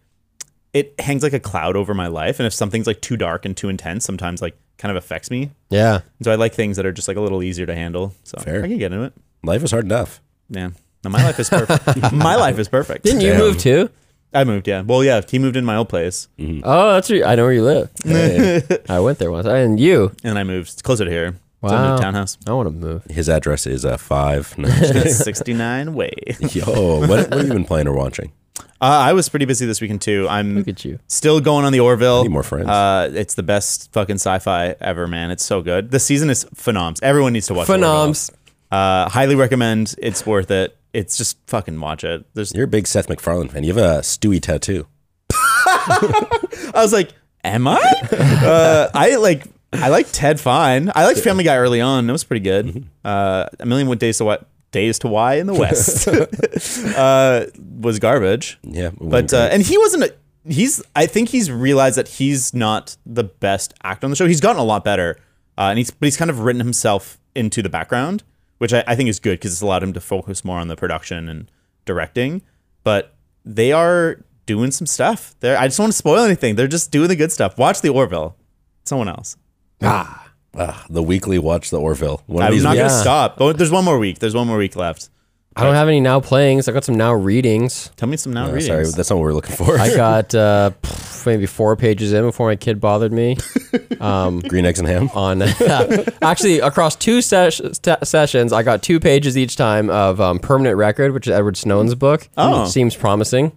it 0.73 0.99
hangs 0.99 1.23
like 1.23 1.33
a 1.33 1.39
cloud 1.39 1.75
over 1.75 1.93
my 1.93 2.07
life, 2.07 2.39
and 2.39 2.47
if 2.47 2.53
something's 2.53 2.87
like 2.87 3.01
too 3.01 3.17
dark 3.17 3.45
and 3.45 3.55
too 3.57 3.69
intense, 3.69 4.05
sometimes 4.05 4.41
like 4.41 4.57
kind 4.77 4.89
of 4.89 4.95
affects 5.03 5.29
me. 5.29 5.51
yeah. 5.69 5.95
And 6.17 6.23
so 6.25 6.31
I 6.31 6.35
like 6.35 6.53
things 6.55 6.77
that 6.77 6.85
are 6.85 6.91
just 6.91 7.07
like 7.07 7.17
a 7.17 7.21
little 7.21 7.43
easier 7.43 7.65
to 7.67 7.75
handle. 7.75 8.13
So 8.23 8.37
Fair. 8.39 8.63
I 8.63 8.67
can 8.67 8.77
get 8.77 8.91
into 8.91 9.03
it. 9.05 9.13
Life 9.43 9.63
is 9.63 9.71
hard 9.71 9.85
enough. 9.85 10.21
Yeah. 10.49 10.69
No, 11.03 11.09
my 11.09 11.23
life 11.23 11.39
is 11.39 11.49
perfect. 11.49 12.11
my 12.13 12.35
life 12.35 12.57
is 12.59 12.67
perfect. 12.67 13.03
Didn't 13.05 13.21
you 13.21 13.31
Damn. 13.31 13.39
move 13.39 13.57
too? 13.57 13.89
I 14.33 14.43
moved, 14.43 14.67
yeah. 14.67 14.81
Well, 14.81 15.03
yeah, 15.03 15.19
he 15.27 15.39
moved 15.39 15.57
in 15.57 15.65
my 15.65 15.75
old 15.75 15.89
place, 15.89 16.29
Oh, 16.63 16.93
that's 16.93 17.09
where, 17.09 17.27
I 17.27 17.35
know 17.35 17.43
where 17.43 17.53
you 17.53 17.63
live. 17.63 17.89
I 18.89 18.99
went 19.01 19.19
there 19.19 19.29
once. 19.31 19.45
And 19.45 19.79
you? 19.79 20.13
and 20.23 20.39
I 20.39 20.43
moved 20.43 20.83
closer 20.83 21.03
to 21.05 21.11
here. 21.11 21.33
So 21.61 21.67
I 21.67 21.71
Wow. 21.73 21.89
moved 21.91 22.01
townhouse. 22.01 22.37
I 22.47 22.53
want 22.53 22.67
to 22.67 22.71
move. 22.71 23.03
His 23.05 23.27
address 23.29 23.67
is 23.67 23.83
uh, 23.85 23.97
five. 23.97 24.57
No, 24.57 24.69
69 25.05 25.93
way. 25.93 26.11
Yo, 26.39 26.99
what, 27.01 27.09
what 27.09 27.33
have 27.33 27.47
you 27.47 27.53
been 27.53 27.65
playing 27.65 27.87
or 27.87 27.93
watching? 27.93 28.31
Uh, 28.59 28.63
I 28.81 29.13
was 29.13 29.29
pretty 29.29 29.45
busy 29.45 29.65
this 29.65 29.79
weekend 29.79 30.01
too. 30.01 30.27
I'm 30.29 30.55
Look 30.55 30.67
at 30.67 30.83
you. 30.83 30.99
still 31.07 31.39
going 31.39 31.65
on 31.65 31.71
the 31.71 31.79
Orville. 31.79 32.23
need 32.23 32.31
more 32.31 32.43
friends. 32.43 32.67
Uh, 32.67 33.09
it's 33.13 33.35
the 33.35 33.43
best 33.43 33.91
fucking 33.93 34.15
sci-fi 34.15 34.75
ever, 34.81 35.07
man. 35.07 35.31
It's 35.31 35.43
so 35.45 35.61
good. 35.61 35.91
The 35.91 35.99
season 35.99 36.29
is 36.29 36.45
phenoms. 36.55 36.99
Everyone 37.03 37.33
needs 37.33 37.47
to 37.47 37.53
watch. 37.53 37.67
Phenoms. 37.67 38.31
Uh, 38.71 39.07
highly 39.09 39.35
recommend. 39.35 39.95
It's 39.99 40.25
worth 40.25 40.49
it. 40.51 40.77
It's 40.93 41.15
just 41.17 41.37
fucking 41.47 41.79
watch 41.79 42.03
it. 42.03 42.25
There's. 42.33 42.53
You're 42.53 42.65
a 42.65 42.67
big 42.67 42.87
Seth 42.87 43.07
MacFarlane 43.07 43.49
fan. 43.49 43.63
You 43.63 43.73
have 43.73 43.83
a 43.83 43.99
Stewie 44.01 44.41
tattoo. 44.41 44.87
I 45.33 46.71
was 46.75 46.93
like, 46.93 47.11
am 47.43 47.67
I? 47.67 47.79
uh, 48.11 48.89
I 48.93 49.15
like. 49.15 49.45
I 49.73 49.87
like 49.87 50.07
Ted 50.11 50.37
fine. 50.37 50.91
I 50.93 51.05
liked 51.05 51.21
Family 51.21 51.45
Guy 51.45 51.55
early 51.55 51.79
on. 51.79 52.09
It 52.09 52.11
was 52.11 52.25
pretty 52.25 52.43
good. 52.43 52.65
Mm-hmm. 52.65 52.83
Uh, 53.05 53.45
a 53.59 53.65
million 53.65 53.87
what 53.87 53.99
days 53.99 54.17
to 54.17 54.25
what 54.25 54.45
days 54.71 54.99
to 54.99 55.07
why 55.07 55.35
in 55.35 55.47
the 55.47 55.53
West 55.53 56.07
uh, 56.97 57.45
was 57.79 57.99
garbage. 57.99 58.57
Yeah, 58.63 58.91
But 58.99 59.33
uh, 59.33 59.49
and 59.51 59.61
he 59.61 59.77
wasn't. 59.77 60.03
A, 60.03 60.15
he's. 60.45 60.81
I 60.95 61.05
think 61.05 61.29
he's 61.29 61.51
realized 61.51 61.97
that 61.97 62.07
he's 62.07 62.53
not 62.53 62.97
the 63.05 63.23
best 63.23 63.73
actor 63.83 64.05
on 64.05 64.11
the 64.11 64.15
show. 64.15 64.27
He's 64.27 64.41
gotten 64.41 64.59
a 64.59 64.65
lot 64.65 64.83
better, 64.83 65.17
uh, 65.57 65.63
and 65.63 65.77
he's 65.77 65.91
but 65.91 66.07
he's 66.07 66.17
kind 66.17 66.31
of 66.31 66.39
written 66.39 66.61
himself 66.61 67.19
into 67.35 67.61
the 67.61 67.69
background, 67.69 68.23
which 68.57 68.73
I, 68.73 68.83
I 68.87 68.95
think 68.95 69.09
is 69.09 69.19
good 69.19 69.39
because 69.39 69.53
it's 69.53 69.61
allowed 69.61 69.83
him 69.83 69.93
to 69.93 70.01
focus 70.01 70.43
more 70.43 70.59
on 70.59 70.67
the 70.67 70.75
production 70.75 71.29
and 71.29 71.51
directing. 71.85 72.41
But 72.83 73.13
they 73.45 73.71
are 73.71 74.17
doing 74.45 74.71
some 74.71 74.87
stuff. 74.87 75.35
There, 75.39 75.57
I 75.57 75.67
just 75.67 75.77
don't 75.77 75.85
want 75.85 75.93
to 75.93 75.97
spoil 75.97 76.23
anything. 76.23 76.55
They're 76.55 76.67
just 76.67 76.91
doing 76.91 77.07
the 77.09 77.15
good 77.15 77.31
stuff. 77.31 77.57
Watch 77.57 77.81
the 77.81 77.89
Orville. 77.89 78.35
Someone 78.83 79.07
else. 79.07 79.37
Ah, 79.83 80.30
the 80.53 81.03
weekly 81.03 81.39
watch 81.39 81.69
the 81.69 81.79
Orville. 81.79 82.23
One 82.27 82.43
I'm 82.43 82.51
these 82.51 82.63
not 82.63 82.71
weeks. 82.71 82.81
gonna 82.89 83.01
stop. 83.01 83.37
Oh, 83.39 83.53
there's 83.53 83.71
one 83.71 83.85
more 83.85 83.97
week. 83.99 84.19
There's 84.19 84.35
one 84.35 84.47
more 84.47 84.57
week 84.57 84.75
left. 84.75 85.09
I 85.53 85.65
don't 85.65 85.75
have 85.75 85.89
any 85.89 85.99
now 85.99 86.21
playings. 86.21 86.69
I 86.69 86.71
got 86.71 86.85
some 86.85 86.95
now 86.95 87.13
readings. 87.13 87.91
Tell 87.97 88.07
me 88.07 88.15
some 88.15 88.31
now 88.31 88.45
Oh, 88.45 88.53
readings. 88.53 88.67
sorry, 88.67 88.85
that's 88.85 89.09
not 89.09 89.17
what 89.17 89.23
we're 89.23 89.33
looking 89.33 89.55
for. 89.55 89.77
I 89.77 89.93
got 89.95 90.33
uh, 90.33 90.71
pff, 90.81 91.25
maybe 91.25 91.45
four 91.45 91.75
pages 91.75 92.13
in 92.13 92.23
before 92.23 92.47
my 92.47 92.55
kid 92.55 92.79
bothered 92.79 93.11
me. 93.11 93.35
green 94.47 94.65
eggs 94.65 94.79
and 94.79 94.87
ham. 94.87 95.09
On 95.13 95.41
actually 96.21 96.59
across 96.59 96.95
two 96.95 97.21
ses- 97.21 97.57
st- 97.77 98.07
sessions, 98.07 98.53
I 98.53 98.63
got 98.63 98.81
two 98.81 98.99
pages 99.01 99.37
each 99.37 99.57
time 99.57 99.89
of 99.89 100.21
um, 100.21 100.39
Permanent 100.39 100.77
Record, 100.77 101.11
which 101.11 101.27
is 101.27 101.33
Edward 101.33 101.57
Snowden's 101.57 101.95
book. 101.95 102.29
Oh. 102.37 102.65
seems 102.65 102.95
promising. 102.95 103.51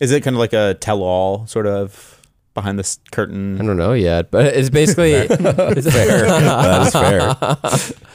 Is 0.00 0.12
it 0.12 0.22
kind 0.22 0.34
of 0.34 0.40
like 0.40 0.54
a 0.54 0.74
tell-all 0.80 1.46
sort 1.46 1.66
of 1.66 2.19
behind 2.54 2.78
the 2.78 2.82
s- 2.82 2.98
curtain? 3.12 3.60
I 3.60 3.64
don't 3.64 3.76
know 3.76 3.92
yet, 3.92 4.30
but 4.30 4.46
it's 4.46 4.70
basically 4.70 5.12
fair. 5.28 5.36
that 5.38 5.76
is 6.86 6.92
fair. 6.92 7.36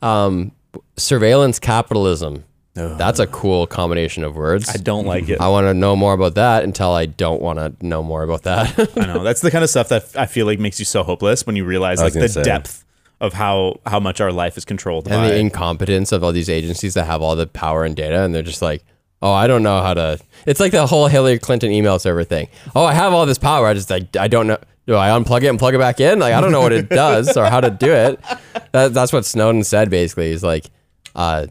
Um, 0.00 0.52
surveillance 0.96 1.58
capitalism. 1.58 2.44
That's 2.74 3.18
a 3.18 3.26
cool 3.26 3.66
combination 3.66 4.22
of 4.22 4.36
words. 4.36 4.68
I 4.68 4.76
don't 4.76 5.04
like 5.04 5.28
it. 5.28 5.40
I 5.40 5.48
want 5.48 5.66
to 5.66 5.74
know 5.74 5.96
more 5.96 6.12
about 6.12 6.36
that 6.36 6.62
until 6.62 6.92
I 6.92 7.06
don't 7.06 7.42
want 7.42 7.58
to 7.58 7.74
know 7.84 8.04
more 8.04 8.22
about 8.22 8.44
that. 8.44 8.78
I 8.96 9.06
know 9.06 9.24
that's 9.24 9.40
the 9.40 9.50
kind 9.50 9.64
of 9.64 9.70
stuff 9.70 9.88
that 9.88 10.16
I 10.16 10.26
feel 10.26 10.46
like 10.46 10.60
makes 10.60 10.78
you 10.78 10.84
so 10.84 11.02
hopeless 11.02 11.44
when 11.44 11.56
you 11.56 11.64
realize 11.64 11.98
like 12.00 12.12
the 12.12 12.28
say. 12.28 12.44
depth 12.44 12.84
of 13.20 13.32
how 13.32 13.80
how 13.84 13.98
much 13.98 14.20
our 14.20 14.30
life 14.30 14.56
is 14.56 14.64
controlled 14.64 15.08
and 15.08 15.16
by. 15.16 15.30
the 15.30 15.36
incompetence 15.38 16.12
of 16.12 16.22
all 16.22 16.30
these 16.30 16.48
agencies 16.48 16.94
that 16.94 17.06
have 17.06 17.20
all 17.20 17.34
the 17.34 17.48
power 17.48 17.84
and 17.84 17.96
data, 17.96 18.22
and 18.22 18.32
they're 18.32 18.44
just 18.44 18.62
like, 18.62 18.84
oh, 19.22 19.32
I 19.32 19.46
don't 19.46 19.62
know 19.62 19.80
how 19.82 19.94
to. 19.94 20.18
It's 20.46 20.60
like 20.60 20.72
the 20.72 20.86
whole 20.86 21.06
Hillary 21.06 21.38
Clinton 21.38 21.70
email 21.72 21.98
server 21.98 22.24
thing. 22.24 22.48
Oh, 22.74 22.84
I 22.84 22.94
have 22.94 23.12
all 23.12 23.26
this 23.26 23.38
power. 23.38 23.66
I 23.66 23.74
just 23.74 23.90
like 23.90 24.16
I 24.16 24.28
don't 24.28 24.46
know. 24.46 24.58
Do 24.86 24.96
I 24.96 25.08
unplug 25.08 25.42
it 25.42 25.48
and 25.48 25.58
plug 25.58 25.74
it 25.74 25.78
back 25.78 26.00
in? 26.00 26.18
Like 26.18 26.32
I 26.32 26.40
don't 26.40 26.52
know 26.52 26.60
what 26.62 26.72
it 26.72 26.88
does 27.04 27.36
or 27.36 27.46
how 27.46 27.60
to 27.60 27.70
do 27.70 27.92
it. 27.92 28.20
That, 28.72 28.94
that's 28.94 29.12
what 29.12 29.24
Snowden 29.26 29.64
said 29.64 29.90
basically. 29.90 30.30
He's 30.30 30.42
like, 30.42 30.66
uh, 31.14 31.46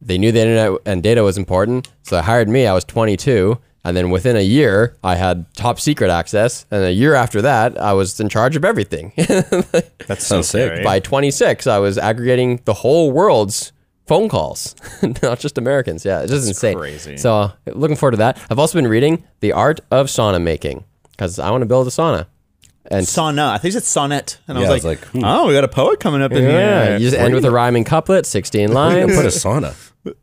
they 0.00 0.18
knew 0.18 0.32
the 0.32 0.40
internet 0.40 0.80
and 0.84 1.02
data 1.02 1.22
was 1.22 1.38
important, 1.38 1.90
so 2.02 2.16
they 2.16 2.22
hired 2.22 2.48
me. 2.48 2.66
I 2.66 2.74
was 2.74 2.84
22. 2.84 3.58
And 3.84 3.96
then 3.96 4.10
within 4.10 4.36
a 4.36 4.42
year, 4.42 4.96
I 5.02 5.16
had 5.16 5.52
top 5.54 5.80
secret 5.80 6.08
access. 6.08 6.66
And 6.70 6.84
a 6.84 6.92
year 6.92 7.14
after 7.14 7.42
that, 7.42 7.76
I 7.80 7.94
was 7.94 8.20
in 8.20 8.28
charge 8.28 8.54
of 8.54 8.64
everything. 8.64 9.12
That's 9.16 10.24
so 10.24 10.42
Sounds 10.42 10.48
sick. 10.48 10.84
by 10.84 11.00
26 11.00 11.66
i 11.66 11.78
was 11.78 11.98
aggregating 11.98 12.60
the 12.64 12.74
whole 12.74 13.10
world's 13.10 13.72
phone 14.06 14.28
calls 14.28 14.74
not 15.22 15.38
just 15.38 15.58
americans 15.58 16.04
yeah 16.04 16.20
it's 16.22 16.30
just 16.32 16.48
insane 16.48 16.76
crazy. 16.76 17.16
so 17.16 17.34
uh, 17.34 17.52
looking 17.66 17.96
forward 17.96 18.12
to 18.12 18.16
that 18.16 18.38
i've 18.50 18.58
also 18.58 18.76
been 18.78 18.88
reading 18.88 19.22
the 19.40 19.52
art 19.52 19.80
of 19.90 20.06
sauna 20.06 20.42
making 20.42 20.84
because 21.12 21.38
i 21.38 21.50
want 21.50 21.62
to 21.62 21.66
build 21.66 21.86
a 21.86 21.90
sauna 21.90 22.26
and 22.90 23.06
Sauna. 23.06 23.48
I 23.50 23.58
think 23.58 23.76
it's 23.76 23.86
sonnet, 23.86 24.40
and 24.48 24.58
Yeah, 24.58 24.64
I 24.64 24.66
I 24.66 24.72
was 24.74 24.82
was 24.82 24.96
like, 24.96 25.00
like, 25.14 25.22
hmm. 25.22 25.24
oh, 25.24 25.46
we 25.46 25.54
got 25.54 25.62
a 25.62 25.68
poet 25.68 26.00
coming 26.00 26.20
up 26.20 26.32
in 26.32 26.42
here." 26.42 26.50
yeah 26.50 26.84
here. 26.84 26.92
you 26.98 27.10
just 27.10 27.16
end 27.16 27.32
with 27.32 27.44
a 27.44 27.50
rhyming 27.50 27.84
couplet 27.84 28.26
16 28.26 28.68
I'm 28.70 28.74
lines 28.74 29.06
gonna 29.06 29.14
put 29.14 29.24
a 29.24 29.28
sauna. 29.28 29.76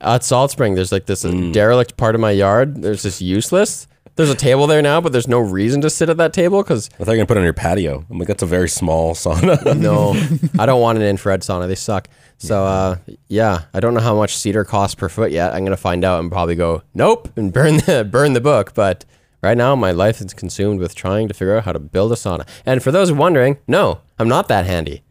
At 0.00 0.24
Salt 0.24 0.50
Spring, 0.50 0.74
there's 0.74 0.90
like 0.92 1.06
this 1.06 1.22
Mm. 1.24 1.52
derelict 1.52 1.96
part 1.96 2.16
of 2.16 2.20
my 2.20 2.32
yard. 2.32 2.82
There's 2.82 3.02
this 3.02 3.22
useless. 3.22 3.86
There's 4.16 4.30
a 4.30 4.34
table 4.34 4.66
there 4.66 4.82
now, 4.82 5.00
but 5.00 5.12
there's 5.12 5.28
no 5.28 5.38
reason 5.38 5.80
to 5.82 5.88
sit 5.90 6.08
at 6.08 6.16
that 6.16 6.32
table 6.32 6.62
because 6.62 6.90
I 6.98 7.04
thought 7.04 7.12
you 7.12 7.12
were 7.12 7.16
gonna 7.18 7.26
put 7.26 7.36
it 7.36 7.40
on 7.40 7.44
your 7.44 7.52
patio. 7.54 8.04
I'm 8.10 8.18
like, 8.18 8.28
that's 8.28 8.42
a 8.42 8.46
very 8.46 8.68
small 8.68 9.14
sauna. 9.14 9.78
no, 9.78 10.14
I 10.60 10.66
don't 10.66 10.80
want 10.80 10.98
an 10.98 11.04
infrared 11.04 11.42
sauna. 11.42 11.68
They 11.68 11.74
suck. 11.76 12.08
So 12.38 12.64
uh, 12.64 12.96
yeah, 13.28 13.62
I 13.72 13.80
don't 13.80 13.94
know 13.94 14.00
how 14.00 14.14
much 14.16 14.36
cedar 14.36 14.64
costs 14.64 14.94
per 14.94 15.08
foot 15.08 15.30
yet. 15.32 15.54
I'm 15.54 15.64
gonna 15.64 15.76
find 15.76 16.04
out 16.04 16.20
and 16.20 16.30
probably 16.30 16.54
go 16.54 16.82
nope 16.94 17.28
and 17.36 17.52
burn 17.52 17.78
the 17.78 18.06
burn 18.10 18.34
the 18.34 18.40
book. 18.40 18.74
But 18.74 19.04
right 19.42 19.56
now, 19.56 19.74
my 19.74 19.90
life 19.92 20.20
is 20.20 20.34
consumed 20.34 20.80
with 20.80 20.94
trying 20.94 21.28
to 21.28 21.34
figure 21.34 21.56
out 21.56 21.64
how 21.64 21.72
to 21.72 21.78
build 21.78 22.12
a 22.12 22.14
sauna. 22.16 22.46
And 22.66 22.82
for 22.82 22.90
those 22.92 23.10
wondering, 23.12 23.58
no, 23.66 24.00
I'm 24.18 24.28
not 24.28 24.48
that 24.48 24.66
handy. 24.66 25.02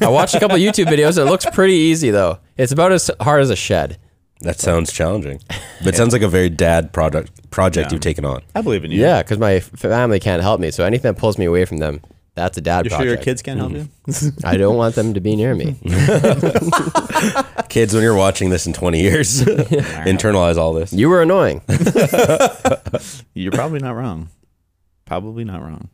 I 0.00 0.08
watched 0.08 0.34
a 0.34 0.40
couple 0.40 0.56
YouTube 0.56 0.86
videos. 0.86 1.16
It 1.18 1.24
looks 1.24 1.46
pretty 1.46 1.74
easy 1.74 2.10
though. 2.10 2.38
It's 2.56 2.72
about 2.72 2.92
as 2.92 3.10
hard 3.20 3.42
as 3.42 3.50
a 3.50 3.56
shed. 3.56 3.98
that 4.40 4.60
sounds 4.60 4.92
challenging, 4.92 5.40
but 5.78 5.94
it 5.94 5.96
sounds 5.96 6.12
like 6.12 6.22
a 6.22 6.28
very 6.28 6.50
dad 6.50 6.92
project 6.92 7.50
project 7.50 7.92
you've 7.92 8.00
taken 8.00 8.24
on. 8.24 8.42
I 8.54 8.60
believe 8.62 8.84
in 8.84 8.90
you. 8.90 9.00
Yeah, 9.00 9.22
because 9.22 9.38
my 9.38 9.60
family 9.60 10.18
can't 10.20 10.42
help 10.42 10.60
me. 10.60 10.70
So 10.70 10.84
anything 10.84 11.12
that 11.14 11.18
pulls 11.20 11.38
me 11.38 11.44
away 11.46 11.64
from 11.64 11.78
them, 11.78 12.02
that's 12.34 12.58
a 12.58 12.60
dad 12.60 12.84
You 12.86 12.90
sure 12.90 12.98
project. 12.98 13.16
your 13.18 13.24
kids 13.24 13.42
can't 13.42 13.58
help 13.60 13.72
you? 13.72 13.88
I 14.44 14.56
don't 14.56 14.76
want 14.76 14.94
them 14.96 15.14
to 15.14 15.20
be 15.20 15.36
near 15.36 15.54
me. 15.54 15.76
Kids, 17.68 17.94
when 17.94 18.02
you're 18.02 18.14
watching 18.16 18.50
this 18.50 18.66
in 18.66 18.72
20 18.72 19.00
years, 19.00 19.42
internalize 19.44 20.56
all 20.56 20.72
this. 20.72 20.92
You 20.92 21.08
were 21.08 21.22
annoying. 21.22 21.62
You're 23.34 23.52
probably 23.52 23.78
not 23.80 23.92
wrong. 23.92 24.28
Probably 25.04 25.44
not 25.44 25.60
wrong. 25.62 25.88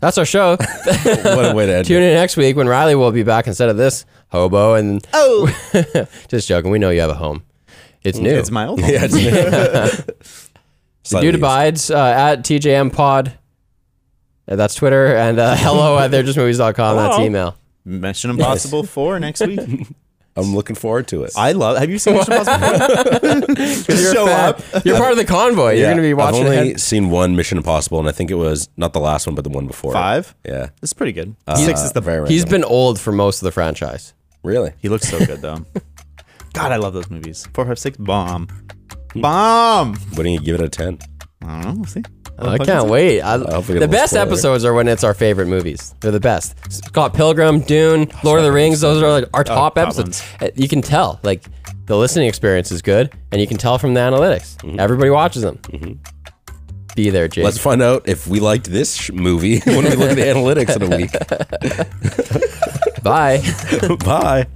That's 0.00 0.16
our 0.18 0.24
show. 0.24 0.56
what 0.56 1.50
a 1.50 1.52
way 1.54 1.66
to 1.66 1.74
end. 1.76 1.86
Tune 1.86 2.02
in 2.02 2.14
next 2.14 2.36
week 2.36 2.56
when 2.56 2.66
Riley 2.66 2.94
will 2.94 3.12
be 3.12 3.22
back 3.22 3.46
instead 3.46 3.68
of 3.68 3.76
this 3.76 4.06
hobo. 4.28 4.74
And 4.74 5.06
Oh, 5.12 5.48
just 6.28 6.48
joking, 6.48 6.70
we 6.70 6.78
know 6.78 6.90
you 6.90 7.00
have 7.00 7.10
a 7.10 7.14
home. 7.14 7.42
It's 8.02 8.18
new. 8.18 8.30
it's 8.30 8.50
my 8.50 8.66
old 8.66 8.80
home. 8.80 8.90
Yeah, 8.90 9.06
it's 9.10 9.14
Slightly 11.02 11.26
Dude 11.28 11.34
used. 11.34 11.42
abides 11.42 11.90
uh, 11.90 11.98
at 11.98 12.36
TJM 12.44 12.92
Pod. 12.94 13.32
Uh, 14.50 14.56
That's 14.56 14.74
Twitter. 14.74 15.14
And 15.16 15.38
uh, 15.38 15.54
hello 15.58 15.98
at 15.98 16.10
they'rejustmovies.com. 16.10 16.96
That's 16.96 17.14
Hello. 17.16 17.26
email. 17.26 17.56
Mission 17.84 18.30
Impossible 18.30 18.82
4 18.82 19.20
next 19.20 19.40
week. 19.46 19.60
I'm 20.36 20.54
looking 20.54 20.76
forward 20.76 21.08
to 21.08 21.24
it. 21.24 21.32
I 21.36 21.52
love. 21.52 21.76
Have 21.78 21.90
you 21.90 21.98
seen 21.98 22.14
Mission 22.14 22.32
Impossible 22.34 22.68
4? 22.68 22.78
You're, 23.24 24.10
a 24.10 24.12
show 24.14 24.26
fan. 24.26 24.48
up. 24.50 24.84
You're 24.84 24.96
part 24.96 25.10
of 25.12 25.18
the 25.18 25.24
convoy. 25.24 25.72
You're 25.72 25.86
going 25.86 25.96
to 25.96 26.02
be 26.02 26.14
watching 26.14 26.42
I've 26.42 26.46
only 26.46 26.56
ahead. 26.70 26.80
seen 26.80 27.10
one 27.10 27.36
Mission 27.36 27.58
Impossible, 27.58 27.98
and 27.98 28.08
I 28.08 28.12
think 28.12 28.30
it 28.30 28.36
was 28.36 28.68
not 28.76 28.92
the 28.92 29.00
last 29.00 29.26
one, 29.26 29.34
but 29.34 29.42
the 29.44 29.50
one 29.50 29.66
before. 29.66 29.90
it. 29.92 29.94
Five. 29.94 30.34
Yeah. 30.44 30.68
It's 30.82 30.92
pretty 30.92 31.12
good. 31.12 31.34
Uh, 31.46 31.56
Six 31.56 31.82
is 31.82 31.92
the 31.92 32.00
very 32.00 32.28
He's 32.28 32.42
random. 32.42 32.60
been 32.62 32.70
old 32.70 33.00
for 33.00 33.12
most 33.12 33.40
of 33.42 33.46
the 33.46 33.52
franchise. 33.52 34.14
really. 34.44 34.72
He 34.78 34.88
looks 34.88 35.08
so 35.08 35.18
good 35.24 35.40
though. 35.42 35.64
God, 36.52 36.72
I 36.72 36.76
love 36.76 36.92
those 36.94 37.10
movies. 37.10 37.46
Four, 37.54 37.64
five, 37.66 37.78
six, 37.78 37.96
bomb, 37.96 38.48
bomb. 39.14 39.96
What 40.14 40.22
do 40.22 40.28
you 40.30 40.40
give 40.40 40.54
it 40.56 40.60
a 40.60 40.68
10? 40.68 40.98
I 41.42 41.46
don't 41.46 41.64
know. 41.64 41.74
We'll 41.76 41.84
see. 41.86 42.02
I 42.40 42.58
can't 42.58 42.88
wait. 42.88 43.20
I, 43.22 43.38
hope 43.38 43.66
the 43.66 43.86
best 43.88 44.12
spoiler. 44.12 44.26
episodes 44.26 44.64
are 44.64 44.72
when 44.74 44.88
it's 44.88 45.04
our 45.04 45.14
favorite 45.14 45.46
movies. 45.46 45.94
They're 46.00 46.10
the 46.12 46.20
best. 46.20 46.54
Scott 46.72 47.14
Pilgrim, 47.14 47.60
Dune, 47.60 48.10
Lord 48.24 48.38
of 48.38 48.44
the 48.44 48.52
Rings. 48.52 48.80
Those 48.80 49.02
are 49.02 49.10
like 49.10 49.24
our 49.34 49.44
top 49.44 49.74
top 49.74 49.78
episodes. 49.78 50.22
Uh, 50.40 50.48
You 50.54 50.68
can 50.68 50.82
tell, 50.82 51.20
like 51.22 51.44
the 51.86 51.96
listening 51.96 52.28
experience 52.28 52.70
is 52.72 52.82
good, 52.82 53.12
and 53.32 53.40
you 53.40 53.46
can 53.46 53.56
tell 53.56 53.78
from 53.78 53.94
the 53.94 54.00
analytics. 54.00 54.56
Everybody 54.78 55.10
watches 55.10 55.42
them. 55.42 55.58
Be 56.96 57.10
there, 57.10 57.28
Jake. 57.28 57.44
Let's 57.44 57.58
find 57.58 57.82
out 57.82 58.08
if 58.08 58.26
we 58.26 58.40
liked 58.40 58.66
this 58.70 58.94
sh- 58.96 59.10
movie 59.12 59.60
when 59.64 59.84
we 59.84 59.90
look 59.94 60.10
at 60.10 60.16
the 60.16 60.22
analytics 60.22 60.74
in 60.76 60.82
a 60.82 60.96
week. 60.96 61.12
Bye. 63.02 63.40
Bye. 64.04 64.46